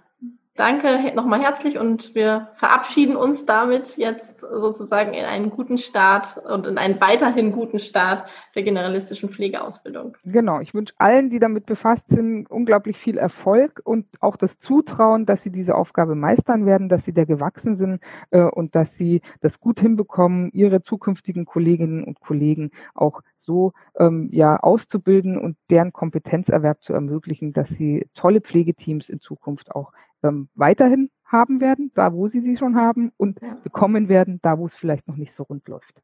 danke 0.57 1.13
nochmal 1.15 1.41
herzlich 1.41 1.77
und 1.77 2.15
wir 2.15 2.49
verabschieden 2.53 3.15
uns 3.15 3.45
damit 3.45 3.97
jetzt 3.97 4.41
sozusagen 4.41 5.13
in 5.13 5.25
einen 5.25 5.49
guten 5.49 5.77
Start 5.77 6.37
und 6.37 6.67
in 6.67 6.77
einen 6.77 6.99
weiterhin 6.99 7.51
guten 7.51 7.79
Start 7.79 8.25
der 8.55 8.63
generalistischen 8.63 9.29
Pflegeausbildung. 9.29 10.17
Genau, 10.25 10.59
ich 10.59 10.73
wünsche 10.73 10.93
allen, 10.97 11.29
die 11.29 11.39
damit 11.39 11.65
befasst 11.65 12.09
sind, 12.09 12.49
unglaublich 12.49 12.97
viel 12.97 13.17
Erfolg 13.17 13.81
und 13.83 14.05
auch 14.19 14.35
das 14.35 14.59
Zutrauen, 14.59 15.25
dass 15.25 15.43
sie 15.43 15.51
diese 15.51 15.75
Aufgabe 15.75 16.15
meistern 16.15 16.65
werden, 16.65 16.89
dass 16.89 17.05
sie 17.05 17.13
der 17.13 17.25
gewachsen 17.25 17.75
sind 17.75 18.01
äh, 18.31 18.41
und 18.41 18.75
dass 18.75 18.95
sie 18.95 19.21
das 19.41 19.59
gut 19.59 19.79
hinbekommen, 19.79 20.51
ihre 20.53 20.81
zukünftigen 20.81 21.45
Kolleginnen 21.45 22.03
und 22.03 22.19
Kollegen 22.19 22.71
auch 22.95 23.21
so 23.37 23.73
ähm, 23.97 24.29
ja 24.31 24.57
auszubilden 24.57 25.37
und 25.37 25.57
deren 25.69 25.93
Kompetenzerwerb 25.93 26.83
zu 26.83 26.93
ermöglichen, 26.93 27.53
dass 27.53 27.69
sie 27.69 28.07
tolle 28.13 28.41
Pflegeteams 28.41 29.09
in 29.09 29.19
Zukunft 29.19 29.71
auch 29.71 29.91
ähm, 30.23 30.49
weiterhin 30.55 31.09
haben 31.25 31.59
werden, 31.59 31.91
da 31.93 32.13
wo 32.13 32.27
sie 32.27 32.41
sie 32.41 32.57
schon 32.57 32.75
haben 32.75 33.11
und 33.17 33.39
bekommen 33.63 34.09
werden, 34.09 34.39
da 34.41 34.57
wo 34.57 34.67
es 34.67 34.75
vielleicht 34.75 35.07
noch 35.07 35.17
nicht 35.17 35.33
so 35.33 35.43
rund 35.43 35.67
läuft. 35.67 36.01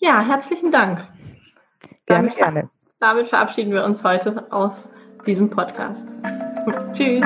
Ja, 0.00 0.20
herzlichen 0.20 0.70
Dank. 0.72 0.98
Gerne, 2.06 2.28
damit, 2.28 2.36
gerne. 2.36 2.70
Damit 2.98 3.28
verabschieden 3.28 3.72
wir 3.72 3.84
uns 3.84 4.02
heute 4.02 4.50
aus 4.52 4.92
diesem 5.26 5.48
Podcast. 5.48 6.16
Tschüss. 6.92 7.22